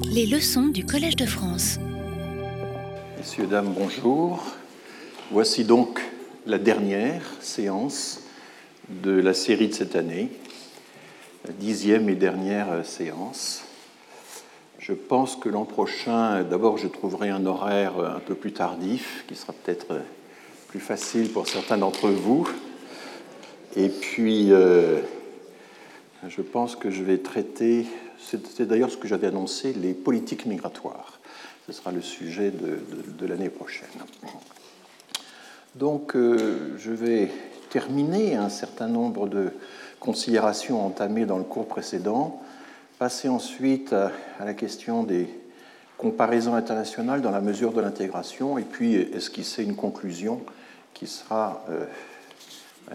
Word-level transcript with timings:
Les 0.00 0.26
leçons 0.26 0.68
du 0.68 0.86
Collège 0.86 1.16
de 1.16 1.26
France. 1.26 1.78
Messieurs, 3.18 3.46
dames, 3.46 3.74
bonjour. 3.76 4.42
Voici 5.30 5.64
donc 5.64 6.00
la 6.46 6.58
dernière 6.58 7.22
séance 7.40 8.22
de 8.88 9.12
la 9.12 9.34
série 9.34 9.68
de 9.68 9.74
cette 9.74 9.96
année, 9.96 10.30
la 11.46 11.52
dixième 11.52 12.08
et 12.08 12.14
dernière 12.14 12.86
séance. 12.86 13.64
Je 14.78 14.92
pense 14.92 15.36
que 15.36 15.48
l'an 15.48 15.64
prochain, 15.64 16.42
d'abord, 16.42 16.78
je 16.78 16.88
trouverai 16.88 17.30
un 17.30 17.46
horaire 17.46 17.98
un 17.98 18.20
peu 18.20 18.34
plus 18.34 18.52
tardif, 18.52 19.24
qui 19.28 19.34
sera 19.34 19.52
peut-être 19.52 20.00
plus 20.68 20.80
facile 20.80 21.30
pour 21.30 21.46
certains 21.48 21.78
d'entre 21.78 22.08
vous. 22.08 22.48
Et 23.76 23.88
puis, 23.88 24.52
euh, 24.52 25.00
je 26.28 26.42
pense 26.42 26.76
que 26.76 26.90
je 26.90 27.02
vais 27.02 27.18
traiter, 27.18 27.86
c'est 28.22 28.62
d'ailleurs 28.62 28.90
ce 28.90 28.96
que 28.96 29.08
j'avais 29.08 29.26
annoncé, 29.26 29.72
les 29.72 29.94
politiques 29.94 30.46
migratoires. 30.46 31.18
Ce 31.66 31.72
sera 31.72 31.92
le 31.92 32.02
sujet 32.02 32.50
de, 32.50 33.26
l'année 33.26 33.48
prochaine. 33.48 33.88
Donc, 35.76 36.16
euh, 36.16 36.74
je 36.76 36.90
vais 36.90 37.30
terminer 37.70 38.36
un 38.36 38.48
certain 38.48 38.88
nombre 38.88 39.28
de 39.28 39.52
considérations 40.00 40.84
entamées 40.84 41.24
dans 41.24 41.38
le 41.38 41.44
cours 41.44 41.66
précédent, 41.66 42.42
passer 42.98 43.28
ensuite 43.28 43.92
à, 43.92 44.10
la 44.44 44.54
question 44.54 45.04
des 45.04 45.28
comparaisons 45.96 46.54
internationales 46.54 47.22
dans 47.22 47.30
la 47.30 47.40
mesure 47.40 47.72
de 47.72 47.80
l'intégration, 47.80 48.58
et 48.58 48.64
puis 48.64 48.96
esquisser 48.96 49.62
une 49.62 49.76
conclusion 49.76 50.42
qui 50.94 51.06
sera 51.06 51.64
euh, 51.70 51.84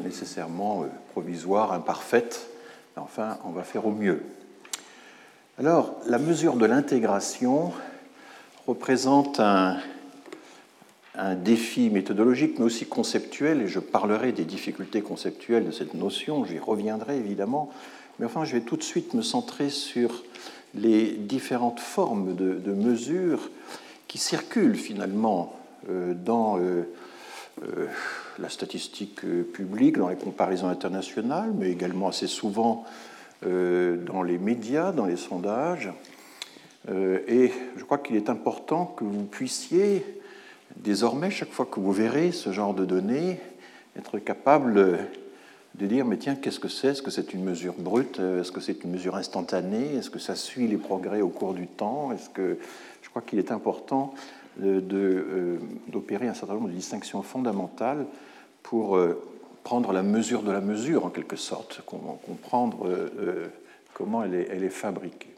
nécessairement 0.01 0.83
euh, 0.83 0.87
provisoire, 1.11 1.71
imparfaite, 1.71 2.49
enfin, 2.97 3.37
on 3.45 3.51
va 3.51 3.63
faire 3.63 3.85
au 3.85 3.91
mieux. 3.91 4.21
Alors, 5.59 5.95
la 6.05 6.19
mesure 6.19 6.55
de 6.55 6.67
l'intégration 6.67 7.73
représente 8.67 9.39
un, 9.39 9.77
défi 11.43 11.89
méthodologique, 11.89 12.59
mais 12.59 12.65
aussi 12.65 12.85
conceptuel, 12.85 13.63
et 13.63 13.67
je 13.67 13.79
parlerai 13.79 14.33
des 14.33 14.45
difficultés 14.45 15.01
conceptuelles 15.01 15.65
de 15.65 15.71
cette 15.71 15.95
notion, 15.95 16.45
j'y 16.45 16.59
reviendrai 16.59 17.17
évidemment, 17.17 17.71
mais 18.19 18.27
enfin, 18.27 18.45
je 18.45 18.53
vais 18.53 18.61
tout 18.61 18.77
de 18.77 18.83
suite 18.83 19.15
me 19.15 19.23
centrer 19.23 19.71
sur 19.71 20.23
les 20.75 21.13
différentes 21.13 21.79
formes 21.79 22.35
de, 22.35 22.71
mesures 22.71 23.49
qui 24.07 24.19
circulent 24.19 24.77
finalement 24.77 25.55
euh, 25.89 26.13
dans 26.13 26.59
euh, 26.59 26.87
euh, 27.63 27.87
la 28.37 28.49
statistique 28.49 29.21
publique, 29.53 29.97
dans 29.97 30.09
les 30.09 30.17
comparaisons 30.17 30.67
internationales, 30.67 31.49
mais 31.57 31.71
également 31.71 32.09
assez 32.09 32.27
souvent 32.27 32.85
dans 33.43 34.23
les 34.23 34.37
médias, 34.37 34.91
dans 34.91 35.05
les 35.05 35.17
sondages. 35.17 35.91
Euh, 36.89 37.19
et 37.27 37.51
je 37.75 37.83
crois 37.83 37.97
qu'il 37.97 38.15
est 38.15 38.29
important 38.29 38.85
que 38.85 39.03
vous 39.03 39.25
puissiez, 39.25 40.05
désormais, 40.77 41.29
chaque 41.31 41.51
fois 41.51 41.67
que 41.69 41.79
vous 41.79 41.91
verrez 41.91 42.31
ce 42.31 42.51
genre 42.51 42.73
de 42.73 42.85
données, 42.85 43.39
être 43.97 44.19
capable 44.19 44.99
de 45.75 45.85
dire, 45.85 46.05
mais 46.05 46.17
tiens, 46.17 46.35
qu'est-ce 46.35 46.59
que 46.59 46.69
c'est? 46.69 46.89
Est-ce 46.89 47.01
que 47.01 47.11
c'est 47.11 47.33
une 47.33 47.43
mesure 47.43 47.73
brute? 47.77 48.19
Est-ce 48.19 48.51
que 48.51 48.61
c'est 48.61 48.83
une 48.83 48.91
mesure 48.91 49.15
instantanée? 49.15 49.95
Est-ce 49.95 50.09
que 50.09 50.19
ça 50.19 50.35
suit 50.35 50.67
les 50.67 50.77
progrès 50.77 51.21
au 51.21 51.29
cours 51.29 51.53
du 51.53 51.67
temps? 51.67 52.11
Est-ce 52.11 52.29
que 52.29 52.57
je 53.01 53.09
crois 53.09 53.21
qu'il 53.21 53.39
est 53.39 53.51
important 53.51 54.13
d'opérer 54.57 56.27
un 56.27 56.33
certain 56.33 56.55
nombre 56.55 56.69
de 56.69 56.73
distinctions 56.73 57.21
fondamentales 57.21 58.05
pour 58.63 58.95
euh, 58.95 59.21
prendre 59.67 59.91
la 59.91 60.01
mesure 60.01 60.43
de 60.43 60.51
la 60.53 60.61
mesure, 60.61 61.05
en 61.05 61.09
quelque 61.09 61.35
sorte, 61.35 61.81
comprendre 61.81 62.87
euh, 62.87 63.11
euh, 63.19 63.47
comment 63.93 64.23
elle 64.23 64.33
est, 64.33 64.69
fabriquée. 64.69 65.35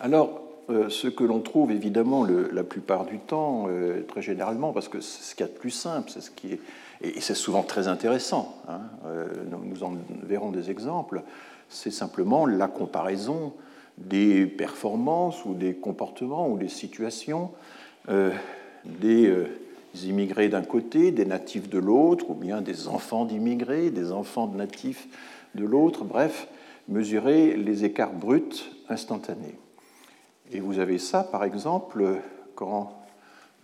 Alors, 0.00 0.40
ce 0.88 1.06
que 1.06 1.22
l'on 1.22 1.38
trouve 1.38 1.70
évidemment 1.70 2.24
la 2.24 2.64
plupart 2.64 3.04
du 3.04 3.20
temps, 3.20 3.68
très 4.08 4.22
généralement, 4.22 4.72
parce 4.72 4.88
que 4.88 5.00
c'est 5.00 5.22
ce 5.22 5.36
qu'il 5.36 5.46
y 5.46 5.48
a 5.48 5.52
de 5.52 5.56
plus 5.56 5.70
simple, 5.70 6.10
c'est 6.10 6.20
ce 6.20 6.32
qui 6.32 6.54
est, 6.54 6.60
et 7.02 7.20
c'est 7.20 7.36
souvent 7.36 7.62
très 7.62 7.86
intéressant, 7.86 8.56
hein, 8.68 8.80
nous 9.62 9.84
en 9.84 9.94
verrons 10.24 10.50
des 10.50 10.70
exemples, 10.70 11.22
c'est 11.68 11.92
simplement 11.92 12.46
la 12.46 12.66
comparaison 12.66 13.52
des 13.98 14.46
performances 14.46 15.44
ou 15.44 15.54
des 15.54 15.74
comportements 15.74 16.48
ou 16.48 16.58
des 16.58 16.68
situations 16.68 17.52
des 18.08 19.32
immigrés 20.04 20.48
d'un 20.48 20.62
côté, 20.62 21.10
des 21.10 21.24
natifs 21.24 21.68
de 21.68 21.78
l'autre, 21.78 22.30
ou 22.30 22.34
bien 22.34 22.60
des 22.60 22.88
enfants 22.88 23.24
d'immigrés, 23.24 23.90
des 23.90 24.12
enfants 24.12 24.46
de 24.46 24.56
natifs 24.56 25.08
de 25.54 25.64
l'autre, 25.64 26.04
bref, 26.04 26.48
mesurer 26.88 27.56
les 27.56 27.84
écarts 27.84 28.12
bruts 28.12 28.70
instantanés. 28.88 29.58
Et 30.52 30.60
vous 30.60 30.78
avez 30.78 30.98
ça, 30.98 31.24
par 31.24 31.44
exemple, 31.44 32.20
quand 32.54 32.92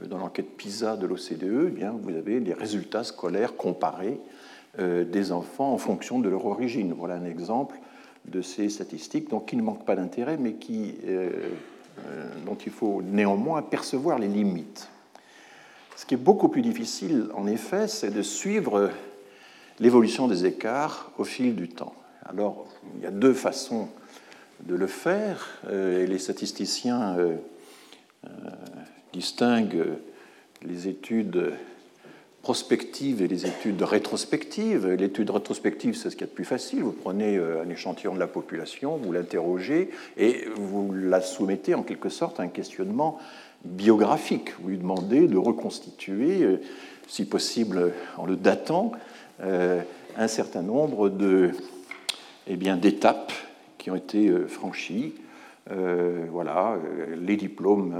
dans 0.08 0.18
l'enquête 0.18 0.56
PISA 0.56 0.96
de 0.96 1.06
l'OCDE, 1.06 1.66
eh 1.68 1.70
bien, 1.70 1.92
vous 1.92 2.10
avez 2.10 2.40
les 2.40 2.54
résultats 2.54 3.04
scolaires 3.04 3.56
comparés 3.56 4.18
euh, 4.78 5.04
des 5.04 5.32
enfants 5.32 5.72
en 5.72 5.78
fonction 5.78 6.18
de 6.18 6.28
leur 6.28 6.46
origine. 6.46 6.92
Voilà 6.96 7.14
un 7.14 7.24
exemple 7.24 7.78
de 8.24 8.40
ces 8.40 8.68
statistiques, 8.68 9.28
donc 9.28 9.46
qui 9.46 9.56
ne 9.56 9.62
manquent 9.62 9.84
pas 9.84 9.96
d'intérêt, 9.96 10.36
mais 10.36 10.56
euh, 10.70 11.30
euh, 12.06 12.28
dont 12.46 12.54
il 12.54 12.72
faut 12.72 13.02
néanmoins 13.02 13.62
percevoir 13.62 14.18
les 14.18 14.28
limites. 14.28 14.88
Ce 15.96 16.06
qui 16.06 16.14
est 16.14 16.18
beaucoup 16.18 16.48
plus 16.48 16.62
difficile, 16.62 17.28
en 17.34 17.46
effet, 17.46 17.88
c'est 17.88 18.10
de 18.10 18.22
suivre 18.22 18.90
l'évolution 19.78 20.28
des 20.28 20.46
écarts 20.46 21.10
au 21.18 21.24
fil 21.24 21.54
du 21.54 21.68
temps. 21.68 21.94
Alors, 22.24 22.66
il 22.96 23.02
y 23.02 23.06
a 23.06 23.10
deux 23.10 23.34
façons 23.34 23.88
de 24.66 24.74
le 24.74 24.86
faire, 24.86 25.48
euh, 25.68 26.04
et 26.04 26.06
les 26.06 26.18
statisticiens 26.18 27.16
euh, 27.18 27.34
euh, 28.24 28.28
distinguent 29.12 29.98
les 30.62 30.88
études 30.88 31.52
prospectives 32.42 33.22
et 33.22 33.28
les 33.28 33.46
études 33.46 33.82
rétrospectives. 33.82 34.86
L'étude 34.88 35.30
rétrospective, 35.30 35.96
c'est 35.96 36.10
ce 36.10 36.16
qui 36.16 36.24
est 36.24 36.28
le 36.28 36.32
plus 36.32 36.44
facile. 36.44 36.82
Vous 36.82 36.92
prenez 36.92 37.38
un 37.38 37.68
échantillon 37.68 38.14
de 38.14 38.18
la 38.18 38.26
population, 38.26 38.96
vous 38.96 39.12
l'interrogez 39.12 39.90
et 40.16 40.46
vous 40.56 40.92
la 40.92 41.20
soumettez 41.20 41.74
en 41.74 41.82
quelque 41.84 42.08
sorte 42.08 42.40
à 42.40 42.44
un 42.44 42.48
questionnement 42.48 43.20
biographique. 43.64 44.52
Vous 44.60 44.68
lui 44.68 44.78
demandez 44.78 45.26
de 45.26 45.36
reconstituer, 45.36 46.42
euh, 46.42 46.60
si 47.06 47.24
possible 47.24 47.92
en 48.16 48.26
le 48.26 48.36
datant, 48.36 48.92
euh, 49.40 49.80
un 50.16 50.28
certain 50.28 50.62
nombre 50.62 51.08
eh 52.46 52.56
d'étapes 52.76 53.32
qui 53.78 53.90
ont 53.90 53.96
été 53.96 54.30
euh, 55.70 56.24
voilà, 56.30 56.76
les 57.16 57.36
diplômes 57.36 57.94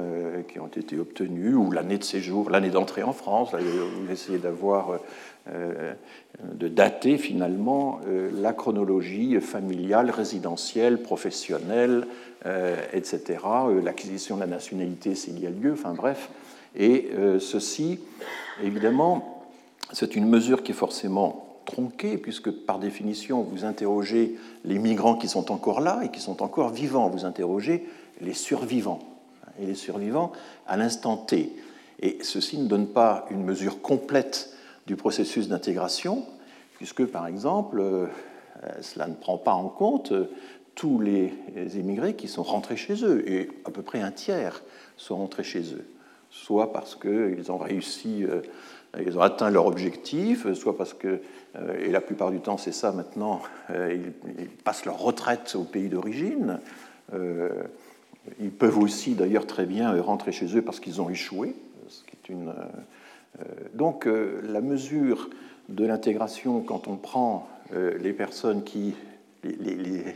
qui 0.49 0.59
ont 0.59 0.69
été 0.69 0.99
obtenus, 0.99 1.55
ou 1.55 1.71
l'année 1.71 1.99
de 1.99 2.05
séjour, 2.05 2.51
l'année 2.51 2.71
d'entrée 2.71 3.03
en 3.03 3.13
France. 3.13 3.55
vous 3.55 4.13
essayez 4.13 4.39
d'avoir, 4.39 4.99
de 5.47 6.69
dater 6.69 7.19
finalement 7.19 8.01
la 8.35 8.53
chronologie 8.53 9.41
familiale, 9.41 10.11
résidentielle, 10.11 11.03
professionnelle, 11.03 12.07
euh, 12.45 12.75
etc. 12.93 13.39
Euh, 13.45 13.81
l'acquisition 13.81 14.35
de 14.35 14.41
la 14.41 14.49
nationalité 14.49 15.15
s'il 15.15 15.39
y 15.39 15.47
a 15.47 15.51
lieu, 15.51 15.75
enfin 15.75 15.95
bref. 15.95 16.29
Et 16.75 17.11
euh, 17.15 17.39
ceci, 17.39 18.01
évidemment, 18.65 19.47
c'est 19.93 20.17
une 20.17 20.29
mesure 20.29 20.65
qui 20.65 20.73
est 20.73 20.75
forcément 20.75 21.52
tronquée, 21.65 22.19
puisque 22.19 22.51
par 22.51 22.79
définition, 22.79 23.43
vous 23.43 23.65
interrogez 23.65 24.37
les 24.65 24.79
migrants 24.79 25.17
qui 25.17 25.29
sont 25.29 25.53
encore 25.53 25.81
là 25.81 26.01
et 26.05 26.11
qui 26.11 26.21
sont 26.21 26.43
encore 26.43 26.71
vivants, 26.71 27.09
vous 27.09 27.25
interrogez 27.25 27.87
les 28.21 28.35
survivants, 28.35 29.01
et 29.61 29.67
les 29.67 29.75
survivants 29.75 30.33
à 30.67 30.77
l'instant 30.77 31.17
T. 31.17 31.53
Et 32.01 32.19
ceci 32.23 32.59
ne 32.59 32.67
donne 32.67 32.89
pas 32.89 33.27
une 33.31 33.45
mesure 33.45 33.81
complète 33.81 34.55
du 34.87 34.97
processus 34.97 35.49
d'intégration, 35.49 36.25
puisque, 36.77 37.07
par 37.07 37.27
exemple, 37.27 38.09
cela 38.81 39.07
ne 39.07 39.15
prend 39.15 39.39
pas 39.39 39.53
en 39.53 39.69
compte 39.69 40.13
tous 40.75 41.01
les 41.01 41.33
immigrés 41.79 42.15
qui 42.15 42.29
sont 42.29 42.43
rentrés 42.43 42.77
chez 42.77 43.05
eux, 43.05 43.29
et 43.31 43.51
à 43.65 43.71
peu 43.71 43.83
près 43.83 44.01
un 44.01 44.11
tiers 44.11 44.63
sont 44.97 45.17
rentrés 45.17 45.45
chez 45.45 45.75
eux, 45.75 45.85
soit 46.31 46.73
parce 46.73 46.97
qu'ils 46.97 47.51
ont 47.53 47.59
réussi, 47.59 48.25
euh, 48.25 48.41
ils 49.05 49.19
ont 49.19 49.23
atteint 49.23 49.51
leur 49.51 49.67
objectif, 49.67 50.51
soit 50.55 50.77
parce 50.77 50.95
que, 50.95 51.09
euh, 51.09 51.19
et 51.79 51.91
la 51.91 52.01
plupart 52.01 52.31
du 52.31 52.41
temps 52.41 52.57
c'est 52.57 52.73
ça 52.73 52.93
maintenant, 52.93 53.43
euh, 53.71 53.97
ils, 54.39 54.49
passent 54.49 54.85
leur 54.85 54.99
retraite 54.99 55.55
au 55.55 55.65
pays 55.65 55.89
d'origine. 55.89 56.61
ils 58.41 58.51
peuvent 58.51 58.79
aussi 58.79 59.15
d'ailleurs 59.15 59.47
très 59.47 59.67
bien 59.67 60.01
rentrer 60.01 60.33
chez 60.33 60.57
eux 60.57 60.63
parce 60.63 60.81
qu'ils 60.81 61.01
ont 61.01 61.11
échoué. 61.11 61.55
Donc 63.75 64.07
la 64.07 64.61
mesure 64.61 65.29
de 65.69 65.85
l'intégration, 65.85 66.61
quand 66.61 66.89
on 66.89 66.97
prend 66.97 67.49
les 67.73 68.13
personnes 68.13 68.63
qui, 68.65 68.95
les, 69.43 70.15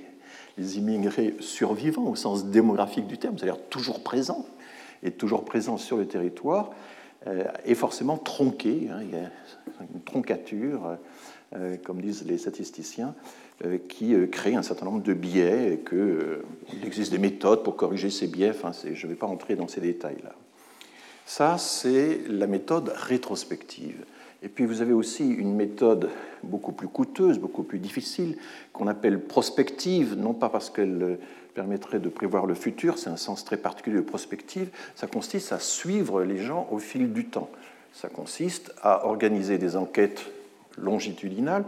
les 0.59 0.79
immigrés 0.79 1.35
survivants 1.41 2.09
au 2.09 2.17
sens 2.17 2.47
démographique 2.47 3.06
du 3.06 3.19
terme, 3.19 3.37
c'est-à-dire 3.37 3.61
toujours 3.69 4.03
présents, 4.03 4.47
et 5.03 5.11
toujours 5.11 5.44
présents 5.44 5.77
sur 5.77 5.97
le 5.97 6.06
territoire, 6.06 6.71
euh, 7.27 7.44
est 7.65 7.75
forcément 7.75 8.17
tronqué. 8.17 8.88
Hein, 8.91 9.00
il 9.03 9.11
y 9.11 9.17
a 9.17 9.31
une 9.94 10.00
troncature 10.03 10.97
comme 11.85 12.00
disent 12.00 12.25
les 12.26 12.38
statisticiens, 12.38 13.14
qui 13.88 14.14
crée 14.31 14.55
un 14.55 14.62
certain 14.62 14.87
nombre 14.87 15.03
de 15.03 15.14
biais 15.14 15.73
et 15.73 15.79
qu'il 15.79 16.85
existe 16.85 17.11
des 17.11 17.19
méthodes 17.19 17.62
pour 17.62 17.76
corriger 17.76 18.11
ces 18.11 18.26
biais. 18.26 18.53
Je 18.93 19.06
ne 19.06 19.11
vais 19.11 19.17
pas 19.17 19.26
entrer 19.26 19.56
dans 19.56 19.69
ces 19.69 19.81
détails-là. 19.81 20.35
Ça, 21.25 21.58
c'est 21.58 22.20
la 22.29 22.47
méthode 22.47 22.93
rétrospective. 22.94 24.05
Et 24.43 24.49
puis 24.49 24.67
vous 24.67 24.82
avez 24.82 24.93
aussi 24.93 25.26
une 25.26 25.55
méthode 25.55 26.11
beaucoup 26.43 26.73
plus 26.73 26.88
coûteuse, 26.88 27.38
beaucoup 27.38 27.62
plus 27.62 27.79
difficile, 27.79 28.37
qu'on 28.73 28.87
appelle 28.87 29.20
prospective, 29.20 30.14
non 30.14 30.35
pas 30.35 30.50
parce 30.50 30.70
qu'elle 30.70 31.19
permettrait 31.55 31.99
de 31.99 32.11
prévoir 32.11 32.44
le 32.44 32.55
futur, 32.55 32.99
c'est 32.99 33.09
un 33.09 33.17
sens 33.17 33.44
très 33.44 33.56
particulier 33.56 33.97
de 33.97 34.02
prospective, 34.02 34.69
ça 34.94 35.06
consiste 35.06 35.52
à 35.52 35.59
suivre 35.59 36.23
les 36.23 36.37
gens 36.37 36.69
au 36.70 36.79
fil 36.79 37.12
du 37.12 37.25
temps. 37.25 37.49
Ça 37.94 38.09
consiste 38.09 38.75
à 38.82 39.06
organiser 39.06 39.56
des 39.56 39.75
enquêtes 39.75 40.31
longitudinales 40.76 41.64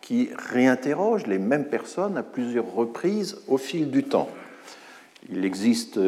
qui 0.00 0.30
réinterrogent 0.36 1.26
les 1.26 1.38
mêmes 1.38 1.66
personnes 1.66 2.16
à 2.16 2.22
plusieurs 2.22 2.72
reprises 2.72 3.38
au 3.48 3.56
fil 3.56 3.90
du 3.90 4.04
temps. 4.04 4.28
Il 5.30 5.44
existe 5.44 5.98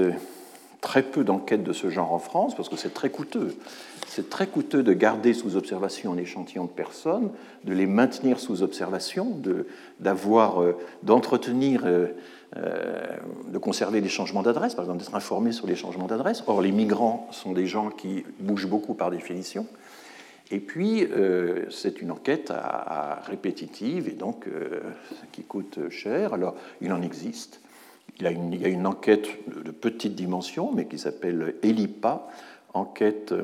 très 0.84 1.02
peu 1.02 1.24
d'enquêtes 1.24 1.64
de 1.64 1.72
ce 1.72 1.88
genre 1.88 2.12
en 2.12 2.18
France 2.18 2.54
parce 2.54 2.68
que 2.68 2.76
c'est 2.76 2.92
très 2.92 3.08
coûteux. 3.08 3.56
C'est 4.06 4.28
très 4.28 4.46
coûteux 4.46 4.82
de 4.82 4.92
garder 4.92 5.32
sous 5.32 5.56
observation 5.56 6.12
un 6.12 6.18
échantillon 6.18 6.64
de 6.64 6.70
personnes, 6.70 7.30
de 7.64 7.72
les 7.72 7.86
maintenir 7.86 8.38
sous 8.38 8.62
observation, 8.62 9.34
d'avoir, 9.98 10.62
euh, 10.62 10.76
d'entretenir, 11.02 11.82
euh, 11.86 12.08
euh, 12.58 13.02
de 13.48 13.58
conserver 13.58 14.02
les 14.02 14.10
changements 14.10 14.42
d'adresse, 14.42 14.74
par 14.74 14.84
exemple 14.84 15.00
d'être 15.00 15.14
informé 15.14 15.52
sur 15.52 15.66
les 15.66 15.74
changements 15.74 16.06
d'adresse. 16.06 16.44
Or, 16.46 16.60
les 16.60 16.70
migrants 16.70 17.28
sont 17.32 17.52
des 17.52 17.66
gens 17.66 17.88
qui 17.88 18.22
bougent 18.38 18.68
beaucoup 18.68 18.92
par 18.92 19.10
définition. 19.10 19.66
Et 20.50 20.60
puis, 20.60 21.08
c'est 21.70 22.02
une 22.02 22.10
enquête 22.10 22.52
répétitive 23.26 24.08
et 24.08 24.12
donc 24.12 24.46
qui 25.32 25.42
coûte 25.42 25.88
cher. 25.88 26.34
Alors, 26.34 26.54
il 26.80 26.92
en 26.92 27.00
existe. 27.00 27.60
Il, 28.20 28.24
y 28.24 28.64
a 28.64 28.68
une 28.68 28.86
enquête 28.86 29.26
de 29.48 29.70
petite 29.70 30.14
dimension, 30.14 30.70
mais 30.72 30.86
qui 30.86 30.98
s'appelle 30.98 31.56
ELIPA, 31.62 32.28
enquête 32.74 33.34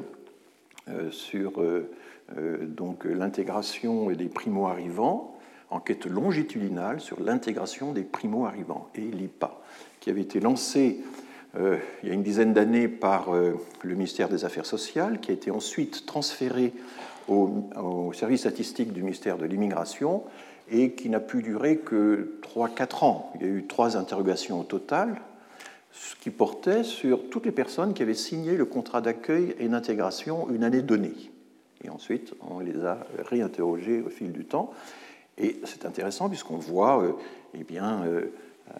euh, 0.88 1.11
sur 1.11 1.61
euh, 1.61 1.91
euh, 2.37 2.64
donc 2.67 3.05
l'intégration 3.05 4.11
des 4.11 4.29
primo-arrivants, 4.29 5.38
enquête 5.70 6.06
longitudinale 6.06 7.00
sur 7.00 7.20
l'intégration 7.20 7.93
des 7.93 8.03
primo-arrivants, 8.03 8.88
ELIPA, 8.94 9.61
qui 10.00 10.11
avait 10.11 10.23
été 10.23 10.41
lancée 10.41 11.00
il 11.58 12.08
y 12.08 12.11
a 12.11 12.14
une 12.14 12.23
dizaine 12.23 12.52
d'années 12.52 12.87
par 12.88 13.32
le 13.32 13.94
ministère 13.94 14.29
des 14.29 14.44
Affaires 14.44 14.67
sociales, 14.67 15.20
qui 15.20 15.31
a 15.31 15.35
été 15.35 15.50
ensuite 15.50 16.06
transféré 16.06 16.73
au, 17.31 18.12
service 18.12 18.41
statistique 18.41 18.93
du 18.93 19.02
ministère 19.02 19.38
de 19.38 19.47
l'Immigration 19.47 20.25
et 20.70 20.93
qui 20.93 21.08
n'a 21.08 21.20
pu 21.20 21.43
durer 21.43 21.79
que 21.79 22.38
3-4 22.43 23.05
ans. 23.05 23.32
Il 23.37 23.43
y 23.43 23.44
a 23.44 23.52
eu 23.52 23.67
trois 23.67 23.97
interrogations 23.97 24.61
au 24.61 24.64
total, 24.64 25.20
ce 25.93 26.14
qui 26.17 26.31
portait 26.31 26.85
sur 26.85 27.29
toutes 27.29 27.47
les 27.47 27.53
personnes 27.53 27.94
qui 27.94 28.03
avaient 28.03 28.14
signé 28.14 28.56
le 28.56 28.64
contrat 28.64 29.00
d'accueil 29.00 29.55
et 29.58 29.69
d'intégration 29.69 30.49
une 30.50 30.64
année 30.64 30.82
donnée. 30.82 31.14
Et 31.82 31.88
ensuite, 31.88 32.35
on 32.49 32.61
les 32.61 32.85
a 32.85 32.99
réinterrogés 33.19 34.03
au 34.03 34.11
fil 34.11 34.32
du 34.32 34.44
temps. 34.44 34.73
Et 35.38 35.61
c'est 35.64 35.87
intéressant 35.87 36.29
puisqu'on 36.29 36.58
voit 36.58 37.03
euh, 37.03 37.12
eh 37.55 37.64
bien, 37.64 38.05
euh, 38.05 38.32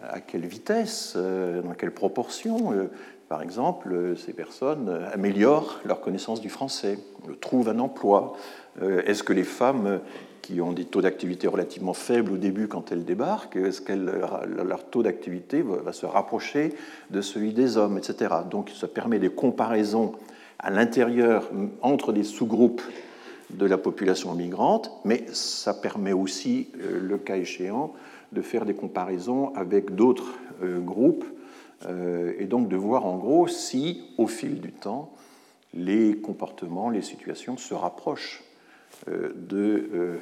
à 0.09 0.19
quelle 0.19 0.45
vitesse, 0.45 1.13
euh, 1.15 1.61
dans 1.61 1.73
quelle 1.73 1.91
proportion, 1.91 2.89
par 3.29 3.41
exemple, 3.41 4.15
ces 4.17 4.33
personnes 4.33 4.89
améliorent 5.13 5.79
leur 5.85 6.01
connaissance 6.01 6.41
du 6.41 6.49
français, 6.49 6.99
trouvent 7.39 7.69
un 7.69 7.79
emploi. 7.79 8.33
Est-ce 8.81 9.23
que 9.23 9.31
les 9.31 9.45
femmes 9.45 10.01
qui 10.41 10.59
ont 10.59 10.73
des 10.73 10.85
taux 10.85 11.01
d'activité 11.01 11.47
relativement 11.47 11.93
faibles 11.93 12.33
au 12.33 12.37
début 12.37 12.67
quand 12.67 12.91
elles 12.91 13.05
débarquent, 13.05 13.55
est-ce 13.55 13.79
que 13.79 13.93
leur 13.93 14.83
taux 14.89 15.03
d'activité 15.03 15.61
va 15.61 15.93
se 15.93 16.05
rapprocher 16.05 16.73
de 17.09 17.21
celui 17.21 17.53
des 17.53 17.77
hommes, 17.77 17.97
etc. 17.97 18.35
Donc 18.49 18.69
ça 18.69 18.87
permet 18.87 19.19
des 19.19 19.29
comparaisons 19.29 20.13
à 20.59 20.69
l'intérieur 20.69 21.49
entre 21.81 22.13
des 22.13 22.23
sous-groupes 22.23 22.81
de 23.49 23.65
la 23.65 23.77
population 23.77 24.33
migrante, 24.33 24.91
mais 25.03 25.25
ça 25.33 25.73
permet 25.73 26.13
aussi, 26.13 26.69
euh, 26.79 26.99
le 27.01 27.17
cas 27.17 27.35
échéant, 27.35 27.93
de 28.31 28.41
faire 28.41 28.65
des 28.65 28.73
comparaisons 28.73 29.53
avec 29.55 29.95
d'autres 29.95 30.37
euh, 30.63 30.79
groupes 30.79 31.25
euh, 31.85 32.33
et 32.37 32.45
donc 32.45 32.69
de 32.69 32.75
voir 32.75 33.05
en 33.05 33.17
gros 33.17 33.47
si, 33.47 34.03
au 34.17 34.27
fil 34.27 34.61
du 34.61 34.71
temps, 34.71 35.13
les 35.73 36.17
comportements, 36.17 36.89
les 36.89 37.01
situations 37.01 37.57
se 37.57 37.73
rapprochent 37.73 38.43
de 39.07 39.89
euh, 39.93 40.17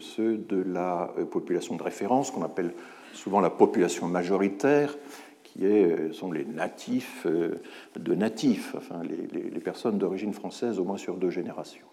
ceux 0.00 0.36
de 0.36 0.62
la 0.62 1.12
population 1.30 1.76
de 1.76 1.82
référence, 1.82 2.30
qu'on 2.30 2.42
appelle 2.42 2.74
souvent 3.14 3.40
la 3.40 3.50
population 3.50 4.06
majoritaire, 4.06 4.96
qui 5.44 5.64
sont 6.12 6.32
les 6.32 6.44
natifs 6.44 7.26
de 7.26 8.14
natifs, 8.14 8.74
enfin 8.76 9.02
les, 9.04 9.60
personnes 9.60 9.98
d'origine 9.98 10.32
française 10.32 10.78
au 10.78 10.84
moins 10.84 10.96
sur 10.96 11.16
deux 11.16 11.30
générations. 11.30 11.86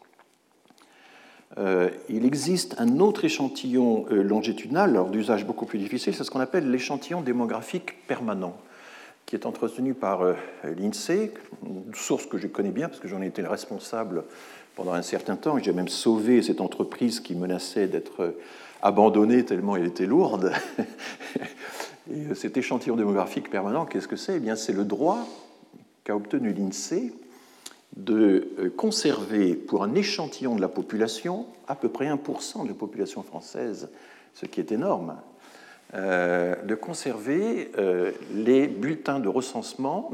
Il 1.57 2.25
existe 2.25 2.75
un 2.77 2.99
autre 2.99 3.25
échantillon 3.25 4.05
longitudinal, 4.09 4.91
alors 4.91 5.09
d'usage 5.09 5.45
beaucoup 5.45 5.65
plus 5.65 5.79
difficile, 5.79 6.13
c'est 6.13 6.23
ce 6.23 6.31
qu'on 6.31 6.39
appelle 6.39 6.69
l'échantillon 6.69 7.21
démographique 7.21 8.05
permanent, 8.07 8.55
qui 9.25 9.35
est 9.35 9.45
entretenu 9.45 9.93
par 9.93 10.21
l'INSEE, 10.63 11.31
une 11.65 11.93
source 11.93 12.27
que 12.27 12.37
je 12.37 12.47
connais 12.47 12.71
bien 12.71 12.87
parce 12.87 12.99
que 12.99 13.07
j'en 13.07 13.21
ai 13.21 13.27
été 13.27 13.41
le 13.41 13.49
responsable 13.49 14.23
pendant 14.75 14.93
un 14.93 15.01
certain 15.01 15.35
temps. 15.35 15.57
J'ai 15.57 15.73
même 15.73 15.89
sauvé 15.89 16.41
cette 16.41 16.61
entreprise 16.61 17.19
qui 17.19 17.35
menaçait 17.35 17.87
d'être 17.87 18.35
abandonnée 18.81 19.43
tellement 19.43 19.75
elle 19.75 19.87
était 19.87 20.05
lourde. 20.05 20.53
Et 22.11 22.33
cet 22.33 22.57
échantillon 22.57 22.95
démographique 22.95 23.49
permanent, 23.49 23.85
qu'est-ce 23.85 24.07
que 24.07 24.15
c'est? 24.15 24.37
Eh 24.37 24.39
bien, 24.39 24.55
c'est 24.55 24.73
le 24.73 24.83
droit 24.83 25.27
qu'a 26.03 26.15
obtenu 26.15 26.53
l'INSEE 26.53 27.13
de 27.95 28.49
euh, 28.59 28.69
conserver 28.69 29.55
pour 29.55 29.83
un 29.83 29.95
échantillon 29.95 30.55
de 30.55 30.61
la 30.61 30.67
population, 30.67 31.47
à 31.67 31.75
peu 31.75 31.89
près 31.89 32.07
1% 32.07 32.63
de 32.63 32.67
la 32.67 32.73
population 32.73 33.23
française, 33.23 33.89
ce 34.33 34.45
qui 34.45 34.59
est 34.59 34.71
énorme, 34.71 35.17
euh, 35.95 36.55
de 36.63 36.75
conserver 36.75 37.71
euh, 37.77 38.11
les 38.33 38.67
bulletins 38.67 39.19
de 39.19 39.27
recensement, 39.27 40.11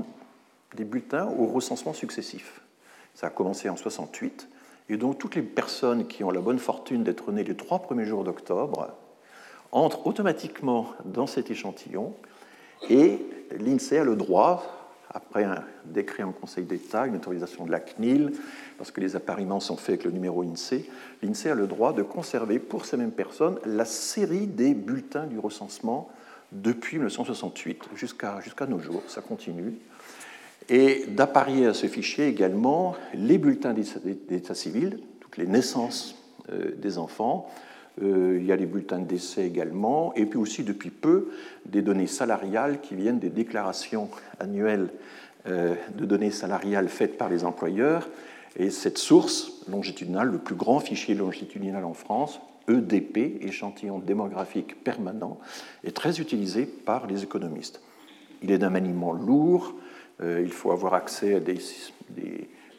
des 0.76 0.86
bulletins 0.86 1.28
au 1.38 1.48
recensement 1.48 1.94
successif. 1.94 2.62
Ça 3.14 3.28
a 3.28 3.30
commencé 3.30 3.70
en 3.70 3.76
68 3.76 4.48
et 4.90 4.98
donc 4.98 5.18
toutes 5.18 5.36
les 5.36 5.42
personnes 5.42 6.08
qui 6.08 6.24
ont 6.24 6.32
la 6.32 6.42
bonne 6.42 6.60
fortune 6.60 7.04
d'être 7.04 7.32
nées 7.32 7.44
les 7.44 7.56
trois 7.56 7.80
premiers 7.80 8.06
jours 8.06 8.24
d'octobre 8.24 8.94
entrent 9.72 10.08
automatiquement 10.08 10.94
dans 11.04 11.28
cet 11.28 11.52
échantillon 11.52 12.14
et 12.90 13.20
l'INSEE 13.52 14.00
a 14.00 14.04
le 14.04 14.16
droit, 14.16 14.85
après 15.16 15.46
un 15.46 15.64
décret 15.86 16.24
en 16.24 16.32
Conseil 16.32 16.66
d'État, 16.66 17.08
une 17.08 17.16
autorisation 17.16 17.66
de 17.66 17.72
la 17.72 17.80
CNIL, 17.80 18.34
parce 18.78 18.92
que 18.92 19.02
les 19.02 19.16
appariements 19.16 19.60
sont 19.60 19.78
faits 19.78 19.90
avec 19.90 20.04
le 20.04 20.12
numéro 20.12 20.44
INSEE, 20.44 20.88
l'INSEE 21.24 21.50
a 21.52 21.56
le 21.56 21.66
droit 21.66 21.94
de 21.94 22.04
conserver 22.04 22.60
pour 22.60 22.86
ces 22.86 22.98
mêmes 22.98 23.12
personnes 23.12 23.58
la 23.66 23.86
série 23.86 24.46
des 24.46 24.74
bulletins 24.74 25.26
du 25.26 25.40
recensement 25.40 26.10
depuis 26.52 26.98
1968 26.98 27.84
jusqu'à 27.96 28.66
nos 28.68 28.80
jours. 28.80 29.02
Ça 29.08 29.22
continue 29.22 29.74
et 30.70 31.06
d'apparier 31.08 31.68
à 31.68 31.74
ce 31.74 31.88
fichier 31.88 32.28
également 32.28 32.96
les 33.14 33.38
bulletins 33.38 33.74
d'état 33.74 34.56
civil, 34.56 35.00
toutes 35.20 35.38
les 35.38 35.48
naissances 35.48 36.16
euh, 36.52 36.72
des 36.76 36.98
enfants. 36.98 37.50
Euh, 38.02 38.38
il 38.40 38.46
y 38.46 38.52
a 38.52 38.56
les 38.56 38.66
bulletins 38.66 39.00
de 39.00 39.06
décès 39.06 39.46
également, 39.46 40.14
et 40.16 40.26
puis 40.26 40.38
aussi 40.38 40.64
depuis 40.64 40.90
peu 40.90 41.30
des 41.66 41.82
données 41.82 42.08
salariales 42.08 42.82
qui 42.82 42.96
viennent 42.96 43.20
des 43.20 43.30
déclarations 43.30 44.10
annuelles 44.40 44.90
euh, 45.48 45.76
de 45.98 46.06
données 46.06 46.32
salariales 46.32 46.90
faites 46.90 47.18
par 47.18 47.30
les 47.30 47.46
employeurs. 47.46 48.10
Et 48.58 48.70
cette 48.70 48.98
source 48.98 49.62
longitudinale, 49.70 50.30
le 50.30 50.40
plus 50.40 50.56
grand 50.56 50.80
fichier 50.80 51.16
longitudinal 51.16 51.86
en 51.86 51.94
France, 51.94 52.42
EDP, 52.68 53.42
échantillon 53.42 54.00
démographique 54.00 54.84
permanent, 54.84 55.40
est 55.84 55.96
très 55.96 56.20
utilisé 56.20 56.66
par 56.66 57.08
les 57.08 57.24
économistes. 57.24 57.82
Il 58.42 58.52
est 58.52 58.58
d'un 58.58 58.70
maniement 58.70 59.14
lourd, 59.14 59.74
euh, 60.22 60.42
il 60.44 60.52
faut 60.52 60.72
avoir 60.72 60.94
accès 60.94 61.36
à 61.36 61.40
des, 61.40 61.60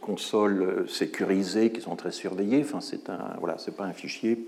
consoles 0.01 0.89
sécurisées 0.89 1.73
qui 1.73 1.81
sont 1.81 1.97
très 1.97 2.13
surveillées. 2.13 2.61
Enfin, 2.63 2.81
c'est 2.81 3.11
un, 3.11 3.35
voilà, 3.41 3.57
pas 3.77 3.85
un 3.85 3.93
fichier 3.93 4.39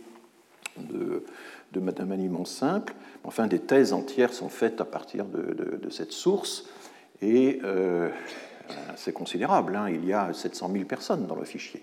de, 0.79 1.25
de 1.73 2.05
maniement 2.05 2.45
simple. 2.45 2.95
Enfin, 3.25 3.47
des 3.47 3.59
thèses 3.59 3.93
entières 3.93 4.33
sont 4.33 4.49
faites 4.49 4.81
à 4.81 4.85
partir 4.85 5.27
de, 5.27 5.91
cette 5.91 6.13
source 6.13 6.67
et 7.21 7.61
euh, 7.65 8.11
c'est 8.97 9.13
considérable. 9.13 9.77
Hein. 9.77 9.89
il 9.91 10.05
y 10.05 10.13
a 10.13 10.33
700 10.33 10.71
000 10.73 10.85
personnes 10.85 11.27
dans 11.27 11.35
le 11.35 11.45
fichier. 11.45 11.83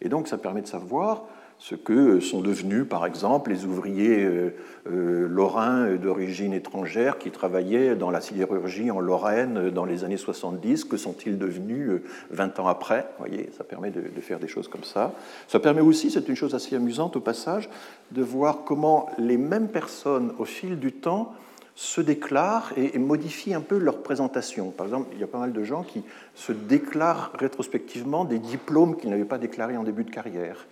Et 0.00 0.08
donc, 0.08 0.28
ça 0.28 0.38
permet 0.38 0.62
de 0.62 0.66
savoir 0.66 1.24
ce 1.58 1.74
que 1.74 2.20
sont 2.20 2.40
devenus, 2.40 2.86
par 2.88 3.04
exemple, 3.04 3.50
les 3.50 3.64
ouvriers 3.64 4.24
euh, 4.24 4.54
euh, 4.88 5.26
lorrains 5.28 5.96
d'origine 5.96 6.52
étrangère 6.52 7.18
qui 7.18 7.32
travaillaient 7.32 7.96
dans 7.96 8.10
la 8.10 8.20
sidérurgie 8.20 8.92
en 8.92 9.00
Lorraine 9.00 9.70
dans 9.70 9.84
les 9.84 10.04
années 10.04 10.16
70. 10.16 10.84
Que 10.84 10.96
sont-ils 10.96 11.36
devenus 11.36 12.00
20 12.30 12.60
ans 12.60 12.68
après 12.68 13.08
Vous 13.18 13.26
voyez, 13.26 13.50
ça 13.56 13.64
permet 13.64 13.90
de, 13.90 14.02
faire 14.20 14.38
des 14.38 14.46
choses 14.46 14.68
comme 14.68 14.84
ça. 14.84 15.14
Ça 15.48 15.58
permet 15.58 15.80
aussi, 15.80 16.12
c'est 16.12 16.28
une 16.28 16.36
chose 16.36 16.54
assez 16.54 16.76
amusante 16.76 17.16
au 17.16 17.20
passage, 17.20 17.68
de 18.12 18.22
voir 18.22 18.62
comment 18.64 19.10
les 19.18 19.36
mêmes 19.36 19.68
personnes, 19.68 20.32
au 20.38 20.44
fil 20.44 20.78
du 20.78 20.92
temps, 20.92 21.34
se 21.74 22.00
déclarent 22.00 22.72
et, 22.76 22.98
modifient 22.98 23.54
un 23.54 23.60
peu 23.60 23.78
leur 23.78 24.02
présentation. 24.02 24.70
Par 24.70 24.86
exemple, 24.86 25.10
il 25.12 25.20
y 25.20 25.24
a 25.24 25.28
pas 25.28 25.38
mal 25.38 25.52
de 25.52 25.62
gens 25.64 25.82
qui 25.82 26.02
se 26.34 26.52
déclarent 26.52 27.32
rétrospectivement 27.38 28.24
des 28.24 28.38
diplômes 28.38 28.96
qu'ils 28.96 29.10
n'avaient 29.10 29.24
pas 29.24 29.38
déclarés 29.38 29.76
en 29.76 29.84
début 29.84 30.04
de 30.04 30.10
carrière. 30.10 30.66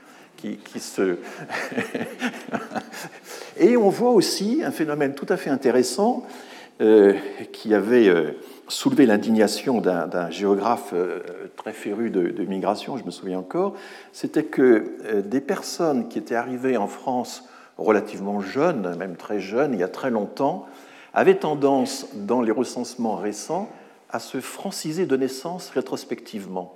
Et 3.58 3.76
on 3.76 3.88
voit 3.88 4.10
aussi 4.10 4.62
un 4.64 4.70
phénomène 4.70 5.14
tout 5.14 5.26
à 5.28 5.36
fait 5.36 5.50
intéressant 5.50 6.26
euh, 6.82 7.14
qui 7.52 7.72
avait 7.72 8.08
euh, 8.08 8.32
soulevé 8.68 9.06
l'indignation 9.06 9.80
d'un 9.80 10.30
géographe 10.30 10.90
euh, 10.92 11.20
très 11.56 11.72
féru 11.72 12.10
de, 12.10 12.44
migration, 12.44 12.98
je 12.98 13.04
me 13.04 13.10
souviens 13.10 13.38
encore, 13.38 13.74
c'était 14.12 14.44
que 14.44 15.22
des 15.22 15.40
personnes 15.40 16.08
qui 16.08 16.18
étaient 16.18 16.34
arrivées 16.34 16.76
en 16.76 16.86
France 16.86 17.44
relativement 17.78 18.42
jeunes, 18.42 18.94
même 18.96 19.16
très 19.16 19.40
jeunes, 19.40 19.72
il 19.72 19.80
y 19.80 19.84
a 19.84 19.88
très 19.88 20.10
longtemps, 20.10 20.66
avait 21.14 21.36
tendance, 21.36 22.08
dans 22.14 22.42
les 22.42 22.52
recensements 22.52 23.16
récents, 23.16 23.70
à 24.10 24.18
se 24.18 24.40
franciser 24.40 25.06
de 25.06 25.16
naissance 25.16 25.70
rétrospectivement, 25.70 26.74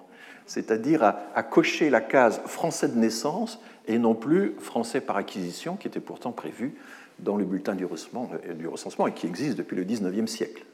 c'est-à-dire 0.50 1.04
à, 1.04 1.42
cocher 1.45 1.90
la 1.90 2.00
case 2.00 2.40
français 2.45 2.88
de 2.88 2.99
naissance 2.99 3.61
et 3.87 3.99
non 3.99 4.16
plus 4.16 4.54
français 4.59 5.00
par 5.00 5.16
acquisition, 5.16 5.76
qui 5.76 5.87
était 5.87 6.00
pourtant 6.00 6.33
prévu 6.33 6.75
dans 7.21 7.37
le 7.37 7.45
bulletin 7.45 7.76
du 7.76 7.85
recensement, 7.85 8.28
euh, 8.35 9.07
et 9.07 9.12
qui 9.12 9.28
existe 9.28 9.57
depuis 9.57 9.76
le 9.76 9.85
XIXe 9.85 10.28
siècle. 10.28 10.64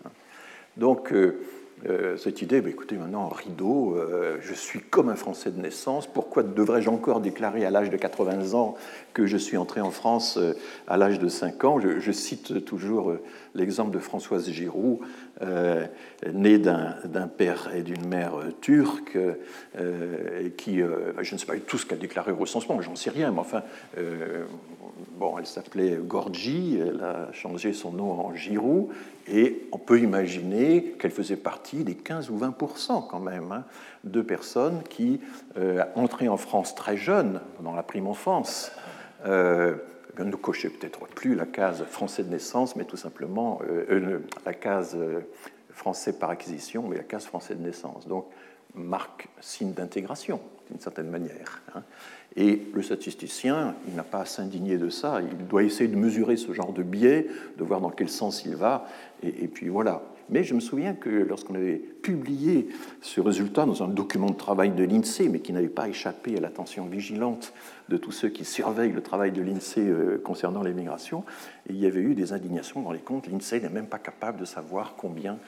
Donc, 0.79 1.13
euh, 1.13 1.43
euh, 1.87 2.17
cette 2.17 2.41
idée, 2.41 2.63
bah, 2.63 2.71
écoutez, 2.71 2.97
maintenant, 2.97 3.29
rideau, 3.29 3.99
je 4.41 4.55
suis 4.55 4.81
comme 4.81 5.11
un 5.11 5.15
Français 5.15 5.51
de 5.51 5.61
naissance, 5.61 6.07
pourquoi 6.07 6.43
devrais-je 6.43 6.89
encore 6.89 7.21
déclarer 7.21 7.67
à 7.67 7.71
l'âge 7.71 7.91
de 7.91 7.99
80 7.99 8.55
ans 8.55 8.77
que 9.13 9.27
je 9.27 9.37
suis 9.37 9.59
entré 9.59 9.83
en 9.83 9.91
France 9.91 10.39
à 10.89 10.97
l'âge 10.97 11.19
de 11.19 11.29
5 11.29 11.65
ans? 11.65 11.81
Je, 11.81 12.13
cite 12.13 12.65
toujours 12.65 13.13
l'exemple 13.55 13.91
de 13.91 13.99
Françoise 13.99 14.49
Giroud, 14.49 15.01
née 16.33 16.59
d'un 16.59 17.29
père 17.37 17.71
et 17.75 17.83
d'une 17.83 18.07
mère 18.07 18.33
turque, 18.61 19.19
et 19.79 20.51
qui, 20.53 20.79
je 20.79 21.35
ne 21.35 21.39
sais 21.39 21.47
pas 21.47 21.57
tout 21.59 21.79
ce 21.79 21.87
qu'elle 21.87 21.99
a 21.99 22.01
déclaré 22.01 22.33
au 22.33 22.37
recensement, 22.37 22.81
j'en 22.81 22.97
sais 22.97 23.11
rien, 23.11 23.31
mais 23.31 23.41
enfin, 23.41 23.63
bon, 25.19 25.39
elle 25.39 25.47
s'appelait 25.47 25.99
Gorgi, 26.03 26.79
elle 26.81 27.03
a 27.03 27.33
changé 27.33 27.73
son 27.73 27.93
nom 27.93 28.13
en 28.13 28.35
Giroud, 28.35 28.89
et 29.29 29.69
on 29.73 29.79
peut 29.79 30.01
imaginer 30.01 30.95
qu'elle 30.99 31.11
faisait 31.11 31.37
partie 31.37 31.85
des 31.85 31.95
15 31.95 32.31
ou 32.31 32.39
20% 32.39 33.09
quand 33.09 33.21
même 33.21 33.51
hein, 33.53 33.65
de 34.05 34.23
personnes 34.23 34.83
qui, 34.89 35.21
euh, 35.59 35.83
entrées 35.95 36.29
en 36.29 36.37
France 36.37 36.75
très 36.75 36.97
jeunes, 36.97 37.41
dans 37.61 37.75
la 37.75 37.83
prime 37.83 38.07
enfance, 38.07 38.71
euh, 39.27 39.75
ne 40.25 40.37
cochaient 40.37 40.71
peut-être 40.71 41.07
plus 41.09 41.35
la 41.35 41.47
case 41.47 41.85
français 41.85 42.25
de 42.25 42.31
naissance, 42.31 42.77
mais 42.77 42.85
tout 42.85 42.97
simplement 42.97 43.61
euh, 43.69 43.85
euh, 43.91 44.19
la 44.45 44.55
case 44.55 44.97
français 45.71 46.19
par 46.19 46.31
acquisition, 46.31 46.89
mais 46.89 46.97
la 46.97 47.05
case 47.05 47.27
français 47.27 47.55
de 47.55 47.63
naissance. 47.63 48.07
Donc, 48.07 48.27
marque, 48.75 49.29
signe 49.41 49.73
d'intégration, 49.73 50.41
d'une 50.71 50.81
certaine 50.81 51.11
manière. 51.11 51.63
Hein. 51.75 51.83
Et 52.37 52.63
le 52.75 52.83
statisticien, 52.83 53.75
il 53.89 53.95
n'a 53.95 54.03
pas 54.03 54.21
à 54.21 54.25
s'indigner 54.27 54.77
de 54.77 54.91
ça, 54.91 55.21
il 55.23 55.47
doit 55.47 55.63
essayer 55.63 55.89
de 55.89 55.97
mesurer 55.97 56.37
ce 56.37 56.53
genre 56.53 56.73
de 56.73 56.83
biais, 56.83 57.27
de 57.57 57.65
voir 57.65 57.81
dans 57.81 57.91
quel 57.91 58.11
sens 58.11 58.45
il 58.45 58.57
va, 58.57 58.87
et, 59.23 59.49
puis 59.49 59.69
voilà. 59.69 60.03
Mais 60.29 60.45
je 60.45 60.55
me 60.55 60.61
souviens 60.61 60.93
que 60.93 61.09
lorsqu'on 61.09 61.55
avait 61.55 61.77
publié 61.77 62.69
ce 63.01 63.21
résultat 63.21 63.65
dans 63.65 63.83
un 63.85 63.89
document 63.89 64.29
de 64.29 64.37
travail 64.37 64.71
de 64.71 64.85
l'INSEE, 64.85 65.29
mais 65.29 65.39
qui 65.39 65.53
n'avait 65.53 65.69
pas 65.69 65.89
échappé 65.89 66.37
à 66.37 66.41
l'attention 66.41 66.85
vigilante 66.87 67.55
de 67.89 67.97
tous 67.97 68.11
ceux 68.11 68.29
qui 68.29 68.45
surveillent 68.45 68.93
le 68.93 69.03
travail 69.03 69.31
de 69.31 69.41
l'INSEE 69.41 69.89
euh, 69.89 70.21
concernant 70.23 70.63
les 70.63 70.75
il 71.71 71.77
y 71.77 71.87
avait 71.87 72.01
eu 72.01 72.15
des 72.15 72.33
indignations 72.33 72.83
dans 72.83 72.93
les 72.93 72.99
comptes. 72.99 73.29
L'INSEE 73.29 73.61
n'est 73.61 73.71
même 73.71 73.87
pas 73.87 73.99
capable 73.99 74.41
de 74.41 74.45
savoir 74.45 74.95
combien 74.97 75.39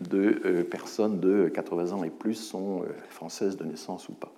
de 0.00 0.40
euh, 0.44 0.62
personnes 0.62 1.18
de 1.18 1.50
80 1.52 1.92
ans 1.92 2.04
et 2.04 2.10
plus 2.10 2.34
sont 2.34 2.82
euh, 2.82 2.86
françaises 3.10 3.56
de 3.56 3.64
naissance 3.64 4.08
ou 4.08 4.12
pas. 4.12 4.32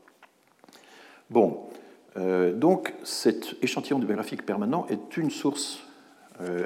Bon, 1.29 1.69
donc 2.17 2.93
cet 3.05 3.55
échantillon 3.63 3.99
démographique 3.99 4.45
permanent 4.45 4.87
est 4.89 5.17
une 5.17 5.31
source 5.31 5.81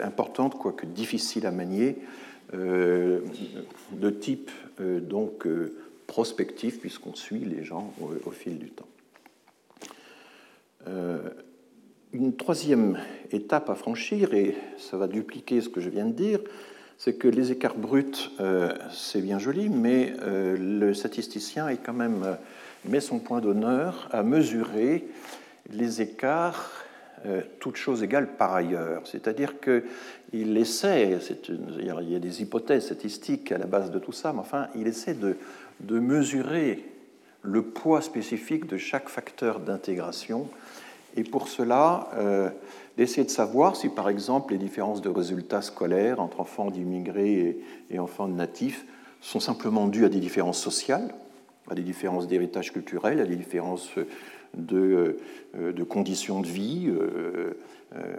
importante, 0.02 0.54
quoique 0.58 0.86
difficile 0.86 1.46
à 1.46 1.50
manier, 1.50 1.98
de 2.52 4.10
type 4.10 4.50
donc 4.78 5.46
prospectif, 6.06 6.80
puisqu'on 6.80 7.14
suit 7.14 7.44
les 7.44 7.62
gens 7.62 7.92
au, 8.00 8.30
fil 8.30 8.58
du 8.58 8.70
temps. 8.70 8.88
une 12.12 12.36
troisième 12.36 12.98
étape 13.32 13.68
à 13.68 13.74
franchir, 13.74 14.32
et 14.32 14.56
ça 14.78 14.96
va 14.96 15.08
dupliquer 15.08 15.60
ce 15.60 15.68
que 15.68 15.80
je 15.80 15.90
viens 15.90 16.06
de 16.06 16.12
dire, 16.12 16.40
c'est 16.98 17.14
que 17.14 17.28
les 17.28 17.52
écarts 17.52 17.76
bruts, 17.76 18.30
euh, 18.40 18.72
c'est 18.90 19.20
bien 19.20 19.38
joli, 19.38 19.68
mais 19.68 20.14
euh, 20.22 20.56
le 20.56 20.94
statisticien 20.94 21.68
est 21.68 21.78
quand 21.78 21.92
même 21.92 22.22
euh, 22.24 22.34
met 22.86 23.00
son 23.00 23.18
point 23.18 23.40
d'honneur 23.40 24.08
à 24.12 24.22
mesurer 24.22 25.06
les 25.70 26.02
écarts, 26.02 26.70
toutes 27.58 27.76
choses 27.76 28.02
égales 28.02 28.36
par 28.36 28.54
ailleurs. 28.54 29.02
C'est-à-dire 29.06 29.54
qu'il 29.58 30.56
essaie, 30.58 31.18
il 31.48 31.86
y 31.86 32.16
a 32.16 32.18
des 32.18 32.42
hypothèses 32.42 32.84
statistiques 32.84 33.50
à 33.50 33.56
la 33.56 33.64
base 33.64 33.90
de 33.90 33.98
tout 33.98 34.12
ça, 34.12 34.34
mais 34.34 34.40
enfin, 34.40 34.68
il 34.74 34.86
essaie 34.86 35.14
de, 35.14 35.36
de 35.80 35.98
mesurer 35.98 36.84
le 37.42 37.62
poids 37.62 38.02
spécifique 38.02 38.66
de 38.66 38.76
chaque 38.76 39.08
facteur 39.08 39.60
d'intégration. 39.60 40.48
Et 41.16 41.24
pour 41.24 41.48
cela, 41.48 42.08
d'essayer 42.96 43.24
de 43.24 43.30
savoir 43.30 43.76
si, 43.76 43.88
par 43.88 44.08
exemple, 44.08 44.52
les 44.52 44.58
différences 44.58 45.02
de 45.02 45.08
résultats 45.08 45.62
scolaires 45.62 46.20
entre 46.20 46.40
enfants 46.40 46.70
d'immigrés 46.70 47.58
et, 47.90 47.98
enfants 47.98 48.28
de 48.28 48.34
natifs 48.34 48.84
sont 49.20 49.40
simplement 49.40 49.86
dues 49.86 50.04
à 50.04 50.08
des 50.08 50.20
différences 50.20 50.60
sociales, 50.60 51.14
à 51.68 51.74
des 51.74 51.82
différences 51.82 52.26
d'héritage 52.26 52.72
culturel, 52.72 53.20
à 53.20 53.26
des 53.26 53.36
différences 53.36 53.90
de, 54.56 55.18
euh, 55.56 55.72
de 55.72 55.82
conditions 55.82 56.40
de 56.40 56.46
vie, 56.46 56.86
euh, 56.88 57.54
euh, 57.96 58.16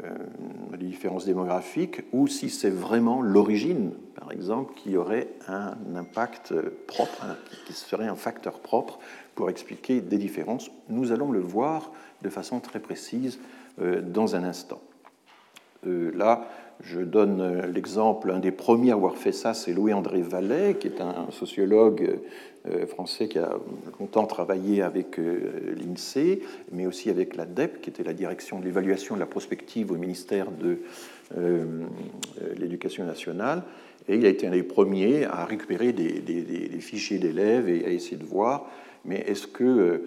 à 0.73 0.77
des 0.77 0.85
différences 0.85 1.25
démographiques, 1.25 2.01
ou 2.11 2.27
si 2.27 2.49
c'est 2.49 2.69
vraiment 2.69 3.21
l'origine, 3.21 3.91
par 4.15 4.31
exemple, 4.31 4.73
qui 4.75 4.97
aurait 4.97 5.27
un 5.47 5.75
impact 5.95 6.53
propre, 6.87 7.25
qui 7.65 7.73
serait 7.73 8.07
un 8.07 8.15
facteur 8.15 8.59
propre 8.59 8.99
pour 9.35 9.49
expliquer 9.49 10.01
des 10.01 10.17
différences. 10.17 10.71
Nous 10.89 11.11
allons 11.11 11.31
le 11.31 11.39
voir 11.39 11.91
de 12.21 12.29
façon 12.29 12.59
très 12.59 12.79
précise 12.79 13.39
euh, 13.81 14.01
dans 14.01 14.35
un 14.35 14.43
instant. 14.43 14.81
Euh, 15.85 16.11
là, 16.15 16.47
je 16.81 17.01
donne 17.01 17.41
euh, 17.41 17.67
l'exemple, 17.67 18.31
un 18.31 18.39
des 18.39 18.51
premiers 18.51 18.91
à 18.91 18.95
avoir 18.95 19.17
fait 19.17 19.31
ça, 19.31 19.53
c'est 19.53 19.73
Louis-André 19.73 20.21
Vallet, 20.21 20.77
qui 20.79 20.87
est 20.87 21.01
un 21.01 21.27
sociologue 21.31 22.19
français 22.87 23.27
qui 23.27 23.39
a 23.39 23.57
longtemps 23.99 24.25
travaillé 24.25 24.81
avec 24.81 25.17
l'INSEE, 25.17 26.41
mais 26.71 26.85
aussi 26.85 27.09
avec 27.09 27.35
l'ADEP, 27.35 27.81
qui 27.81 27.89
était 27.89 28.03
la 28.03 28.13
direction 28.13 28.59
de 28.59 28.65
l'évaluation 28.65 29.15
de 29.15 29.19
la 29.19 29.25
prospective 29.25 29.91
au 29.91 29.95
ministère 29.95 30.47
de 30.51 30.79
l'Éducation 32.57 33.05
nationale. 33.05 33.63
Et 34.07 34.15
il 34.15 34.25
a 34.25 34.29
été 34.29 34.47
un 34.47 34.51
des 34.51 34.63
premiers 34.63 35.25
à 35.25 35.45
récupérer 35.45 35.93
des, 35.93 36.79
fichiers 36.79 37.19
d'élèves 37.19 37.69
et 37.69 37.85
à 37.85 37.89
essayer 37.89 38.17
de 38.17 38.25
voir, 38.25 38.69
mais 39.03 39.23
est-ce 39.27 39.47
que 39.47 40.03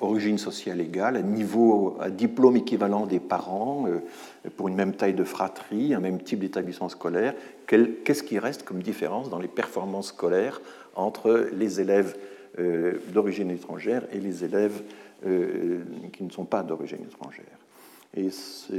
origine 0.00 0.38
sociale 0.38 0.80
égale, 0.80 1.16
à 1.16 1.22
niveau, 1.22 1.96
à 2.00 2.10
diplôme 2.10 2.56
équivalent 2.56 3.06
des 3.06 3.20
parents, 3.20 3.86
euh, 3.88 4.00
pour 4.56 4.68
une 4.68 4.74
même 4.74 4.94
taille 4.94 5.14
de 5.14 5.24
fratrie, 5.24 5.94
un 5.94 6.00
même 6.00 6.20
type 6.22 6.40
d'établissement 6.40 6.88
scolaire, 6.88 7.34
qu'est-ce 7.66 8.22
qui 8.22 8.38
reste 8.38 8.64
comme 8.64 8.82
différence 8.82 9.30
dans 9.30 9.38
les 9.38 9.48
performances 9.48 10.08
scolaires 10.08 10.60
entre 10.94 11.48
les 11.52 11.80
élèves 11.80 12.16
euh, 12.58 12.94
d'origine 13.12 13.50
étrangère 13.50 14.04
et 14.12 14.18
les 14.18 14.44
élèves 14.44 14.82
euh, 15.26 15.80
qui 16.12 16.22
ne 16.22 16.30
sont 16.30 16.44
pas 16.44 16.62
d'origine 16.62 17.02
étrangère? 17.02 17.44
Et 18.16 18.28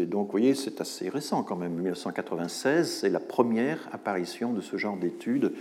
donc, 0.05 0.27
vous 0.27 0.31
voyez, 0.31 0.55
c'est 0.55 0.79
assez 0.79 1.09
récent 1.09 1.43
quand 1.43 1.57
même. 1.57 1.73
1996, 1.73 2.89
c'est 3.01 3.09
la 3.09 3.19
première 3.19 3.89
apparition 3.91 4.53
de 4.53 4.61
ce 4.61 4.77
genre 4.77 4.95
d'études 4.95 5.51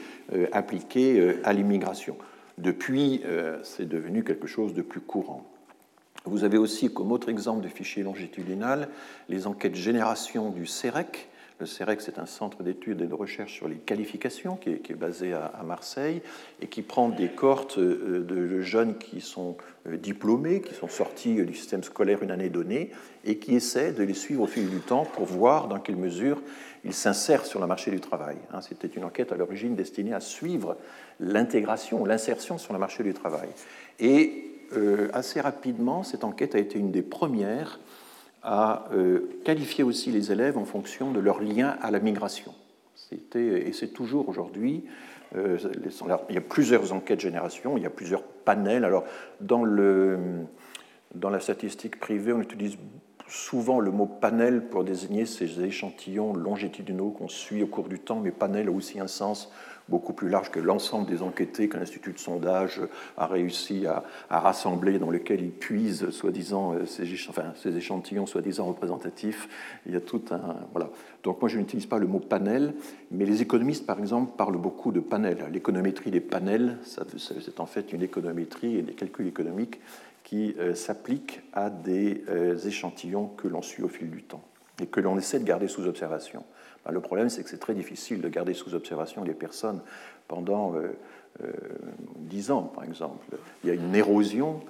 appliquées 0.53 1.39
à 1.43 1.53
l'immigration. 1.53 2.17
Depuis, 2.59 3.23
euh, 3.25 3.59
c'est 3.63 3.89
devenu 3.89 4.23
quelque 4.25 4.47
chose 4.47 4.75
de 4.75 4.83
plus 4.83 5.01
courant. 5.01 5.45
Vous 6.25 6.45
avez 6.45 6.57
aussi 6.57 6.93
comme 6.93 7.13
autre 7.13 7.29
exemple 7.29 7.63
de 7.63 7.69
fichier 7.69 8.03
longitudinal 8.03 8.89
les 9.29 9.47
enquêtes 9.47 9.75
génération 9.75 10.51
du 10.51 10.67
CEREC, 10.67 11.29
Le 11.61 11.67
CEREX 11.67 12.09
est 12.09 12.19
un 12.19 12.27
centre 12.27 12.63
d'études 12.65 13.01
et 13.01 13.07
de 13.07 13.15
recherche 13.15 13.55
sur 13.55 13.69
les 13.69 13.77
qualifications 13.77 14.57
qui 14.57 14.71
est, 14.71 14.95
basé 14.95 15.33
à, 15.33 15.63
Marseille 15.65 16.21
et 16.61 16.67
qui 16.67 16.83
prend 16.83 17.09
des 17.09 17.29
cohortes 17.29 17.79
euh, 17.79 18.25
de 18.27 18.61
jeunes 18.61 18.99
qui 18.99 19.21
sont 19.21 19.57
euh, 19.87 19.97
diplômés, 19.97 20.61
qui 20.61 20.75
sont 20.75 20.89
sortis 20.89 21.45
du 21.45 21.55
système 21.55 21.85
scolaire 21.85 22.23
une 22.23 22.33
année 22.33 22.49
donnée 22.49 22.91
et 23.25 23.39
qui 23.39 23.55
essaient 23.55 23.93
de 23.93 24.03
les 24.03 24.15
suivre 24.15 24.43
au 24.43 24.47
fil 24.47 24.69
du 24.69 24.81
temps 24.81 25.05
pour 25.05 25.27
voir 25.27 25.69
dans 25.69 25.79
quelle 25.79 25.97
mesure 25.97 26.43
ils 26.85 26.93
s'insèrent 26.93 27.47
sur 27.47 27.61
le 27.61 27.67
marché 27.67 27.91
du 27.91 28.01
travail. 28.01 28.37
Hein. 28.53 28.61
C'était 28.61 28.89
une 28.89 29.05
enquête 29.05 29.33
à 29.33 29.37
l'origine 29.37 29.75
destinée 29.77 30.13
à 30.13 30.21
suivre 30.21 30.77
l'intégration, 31.21 32.05
l'insertion 32.05 32.59
sur 32.59 32.73
le 32.73 32.79
marché 32.79 33.03
du 33.03 33.15
travail. 33.15 33.49
Et 34.01 34.51
euh, 34.77 35.09
assez 35.13 35.41
rapidement, 35.41 36.03
cette 36.03 36.25
enquête 36.25 36.55
a 36.55 36.59
été 36.59 36.79
une 36.79 36.91
des 36.91 37.03
premières 37.03 37.79
à 38.45 38.85
euh, 38.93 39.41
qualifier 39.45 39.83
aussi 39.83 40.13
les 40.13 40.31
élèves 40.31 40.59
en 40.59 40.67
fonction 40.67 41.11
de 41.11 41.19
leur 41.19 41.41
lien 41.41 41.77
à 41.81 41.91
la 41.91 41.99
migration. 41.99 42.55
Et 43.35 43.73
c'est 43.73 43.93
toujours 43.93 44.29
aujourd'hui. 44.29 44.85
Euh, 45.35 45.59
il 46.29 46.35
y 46.35 46.39
a 46.39 46.41
plusieurs 46.41 46.93
enquêtes 46.93 47.21
génération, 47.21 47.77
il 47.77 47.83
y 47.83 47.87
a 47.87 47.91
plusieurs 47.91 48.23
panels. 48.23 48.85
Alors, 48.85 49.05
dans, 49.41 49.65
le, 49.65 50.19
dans 51.15 51.31
la 51.31 51.41
statistique 51.41 51.99
privée, 51.99 52.33
on 52.33 52.41
utilise 52.41 52.77
souvent 53.27 53.81
le 53.81 53.91
mot 53.91 54.07
panel 54.07 54.69
pour 54.69 54.85
désigner 54.85 55.27
ces 55.27 55.65
échantillons 55.65 56.35
longitudinaux 56.35 57.11
qu'on 57.11 57.29
suit 57.29 57.63
au 57.63 57.67
cours 57.67 57.89
du 57.89 57.99
temps, 57.99 58.21
mais 58.21 58.31
panel 58.31 58.69
a 58.69 58.71
aussi 58.71 59.01
un 59.01 59.07
sens 59.07 59.51
beaucoup 59.89 60.13
plus 60.13 60.29
large 60.29 60.51
que 60.51 60.61
l'ensemble 60.61 61.07
des 61.07 61.23
enquêtés 61.23 61.69
qu'un 61.69 61.81
institut 61.81 62.13
de 62.13 62.19
sondage 62.19 62.81
a 63.17 63.27
réussi 63.27 63.87
à, 63.87 64.05
rassembler, 64.31 64.99
dans 64.99 65.11
lequel 65.11 65.43
il 65.43 65.51
puise 65.51 66.11
soi-disant 66.11 66.75
euh, 66.75 66.87
ces 66.87 67.77
échantillons 67.77 68.27
soi-disant 68.27 68.67
représentatifs. 68.67 69.49
Il 69.87 69.93
y 69.93 69.97
a 69.97 70.01
tout 70.01 70.23
un 70.31 70.57
voilà. 70.73 70.91
Donc 71.23 71.41
moi 71.41 71.49
je 71.49 71.59
n'utilise 71.59 71.87
pas 71.87 71.99
le 71.99 72.07
mot 72.07 72.21
panel, 72.21 72.75
mais 73.11 73.25
les 73.25 73.43
économistes 73.43 73.87
par 73.87 73.99
exemple 73.99 74.33
parlent 74.37 74.57
beaucoup 74.57 74.93
de 74.93 75.01
panel. 75.01 75.45
L'économétrie 75.53 76.11
des 76.11 76.21
panels, 76.21 76.79
c'est 76.85 77.61
en 77.61 77.67
fait 77.67 77.93
une 77.93 78.03
économétrie 78.03 78.77
et 78.77 78.83
des 78.83 78.95
calculs 78.95 79.27
économiques 79.27 79.81
qui 80.25 80.55
euh, 80.59 80.75
s'appliquent 80.75 81.43
à 81.53 81.71
des 81.71 82.25
euh, 82.29 82.57
échantillons 82.59 83.27
que 83.27 83.47
l'on 83.47 83.63
suit 83.63 83.83
au 83.83 83.89
fil 83.89 84.11
du 84.11 84.23
temps 84.23 84.43
et 84.83 84.87
que 84.87 85.01
l'on 85.01 85.17
essaie 85.19 85.39
de 85.39 85.45
garder 85.45 85.69
sous 85.69 85.87
observation. 85.87 86.45
Bah, 86.85 86.93
le 86.93 87.01
problème, 87.01 87.29
c'est 87.29 87.43
que 87.43 87.51
c'est 87.51 87.59
très 87.59 87.75
difficile 87.75 88.21
de 88.21 88.29
garder 88.29 88.55
sous 88.55 88.75
observation 88.75 89.25
les 89.25 89.35
personnes 89.35 89.81
pendant 90.29 90.75
euh, 90.75 90.97
euh, 91.43 91.53
dix 92.17 92.51
ans, 92.51 92.63
par 92.63 92.85
exemple. 92.85 93.25
Il 93.63 93.69
y 93.69 93.71
a 93.71 93.75
une 93.75 93.95
érosion 93.95 94.61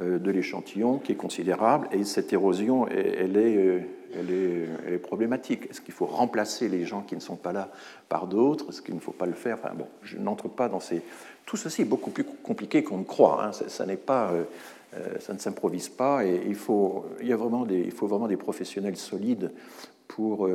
euh, 0.00 0.18
de 0.18 0.30
l'échantillon 0.30 0.98
qui 0.98 1.12
est 1.12 1.16
considérable, 1.16 1.88
et 1.92 2.04
cette 2.04 2.32
érosion, 2.32 2.86
elle 2.88 3.36
est, 3.36 3.86
elle 4.14 4.30
est, 4.30 4.98
problématique. 4.98 5.68
Est-ce 5.70 5.80
qu'il 5.80 5.94
faut 5.94 6.06
remplacer 6.06 6.68
les 6.68 6.84
gens 6.84 7.02
qui 7.02 7.14
ne 7.14 7.20
sont 7.20 7.36
pas 7.36 7.52
là 7.52 7.70
par 8.08 8.26
d'autres? 8.26 8.70
Est-ce 8.70 8.82
qu'il 8.82 8.94
ne 8.94 9.00
faut 9.00 9.12
pas 9.12 9.26
le 9.26 9.32
faire? 9.32 9.58
Enfin, 9.62 9.74
bon, 9.74 9.86
Je 10.02 10.18
n'entre 10.18 10.48
pas 10.48 10.68
dans 10.68 10.80
ces... 10.80 11.02
Tout 11.46 11.56
ceci 11.56 11.82
est 11.82 11.86
beaucoup 11.86 12.10
plus 12.10 12.24
compliqué 12.24 12.82
qu'on 12.82 12.98
ne 12.98 13.04
croit. 13.04 13.42
Hein. 13.44 13.52
Ça, 13.52 13.86
n'est 13.86 13.96
pas... 13.96 14.32
ça 15.20 15.32
ne 15.32 15.38
s'improvise 15.38 15.88
pas 15.88 16.24
et 16.26 16.42
il 16.46 16.56
faut, 16.56 17.06
il, 17.20 17.28
y 17.28 17.32
a 17.32 17.36
vraiment 17.36 17.64
des, 17.64 17.80
il 17.80 17.92
faut 17.92 18.06
vraiment 18.06 18.28
des 18.28 18.36
professionnels 18.36 18.96
solides 18.96 19.52
pour 20.08 20.48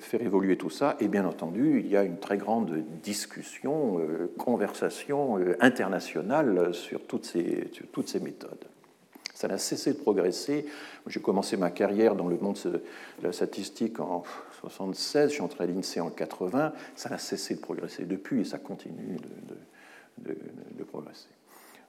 faire 0.00 0.22
évoluer 0.22 0.56
tout 0.56 0.70
ça. 0.70 0.96
Et 1.00 1.08
bien 1.08 1.24
entendu, 1.24 1.80
il 1.80 1.88
y 1.88 1.96
a 1.96 2.04
une 2.04 2.18
très 2.18 2.36
grande 2.36 2.84
discussion, 3.02 3.98
euh, 3.98 4.32
conversation 4.38 5.38
euh, 5.38 5.56
internationale 5.60 6.74
sur 6.74 7.06
toutes 7.06 7.24
ces, 7.24 7.70
toutes 7.92 8.08
ces 8.08 8.20
méthodes. 8.20 8.64
Ça 9.34 9.48
n'a 9.48 9.58
cessé 9.58 9.92
de 9.92 9.98
progresser. 9.98 10.66
J'ai 11.06 11.20
commencé 11.20 11.56
ma 11.56 11.70
carrière 11.70 12.14
dans 12.14 12.28
le 12.28 12.38
monde 12.38 12.58
de 12.64 12.82
la 13.22 13.32
statistique 13.32 13.98
en 14.00 14.22
76, 14.60 15.30
je 15.30 15.34
suis 15.34 15.42
entré 15.42 15.64
à 15.64 15.66
l'INSEE 15.66 16.00
en 16.00 16.10
80. 16.10 16.72
Ça 16.94 17.08
n'a 17.08 17.18
cessé 17.18 17.56
de 17.56 17.60
progresser 17.60 18.04
depuis 18.04 18.42
et 18.42 18.44
ça 18.44 18.58
continue 18.58 19.16
de, 20.18 20.34
de 20.78 20.84
progresser. 20.84 21.28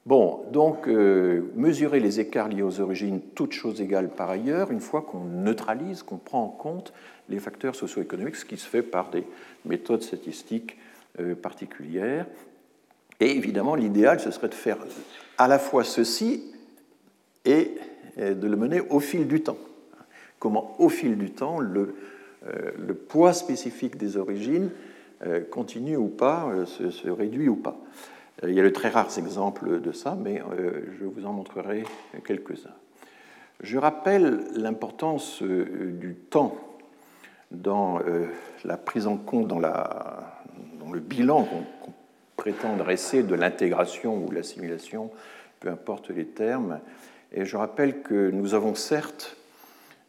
Bon, 0.05 0.43
donc 0.51 0.89
euh, 0.89 1.43
mesurer 1.55 2.01
les 2.01 2.19
écarts 2.19 2.49
liés 2.49 2.61
aux 2.61 2.81
origines, 2.81 3.21
toutes 3.35 3.53
choses 3.53 3.79
égales 3.79 4.09
par 4.09 4.29
ailleurs, 4.29 4.69
une 4.71 4.81
fois 4.81 5.01
qu'on 5.01 5.23
neutralise, 5.23 6.03
qu'on 6.03 6.17
prend 6.17 6.43
en 6.43 6.49
compte 6.49 6.91
les 7.29 7.39
facteurs 7.39 7.73
socio-économiques, 7.73 8.35
ce 8.35 8.43
qui 8.43 8.57
se 8.57 8.67
fait 8.67 8.81
par 8.81 9.11
des 9.11 9.23
méthodes 9.63 10.03
statistiques 10.03 10.77
euh, 11.21 11.35
particulières. 11.35 12.25
Et 13.21 13.31
évidemment, 13.37 13.75
l'idéal, 13.75 14.19
ce 14.19 14.29
serait 14.29 14.49
de 14.49 14.53
faire 14.53 14.77
à 15.37 15.47
la 15.47 15.57
fois 15.57 15.85
ceci 15.85 16.43
et 17.45 17.71
de 18.17 18.47
le 18.47 18.57
mener 18.57 18.81
au 18.89 18.99
fil 18.99 19.27
du 19.27 19.41
temps. 19.41 19.57
Comment, 20.37 20.75
au 20.79 20.89
fil 20.89 21.17
du 21.17 21.31
temps, 21.31 21.59
le, 21.59 21.95
euh, 22.47 22.93
poids 23.07 23.31
spécifique 23.31 23.97
des 23.97 24.17
origines 24.17 24.69
continue 25.51 25.95
ou 25.95 26.09
pas, 26.09 26.51
se 26.65 27.09
réduit 27.09 27.47
ou 27.47 27.55
pas. 27.55 27.79
Euh, 28.43 28.49
il 28.49 28.55
y 28.55 28.59
a 28.59 28.63
de 28.63 28.69
très 28.69 28.89
rares 28.89 29.17
exemples 29.17 29.81
de 29.81 29.91
ça, 29.91 30.17
mais 30.19 30.41
euh, 30.41 30.81
je 30.99 31.05
vous 31.05 31.25
en 31.25 31.33
montrerai 31.33 31.83
quelques-uns. 32.25 32.75
Je 33.61 33.77
rappelle 33.77 34.45
l'importance 34.55 35.41
euh, 35.41 35.91
du 35.99 36.15
temps 36.15 36.57
dans 37.51 37.99
la 38.65 38.77
prise 38.77 39.05
en 39.05 39.15
compte, 39.15 39.47
dans, 39.47 39.59
le 39.59 40.99
bilan 40.99 41.43
qu'on 41.43 41.93
prétend 42.35 42.75
dresser 42.77 43.21
de 43.21 43.35
l'intégration 43.35 44.25
ou 44.25 44.31
l'assimilation, 44.31 45.11
peu 45.59 45.69
importe 45.69 46.09
les 46.09 46.25
termes. 46.25 46.79
Et 47.31 47.45
je 47.45 47.55
rappelle 47.55 48.01
que 48.01 48.31
nous 48.31 48.55
avons 48.55 48.73
certes 48.73 49.37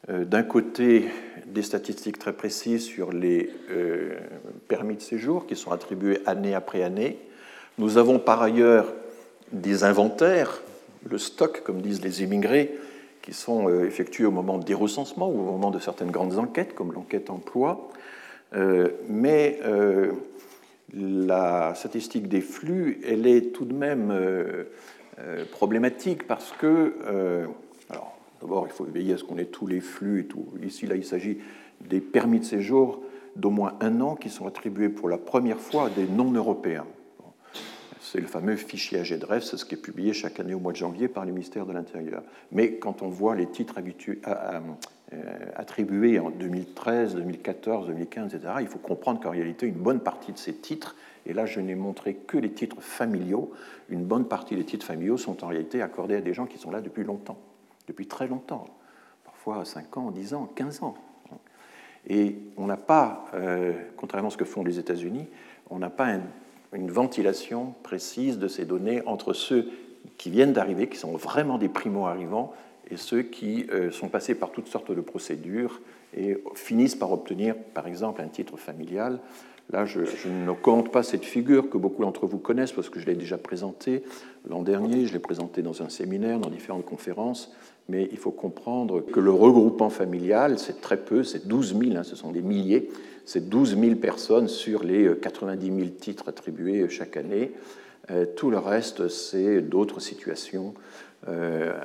d'un 0.09 0.43
côté 0.43 1.11
des 1.45 1.61
statistiques 1.61 2.19
très 2.19 2.33
précises 2.33 2.87
sur 2.87 3.13
les 3.13 3.51
permis 4.69 4.97
de 4.97 5.03
séjour 5.03 5.47
qui 5.47 5.55
sont 5.55 5.71
attribués 5.71 6.21
année 6.25 6.55
après 6.55 6.83
année, 6.83 7.19
nous 7.79 7.99
avons 7.99 8.19
par 8.19 8.43
ailleurs 8.43 8.87
des 9.53 9.85
inventaires, 9.85 10.63
le 11.09 11.19
stock, 11.19 11.63
comme 11.65 11.81
disent 11.81 12.03
les 12.03 12.23
immigrés, 12.23 12.75
qui 13.23 13.33
sont 13.33 13.69
euh, 13.69 13.87
effectués 13.87 14.27
au 14.27 14.31
moment 14.31 14.59
des 14.59 14.75
recensements 14.75 15.29
ou 15.29 15.41
au 15.41 15.53
moment 15.53 15.71
de 15.71 15.79
certaines 15.79 16.11
grandes 16.11 16.39
enquêtes, 16.39 16.75
comme 16.75 16.93
l'enquête 16.93 17.31
emploi. 17.31 17.89
Euh, 18.55 18.89
mais 19.09 19.59
euh, 19.65 20.13
la 20.93 21.75
statistique 21.75 22.29
des 22.29 22.41
flux, 22.41 23.01
elle 23.07 23.27
est 23.27 23.53
tout 23.53 23.65
de 23.65 23.75
même 23.75 24.13
problématique 25.51 26.27
parce 26.27 26.53
que, 26.53 26.95
alors 27.91 28.17
d'abord, 28.41 28.67
il 28.69 28.73
faut 28.73 28.85
veiller 28.85 29.15
à 29.15 29.17
ce 29.17 29.25
qu'on 29.25 29.39
ait 29.39 29.47
tous 29.47 29.67
les 29.67 29.81
flux 29.81 30.21
et 30.21 30.25
tout. 30.27 30.47
Ici, 30.63 30.87
là, 30.87 30.95
il 30.95 31.05
s'agit 31.05 31.39
des 31.81 32.01
permis 32.01 32.39
de 32.39 32.45
séjour 32.45 33.01
d'au 33.35 33.51
moins 33.51 33.75
un 33.81 34.01
an 34.01 34.15
qui 34.15 34.29
sont 34.29 34.47
attribués 34.47 34.89
pour 34.89 35.09
la 35.09 35.19
première 35.19 35.59
fois 35.59 35.87
à 35.87 35.91
des 35.91 36.07
non-européens. 36.07 36.87
C'est 38.15 38.21
le 38.21 38.29
fameux 38.29 38.55
fichier 38.55 39.01
AGDREF, 39.01 39.43
c'est 39.43 39.57
ce 39.57 39.65
qui 39.65 39.75
est 39.75 39.83
publié 39.83 40.13
chaque 40.13 40.39
année 40.39 40.55
au 40.55 40.61
mois 40.61 40.71
de 40.71 40.77
janvier 40.77 41.09
par 41.09 41.25
le 41.25 41.33
ministère 41.33 41.67
de 41.67 41.73
l'Intérieur. 41.73 42.23
Mais 42.53 42.75
quand 42.75 43.03
on 43.03 43.09
voit 43.09 43.35
les 43.35 43.49
titres 43.49 43.75
euh, 43.81 44.61
attribués 45.57 46.21
en 46.21 46.31
2013, 46.31 47.17
2014, 47.17 47.89
2015, 47.89 48.37
etc., 48.37 48.55
il 48.61 48.69
faut 48.69 48.79
comprendre 48.79 49.19
qu'en 49.19 49.31
réalité, 49.31 49.67
une 49.67 49.75
bonne 49.75 49.99
partie 49.99 50.31
de 50.31 50.39
ces 50.39 50.55
titres, 50.55 50.95
et 51.27 51.33
là 51.33 51.45
je 51.45 51.59
n'ai 51.59 51.75
montré 51.75 52.15
que 52.15 52.39
les 52.39 52.53
titres 52.53 52.81
familiaux, 52.81 53.51
une 53.89 54.05
bonne 54.05 54.29
partie 54.29 54.55
des 54.55 54.65
titres 54.65 54.87
familiaux 54.87 55.17
sont 55.17 55.43
en 55.43 55.49
réalité 55.49 55.83
accordés 55.83 56.15
à 56.15 56.21
des 56.21 56.35
gens 56.35 56.47
qui 56.47 56.59
sont 56.59 56.71
là 56.71 56.81
depuis 56.81 57.03
longtemps, 57.03 57.39
depuis 57.89 58.07
très 58.07 58.29
longtemps, 58.29 58.67
parfois 59.25 59.65
5 59.65 59.97
ans, 59.97 60.13
10 60.13 60.35
ans, 60.35 60.49
15 60.55 60.85
ans. 60.85 60.95
Et 62.07 62.37
on 62.59 62.67
n'a 62.67 62.77
pas, 62.77 63.25
euh, 63.35 63.73
contrairement 63.97 64.29
à 64.29 64.31
ce 64.31 64.37
que 64.37 64.45
font 64.45 64.63
les 64.63 64.79
États-Unis, 64.79 65.27
on 65.69 65.81
n'a 65.81 65.91
pas 65.91 66.07
un 66.07 66.21
une 66.75 66.91
ventilation 66.91 67.75
précise 67.83 68.39
de 68.39 68.49
ces 68.49 68.65
données 68.65 69.03
entre 69.07 69.33
ceux 69.33 69.69
qui 70.19 70.31
viennent 70.31 70.53
d'arriver, 70.53 70.89
qui 70.89 70.99
sont 70.99 71.13
vraiment 71.13 71.59
des 71.59 71.69
primo-arrivants, 71.69 72.53
et 72.91 72.97
ceux 72.97 73.23
qui 73.23 73.67
euh, 73.73 73.91
sont 73.91 74.09
passés 74.09 74.35
par 74.35 74.51
toutes 74.51 74.69
sortes 74.69 74.93
de 74.93 75.01
procédures 75.01 75.81
et 76.17 76.37
finissent 76.55 76.95
par 76.95 77.13
obtenir, 77.13 77.57
par 77.75 77.87
exemple, 77.87 78.21
un 78.21 78.29
titre 78.29 78.57
familial. 78.57 79.19
Là, 79.73 79.87
je, 79.87 80.01
ne 80.29 80.53
compte 80.53 80.93
pas 80.93 81.03
cette 81.03 81.25
figure 81.25 81.71
que 81.71 81.79
beaucoup 81.79 82.03
d'entre 82.03 82.27
vous 82.27 82.39
connaissent 82.39 82.73
parce 82.73 82.91
que 82.91 83.01
je 83.01 83.07
l'ai 83.07 83.15
déjà 83.15 83.39
présentée 83.39 84.03
l'an 84.49 84.63
dernier, 84.63 85.07
je 85.07 85.13
l'ai 85.15 85.19
présentée 85.19 85.63
dans 85.63 85.83
un 85.83 85.89
séminaire, 85.89 86.39
dans 86.39 86.51
différentes 86.51 86.85
conférences, 86.85 87.51
mais 87.89 88.09
il 88.13 88.19
faut 88.19 88.31
comprendre 88.31 89.01
que 89.01 89.21
le 89.21 89.31
regroupement 89.31 89.89
familial, 89.89 90.59
c'est 90.59 90.83
très 90.83 90.99
peu, 90.99 91.25
c'est 91.25 91.49
12 91.49 91.79
000, 91.79 91.97
hein, 91.97 92.03
ce 92.03 92.15
sont 92.15 92.31
des 92.31 92.43
milliers, 92.43 92.91
c'est 93.25 93.49
12 93.49 93.79
000 93.79 93.95
personnes 93.97 94.49
sur 94.49 94.85
les 94.85 95.17
90 95.19 95.71
euh, 95.71 95.77
000 95.77 95.89
titres 95.91 96.29
attribués 96.29 96.83
euh, 96.83 96.89
chaque 96.89 97.17
année. 97.17 97.53
Euh, 98.11 98.27
tout 98.37 98.51
le 98.51 98.59
reste, 98.59 99.09
c'est 99.09 99.63
d'autres 99.63 100.01
situations 100.01 100.75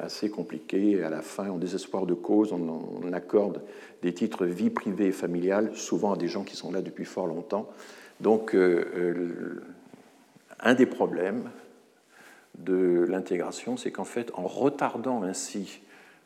assez 0.02 0.30
compliquées. 0.30 1.02
À 1.02 1.10
la 1.10 1.21
fin, 1.21 1.49
en 1.49 1.58
désespoir 1.58 2.06
de 2.06 2.13
cause, 2.13 2.52
on, 2.52 3.13
accorde 3.13 3.62
des 4.02 4.13
titres 4.13 4.45
vie 4.45 4.69
privée 4.69 5.06
et 5.08 5.12
familiale, 5.13 5.71
souvent 5.75 6.12
à 6.12 6.17
des 6.17 6.28
gens 6.28 6.43
qui 6.43 6.58
sont 6.58 6.73
là 6.73 6.82
depuis 6.82 7.06
fort 7.06 7.25
longtemps. 7.25 7.69
Donc, 8.19 8.54
un 10.60 10.73
des 10.73 10.86
problèmes 10.86 11.49
de 12.58 13.06
l'intégration, 13.08 13.78
c'est 13.78 13.91
qu'en 13.91 14.04
fait, 14.04 14.30
en 14.34 14.45
retardant 14.45 15.23
ainsi 15.23 15.80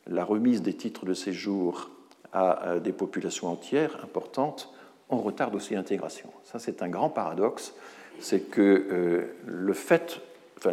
la 0.07 0.25
remise 0.25 0.63
des 0.63 0.73
titres 0.73 1.05
de 1.05 1.13
séjour 1.13 1.91
à 2.31 2.79
des 2.79 2.93
populations 2.93 3.47
entières 3.47 4.03
importantes, 4.03 4.72
on 5.09 5.17
retarde 5.17 5.55
aussi 5.55 5.73
l'intégration. 5.73 6.29
Ça, 6.43 6.59
c'est 6.59 6.81
un 6.81 6.89
grand 6.89 7.09
paradoxe. 7.09 7.73
C'est 8.19 8.49
que 8.49 9.27
le 9.45 9.73
fait, 9.73 10.21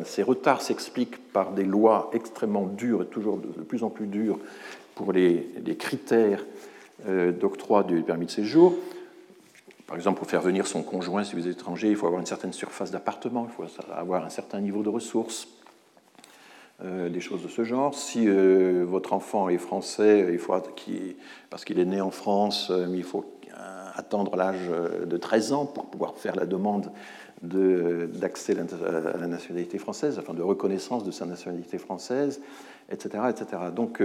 ces 0.05 0.23
retards 0.23 0.63
s'expliquent 0.63 1.33
par 1.33 1.53
des 1.53 1.65
lois 1.65 2.11
extrêmement 2.13 2.67
dures 2.67 3.09
toujours 3.09 3.39
de 3.39 3.63
plus 3.63 3.83
en 3.83 3.91
plus 3.91 4.07
dures 4.07 4.39
pour 4.95 5.13
les, 5.13 5.51
critères 5.79 6.45
d'octroi 7.09 7.83
du 7.83 8.03
permis 8.03 8.27
de 8.27 8.31
séjour. 8.31 8.77
Par 9.91 9.97
exemple, 9.97 10.19
pour 10.19 10.29
faire 10.29 10.41
venir 10.41 10.69
son 10.69 10.85
conjoint, 10.85 11.25
si 11.25 11.35
vous 11.35 11.49
êtes 11.49 11.55
étranger, 11.55 11.89
il 11.89 11.97
faut 11.97 12.07
avoir 12.07 12.21
une 12.21 12.27
certaine 12.27 12.53
surface 12.53 12.93
d'appartement, 12.93 13.49
il 13.51 13.53
faut 13.53 13.65
avoir 13.93 14.25
un 14.25 14.29
certain 14.29 14.61
niveau 14.61 14.85
de 14.85 14.89
ressources, 14.89 15.49
euh, 15.49 15.60
des 16.83 17.21
choses 17.21 17.43
de 17.43 17.49
ce 17.49 17.65
genre. 17.65 17.95
Si 17.95 18.27
euh, 18.27 18.85
votre 18.87 19.13
enfant 19.13 19.49
est 19.49 19.59
français, 19.59 20.39
parce 21.51 21.65
qu'il 21.65 21.79
est 21.79 21.85
né 21.85 22.01
en 22.01 22.11
France, 22.11 22.71
euh, 22.71 22.87
il 22.95 23.05
faut 23.05 23.25
attendre 23.95 24.37
l'âge 24.37 24.71
de 25.07 25.17
13 25.17 25.53
ans 25.53 25.67
pour 25.67 25.87
pouvoir 25.87 26.17
faire 26.17 26.35
la 26.35 26.47
demande 26.47 26.91
d'accès 27.43 28.57
à 28.57 29.19
la 29.19 29.27
nationalité 29.27 29.79
française, 29.79 30.19
enfin 30.19 30.33
de 30.33 30.43
reconnaissance 30.43 31.05
de 31.05 31.11
sa 31.11 31.27
nationalité 31.27 31.77
française, 31.77 32.41
etc. 32.91 33.25
etc. 33.29 33.63
Donc, 33.75 34.01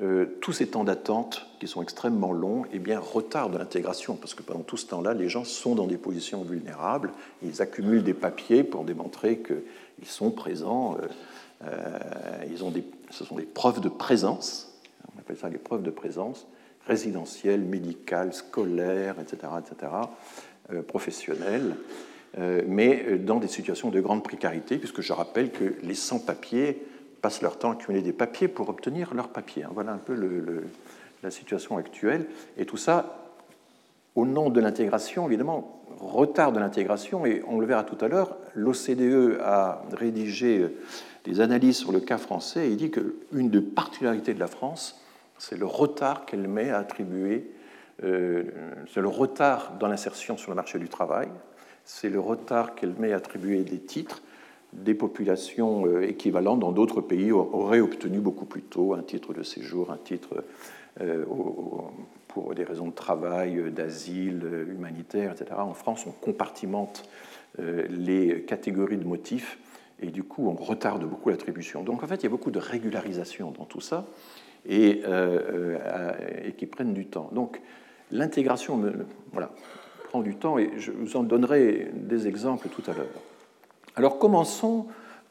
euh, 0.00 0.24
tous 0.40 0.52
ces 0.52 0.68
temps 0.68 0.84
d'attente, 0.84 1.46
qui 1.60 1.68
sont 1.68 1.82
extrêmement 1.82 2.32
longs, 2.32 2.62
eh 2.72 2.78
bien, 2.78 2.98
retardent 2.98 3.58
l'intégration, 3.58 4.16
parce 4.16 4.34
que 4.34 4.42
pendant 4.42 4.62
tout 4.62 4.78
ce 4.78 4.86
temps-là, 4.86 5.12
les 5.12 5.28
gens 5.28 5.44
sont 5.44 5.74
dans 5.74 5.86
des 5.86 5.98
positions 5.98 6.42
vulnérables, 6.42 7.12
ils 7.42 7.60
accumulent 7.60 8.02
des 8.02 8.14
papiers 8.14 8.64
pour 8.64 8.84
démontrer 8.84 9.40
qu'ils 9.40 10.08
sont 10.08 10.30
présents, 10.30 10.94
euh, 10.94 11.04
euh, 11.04 11.08
ils 12.50 12.64
ont 12.64 12.70
des, 12.70 12.84
ce 13.10 13.24
sont 13.24 13.36
des 13.36 13.44
preuves 13.44 13.80
de 13.80 13.88
présence, 13.88 14.80
on 15.14 15.20
appelle 15.20 15.36
ça 15.36 15.48
les 15.48 15.58
preuves 15.58 15.82
de 15.82 15.90
présence, 15.90 16.46
résidentielles, 16.86 17.60
médicales, 17.60 18.32
scolaires, 18.32 19.16
etc., 19.20 19.52
etc., 19.58 19.92
professionnelles, 20.88 21.76
mais 22.66 23.18
dans 23.18 23.38
des 23.38 23.48
situations 23.48 23.90
de 23.90 24.00
grande 24.00 24.24
précarité, 24.24 24.78
puisque 24.78 25.00
je 25.00 25.12
rappelle 25.12 25.50
que 25.52 25.74
les 25.82 25.94
sans-papiers 25.94 26.82
passent 27.20 27.42
leur 27.42 27.58
temps 27.58 27.70
à 27.70 27.74
accumuler 27.74 28.02
des 28.02 28.12
papiers 28.12 28.48
pour 28.48 28.68
obtenir 28.68 29.14
leurs 29.14 29.28
papiers. 29.28 29.64
Voilà 29.70 29.92
un 29.92 29.98
peu 29.98 30.14
la 31.22 31.30
situation 31.30 31.76
actuelle. 31.76 32.26
Et 32.56 32.66
tout 32.66 32.76
ça, 32.76 33.21
au 34.14 34.26
nom 34.26 34.50
de 34.50 34.60
l'intégration, 34.60 35.26
évidemment, 35.26 35.82
retard 35.98 36.52
de 36.52 36.58
l'intégration. 36.58 37.24
Et 37.26 37.42
on 37.46 37.58
le 37.58 37.66
verra 37.66 37.84
tout 37.84 38.02
à 38.04 38.08
l'heure, 38.08 38.36
l'OCDE 38.54 39.38
a 39.42 39.82
rédigé 39.92 40.66
des 41.24 41.40
analyses 41.40 41.76
sur 41.76 41.92
le 41.92 42.00
cas 42.00 42.18
français 42.18 42.66
et 42.66 42.70
il 42.70 42.76
dit 42.76 42.90
qu'une 42.90 43.50
des 43.50 43.60
particularités 43.60 44.34
de 44.34 44.40
la 44.40 44.48
France, 44.48 45.00
c'est 45.38 45.58
le 45.58 45.66
retard 45.66 46.24
qu'elle 46.26 46.48
met 46.48 46.70
à 46.70 46.78
attribuer, 46.78 47.50
euh, 48.04 48.44
c'est 48.92 49.00
le 49.00 49.08
retard 49.08 49.74
dans 49.78 49.88
l'insertion 49.88 50.36
sur 50.36 50.50
le 50.50 50.56
marché 50.56 50.78
du 50.78 50.88
travail, 50.88 51.28
c'est 51.84 52.08
le 52.08 52.20
retard 52.20 52.74
qu'elle 52.74 52.94
met 52.98 53.12
à 53.12 53.16
attribuer 53.16 53.62
des 53.62 53.78
titres, 53.78 54.22
des 54.72 54.94
populations 54.94 55.86
euh, 55.86 56.08
équivalentes 56.08 56.60
dans 56.60 56.72
d'autres 56.72 57.00
pays 57.00 57.32
auraient 57.32 57.80
obtenu 57.80 58.18
beaucoup 58.18 58.46
plus 58.46 58.62
tôt 58.62 58.94
un 58.94 59.02
titre 59.02 59.34
de 59.34 59.42
séjour, 59.42 59.90
un 59.90 59.98
titre 59.98 60.44
euh, 61.00 61.24
pour 62.32 62.54
des 62.54 62.64
raisons 62.64 62.88
de 62.88 62.94
travail, 62.94 63.58
euh, 63.58 63.70
d'asile, 63.70 64.66
humanitaire, 64.68 65.32
etc. 65.32 65.52
En 65.58 65.74
France, 65.74 66.06
on 66.06 66.12
compartimente 66.12 67.08
les 67.58 68.44
catégories 68.44 68.96
de 68.96 69.04
motifs 69.04 69.58
et 70.00 70.06
du 70.06 70.22
coup, 70.22 70.48
on 70.48 70.54
retarde 70.54 71.04
beaucoup 71.04 71.28
l'attribution. 71.28 71.82
Donc 71.82 72.02
en 72.02 72.06
fait, 72.06 72.16
il 72.16 72.22
y 72.22 72.26
a 72.26 72.30
beaucoup 72.30 72.50
de 72.50 72.58
régularisation 72.58 73.50
dans 73.50 73.66
tout 73.66 73.82
ça 73.82 74.06
et, 74.66 75.02
qui 76.56 76.64
prennent 76.64 76.94
du 76.94 77.04
temps. 77.04 77.28
Donc 77.32 77.60
l'intégration 78.10 78.82
voilà, 79.32 79.50
prend 80.08 80.22
du 80.22 80.34
temps 80.36 80.56
et 80.56 80.70
je 80.78 80.92
vous 80.92 81.14
en 81.18 81.24
donnerai 81.24 81.90
des 81.92 82.26
exemples 82.26 82.68
tout 82.70 82.90
à 82.90 82.94
l'heure. 82.94 83.20
Alors 83.94 84.18
commençons 84.18 84.86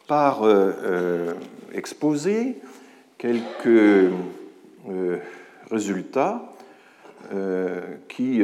par 0.07 0.43
euh, 0.43 0.71
euh, 0.83 1.33
exposer 1.73 2.57
quelques 3.17 3.65
euh, 3.65 5.17
résultats 5.69 6.51
qui 8.07 8.41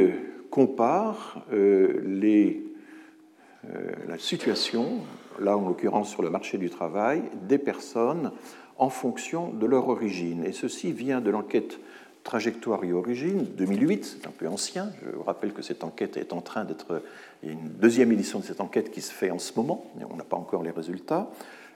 comparent 0.50 1.44
les, 1.50 2.62
la 4.08 4.18
situation, 4.18 5.00
là 5.40 5.56
en 5.56 5.68
l'occurrence 5.68 6.10
sur 6.10 6.22
le 6.22 6.30
marché 6.30 6.58
du 6.58 6.70
travail, 6.70 7.22
des 7.48 7.58
personnes 7.58 8.32
en 8.78 8.90
fonction 8.90 9.52
de 9.52 9.66
leur 9.66 9.88
origine. 9.88 10.44
Et 10.44 10.52
ceci 10.52 10.92
vient 10.92 11.20
de 11.20 11.30
l'enquête 11.30 11.78
Trajectoire 12.28 12.84
et 12.84 12.92
origine, 12.92 13.46
2008, 13.56 14.04
c'est 14.04 14.28
un 14.28 14.30
peu 14.30 14.46
ancien. 14.48 14.90
Je 15.02 15.16
vous 15.16 15.22
rappelle 15.22 15.54
que 15.54 15.62
cette 15.62 15.82
enquête 15.82 16.18
est 16.18 16.34
en 16.34 16.42
train 16.42 16.64
d'être. 16.64 17.00
Il 17.42 17.48
y 17.48 17.52
a 17.52 17.54
une 17.54 17.70
deuxième 17.70 18.12
édition 18.12 18.38
de 18.38 18.44
cette 18.44 18.60
enquête 18.60 18.90
qui 18.90 19.00
se 19.00 19.12
fait 19.12 19.30
en 19.30 19.38
ce 19.38 19.54
moment, 19.56 19.86
et 19.98 20.04
on 20.04 20.14
n'a 20.14 20.24
pas 20.24 20.36
encore 20.36 20.62
les 20.62 20.70
résultats. 20.70 21.30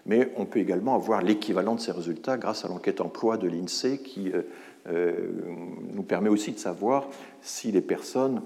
Mais 0.05 0.31
on 0.37 0.45
peut 0.45 0.59
également 0.59 0.95
avoir 0.95 1.23
l'équivalent 1.23 1.77
de 1.77 1.81
ces 1.81 1.93
résultats 1.93 2.37
grâce 2.37 2.67
à 2.67 2.69
l'enquête 2.69 3.01
emploi 3.01 3.39
de 3.39 3.49
l'INSEE 3.49 4.03
qui 4.03 4.31
euh, 4.31 4.39
euh, 4.39 4.43
nous 4.89 6.03
permet 6.03 6.29
aussi 6.29 6.53
de 6.53 6.59
savoir 6.59 7.09
si 7.41 7.71
les 7.71 7.81
personnes 7.81 8.43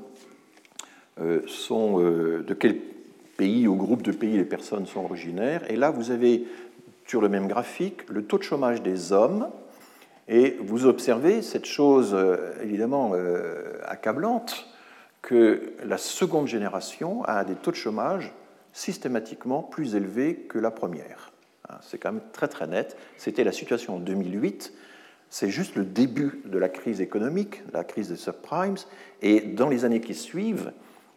euh, 1.21 1.41
sont. 1.47 1.99
de 1.99 2.55
quel 2.55 2.77
pays 3.37 3.69
ou 3.69 3.77
groupe 3.77 4.03
de 4.03 4.13
pays 4.13 4.37
les 4.37 4.45
personnes 4.45 4.87
sont 4.87 5.05
originaires. 5.05 5.71
Et 5.71 5.77
là, 5.77 5.91
vous 5.91 6.11
avez 6.11 6.45
sur 7.07 7.21
le 7.21 7.29
même 7.29 7.47
graphique 7.47 8.09
le 8.09 8.25
taux 8.25 8.39
de 8.39 8.43
chômage 8.43 8.83
des 8.83 9.13
hommes 9.13 9.49
et 10.29 10.57
vous 10.61 10.87
observez 10.87 11.43
cette 11.43 11.67
chose 11.67 12.13
euh, 12.15 12.53
évidemment 12.63 13.13
euh, 13.15 13.79
accablante 13.85 14.67
que 15.23 15.73
la 15.85 15.99
seconde 15.99 16.49
génération 16.49 17.23
a 17.25 17.45
des 17.45 17.55
taux 17.55 17.71
de 17.71 17.77
chômage 17.77 18.33
systématiquement 18.73 19.63
plus 19.63 19.95
élevés 19.95 20.35
que 20.35 20.59
la 20.59 20.71
première. 20.71 21.33
Hein, 21.69 21.77
c'est 21.81 21.99
quand 21.99 22.13
même 22.13 22.23
très 22.33 22.49
très 22.49 22.67
net. 22.67 22.97
C'était 23.17 23.45
la 23.45 23.53
situation 23.53 23.97
en 23.97 23.99
2008. 23.99 24.73
C'est 25.31 25.51
juste 25.51 25.77
le 25.77 25.85
début 25.85 26.41
de 26.45 26.59
la 26.59 26.69
crise 26.69 27.01
économique, 27.01 27.63
la 27.73 27.85
crise 27.85 28.09
des 28.09 28.17
subprimes. 28.17 28.77
Et 29.23 29.41
dans 29.41 29.69
les 29.69 29.85
années 29.85 30.01
qui 30.01 30.15
suivent, 30.15 30.73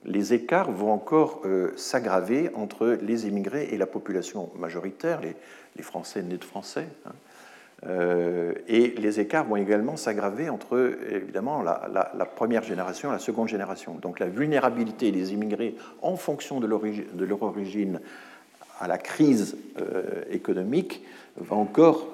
les 0.06 0.34
écarts 0.34 0.72
vont 0.72 0.92
encore 0.92 1.42
euh, 1.46 1.72
s'aggraver 1.76 2.52
entre 2.56 2.98
les 3.02 3.28
immigrés 3.28 3.70
et 3.72 3.78
la 3.78 3.86
population 3.86 4.50
majoritaire, 4.58 5.22
les, 5.22 5.36
Français 5.84 6.22
nés 6.22 6.38
de 6.38 6.44
Français. 6.44 6.88
Hein. 7.06 7.12
Euh, 7.88 8.54
et 8.68 8.90
les 8.98 9.22
écarts 9.22 9.46
vont 9.46 9.56
également 9.56 9.96
s'aggraver 9.96 10.50
entre, 10.50 10.98
évidemment, 11.10 11.62
la, 11.62 12.26
première 12.36 12.64
génération 12.64 13.10
et 13.10 13.14
la 13.14 13.20
seconde 13.20 13.48
génération. 13.48 13.96
Donc 13.96 14.20
la 14.20 14.28
vulnérabilité 14.28 15.12
des 15.12 15.34
immigrés 15.34 15.76
en 16.02 16.18
fonction 16.18 16.60
de, 16.60 16.68
leur 16.68 17.44
origine 17.44 18.02
à 18.82 18.88
la 18.88 18.98
crise 18.98 19.58
euh, 19.80 20.24
économique 20.30 21.04
va 21.38 21.56
encore 21.56 22.08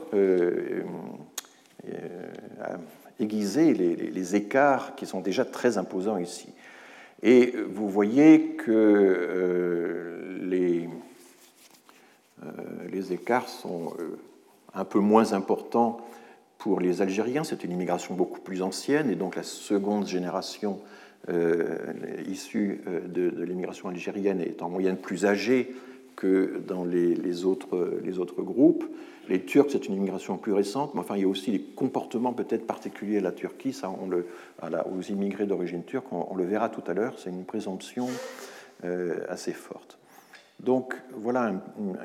aiguiser 3.20 3.74
les, 3.74 4.36
écarts 4.36 4.96
qui 4.96 5.06
sont 5.06 5.22
déjà 5.22 5.46
très 5.46 5.78
imposants 5.78 6.18
ici. 6.18 6.50
Et 7.24 7.54
vous 7.70 7.90
voyez 7.90 8.56
que 8.58 10.38
les, 10.42 10.90
les 12.92 13.14
écarts 13.14 13.48
sont 13.48 13.94
un 14.74 14.86
peu 14.86 15.00
moins 15.00 15.34
important 15.34 16.06
pour 16.58 16.80
les 16.80 17.02
Algériens. 17.02 17.44
C'est 17.44 17.64
une 17.64 17.72
immigration 17.72 18.16
beaucoup 18.16 18.42
plus 18.42 18.62
ancienne 18.62 19.10
et 19.10 19.16
donc 19.16 19.36
la 19.36 19.44
seconde 19.44 20.08
génération 20.08 20.80
euh, 21.30 21.64
issue 22.28 22.82
euh, 22.88 23.00
de, 23.08 23.44
l'immigration 23.44 23.90
algérienne 23.90 24.42
est 24.42 24.62
en 24.62 24.70
moyenne 24.70 24.98
plus 24.98 25.26
âgée 25.26 25.74
que 26.16 26.62
dans 26.68 26.84
les, 26.84 27.46
autres, 27.46 28.42
groupes. 28.42 28.86
Les 29.28 29.44
Turcs, 29.44 29.68
c'est 29.72 29.88
une 29.88 29.96
immigration 29.96 30.38
plus 30.38 30.54
récente, 30.54 30.94
mais 30.94 31.00
enfin, 31.00 31.16
il 31.16 31.22
y 31.22 31.26
a 31.26 31.28
aussi 31.28 31.52
des 31.52 31.62
comportements 31.62 32.34
peut-être 32.34 32.68
particuliers 32.68 33.18
à 33.18 33.22
la 33.22 33.32
Turquie, 33.32 33.74
ça, 33.74 33.90
on 33.90 34.08
le, 34.08 34.28
aux 34.62 35.02
immigrés 35.02 35.46
d'origine 35.46 35.84
turque, 35.84 36.12
on, 36.12 36.36
le 36.36 36.46
verra 36.46 36.70
tout 36.70 36.84
à 36.88 36.94
l'heure, 36.94 37.18
c'est 37.18 37.32
une 37.32 37.46
présomption 37.46 38.08
euh, 38.84 39.26
assez 39.28 39.52
forte. 39.52 39.98
Donc 40.60 40.96
voilà 41.14 41.54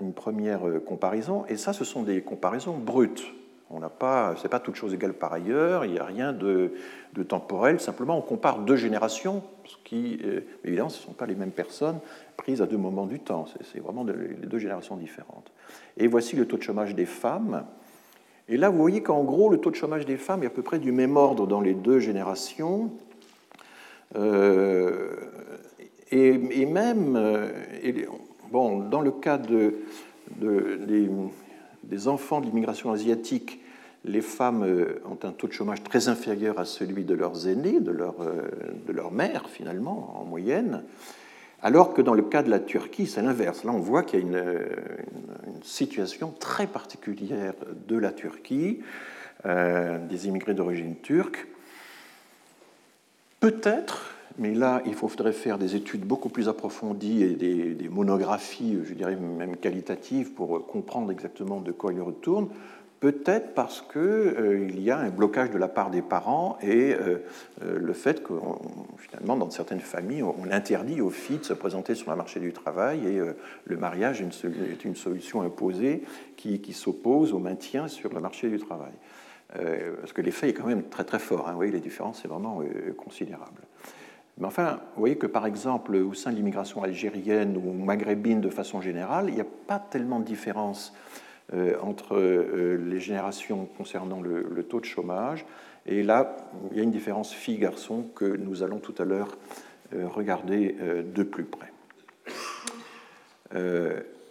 une, 0.01 0.13
première 0.13 0.67
euh, 0.67 0.81
comparaison, 0.81 1.45
et 1.49 1.57
ça, 1.57 1.73
ce 1.73 1.85
sont 1.85 2.03
des 2.03 2.23
comparaisons 2.23 2.79
brutes. 2.79 3.25
On 3.73 3.79
n'a 3.79 3.89
pas, 3.89 4.35
c'est 4.43 4.49
pas 4.49 4.59
toute 4.59 4.75
chose 4.75 4.93
égale 4.95 5.13
par 5.13 5.33
ailleurs. 5.33 5.85
Il 5.85 5.93
n'y 5.93 5.99
a 5.99 6.05
rien 6.05 6.33
de, 6.33 6.73
temporel. 7.29 7.81
Simplement, 7.81 8.19
on 8.19 8.23
compare 8.23 8.59
deux 8.61 8.77
générations, 8.77 9.45
ce 9.65 9.77
qui, 9.85 10.19
euh, 10.25 10.41
évidemment, 10.65 10.89
ce 10.89 11.01
ne 11.01 11.07
sont 11.07 11.13
pas 11.13 11.27
les 11.27 11.37
mêmes 11.37 11.53
personnes 11.53 12.01
prises 12.37 12.63
à 12.63 12.67
deux 12.67 12.77
moments 12.77 13.07
du 13.07 13.21
temps. 13.21 13.47
C'est 13.73 13.81
vraiment 13.81 14.05
deux 14.05 14.59
générations 14.59 14.97
différentes. 14.97 15.53
Et 15.97 16.09
voici 16.09 16.35
le 16.35 16.47
taux 16.47 16.57
de 16.57 16.63
chômage 16.63 16.95
des 16.95 17.07
femmes. 17.07 17.65
Et 18.49 18.57
là, 18.57 18.69
vous 18.69 18.79
voyez 18.79 19.03
qu'en 19.03 19.23
gros, 19.23 19.49
le 19.49 19.59
taux 19.59 19.71
de 19.71 19.77
chômage 19.77 20.05
des 20.05 20.17
femmes 20.17 20.43
est 20.43 20.47
à 20.47 20.51
peu 20.51 20.63
près 20.63 20.81
du 20.81 20.91
même 20.91 21.17
ordre 21.17 21.47
dans 21.47 21.61
les 21.61 21.75
deux 21.75 22.01
générations. 22.01 22.91
Euh, 24.17 25.15
et, 26.11 26.67
même, 26.67 27.13
dans 28.51 29.01
le 29.01 29.11
cas 29.13 29.39
de, 29.39 29.77
des, 31.85 32.09
enfants 32.09 32.41
de 32.41 32.47
l'immigration 32.47 32.91
asiatique, 32.91 33.60
les 34.05 34.23
femmes 34.23 34.65
ont 35.05 35.19
un 35.27 35.33
taux 35.33 35.47
de 35.47 35.53
chômage 35.53 35.83
très 35.83 36.09
inférieur 36.09 36.59
à 36.59 36.65
celui 36.65 37.05
de 37.05 37.15
leurs 37.15 37.49
aînés, 37.49 37.81
de 37.81 37.91
leur, 37.91 38.15
de 38.19 38.93
leur 38.93 39.13
mère 39.13 39.49
finalement, 39.51 40.19
en 40.19 40.25
moyenne. 40.25 40.83
Alors 41.63 41.93
que 41.93 42.01
dans 42.01 42.15
le 42.15 42.23
cas 42.23 42.43
de 42.43 42.51
la 42.51 42.59
Turquie, 42.59 43.07
c'est 43.07 43.21
l'inverse. 43.21 43.65
Là, 43.65 43.73
on 43.73 43.79
voit 43.81 44.03
qu'il 44.03 44.21
y 44.21 44.23
a 44.23 44.27
une, 44.27 44.37
une, 45.47 45.63
situation 45.63 46.33
très 46.39 46.67
particulière 46.67 47.53
de 47.87 47.97
la 47.97 48.13
Turquie, 48.13 48.81
euh, 49.45 49.99
des 50.07 50.27
immigrés 50.27 50.55
d'origine 50.55 50.97
turque. 50.97 51.47
Peut-être, 53.41 54.15
mais 54.39 54.55
là, 54.55 54.83
il 54.87 54.95
faudrait 54.95 55.33
faire 55.33 55.59
des 55.59 55.77
études 55.77 56.05
beaucoup 56.05 56.31
plus 56.31 56.49
approfondies 56.49 57.23
et 57.25 57.35
des, 57.35 57.75
des 57.75 57.89
monographies, 57.91 58.79
je 58.83 58.95
dirais 58.95 59.17
même 59.17 59.59
qualitatives, 59.59 60.33
pour 60.33 60.67
comprendre 60.67 61.13
exactement 61.13 61.61
de 61.61 61.73
quoi 61.73 61.93
il 61.93 62.01
retourne. 62.01 62.49
Peut-être 63.01 63.55
parce 63.55 63.81
qu'il 63.81 63.99
euh, 63.99 64.71
y 64.77 64.91
a 64.91 64.99
un 64.99 65.09
blocage 65.09 65.51
de 65.51 65.57
la 65.57 65.69
part 65.69 65.91
des 65.91 66.03
parents 66.03 66.59
et 66.61 66.93
euh, 66.93 67.25
euh, 67.63 67.79
le 67.79 67.93
fait 67.95 68.23
que, 68.23 68.35
finalement, 68.99 69.39
dans 69.39 69.49
certaines 69.49 69.81
familles, 69.81 70.23
on, 70.23 70.51
interdit 70.51 71.01
aux 71.01 71.09
filles 71.09 71.39
de 71.39 71.45
se 71.45 71.55
présenter 71.55 71.95
sur 71.95 72.11
le 72.11 72.17
marché 72.19 72.41
du 72.41 72.53
travail 72.53 73.07
et 73.07 73.21
le 73.65 73.77
mariage 73.77 74.21
est 74.21 74.85
une, 74.85 74.97
solution 74.97 75.41
imposée 75.43 76.03
qui, 76.37 76.73
s'oppose 76.73 77.33
au 77.33 77.39
maintien 77.39 77.89
sur 77.89 78.13
le 78.13 78.21
marché 78.21 78.49
du 78.49 78.59
travail. 78.59 78.93
parce 80.01 80.13
que 80.13 80.21
l'effet 80.21 80.49
est 80.49 80.55
quand 80.55 80.67
même 80.67 80.83
très 80.83 81.05
très 81.05 81.21
fort. 81.21 81.47
Hein. 81.47 81.53
Vous 81.53 81.57
voyez, 81.57 81.71
les 81.71 81.81
différences, 81.81 82.21
c'est 82.21 82.29
vraiment 82.29 82.63
considérable. 82.97 83.63
Mais 84.39 84.47
enfin, 84.47 84.81
vous 84.95 85.01
voyez 85.01 85.17
que 85.17 85.29
par 85.29 85.47
exemple, 85.47 85.95
au 85.95 86.15
sein 86.15 86.33
de 86.33 86.37
l'immigration 86.37 86.83
algérienne 86.83 87.57
ou 87.57 87.73
maghrébine 87.73 88.41
de 88.41 88.51
façon 88.51 88.81
générale, 88.81 89.27
il 89.29 89.35
n'y 89.35 89.41
a 89.41 89.47
pas 89.69 89.79
tellement 89.79 90.19
de 90.19 90.25
différence 90.25 90.93
entre 91.83 92.17
euh, 92.17 92.77
les 92.77 93.01
générations 93.01 93.67
concernant 93.77 94.21
le, 94.21 94.63
taux 94.63 94.81
de 94.81 94.85
chômage. 94.85 95.45
Et 95.87 96.03
là, 96.03 96.37
il 96.71 96.77
y 96.77 96.81
a 96.81 96.85
une 96.85 96.91
différence 96.91 97.33
filles-garçons 97.33 98.05
que 98.15 98.25
nous 98.25 98.63
allons 98.63 98.79
tout 98.79 98.95
à 98.99 99.05
l'heure 99.05 99.37
euh, 99.95 100.07
regarder 100.07 100.77
de 101.05 101.23
plus 101.23 101.45
près. 101.45 101.73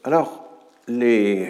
alors, 0.04 0.48
les 0.88 1.50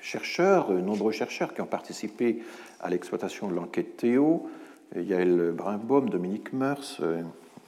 chercheurs, 0.00 0.70
nombreux 0.70 1.12
chercheurs 1.12 1.52
qui 1.52 1.60
ont 1.60 1.66
participé 1.66 2.42
à 2.80 2.88
l'exploitation 2.88 3.48
de 3.48 3.54
l'enquête 3.54 3.98
Théo, 3.98 4.48
Yael 4.96 5.52
Brimbaum, 5.52 6.08
Dominique 6.08 6.52
Meurs, 6.54 7.00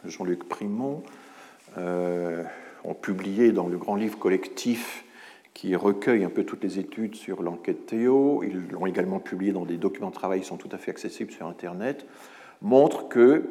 Jean-Luc 0.06 0.48
Primont, 0.48 1.02
ont 1.76 2.94
publié 2.94 3.52
dans 3.52 3.68
le 3.68 3.76
grand 3.76 3.96
livre 3.96 4.18
collectif 4.18 5.05
qui 5.56 5.74
recueille 5.74 6.22
un 6.22 6.28
peu 6.28 6.44
toutes 6.44 6.62
les 6.62 6.78
études 6.78 7.14
sur 7.14 7.42
l'enquête 7.42 7.86
Théo, 7.86 8.42
ils 8.42 8.68
l'ont 8.70 8.84
également 8.84 9.20
publié 9.20 9.52
dans 9.52 9.64
des 9.64 9.78
documents 9.78 10.10
de 10.10 10.14
travail 10.14 10.40
qui 10.40 10.46
sont 10.46 10.58
tout 10.58 10.68
à 10.70 10.76
fait 10.76 10.90
accessibles 10.90 11.32
sur 11.32 11.46
Internet, 11.46 12.04
montre 12.60 13.08
que 13.08 13.42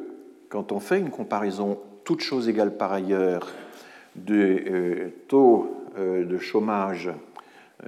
quand 0.49 0.71
on 0.71 0.79
fait 0.79 0.99
une 0.99 1.09
comparaison, 1.09 1.79
toutes 2.03 2.21
choses 2.21 2.47
égales 2.47 2.77
par 2.77 2.93
ailleurs, 2.93 3.51
de 4.15 4.35
euh, 4.35 5.09
taux 5.27 5.83
euh, 5.97 6.25
de 6.25 6.37
chômage, 6.37 7.09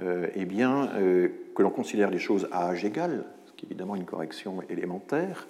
euh, 0.02 0.26
eh 0.34 0.46
bien, 0.46 0.90
que 1.54 1.62
l'on 1.62 1.70
considère 1.70 2.10
les 2.10 2.18
choses 2.18 2.48
à 2.50 2.70
âge 2.70 2.84
égal, 2.84 3.24
ce 3.46 3.52
qui 3.52 3.66
est 3.66 3.68
évidemment 3.68 3.94
une 3.94 4.04
correction 4.04 4.62
élémentaire, 4.68 5.46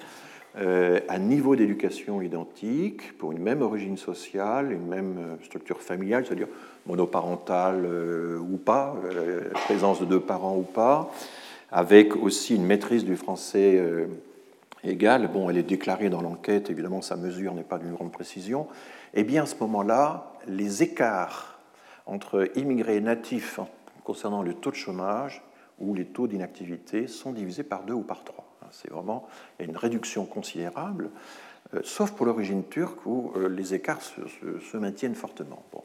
à 0.56 1.18
niveau 1.18 1.54
d'éducation 1.54 2.20
identique, 2.20 3.16
pour 3.16 3.30
une 3.30 3.38
même 3.38 3.62
origine 3.62 3.96
sociale, 3.96 4.72
une 4.72 4.88
même 4.88 5.38
structure 5.42 5.80
familiale, 5.80 6.26
c'est-à-dire 6.26 6.48
monoparentale 6.88 7.84
euh, 7.84 8.38
ou 8.38 8.56
pas, 8.56 8.96
euh, 9.04 9.50
présence 9.64 10.00
de 10.00 10.06
deux 10.06 10.20
parents 10.20 10.56
ou 10.56 10.62
pas, 10.62 11.10
avec 11.70 12.16
aussi 12.16 12.56
une 12.56 12.64
maîtrise 12.64 13.04
du 13.04 13.16
français 13.16 13.76
euh, 13.76 14.06
égale. 14.82 15.28
Bon, 15.28 15.48
elle 15.50 15.58
est 15.58 15.62
déclarée 15.62 16.08
dans 16.08 16.22
l'enquête, 16.22 16.70
évidemment, 16.70 17.02
sa 17.02 17.16
mesure 17.16 17.54
n'est 17.54 17.62
pas 17.62 17.78
d'une 17.78 17.92
grande 17.92 18.10
précision. 18.10 18.66
Eh 19.14 19.22
bien, 19.22 19.42
à 19.42 19.46
ce 19.46 19.56
moment-là, 19.60 20.32
les 20.48 20.82
écarts 20.82 21.58
entre 22.06 22.50
immigrés 22.56 22.96
et 22.96 23.00
natifs 23.00 23.60
concernant 24.02 24.42
le 24.42 24.54
taux 24.54 24.70
de 24.70 24.76
chômage 24.76 25.42
ou 25.78 25.94
les 25.94 26.06
taux 26.06 26.26
d'inactivité 26.26 27.06
sont 27.06 27.32
divisés 27.32 27.62
par 27.62 27.82
deux 27.82 27.92
ou 27.92 28.02
par 28.02 28.24
trois. 28.24 28.46
C'est 28.70 28.90
vraiment 28.90 29.26
une 29.60 29.76
réduction 29.76 30.26
considérable, 30.26 31.10
sauf 31.82 32.12
pour 32.12 32.26
l'origine 32.26 32.64
turque 32.64 33.06
où 33.06 33.32
les 33.48 33.74
écarts 33.74 34.02
se, 34.02 34.20
se 34.60 34.76
maintiennent 34.76 35.14
fortement. 35.14 35.62
Bon. 35.72 35.82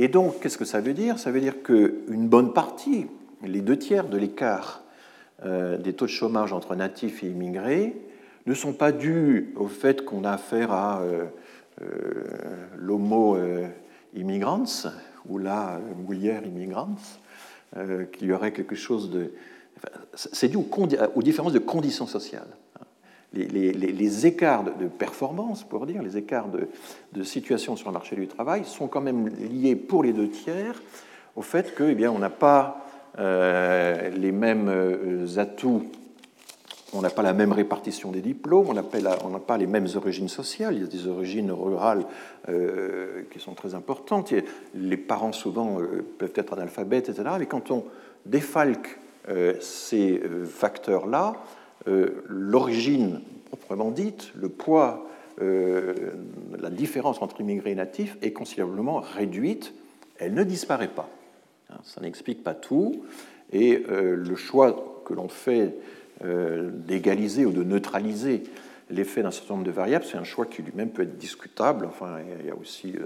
Et 0.00 0.06
donc, 0.06 0.38
qu'est-ce 0.38 0.56
que 0.56 0.64
ça 0.64 0.80
veut 0.80 0.94
dire? 0.94 1.18
Ça 1.18 1.32
veut 1.32 1.40
dire 1.40 1.60
qu'une 1.64 2.28
bonne 2.28 2.52
partie, 2.52 3.08
les 3.42 3.60
deux 3.60 3.76
tiers 3.76 4.08
de 4.08 4.16
l'écart 4.16 4.84
euh, 5.44 5.76
des 5.76 5.92
taux 5.92 6.06
de 6.06 6.10
chômage 6.10 6.52
entre 6.52 6.76
natifs 6.76 7.24
et 7.24 7.26
immigrés, 7.26 7.96
ne 8.46 8.54
sont 8.54 8.72
pas 8.72 8.92
dus 8.92 9.52
au 9.56 9.66
fait 9.66 10.04
qu'on 10.04 10.22
a 10.22 10.30
affaire 10.30 10.70
à 10.70 11.00
euh, 11.00 11.24
euh, 11.82 11.86
l'homo 12.76 13.36
immigrants 14.14 14.64
ou 15.28 15.38
la 15.38 15.80
mouillère 16.06 16.46
immigrants, 16.46 16.96
qu'il 18.12 18.28
y 18.28 18.32
aurait 18.32 18.52
quelque 18.52 18.76
chose 18.76 19.10
de. 19.10 19.32
c'est 20.14 20.48
dû 20.48 20.56
aux 20.56 21.22
différences 21.22 21.52
de 21.52 21.58
conditions 21.58 22.06
sociales 22.06 22.48
les, 23.32 24.26
écarts 24.26 24.64
de, 24.64 24.86
performance, 24.86 25.64
pour 25.64 25.86
dire, 25.86 26.02
les 26.02 26.16
écarts 26.16 26.48
de, 26.48 27.22
situation 27.22 27.76
sur 27.76 27.88
le 27.88 27.92
marché 27.92 28.16
du 28.16 28.26
travail 28.26 28.64
sont 28.64 28.88
quand 28.88 29.00
même 29.00 29.28
liés 29.28 29.76
pour 29.76 30.02
les 30.02 30.12
deux 30.12 30.28
tiers 30.28 30.80
au 31.36 31.42
fait 31.42 31.74
que, 31.74 31.84
eh 31.84 32.08
on 32.08 32.18
n'a 32.18 32.30
pas 32.30 32.84
euh, 33.18 34.10
les 34.10 34.32
mêmes 34.32 34.68
euh, 34.68 35.38
atouts, 35.38 35.84
on 36.92 37.00
n'a 37.00 37.10
pas 37.10 37.22
la 37.22 37.32
même 37.32 37.52
répartition 37.52 38.10
des 38.10 38.20
diplômes, 38.20 38.68
on 38.68 38.74
n'a 38.74 38.82
pas 39.38 39.56
les 39.58 39.66
mêmes 39.66 39.86
origines 39.94 40.28
sociales, 40.28 40.74
il 40.74 40.80
y 40.80 40.84
a 40.84 40.88
des 40.88 41.06
origines 41.06 41.52
rurales 41.52 42.04
euh, 42.48 43.22
qui 43.30 43.38
sont 43.38 43.54
très 43.54 43.74
importantes, 43.74 44.32
les 44.74 44.96
parents 44.96 45.32
souvent 45.32 45.78
peuvent 46.18 46.32
être 46.34 46.54
analphabètes, 46.54 47.08
etc. 47.08 47.28
Mais 47.38 47.46
quand 47.46 47.70
on 47.70 47.84
défalque 48.24 48.98
ces 49.60 50.22
facteurs-là, 50.46 51.34
l'origine 52.28 53.20
proprement 53.46 53.90
dite, 53.90 54.32
le 54.34 54.48
poids, 54.48 55.06
euh, 55.40 55.94
la 56.58 56.70
différence 56.70 57.22
entre 57.22 57.40
immigrés 57.40 57.72
et 57.72 57.74
natifs 57.74 58.16
est 58.22 58.32
considérablement 58.32 59.00
réduite. 59.00 59.74
Elle 60.18 60.34
ne 60.34 60.44
disparaît 60.44 60.88
pas. 60.88 61.08
Hein, 61.70 61.78
ça 61.84 62.00
n'explique 62.00 62.42
pas 62.42 62.54
tout. 62.54 63.04
Et 63.52 63.84
euh, 63.88 64.16
le 64.16 64.36
choix 64.36 65.02
que 65.04 65.14
l'on 65.14 65.28
fait 65.28 65.74
d'égaliser 66.20 67.46
ou 67.46 67.52
de 67.52 67.62
neutraliser 67.62 68.42
l'effet 68.90 69.22
d'un 69.22 69.30
certain 69.30 69.54
nombre 69.54 69.66
de 69.66 69.70
variables, 69.70 70.04
c'est 70.04 70.16
un 70.16 70.24
choix 70.24 70.46
qui 70.46 70.62
lui-même 70.62 70.90
peut 70.90 71.02
être 71.02 71.16
discutable. 71.16 71.86
Enfin, 71.86 72.16
il 72.40 72.46
y 72.46 72.50
a 72.50 72.56
aussi 72.56 72.96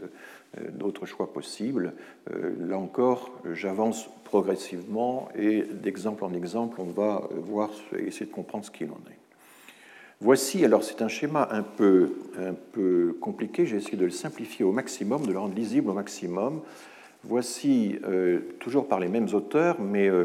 d'autres 0.72 1.06
choix 1.06 1.32
possibles. 1.32 1.94
Là 2.30 2.78
encore, 2.78 3.30
j'avance 3.52 4.08
progressivement 4.24 5.28
et 5.34 5.62
d'exemple 5.62 6.24
en 6.24 6.32
exemple, 6.32 6.80
on 6.80 6.84
va 6.84 7.28
voir 7.36 7.70
essayer 7.98 8.26
de 8.26 8.32
comprendre 8.32 8.64
ce 8.64 8.70
qu'il 8.70 8.90
en 8.90 9.00
est. 9.10 9.22
Voici, 10.22 10.64
alors 10.64 10.84
c'est 10.84 11.02
un 11.02 11.08
schéma 11.08 11.48
un 11.50 11.62
peu, 11.62 12.12
un 12.38 12.54
peu 12.54 13.16
compliqué, 13.20 13.66
j'ai 13.66 13.76
essayé 13.76 13.98
de 13.98 14.04
le 14.04 14.10
simplifier 14.10 14.64
au 14.64 14.72
maximum, 14.72 15.26
de 15.26 15.32
le 15.32 15.38
rendre 15.38 15.54
lisible 15.54 15.90
au 15.90 15.94
maximum. 15.94 16.62
Voici, 17.24 17.98
euh, 18.04 18.40
toujours 18.58 18.88
par 18.88 18.98
les 18.98 19.08
mêmes 19.08 19.28
auteurs, 19.32 19.80
mais 19.80 20.08
euh, 20.08 20.24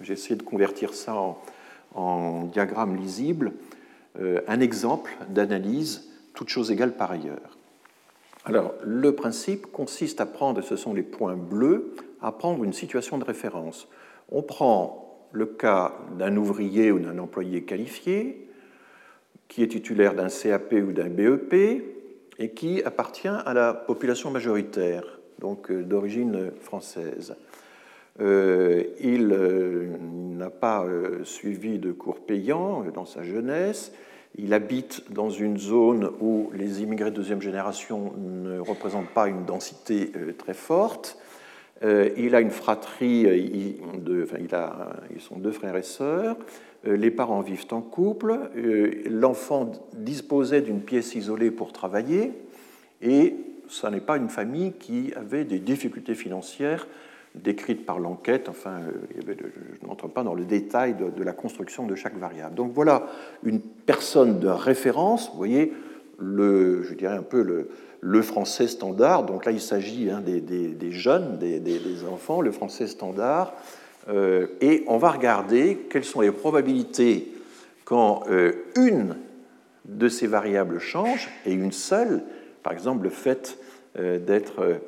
j'ai 0.00 0.14
essayé 0.14 0.36
de 0.36 0.42
convertir 0.42 0.94
ça 0.94 1.14
en, 1.94 2.44
diagramme 2.44 2.96
lisible, 2.96 3.52
euh, 4.20 4.40
un 4.48 4.60
exemple 4.60 5.10
d'analyse, 5.28 6.10
toute 6.32 6.48
chose 6.48 6.70
égale 6.70 6.92
par 6.92 7.10
ailleurs. 7.10 7.57
Alors, 8.48 8.72
le 8.82 9.14
principe 9.14 9.66
consiste 9.70 10.22
à 10.22 10.26
prendre, 10.26 10.62
ce 10.62 10.74
sont 10.74 10.94
les 10.94 11.02
points 11.02 11.36
bleus, 11.36 11.92
à 12.22 12.32
prendre 12.32 12.64
une 12.64 12.72
situation 12.72 13.18
de 13.18 13.24
référence. 13.24 13.88
On 14.32 14.42
prend 14.42 15.28
le 15.32 15.44
cas 15.44 15.92
d'un 16.18 16.34
ouvrier 16.34 16.90
ou 16.90 16.98
d'un 16.98 17.18
employé 17.18 17.64
qualifié 17.64 18.48
qui 19.48 19.62
est 19.62 19.68
titulaire 19.68 20.14
d'un 20.14 20.28
CAP 20.28 20.72
ou 20.72 20.92
d'un 20.92 21.10
BEP 21.10 21.52
et 22.38 22.50
qui 22.54 22.82
appartient 22.84 23.28
à 23.28 23.52
la 23.52 23.74
population 23.74 24.30
majoritaire, 24.30 25.18
donc 25.40 25.70
euh, 25.70 25.82
d'origine 25.82 26.50
française. 26.58 27.36
Euh, 28.18 28.82
il 28.98 29.30
euh, 29.30 29.94
n'a 30.00 30.48
pas 30.48 30.86
suivi 31.24 31.78
de 31.78 31.92
cours 31.92 32.20
payants 32.20 32.84
dans 32.94 33.04
sa 33.04 33.22
jeunesse. 33.22 33.92
Il 34.36 34.54
habite 34.54 35.10
dans 35.10 35.30
une 35.30 35.58
zone 35.58 36.10
où 36.20 36.50
les 36.54 36.82
immigrés 36.82 37.10
de 37.10 37.16
deuxième 37.16 37.42
génération 37.42 38.12
ne 38.16 38.60
représentent 38.60 39.10
pas 39.10 39.28
une 39.28 39.44
densité 39.44 40.12
très 40.36 40.54
forte. 40.54 41.18
Euh, 41.84 42.10
il 42.16 42.34
a 42.34 42.40
une 42.40 42.50
fratrie, 42.50 43.26
euh, 43.26 44.22
enfin, 44.24 44.38
ils 45.14 45.20
sont 45.20 45.38
deux 45.38 45.52
frères 45.52 45.76
et 45.76 45.82
sœurs. 45.82 46.36
Euh, 46.86 46.96
les 46.96 47.10
parents 47.10 47.40
vivent 47.40 47.66
en 47.70 47.80
couple. 47.80 48.38
L'enfant 49.08 49.72
disposait 49.94 50.62
d'une 50.62 50.80
pièce 50.80 51.14
isolée 51.14 51.50
pour 51.50 51.72
travailler. 51.72 52.32
Et 53.00 53.34
ce 53.68 53.86
n'est 53.86 54.00
pas 54.00 54.16
une 54.16 54.28
famille 54.28 54.72
qui 54.72 55.12
avait 55.14 55.44
des 55.44 55.60
difficultés 55.60 56.14
financières 56.14 56.88
décrites 57.42 57.86
par 57.86 57.98
l'enquête. 57.98 58.48
Enfin, 58.48 58.80
je 59.16 59.86
n'entre 59.86 60.08
pas 60.08 60.22
dans 60.22 60.34
le 60.34 60.44
détail 60.44 60.94
de, 60.94 61.22
la 61.22 61.32
construction 61.32 61.86
de 61.86 61.94
chaque 61.94 62.16
variable. 62.16 62.54
Donc 62.54 62.72
voilà 62.72 63.06
une 63.42 63.60
personne 63.60 64.38
de 64.38 64.48
référence. 64.48 65.30
Vous 65.30 65.36
voyez, 65.38 65.72
le, 66.18 66.82
je 66.82 66.94
dirais 66.94 67.16
un 67.16 67.22
peu 67.22 67.42
le, 67.42 68.22
français 68.22 68.68
standard. 68.68 69.24
Donc 69.24 69.44
là, 69.44 69.52
il 69.52 69.60
s'agit 69.60 70.10
hein, 70.10 70.22
des, 70.22 70.90
jeunes, 70.92 71.38
des, 71.38 72.04
enfants, 72.10 72.40
le 72.40 72.50
français 72.50 72.86
standard. 72.86 73.54
et 74.60 74.84
on 74.86 74.98
va 74.98 75.10
regarder 75.10 75.86
quelles 75.90 76.04
sont 76.04 76.20
les 76.20 76.32
probabilités 76.32 77.32
quand 77.84 78.24
une 78.76 79.16
de 79.86 80.08
ces 80.08 80.26
variables 80.26 80.78
change 80.78 81.30
et 81.46 81.52
une 81.52 81.72
seule, 81.72 82.22
par 82.62 82.74
exemple 82.74 83.04
le 83.04 83.10
fait 83.10 83.58
d'être 83.96 84.80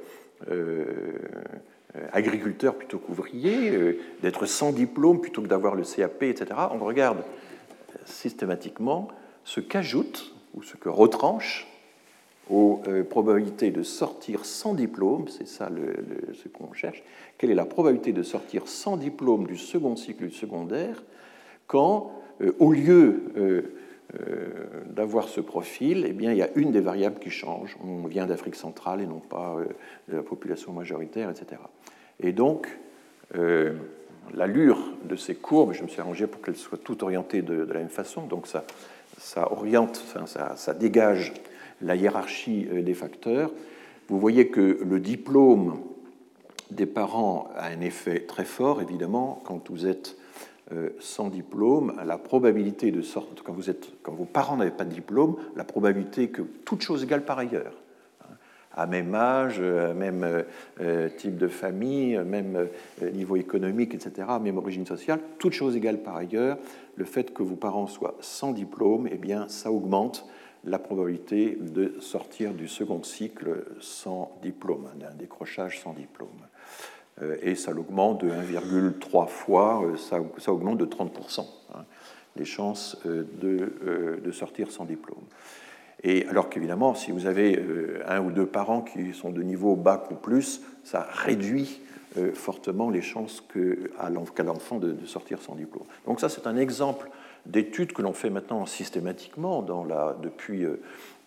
euh, 0.48 0.84
agriculteur 2.12 2.76
plutôt 2.76 2.98
qu'ouvrier, 2.98 3.70
euh, 3.70 3.98
d'être 4.22 4.46
sans 4.46 4.72
diplôme 4.72 5.20
plutôt 5.20 5.42
que 5.42 5.48
d'avoir 5.48 5.74
le 5.74 5.83
CAP, 5.83 6.22
etc. 6.22 6.46
On 6.72 6.85
regarde 6.85 7.22
systématiquement 8.05 9.09
ce 9.44 9.61
qu'ajoute 9.61 10.33
ou 10.55 10.62
ce 10.62 10.76
que 10.76 10.88
retranche 10.88 11.66
aux 12.48 12.83
euh, 12.88 13.05
probabilités 13.05 13.70
de 13.70 13.83
sortir 13.83 14.44
sans 14.44 14.74
diplôme, 14.74 15.29
c'est 15.29 15.46
ça 15.46 15.68
ce 16.33 16.48
qu'on 16.48 16.72
cherche, 16.72 17.03
quelle 17.38 17.50
est 17.50 17.55
la 17.55 17.64
probabilité 17.64 18.12
de 18.12 18.22
sortir 18.22 18.66
sans 18.66 18.96
diplôme 18.96 19.46
du 19.46 19.57
second 19.57 19.96
cycle 19.96 20.31
secondaire 20.31 21.03
quand, 21.66 22.12
au 22.59 22.72
lieu 22.72 23.22
euh, 23.37 23.74
d'avoir 24.87 25.29
ce 25.29 25.40
profil, 25.40 26.05
eh 26.07 26.12
bien, 26.12 26.33
il 26.33 26.38
y 26.38 26.42
a 26.42 26.51
une 26.57 26.73
des 26.73 26.81
variables 26.81 27.18
qui 27.18 27.31
change. 27.31 27.77
On 27.85 28.07
vient 28.07 28.27
d'Afrique 28.27 28.57
centrale 28.57 29.01
et 29.01 29.07
non 29.07 29.20
pas 29.20 29.57
euh, 29.57 29.64
de 30.09 30.16
la 30.16 30.23
population 30.23 30.73
majoritaire, 30.73 31.31
etc. 31.31 31.61
Et 32.20 32.33
donc, 32.33 32.68
euh, 33.37 33.75
l'allure 34.35 34.79
de 35.05 35.16
ces 35.16 35.35
courbes, 35.35 35.73
je 35.73 35.83
me 35.83 35.88
suis 35.88 36.01
arrangé 36.01 36.27
pour 36.27 36.42
qu'elles 36.42 36.57
soient 36.57 36.79
toutes 36.79 37.03
orientées 37.03 37.42
de, 37.42 37.62
la 37.62 37.81
même 37.81 37.88
façon, 37.88 38.27
donc 38.27 38.46
ça, 38.46 38.64
ça 39.16 39.53
oriente, 39.53 40.05
ça, 40.27 40.75
dégage 40.75 41.33
la 41.81 41.96
hiérarchie 41.96 42.64
des 42.64 42.94
facteurs. 42.94 43.51
Vous 44.09 44.18
voyez 44.18 44.49
que 44.49 44.81
le 44.85 45.01
diplôme 45.01 45.81
des 46.70 46.87
parents 46.87 47.51
a 47.57 47.66
un 47.66 47.81
effet 47.81 48.20
très 48.20 48.44
fort, 48.44 48.83
évidemment, 48.83 49.40
quand 49.44 49.70
vous 49.70 49.87
êtes 49.87 50.16
euh, 50.16 50.19
sans 50.98 51.28
diplôme, 51.28 51.94
la 52.04 52.18
probabilité 52.18 52.90
de 52.90 53.02
sorte, 53.02 53.42
quand, 53.42 53.52
vous 53.52 53.70
êtes, 53.70 53.92
quand 54.02 54.12
vos 54.12 54.24
parents 54.24 54.56
n'avaient 54.56 54.70
pas 54.70 54.85
de 54.85 54.94
diplôme, 54.94 55.37
la 55.56 55.64
probabilité 55.64 56.28
que 56.28 56.42
toute 56.42 56.83
chose 56.83 57.02
égale 57.02 57.24
par 57.24 57.38
ailleurs, 57.38 57.74
hein, 58.22 58.35
à 58.72 58.87
même 58.87 59.14
âge, 59.14 59.61
à 59.61 59.94
même 59.94 60.44
euh, 60.80 61.09
type 61.09 61.37
de 61.37 61.48
famille, 61.48 62.18
même 62.18 62.68
euh, 63.02 63.11
niveau 63.11 63.37
économique, 63.37 63.94
etc., 63.94 64.28
même 64.40 64.59
origine 64.59 64.87
sociale, 64.87 65.20
toute 65.38 65.52
chose 65.52 65.76
égale 65.76 66.02
par 66.02 66.16
ailleurs, 66.16 66.59
le 66.96 67.04
fait 67.04 67.33
que 67.33 67.42
vos 67.42 67.56
parents 67.56 67.87
soient 67.87 68.16
sans 68.20 68.52
diplôme, 68.52 69.09
eh 69.11 69.18
bien, 69.18 69.48
ça 69.48 69.72
augmente 69.72 70.26
la 70.64 70.78
probabilité 70.78 71.56
de 71.61 71.94
sortir 72.00 72.52
du 72.52 72.68
second 72.68 73.02
cycle 73.02 73.64
sans 73.80 74.38
diplôme, 74.42 74.88
d'un 74.96 75.14
décrochage 75.14 75.80
sans 75.80 75.94
diplôme. 75.94 76.28
Euh, 77.22 77.37
et 77.42 77.54
ça 77.54 77.72
l'augmente 77.72 78.24
de 78.24 78.30
1,3 78.30 79.28
fois, 79.28 79.83
euh, 79.85 79.96
ça, 79.96 80.52
augmente 80.52 80.78
de 80.78 80.87
30% 80.87 81.46
hein, 81.74 81.85
les 82.37 82.44
chances 82.44 82.96
euh, 83.06 83.24
de, 83.40 84.30
sortir 84.33 84.70
sans 84.70 84.85
diplôme. 84.85 85.22
Et 86.02 86.26
alors 86.28 86.48
qu'évidemment, 86.48 86.94
si 86.94 87.11
vous 87.11 87.26
avez 87.26 87.62
un 88.06 88.22
ou 88.22 88.30
deux 88.30 88.46
parents 88.46 88.80
qui 88.80 89.12
sont 89.12 89.30
de 89.30 89.42
niveau 89.42 89.76
bac 89.76 90.11
ou 90.11 90.14
plus, 90.14 90.62
ça 90.83 91.06
réduit 91.12 91.83
fortement 92.33 92.88
les 92.88 93.02
chances 93.02 93.44
qu'a 93.52 94.42
l'enfant 94.42 94.78
de, 94.78 94.96
sortir 95.04 95.42
sans 95.42 95.56
diplôme. 95.56 95.85
Donc 96.06 96.20
ça, 96.20 96.30
c'est 96.30 96.46
un 96.46 96.56
exemple 96.56 97.11
d'études 97.44 97.92
que 97.92 98.00
l'on 98.00 98.14
fait 98.14 98.30
maintenant 98.30 98.64
systématiquement 98.64 99.61
depuis, 100.22 100.64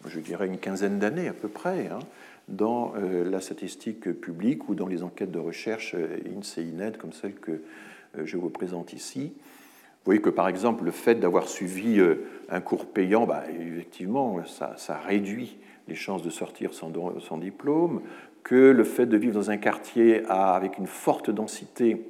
je 0.08 0.19
dirais, 0.19 0.47
une 0.47 0.58
quinzaine 0.58 0.97
d'années 0.97 1.27
à 1.27 1.34
peu 1.34 1.49
près. 1.49 1.89
Hein, 1.89 1.99
dans 2.47 2.93
euh, 2.95 3.29
la 3.29 3.39
statistique 3.39 4.12
publique 4.19 4.69
ou 4.69 4.75
dans 4.75 4.88
les 4.88 5.03
enquêtes 5.03 5.32
de 5.32 5.39
recherche 5.39 5.95
euh, 5.95 6.19
INSEE, 6.38 6.63
INED, 6.63 6.97
comme 6.97 7.13
celle 7.13 7.36
que 7.36 7.51
euh, 7.51 8.25
je 8.25 8.38
vous 8.38 8.49
présente 8.49 8.93
ici. 8.93 9.34
Vous 9.36 10.10
voyez 10.10 10.21
que 10.21 10.29
par 10.29 10.49
exemple 10.49 10.84
le 10.84 10.91
fait 10.91 11.15
d'avoir 11.15 11.47
suivi 11.47 12.01
un 12.49 12.60
cours 12.60 12.88
payant, 12.88 13.25
bah, 13.25 13.45
effectivement, 13.49 14.43
ça, 14.45 14.97
réduit 14.97 15.58
les 15.88 15.95
chances 15.95 16.21
de 16.23 16.29
sortir 16.29 16.73
sans, 16.73 17.38
diplôme, 17.38 18.01
que 18.43 18.71
le 18.71 18.84
fait 18.84 19.06
de 19.06 19.15
vivre 19.15 19.34
dans 19.34 19.49
un 19.49 19.56
quartier 19.56 20.25
avec 20.27 20.77
une 20.77 20.88
forte 20.88 21.29
densité 21.29 22.06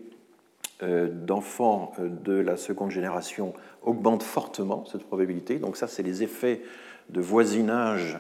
d'enfants 0.82 1.93
de 2.00 2.34
la 2.34 2.58
seconde 2.58 2.89
génération 2.89 3.54
augmente 3.84 4.24
fortement 4.24 4.86
cette 4.86 5.04
probabilité. 5.04 5.60
Donc 5.60 5.78
ça, 5.78 5.86
c'est 5.88 6.02
les 6.02 6.24
effets 6.24 6.62
de 7.10 7.22
voisinage 7.22 8.17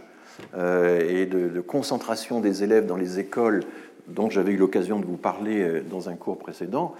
et 0.55 1.25
de, 1.25 1.61
concentration 1.61 2.39
des 2.39 2.63
élèves 2.63 2.85
dans 2.85 2.97
les 2.97 3.19
écoles 3.19 3.63
dont 4.07 4.29
j'avais 4.29 4.51
eu 4.51 4.57
l'occasion 4.57 4.99
de 4.99 5.05
vous 5.05 5.17
parler 5.17 5.61
euh, 5.61 5.81
dans 5.81 6.09
un 6.09 6.15
cours 6.15 6.37
précédent, 6.37 6.93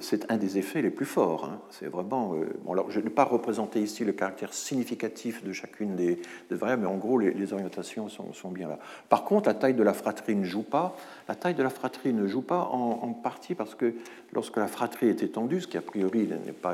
c'est 0.00 0.30
un 0.30 0.36
des 0.36 0.58
effets 0.58 0.82
les 0.82 0.90
plus 0.90 1.06
forts. 1.06 1.44
Hein. 1.44 1.60
C'est 1.70 1.86
vraiment. 1.86 2.34
Euh, 2.34 2.46
bon, 2.64 2.72
alors, 2.72 2.90
je 2.90 2.98
ne 2.98 3.04
vais 3.04 3.10
pas 3.10 3.24
représenter 3.24 3.80
ici 3.80 4.04
le 4.04 4.12
caractère 4.12 4.52
significatif 4.52 5.44
de 5.44 5.52
chacune 5.52 5.96
des, 5.96 6.20
variables, 6.50 6.82
mais 6.82 6.88
en 6.88 6.96
gros, 6.96 7.18
les, 7.18 7.52
orientations 7.52 8.08
sont, 8.08 8.50
bien 8.50 8.68
là. 8.68 8.78
Par 9.08 9.24
contre, 9.24 9.48
la 9.48 9.54
taille 9.54 9.74
de 9.74 9.82
la 9.82 9.92
fratrie 9.92 10.36
ne 10.36 10.44
joue 10.44 10.62
pas. 10.62 10.96
La 11.28 11.34
taille 11.34 11.54
de 11.54 11.62
la 11.62 11.70
fratrie 11.70 12.12
ne 12.12 12.26
joue 12.26 12.42
pas 12.42 12.60
en, 12.72 13.12
partie 13.14 13.54
parce 13.54 13.74
que 13.74 13.94
lorsque 14.32 14.56
la 14.56 14.66
fratrie 14.66 15.08
est 15.08 15.22
étendue, 15.22 15.60
ce 15.60 15.68
qui 15.68 15.76
a 15.76 15.82
priori 15.82 16.26
n'est 16.26 16.52
pas 16.52 16.72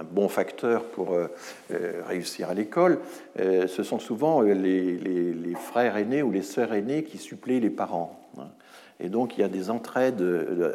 un, 0.00 0.04
bon 0.04 0.28
facteur 0.28 0.84
pour 0.84 1.16
réussir 2.06 2.50
à 2.50 2.54
l'école, 2.54 3.00
ce 3.36 3.82
sont 3.82 3.98
souvent 3.98 4.40
les, 4.42 4.52
les, 4.96 5.54
frères 5.54 5.96
aînés 5.96 6.22
ou 6.22 6.30
les 6.30 6.42
sœurs 6.42 6.72
aînées 6.74 7.04
qui 7.04 7.18
suppléent 7.18 7.60
les 7.60 7.70
parents. 7.70 8.20
Hein. 8.38 8.48
Et 9.00 9.08
donc 9.08 9.36
il 9.36 9.40
y 9.40 9.44
a 9.44 9.48
des 9.48 9.70
entraides 9.70 10.22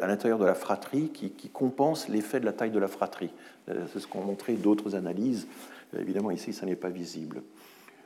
à 0.00 0.06
l'intérieur 0.06 0.38
de 0.38 0.44
la 0.44 0.54
fratrie 0.54 1.10
qui, 1.10 1.48
compensent 1.48 2.08
l'effet 2.08 2.40
de 2.40 2.44
la 2.44 2.52
taille 2.52 2.70
de 2.70 2.78
la 2.78 2.88
fratrie. 2.88 3.30
Euh, 3.68 3.84
c'est 3.92 4.00
ce 4.00 4.06
qu'ont 4.06 4.22
montré 4.22 4.54
d'autres 4.54 4.94
analyses. 4.94 5.46
Euh, 5.94 6.00
évidemment, 6.00 6.30
ici, 6.30 6.52
ça 6.52 6.66
n'est 6.66 6.76
pas 6.76 6.88
visible. 6.88 7.42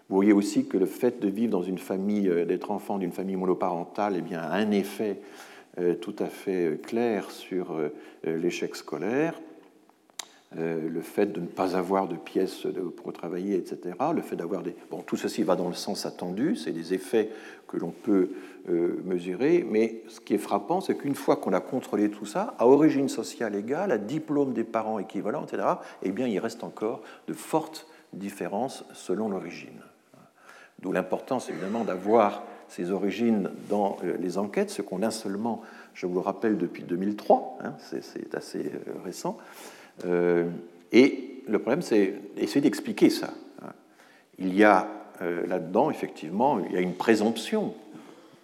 Vous 0.09 0.17
voyez 0.17 0.33
aussi 0.33 0.67
que 0.67 0.77
le 0.77 0.87
fait 0.87 1.21
de 1.21 1.29
vivre 1.29 1.53
dans 1.53 1.63
une 1.63 1.79
famille, 1.79 2.29
euh, 2.29 2.45
d'être 2.45 2.71
enfant 2.71 2.99
d'une 2.99 3.13
famille 3.13 3.37
monoparentale, 3.37 4.15
eh 4.17 4.23
bien, 4.23 4.41
a 4.41 4.55
un 4.55 4.71
effet 4.71 5.21
tout 6.01 6.17
à 6.19 6.27
fait 6.27 6.81
clair 6.83 7.31
sur 7.31 7.79
l'échec 8.25 8.75
scolaire. 8.75 9.41
Le 10.57 11.01
fait 11.01 11.27
de 11.27 11.41
ne 11.41 11.47
pas 11.47 11.77
avoir 11.77 12.09
de 12.09 12.17
pièces 12.17 12.67
pour 12.97 13.13
travailler, 13.13 13.57
etc. 13.57 13.95
Le 14.13 14.21
fait 14.21 14.35
d'avoir 14.35 14.63
des... 14.63 14.75
Bon, 14.91 15.01
tout 15.01 15.17
ceci 15.17 15.45
va 15.45 15.55
dans 15.55 15.69
le 15.69 15.75
sens 15.75 16.07
attendu, 16.07 16.57
c'est 16.57 16.73
des 16.73 16.93
effets 16.93 17.31
que 17.69 17.77
l'on 17.77 17.91
peut 17.91 18.31
euh, 18.69 19.01
mesurer, 19.05 19.65
mais 19.69 20.03
ce 20.09 20.21
qui 20.21 20.35
est 20.35 20.39
frappant, 20.39 20.81
c'est 20.81 20.97
qu'une 20.97 21.15
fois 21.15 21.37
qu'on 21.37 21.53
a 21.53 21.61
contrôlé 21.61 22.11
tout 22.11 22.27
ça, 22.27 22.55
à 22.59 22.67
origine 22.67 23.09
sociale 23.09 23.55
égale, 23.55 23.93
à 23.93 23.99
diplôme 23.99 24.53
des 24.53 24.65
parents 24.65 24.99
équivalent, 24.99 25.45
etc., 25.45 25.63
eh 26.03 26.11
bien, 26.11 26.27
il 26.27 26.39
reste 26.39 26.65
encore 26.65 27.03
de 27.29 27.33
fortes 27.33 27.87
différences 28.13 28.85
selon 28.93 29.29
l'origine. 29.29 29.81
D'où 30.81 30.93
l'importance, 30.93 31.49
évidemment, 31.49 31.85
d'avoir 31.85 32.43
ces 32.69 32.91
origines 32.91 33.51
dans 33.69 33.97
euh, 34.05 34.17
les 34.19 34.37
enquêtes, 34.37 34.71
ce 34.71 34.83
qu'on 34.83 35.03
a 35.03 35.11
seulement, 35.11 35.63
je 35.95 36.07
vous 36.07 36.15
le 36.15 36.21
rappelle, 36.21 36.59
depuis 36.59 36.83
2003, 36.83 37.59
hein, 37.63 37.75
c'est 37.79 38.35
assez 38.35 38.73
euh, 40.05 40.49
et 40.93 41.43
le 41.47 41.59
problème, 41.59 41.83
c'est 41.83 42.15
essayer 42.37 42.61
d'expliquer 42.61 43.11
ça. 43.11 43.33
Il 44.39 44.55
y 44.55 44.65
a 44.65 44.89
là-dedans, 45.47 45.91
effectivement, 45.91 46.61
il 46.61 46.73
y 46.73 46.79
a 46.79 46.81
une 46.81 46.95
présomption 46.95 47.75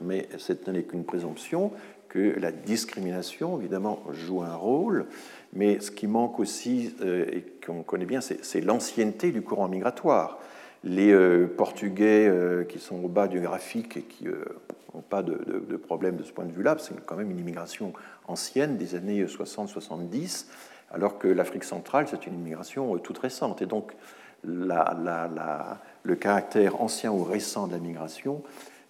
mais 0.00 0.28
ce 0.38 0.52
n'est 0.70 0.82
qu'une 0.82 1.04
présomption 1.04 1.72
que 2.08 2.38
la 2.38 2.52
discrimination, 2.52 3.58
évidemment, 3.58 4.02
joue 4.12 4.42
un 4.42 4.54
rôle, 4.54 5.06
mais 5.52 5.80
ce 5.80 5.90
qui 5.90 6.06
manque 6.06 6.38
aussi, 6.38 6.94
euh, 7.02 7.24
et 7.30 7.44
qu'on 7.64 7.82
connaît 7.82 8.04
bien, 8.04 8.20
c'est 8.20 8.60
l'ancienneté 8.60 9.32
du 9.32 9.42
courant 9.42 9.68
migratoire. 9.68 10.38
Les 10.84 11.12
euh, 11.12 11.46
Portugais 11.46 12.28
euh, 12.28 12.64
qui 12.64 12.78
sont 12.78 13.02
au 13.02 13.08
bas 13.08 13.28
du 13.28 13.40
graphique 13.40 13.96
et 13.96 14.02
qui 14.02 14.26
n'ont 14.26 15.00
pas 15.08 15.22
de, 15.22 15.76
problème 15.76 16.16
de 16.16 16.22
ce 16.22 16.32
point 16.32 16.44
de 16.44 16.52
vue-là, 16.52 16.76
c'est 16.78 16.94
quand 17.04 17.16
même 17.16 17.30
une 17.30 17.40
immigration 17.40 17.92
ancienne 18.28 18.76
des 18.76 18.94
années 18.94 19.24
60-70, 19.24 20.46
alors 20.92 21.18
que 21.18 21.28
l'Afrique 21.28 21.64
centrale, 21.64 22.06
c'est 22.08 22.26
une 22.26 22.34
immigration 22.34 22.96
toute 22.98 23.18
récente. 23.18 23.62
Et 23.62 23.66
donc, 23.66 23.92
le 24.44 26.14
caractère 26.14 26.80
ancien 26.80 27.10
ou 27.12 27.24
récent 27.24 27.66
de 27.66 27.72
la 27.72 27.78
migration 27.78 28.42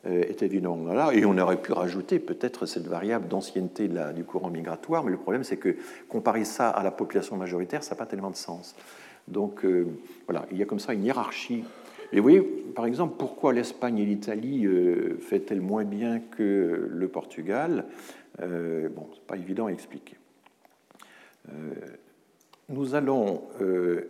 euh, 0.07 0.23
est 0.23 0.43
évident 0.43 0.77
là. 0.93 1.11
Et 1.13 1.25
on 1.25 1.37
aurait 1.39 1.61
pu 1.61 1.73
rajouter 1.73 2.19
peut-être 2.19 2.67
cette 2.67 2.87
variable 2.87 3.29
d'ancienneté 3.29 3.89
du 4.15 4.25
courant 4.25 4.51
migratoire, 4.51 5.03
mais 5.03 5.11
le 5.11 5.17
problème 5.17 5.45
c'est 5.45 5.57
que 5.57 5.77
comparer 6.09 6.45
ça 6.45 6.69
à 6.69 6.83
la 6.83 6.91
population 6.91 7.37
majoritaire, 7.37 7.83
ça 7.83 7.95
n'a 7.95 7.99
pas 7.99 8.07
tellement 8.07 8.31
de 8.31 8.37
sens. 8.37 8.77
Donc 9.29 9.65
euh, 9.65 9.87
voilà, 10.27 10.47
il 10.51 10.59
y 10.59 10.63
a 10.63 10.67
comme 10.67 10.79
ça 10.79 10.93
une 10.93 11.05
hiérarchie 11.05 11.65
Et 12.13 12.21
oui, 12.21 12.41
par 12.75 12.87
exemple, 12.87 13.15
pourquoi 13.19 13.53
l'Espagne 13.53 13.99
et 13.99 14.05
l'Italie 14.05 14.69
fait-elles 15.21 15.63
moins 15.63 15.85
bien 15.85 16.21
que 16.21 16.89
le 16.89 17.09
Portugal? 17.09 17.87
Bon, 18.39 19.09
c'est 19.15 19.27
pas 19.27 19.37
évident 19.37 19.67
à 19.67 19.71
expliquer. 19.71 20.17
Nous 22.69 22.95
allons. 22.95 23.43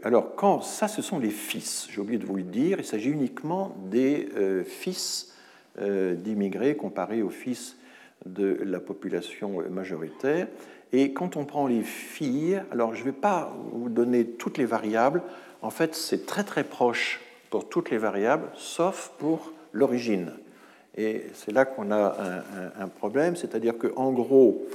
alors, 0.03 0.35
quand 0.35 0.63
ça, 0.63 0.89
ce 0.89 1.03
sont 1.03 1.19
les 1.19 1.31
fils, 1.31 1.89
j'ai 1.91 2.01
oublié 2.01 2.19
de 2.19 2.25
vous 2.25 2.37
le 2.37 2.43
dire, 2.43 2.79
il 2.79 2.85
s'agit 2.85 3.11
uniquement 3.11 3.77
des 3.91 4.29
fils 4.65 5.35
d'immigrés 5.79 6.77
comparés 6.77 7.23
aux 7.23 7.31
fils 7.31 7.77
de 8.25 8.59
la 8.65 8.81
population 8.81 9.63
majoritaire. 9.71 10.49
Et 10.93 11.13
quand 11.13 11.37
on 11.37 11.45
prend 11.45 11.67
les 11.67 11.83
filles, 11.83 12.63
alors 12.71 12.95
je 12.95 13.01
ne 13.01 13.07
vais 13.07 13.13
pas 13.13 13.55
vous 13.73 13.89
donner 13.89 14.25
toutes 14.25 14.57
les 14.59 14.65
variables, 14.65 15.23
en 15.63 15.71
fait 15.71 15.95
c'est 15.95 16.27
très 16.27 16.45
très 16.45 16.65
proche 16.65 17.21
pour 17.51 17.69
toutes 17.69 17.91
les 17.91 17.99
variables, 17.99 18.49
sauf 18.55 19.13
pour 19.19 19.53
l'origine. 19.73 20.33
Et 20.97 21.25
c'est 21.35 21.53
là 21.53 21.65
qu'on 21.65 21.91
a 21.91 22.17
un, 22.81 22.89
problème, 22.89 23.37
c'est-à-dire 23.37 23.77
qu'en 23.77 24.13
gros, 24.13 24.67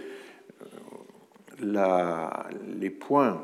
les 1.61 2.89
points, 2.89 3.43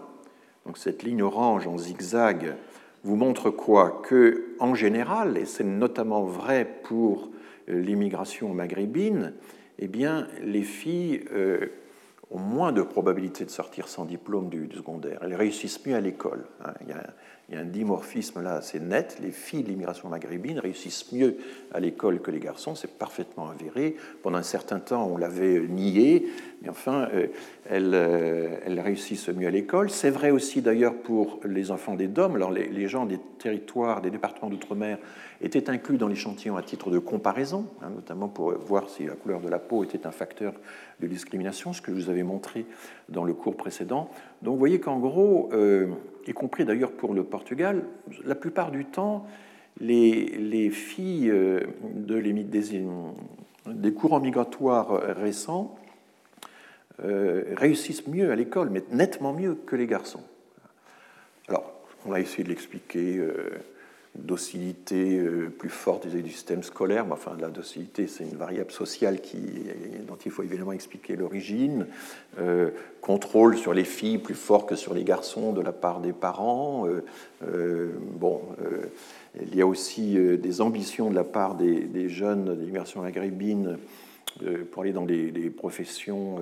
donc 0.65 0.77
cette 0.77 1.03
ligne 1.03 1.21
orange 1.21 1.67
en 1.67 1.77
zigzag, 1.77 2.55
vous 3.03 3.15
montrent 3.15 3.49
quoi? 3.49 4.01
Que 4.03 4.55
en 4.59 4.75
général, 4.75 5.37
et 5.37 5.45
c'est 5.45 5.63
notamment 5.63 6.23
vrai 6.23 6.67
pour 6.83 7.29
l'immigration 7.67 8.53
maghrébine, 8.53 9.33
eh 9.79 9.87
bien, 9.87 10.27
les 10.43 10.63
filles 10.63 11.25
euh, 11.33 11.67
ont 12.31 12.39
moins 12.39 12.71
de 12.71 12.81
probabilité 12.81 13.45
de 13.45 13.49
sortir 13.49 13.87
sans 13.87 14.05
diplôme 14.05 14.49
du, 14.49 14.69
secondaire. 14.75 15.19
Elles 15.21 15.35
réussissent 15.35 15.85
mieux 15.85 15.95
à 15.95 16.01
l'école. 16.01 16.45
Hein. 16.63 16.73
Il, 16.81 17.53
y 17.53 17.57
a 17.57 17.61
un 17.61 17.65
dimorphisme 17.65 18.41
là 18.41 18.55
assez 18.55 18.81
net. 18.81 19.19
Les 19.21 19.31
filles 19.31 19.63
de 19.63 19.69
l'immigration 19.69 20.09
maghrébine 20.09 20.59
réussissent 20.59 21.09
mieux 21.13 21.37
à 21.73 21.79
l'école 21.79 22.21
que 22.21 22.29
les 22.29 22.39
garçons. 22.39 22.75
C'est 22.75 22.97
parfaitement 22.97 23.49
avéré. 23.49 23.95
Pendant 24.21 24.37
un 24.37 24.43
certain 24.43 24.79
temps, 24.79 25.07
on 25.07 25.15
l'avait 25.15 25.59
nié, 25.61 26.27
mais 26.61 26.69
enfin, 26.69 27.07
euh, 27.13 27.27
elles, 27.69 27.93
euh, 27.93 28.57
elles, 28.65 28.79
réussissent 28.81 29.29
mieux 29.29 29.47
à 29.47 29.51
l'école. 29.51 29.89
C'est 29.89 30.09
vrai 30.09 30.31
aussi 30.31 30.61
d'ailleurs 30.61 30.95
pour 30.95 31.39
les 31.45 31.71
enfants 31.71 31.95
des 31.95 32.07
DOM. 32.07 32.35
Alors, 32.35 32.51
les 32.51 32.87
gens 32.89 33.05
des 33.05 33.19
territoires, 33.39 34.01
des 34.01 34.11
départements 34.11 34.49
d'outre-mer 34.49 34.97
étaient 35.41 35.69
inclus 35.69 35.97
dans 35.97 36.07
l'échantillon 36.07 36.57
à 36.57 36.61
titre 36.61 36.89
de 36.89 36.99
comparaison, 36.99 37.67
hein, 37.81 37.89
notamment 37.89 38.27
pour 38.27 38.53
voir 38.53 38.89
si 38.89 39.05
la 39.05 39.13
couleur 39.13 39.39
de 39.39 39.49
la 39.49 39.59
peau 39.59 39.83
était 39.83 40.07
un 40.07 40.11
facteur 40.11 40.53
de 40.99 41.07
discrimination, 41.07 41.73
ce 41.73 41.81
que 41.81 41.91
je 41.91 41.97
vous 41.97 42.09
avais 42.09 42.23
montré 42.23 42.65
dans 43.09 43.23
le 43.23 43.33
cours 43.33 43.55
précédent. 43.55 44.09
Donc 44.41 44.53
vous 44.53 44.59
voyez 44.59 44.79
qu'en 44.79 44.99
gros, 44.99 45.49
euh, 45.53 45.87
y 46.25 46.33
compris 46.33 46.65
d'ailleurs 46.65 46.91
pour 46.91 47.13
le 47.13 47.23
Portugal, 47.23 47.83
la 48.25 48.35
plupart 48.35 48.71
du 48.71 48.85
temps, 48.85 49.27
les, 49.79 50.69
filles 50.71 51.29
euh, 51.29 51.61
de 51.93 52.19
des, 52.19 52.85
des, 53.67 53.93
courants 53.93 54.19
migratoires 54.19 54.89
récents 55.17 55.77
euh, 57.03 57.43
réussissent 57.55 58.07
mieux 58.07 58.31
à 58.31 58.35
l'école, 58.35 58.71
mais 58.71 58.83
nettement 58.91 59.33
mieux 59.33 59.53
que 59.53 59.75
les 59.75 59.85
garçons. 59.85 60.23
Alors, 61.47 61.71
on 62.07 62.11
a 62.11 62.19
essayé 62.19 62.43
de 62.43 62.49
l'expliquer 62.49 63.21
docilité 64.17 65.19
euh, 65.19 65.49
plus 65.49 65.69
forte 65.69 66.07
du 66.07 66.31
système 66.31 66.63
scolaire. 66.63 67.05
Mais 67.05 67.13
enfin, 67.13 67.35
la 67.39 67.49
docilité, 67.49 68.07
c'est 68.07 68.23
une 68.23 68.37
variable 68.37 68.71
sociale 68.71 69.21
qui, 69.21 69.39
dont 70.07 70.17
il 70.25 70.31
faut 70.31 70.43
évidemment 70.43 70.71
expliquer 70.71 71.15
l'origine. 71.15 71.87
Euh, 72.39 72.71
contrôle 73.01 73.57
sur 73.57 73.73
les 73.73 73.83
filles 73.83 74.17
plus 74.17 74.35
fort 74.35 74.65
que 74.65 74.75
sur 74.75 74.93
les 74.93 75.03
garçons 75.03 75.53
de 75.53 75.61
la 75.61 75.71
part 75.71 76.01
des 76.01 76.13
parents. 76.13 76.87
Euh, 76.87 77.91
bon, 78.19 78.41
il 79.41 79.55
y 79.55 79.61
a 79.61 79.67
aussi 79.67 80.15
des 80.15 80.61
ambitions 80.61 81.09
de 81.09 81.15
la 81.15 81.23
part 81.23 81.55
des, 81.55 82.09
jeunes 82.09 82.55
d'immersion 82.57 83.01
maghrébine 83.01 83.77
pour 84.71 84.83
aller 84.83 84.91
dans 84.91 85.05
des, 85.05 85.31
des 85.31 85.49
professions 85.49 86.39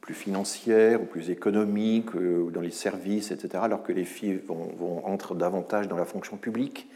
plus 0.00 0.14
financières 0.14 1.02
ou 1.02 1.04
plus 1.04 1.30
économiques, 1.30 2.14
euh, 2.14 2.40
ou 2.40 2.50
dans 2.50 2.60
les 2.60 2.70
services, 2.70 3.30
etc., 3.30 3.60
alors 3.62 3.82
que 3.82 3.92
les 3.92 4.04
filles 4.04 4.40
vont, 4.46 4.70
vont 4.76 5.06
entrent 5.06 5.34
davantage 5.34 5.88
dans 5.88 5.96
la 5.96 6.04
fonction 6.04 6.36
publique. 6.36 6.88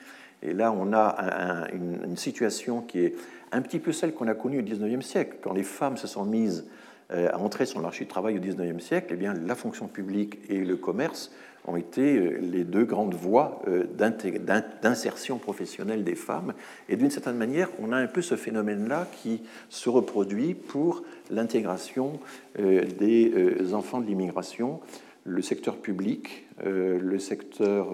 Et 0.42 0.53
là, 0.53 0.72
on 0.72 0.92
a 0.92 1.68
une, 1.72 2.16
situation 2.16 2.82
qui 2.82 3.00
est 3.00 3.14
un 3.53 3.62
petit 3.62 3.78
peu 3.78 3.92
celle 3.92 4.12
qu'on 4.12 4.28
a 4.28 4.34
connue 4.34 4.59
au 4.59 4.62
XIXe 4.62 5.05
siècle, 5.05 5.36
quand 5.40 5.53
les 5.53 5.62
femmes 5.62 5.96
se 5.96 6.07
sont 6.07 6.24
mises 6.24 6.66
euh, 7.12 7.28
à 7.32 7.38
entrer 7.38 7.64
sur 7.64 7.78
le 7.78 7.84
marché 7.84 8.05
du 8.05 8.09
travail 8.09 8.36
au 8.36 8.40
XIXe 8.40 8.82
siècle, 8.82 9.09
eh 9.12 9.16
bien, 9.16 9.34
la 9.34 9.55
fonction 9.55 9.86
publique 9.86 10.38
et 10.48 10.64
le 10.64 10.76
commerce 10.76 11.30
ont 11.66 11.76
été 11.76 12.16
euh, 12.16 12.38
les 12.40 12.64
deux 12.64 12.84
grandes 12.84 13.14
voies 13.14 13.62
euh, 13.68 13.84
d'insertion 14.82 15.38
professionnelle 15.38 16.04
des 16.04 16.14
femmes. 16.14 16.54
Et 16.88 16.96
d'une 16.96 17.10
certaine 17.10 17.36
manière, 17.36 17.68
on 17.80 17.92
a 17.92 17.96
un 17.96 18.06
peu 18.06 18.22
ce 18.22 18.36
phénomène-là 18.36 19.08
qui 19.22 19.42
se 19.68 19.88
reproduit 19.88 20.54
pour 20.54 21.02
l'intégration 21.30 22.18
euh, 22.58 22.84
des 22.98 23.74
enfants 23.74 24.00
de 24.00 24.06
l'immigration. 24.06 24.80
Le 25.24 25.40
secteur 25.40 25.76
public, 25.76 26.48
le 26.64 27.18
secteur, 27.20 27.90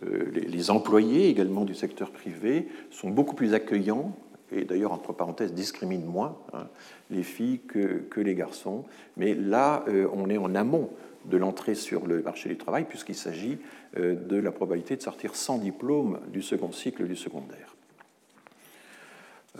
les 0.00 0.70
employés 0.70 1.28
également 1.28 1.64
du 1.64 1.74
secteur 1.74 2.12
privé 2.12 2.68
sont 2.92 3.10
beaucoup 3.10 3.34
plus 3.34 3.52
accueillants 3.52 4.14
et 4.52 4.64
d'ailleurs, 4.64 4.92
entre 4.92 5.12
parenthèses, 5.12 5.52
discriminent 5.52 6.06
moins 6.06 6.36
hein, 6.52 6.68
les 7.10 7.24
filles 7.24 7.58
que, 7.66 7.98
que, 8.10 8.20
les 8.20 8.36
garçons. 8.36 8.84
Mais 9.16 9.34
là, 9.34 9.84
on 10.12 10.30
est 10.30 10.38
en 10.38 10.54
amont 10.54 10.90
de 11.24 11.36
l'entrée 11.36 11.74
sur 11.74 12.06
le 12.06 12.22
marché 12.22 12.48
du 12.48 12.56
travail, 12.56 12.84
puisqu'il 12.84 13.14
s'agit 13.14 13.58
euh, 13.96 14.14
de 14.14 14.36
la 14.36 14.52
probabilité 14.52 14.96
de 14.96 15.02
sortir 15.02 15.34
sans 15.34 15.58
diplôme 15.58 16.20
du 16.28 16.42
second 16.42 16.72
cycle 16.72 17.06
du 17.06 17.16
secondaire. 17.16 17.74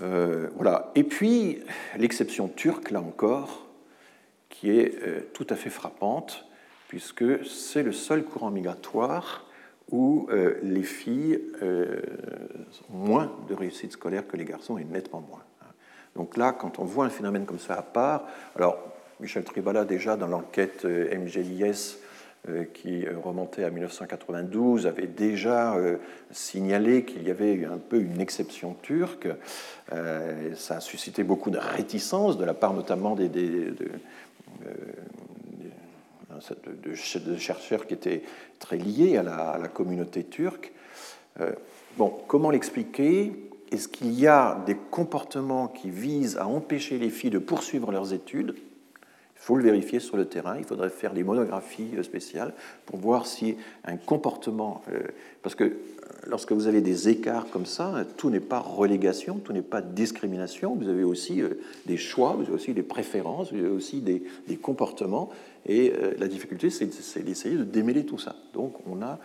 Euh, 0.02 0.48
voilà. 0.56 0.92
Et 0.94 1.04
puis, 1.04 1.60
l'exception 1.96 2.48
turque, 2.48 2.90
là 2.90 3.00
encore, 3.00 3.66
qui 4.48 4.70
est 4.70 5.02
euh, 5.02 5.20
tout 5.34 5.46
à 5.50 5.56
fait 5.56 5.70
frappante, 5.70 6.46
puisque 6.88 7.44
c'est 7.44 7.82
le 7.82 7.92
seul 7.92 8.24
courant 8.24 8.50
migratoire 8.50 9.46
où 9.92 10.28
les 10.62 10.84
filles 10.84 11.40
ont 12.92 12.96
moins 12.96 13.36
de 13.48 13.54
réussite 13.54 13.90
scolaire 13.90 14.26
que 14.28 14.36
les 14.36 14.44
garçons, 14.44 14.78
et 14.78 14.84
nettement 14.84 15.20
moins. 15.20 15.42
Donc 16.14 16.36
là, 16.36 16.52
quand 16.52 16.78
on 16.78 16.84
voit 16.84 17.06
un 17.06 17.10
phénomène 17.10 17.44
comme 17.44 17.58
ça 17.58 17.74
à 17.74 17.82
part, 17.82 18.24
alors 18.54 18.78
Michel 19.20 19.44
Tribala, 19.44 19.84
déjà 19.84 20.16
dans 20.16 20.26
l'enquête 20.26 20.84
euh, 20.86 21.14
MGLIS 21.14 21.98
euh, 22.48 22.64
qui 22.64 23.06
euh, 23.06 23.18
remontait 23.22 23.64
à 23.64 23.70
1992, 23.70 24.86
avait 24.86 25.06
déjà 25.06 25.76
signalé 26.30 27.04
qu'il 27.04 27.22
y 27.22 27.30
avait 27.30 27.66
un 27.66 27.76
peu 27.76 28.00
une 28.00 28.20
exception 28.20 28.74
turque. 28.82 29.28
Ça 30.54 30.76
a 30.76 30.80
suscité 30.80 31.22
beaucoup 31.24 31.50
de 31.50 31.58
réticences 31.58 32.38
de 32.38 32.44
la 32.44 32.54
part 32.54 32.72
notamment 32.72 33.14
des, 33.14 33.28
de, 33.28 33.74
chercheurs 36.94 37.86
qui 37.86 37.94
étaient 37.94 38.22
très 38.58 38.76
liés 38.78 39.16
à 39.16 39.22
la, 39.22 39.50
à 39.50 39.58
la 39.58 39.68
communauté 39.68 40.24
turque. 40.24 40.72
Bon, 41.96 42.14
comment 42.26 42.50
l'expliquer? 42.50 43.32
Est-ce 43.72 43.88
qu'il 43.88 44.12
y 44.18 44.26
a 44.26 44.62
des 44.66 44.76
comportements 44.76 45.68
qui 45.68 45.90
visent 45.90 46.36
à 46.36 46.46
empêcher 46.46 46.98
les 46.98 47.10
filles 47.10 47.30
de 47.30 47.38
poursuivre 47.38 47.92
leurs 47.92 48.12
études? 48.12 48.54
Il 49.40 49.42
faut 49.46 49.56
le 49.56 49.64
vérifier 49.64 50.00
sur 50.00 50.18
le 50.18 50.26
terrain, 50.26 50.56
il 50.58 50.64
faudrait 50.64 50.90
faire 50.90 51.14
des 51.14 51.24
monographies 51.24 51.92
euh, 51.96 52.02
spéciales 52.02 52.52
pour 52.84 52.98
voir 52.98 53.26
si 53.26 53.56
un 53.84 53.96
comportement... 53.96 54.82
Euh, 54.92 55.00
parce 55.42 55.54
que 55.54 55.64
euh, 55.64 55.72
lorsque 56.26 56.52
vous 56.52 56.66
avez 56.66 56.82
des 56.82 57.08
écarts 57.08 57.46
comme 57.50 57.64
ça, 57.64 58.04
tout 58.18 58.28
n'est 58.28 58.38
pas 58.38 58.58
relégation, 58.58 59.36
tout 59.36 59.54
n'est 59.54 59.62
pas 59.62 59.80
discrimination, 59.80 60.74
vous 60.74 60.88
avez 60.88 61.04
aussi 61.04 61.42
des 61.86 61.96
choix, 61.96 62.34
vous 62.34 62.42
avez 62.42 62.52
aussi 62.52 62.74
des 62.74 62.82
préférences, 62.82 63.50
vous 63.50 63.58
avez 63.58 63.68
aussi 63.68 64.02
des, 64.02 64.22
comportements, 64.56 65.30
et 65.64 65.92
la 66.18 66.28
difficulté, 66.28 66.68
c'est 66.68 67.24
d'essayer 67.24 67.56
de 67.56 67.64
démêler 67.64 68.04
tout 68.04 68.18
ça. 68.18 68.36
Donc 68.52 68.74
on 68.86 69.02
a, 69.02 69.18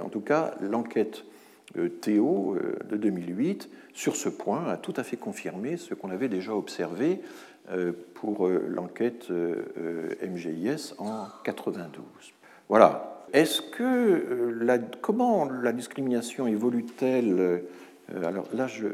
en 0.00 0.08
tout 0.08 0.20
cas, 0.20 0.54
l'enquête 0.60 1.24
Théo 2.00 2.56
de 2.90 2.96
2008 2.96 3.68
sur 3.94 4.16
ce 4.16 4.28
point 4.28 4.66
a 4.66 4.76
tout 4.76 4.94
à 4.96 5.04
fait 5.04 5.16
confirmé 5.16 5.76
ce 5.76 5.94
qu'on 5.94 6.10
avait 6.10 6.28
déjà 6.28 6.54
observé 6.54 7.20
pour 8.14 8.46
euh, 8.46 8.66
l'enquête 8.68 9.30
euh, 9.30 10.14
MGIS 10.22 10.94
en 10.98 11.26
92. 11.44 12.04
Voilà. 12.68 13.26
Est-ce 13.32 13.62
que 13.62 14.54
la, 14.60 14.78
comment 14.78 15.48
la 15.48 15.72
discrimination 15.72 16.46
évolue-t-elle 16.46 17.62
Alors 18.24 18.46
là, 18.52 18.66
je 18.66 18.88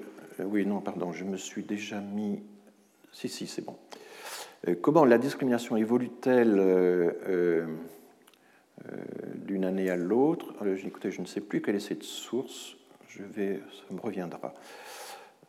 oui 0.45 0.65
non 0.65 0.81
pardon, 0.81 1.13
je 1.13 1.25
me 1.25 1.37
suis 1.37 1.65
déjà 1.65 2.01
mis. 2.01 2.41
Si 3.13 3.29
si 3.29 3.49
c'est 3.49 3.65
bon. 3.65 3.77
Comment 4.81 5.05
la 5.05 5.19
discrimination 5.19 5.77
évolue-t-elle 5.77 7.67
d'une 9.35 9.65
année 9.65 9.91
à 9.91 9.97
l'autre? 9.97 10.55
Écoutez, 10.85 11.11
je 11.11 11.21
ne 11.21 11.27
sais 11.27 11.41
plus 11.41 11.61
quelle 11.61 11.75
est 11.75 11.81
cette 11.81 12.05
source. 12.05 12.77
Je 13.09 13.25
vais, 13.25 13.61
ça 13.73 13.93
me 13.93 14.01
reviendra. 14.01 14.55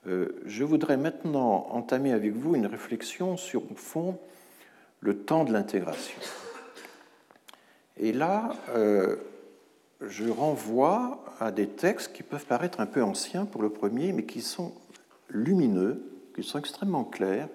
Euh, 0.08 0.30
je 0.46 0.64
voudrais 0.64 0.98
maintenant 0.98 1.68
entamer 1.72 2.14
avec 2.14 2.34
vous 2.34 2.56
une 2.56 2.66
réflexion 2.66 3.36
sur, 3.38 3.70
au 3.72 3.76
fond, 3.76 4.18
le 5.02 5.18
temps 5.18 5.44
de 5.44 5.52
l'intégration. 5.52 6.20
Et 7.98 8.14
là, 8.14 8.54
euh, 8.70 9.18
je 10.02 10.30
renvoie 10.30 11.24
à 11.40 11.52
des 11.52 11.68
textes 11.68 12.14
qui 12.14 12.24
peuvent 12.24 12.46
paraître 12.46 12.80
un 12.80 12.86
peu 12.86 13.04
anciens 13.04 13.46
pour 13.46 13.62
le 13.62 13.70
premier, 13.70 14.14
mais 14.14 14.24
qui 14.24 14.42
sont 14.42 14.74
lumineux, 15.30 16.02
qui 16.34 16.44
sont 16.44 16.60
extrêmement 16.60 17.04
clairs, 17.04 17.50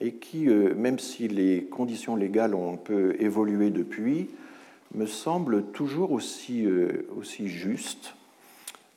et 0.00 0.14
qui, 0.14 0.48
euh, 0.48 0.74
même 0.74 0.98
si 0.98 1.28
les 1.28 1.64
conditions 1.64 2.16
légales 2.16 2.54
ont 2.54 2.74
un 2.74 2.76
peu 2.76 3.16
évolué 3.20 3.70
depuis, 3.70 4.30
me 4.94 5.06
semblent 5.06 5.64
toujours 5.66 6.12
aussi, 6.12 6.66
aussi 7.14 7.46
justes. 7.46 8.14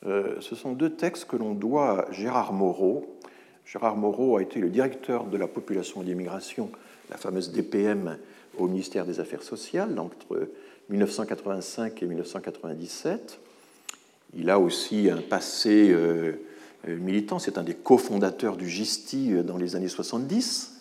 Euh, 0.06 0.36
ce 0.40 0.54
sont 0.54 0.72
deux 0.72 0.90
textes 0.90 1.26
que 1.26 1.36
l'on 1.36 1.54
doit 1.54 2.08
à 2.08 2.12
Gérard 2.12 2.52
Moreau. 2.52 3.18
Gérard 3.64 3.96
Moreau 3.96 4.36
a 4.36 4.42
été 4.42 4.60
le 4.60 4.68
directeur 4.68 5.24
de 5.24 5.36
la 5.36 5.46
population 5.46 6.02
et 6.02 6.04
d'immigration, 6.04 6.70
la 7.10 7.16
fameuse 7.16 7.52
DPM, 7.52 8.18
au 8.58 8.66
ministère 8.68 9.06
des 9.06 9.20
Affaires 9.20 9.42
sociales 9.42 9.98
entre 9.98 10.48
1985 10.90 12.02
et 12.02 12.06
1997. 12.06 13.40
Il 14.34 14.50
a 14.50 14.58
aussi 14.58 15.08
un 15.08 15.22
passé 15.22 15.94
militant, 16.86 17.38
c'est 17.38 17.56
un 17.56 17.62
des 17.62 17.74
cofondateurs 17.74 18.56
du 18.56 18.68
GISTI 18.68 19.42
dans 19.44 19.56
les 19.56 19.76
années 19.76 19.88
70. 19.88 20.72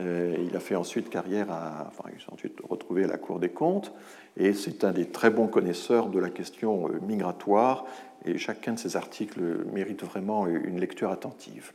Euh, 0.00 0.34
il 0.46 0.56
a 0.56 0.60
fait 0.60 0.74
ensuite 0.74 1.10
carrière, 1.10 1.48
enfin, 1.50 2.08
il 2.14 2.20
s'est 2.20 2.32
ensuite 2.32 2.58
retrouvé 2.68 3.04
à 3.04 3.06
la 3.06 3.18
Cour 3.18 3.38
des 3.38 3.50
comptes, 3.50 3.92
et 4.36 4.52
c'est 4.52 4.84
un 4.84 4.92
des 4.92 5.06
très 5.06 5.30
bons 5.30 5.46
connaisseurs 5.46 6.08
de 6.08 6.18
la 6.18 6.30
question 6.30 6.88
euh, 6.88 6.98
migratoire, 7.06 7.84
et 8.24 8.38
chacun 8.38 8.74
de 8.74 8.78
ses 8.78 8.96
articles 8.96 9.40
mérite 9.72 10.04
vraiment 10.04 10.46
une 10.46 10.78
lecture 10.78 11.10
attentive. 11.10 11.72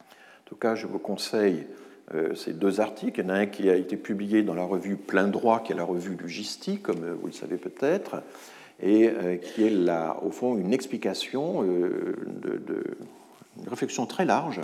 En 0.00 0.44
tout 0.44 0.56
cas, 0.56 0.74
je 0.74 0.86
vous 0.86 0.98
conseille 0.98 1.66
euh, 2.14 2.34
ces 2.34 2.52
deux 2.52 2.80
articles. 2.80 3.20
Il 3.20 3.24
y 3.24 3.26
en 3.26 3.30
a 3.30 3.38
un 3.38 3.46
qui 3.46 3.70
a 3.70 3.76
été 3.76 3.96
publié 3.96 4.42
dans 4.42 4.54
la 4.54 4.64
revue 4.64 4.96
Plein 4.96 5.28
droit, 5.28 5.62
qui 5.62 5.72
est 5.72 5.76
la 5.76 5.84
revue 5.84 6.16
du 6.16 6.28
GISTI, 6.28 6.80
comme 6.80 7.16
vous 7.20 7.26
le 7.26 7.32
savez 7.32 7.56
peut-être, 7.56 8.22
et 8.82 9.12
qui 9.42 9.66
est 9.66 9.70
là, 9.70 10.16
au 10.22 10.30
fond 10.30 10.56
une 10.56 10.72
explication, 10.72 11.62
une 11.62 13.68
réflexion 13.68 14.06
très 14.06 14.24
large 14.24 14.62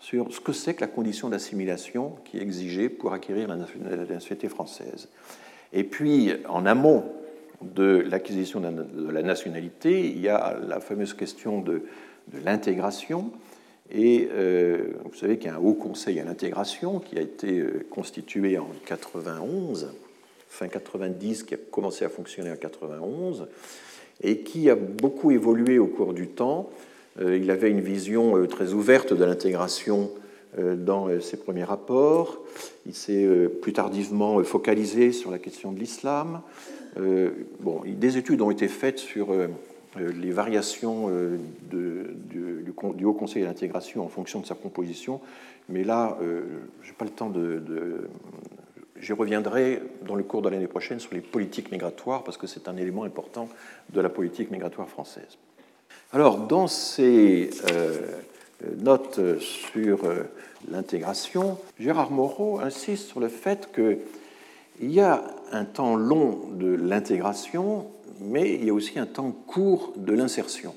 sur 0.00 0.32
ce 0.32 0.40
que 0.40 0.52
c'est 0.52 0.74
que 0.74 0.80
la 0.80 0.86
condition 0.86 1.28
d'assimilation 1.28 2.16
qui 2.24 2.38
est 2.38 2.42
exigée 2.42 2.88
pour 2.88 3.12
acquérir 3.12 3.48
la 3.48 3.56
nationalité 3.56 4.48
française. 4.48 5.08
Et 5.72 5.84
puis, 5.84 6.32
en 6.48 6.66
amont 6.66 7.04
de 7.62 8.04
l'acquisition 8.08 8.60
de 8.60 9.10
la 9.10 9.22
nationalité, 9.22 10.08
il 10.08 10.20
y 10.20 10.28
a 10.28 10.58
la 10.66 10.80
fameuse 10.80 11.14
question 11.14 11.60
de, 11.60 11.82
l'intégration. 12.44 13.32
Et 13.90 14.28
euh, 14.32 14.92
vous 15.04 15.16
savez 15.16 15.38
qu'il 15.38 15.46
y 15.46 15.50
a 15.50 15.56
un 15.56 15.60
haut 15.60 15.72
conseil 15.72 16.20
à 16.20 16.24
l'intégration 16.24 16.98
qui 16.98 17.16
a 17.16 17.22
été 17.22 17.58
euh, 17.58 17.86
constitué 17.88 18.58
en 18.58 18.68
91, 18.84 19.88
fin 20.46 20.68
90, 20.68 21.44
qui 21.44 21.54
a 21.54 21.56
commencé 21.56 22.04
à 22.04 22.10
fonctionner 22.10 22.50
en 22.50 22.56
91, 22.56 23.46
et 24.22 24.40
qui 24.40 24.68
a 24.68 24.74
beaucoup 24.74 25.30
évolué 25.30 25.78
au 25.78 25.86
cours 25.86 26.12
du 26.12 26.28
temps 26.28 26.68
euh, 27.20 27.36
il 27.36 27.50
avait 27.50 27.70
une 27.70 27.80
vision 27.80 28.46
très 28.46 28.74
ouverte 28.74 29.12
de 29.12 29.24
l'intégration 29.24 30.10
dans 30.58 31.08
ses 31.20 31.36
premiers 31.36 31.64
rapports. 31.64 32.38
Il 32.86 32.94
s'est 32.94 33.28
plus 33.62 33.72
tardivement 33.72 34.42
focalisé 34.42 35.12
sur 35.12 35.30
la 35.30 35.38
question 35.38 35.72
de 35.72 35.78
l'islam. 35.78 36.40
Bon, 37.60 37.82
des 37.86 38.16
études 38.16 38.40
ont 38.40 38.50
été 38.50 38.66
faites 38.66 38.98
sur 38.98 39.28
les 39.96 40.30
variations 40.30 41.10
du, 41.70 43.04
Haut 43.04 43.12
Conseil 43.12 43.42
de 43.42 43.46
l'intégration 43.46 44.04
en 44.04 44.08
fonction 44.08 44.40
de 44.40 44.46
sa 44.46 44.54
composition, 44.54 45.20
mais 45.68 45.84
là, 45.84 46.18
je 46.20 46.88
n'ai 46.88 46.94
pas 46.96 47.04
le 47.04 47.10
temps 47.10 47.30
de, 47.30 47.62
J'y 49.00 49.12
reviendrai 49.12 49.82
dans 50.06 50.16
le 50.16 50.24
cours 50.24 50.42
de 50.42 50.48
l'année 50.48 50.66
prochaine 50.66 50.98
sur 50.98 51.14
les 51.14 51.20
politiques 51.20 51.70
migratoires, 51.70 52.24
parce 52.24 52.36
que 52.36 52.46
c'est 52.46 52.68
un 52.68 52.76
élément 52.76 53.04
important 53.04 53.48
de 53.90 54.00
la 54.00 54.08
politique 54.08 54.50
migratoire 54.50 54.88
française. 54.88 55.38
Alors, 56.12 56.38
dans 56.38 56.66
ces 56.66 57.50
euh, 57.70 58.18
notes 58.78 59.20
sur 59.40 60.04
euh, 60.04 60.24
l'intégration, 60.70 61.58
Gérard 61.78 62.10
Moreau 62.10 62.60
insiste 62.60 63.08
sur 63.08 63.20
le 63.20 63.28
fait 63.28 63.70
qu'il 63.72 64.90
y 64.90 65.00
a 65.00 65.24
un 65.52 65.64
temps 65.64 65.96
long 65.96 66.40
de 66.52 66.68
l'intégration, 66.68 67.86
mais 68.20 68.54
il 68.54 68.64
y 68.64 68.70
a 68.70 68.74
aussi 68.74 68.98
un 68.98 69.06
temps 69.06 69.30
court 69.30 69.92
de 69.96 70.12
l'insertion. 70.12 70.74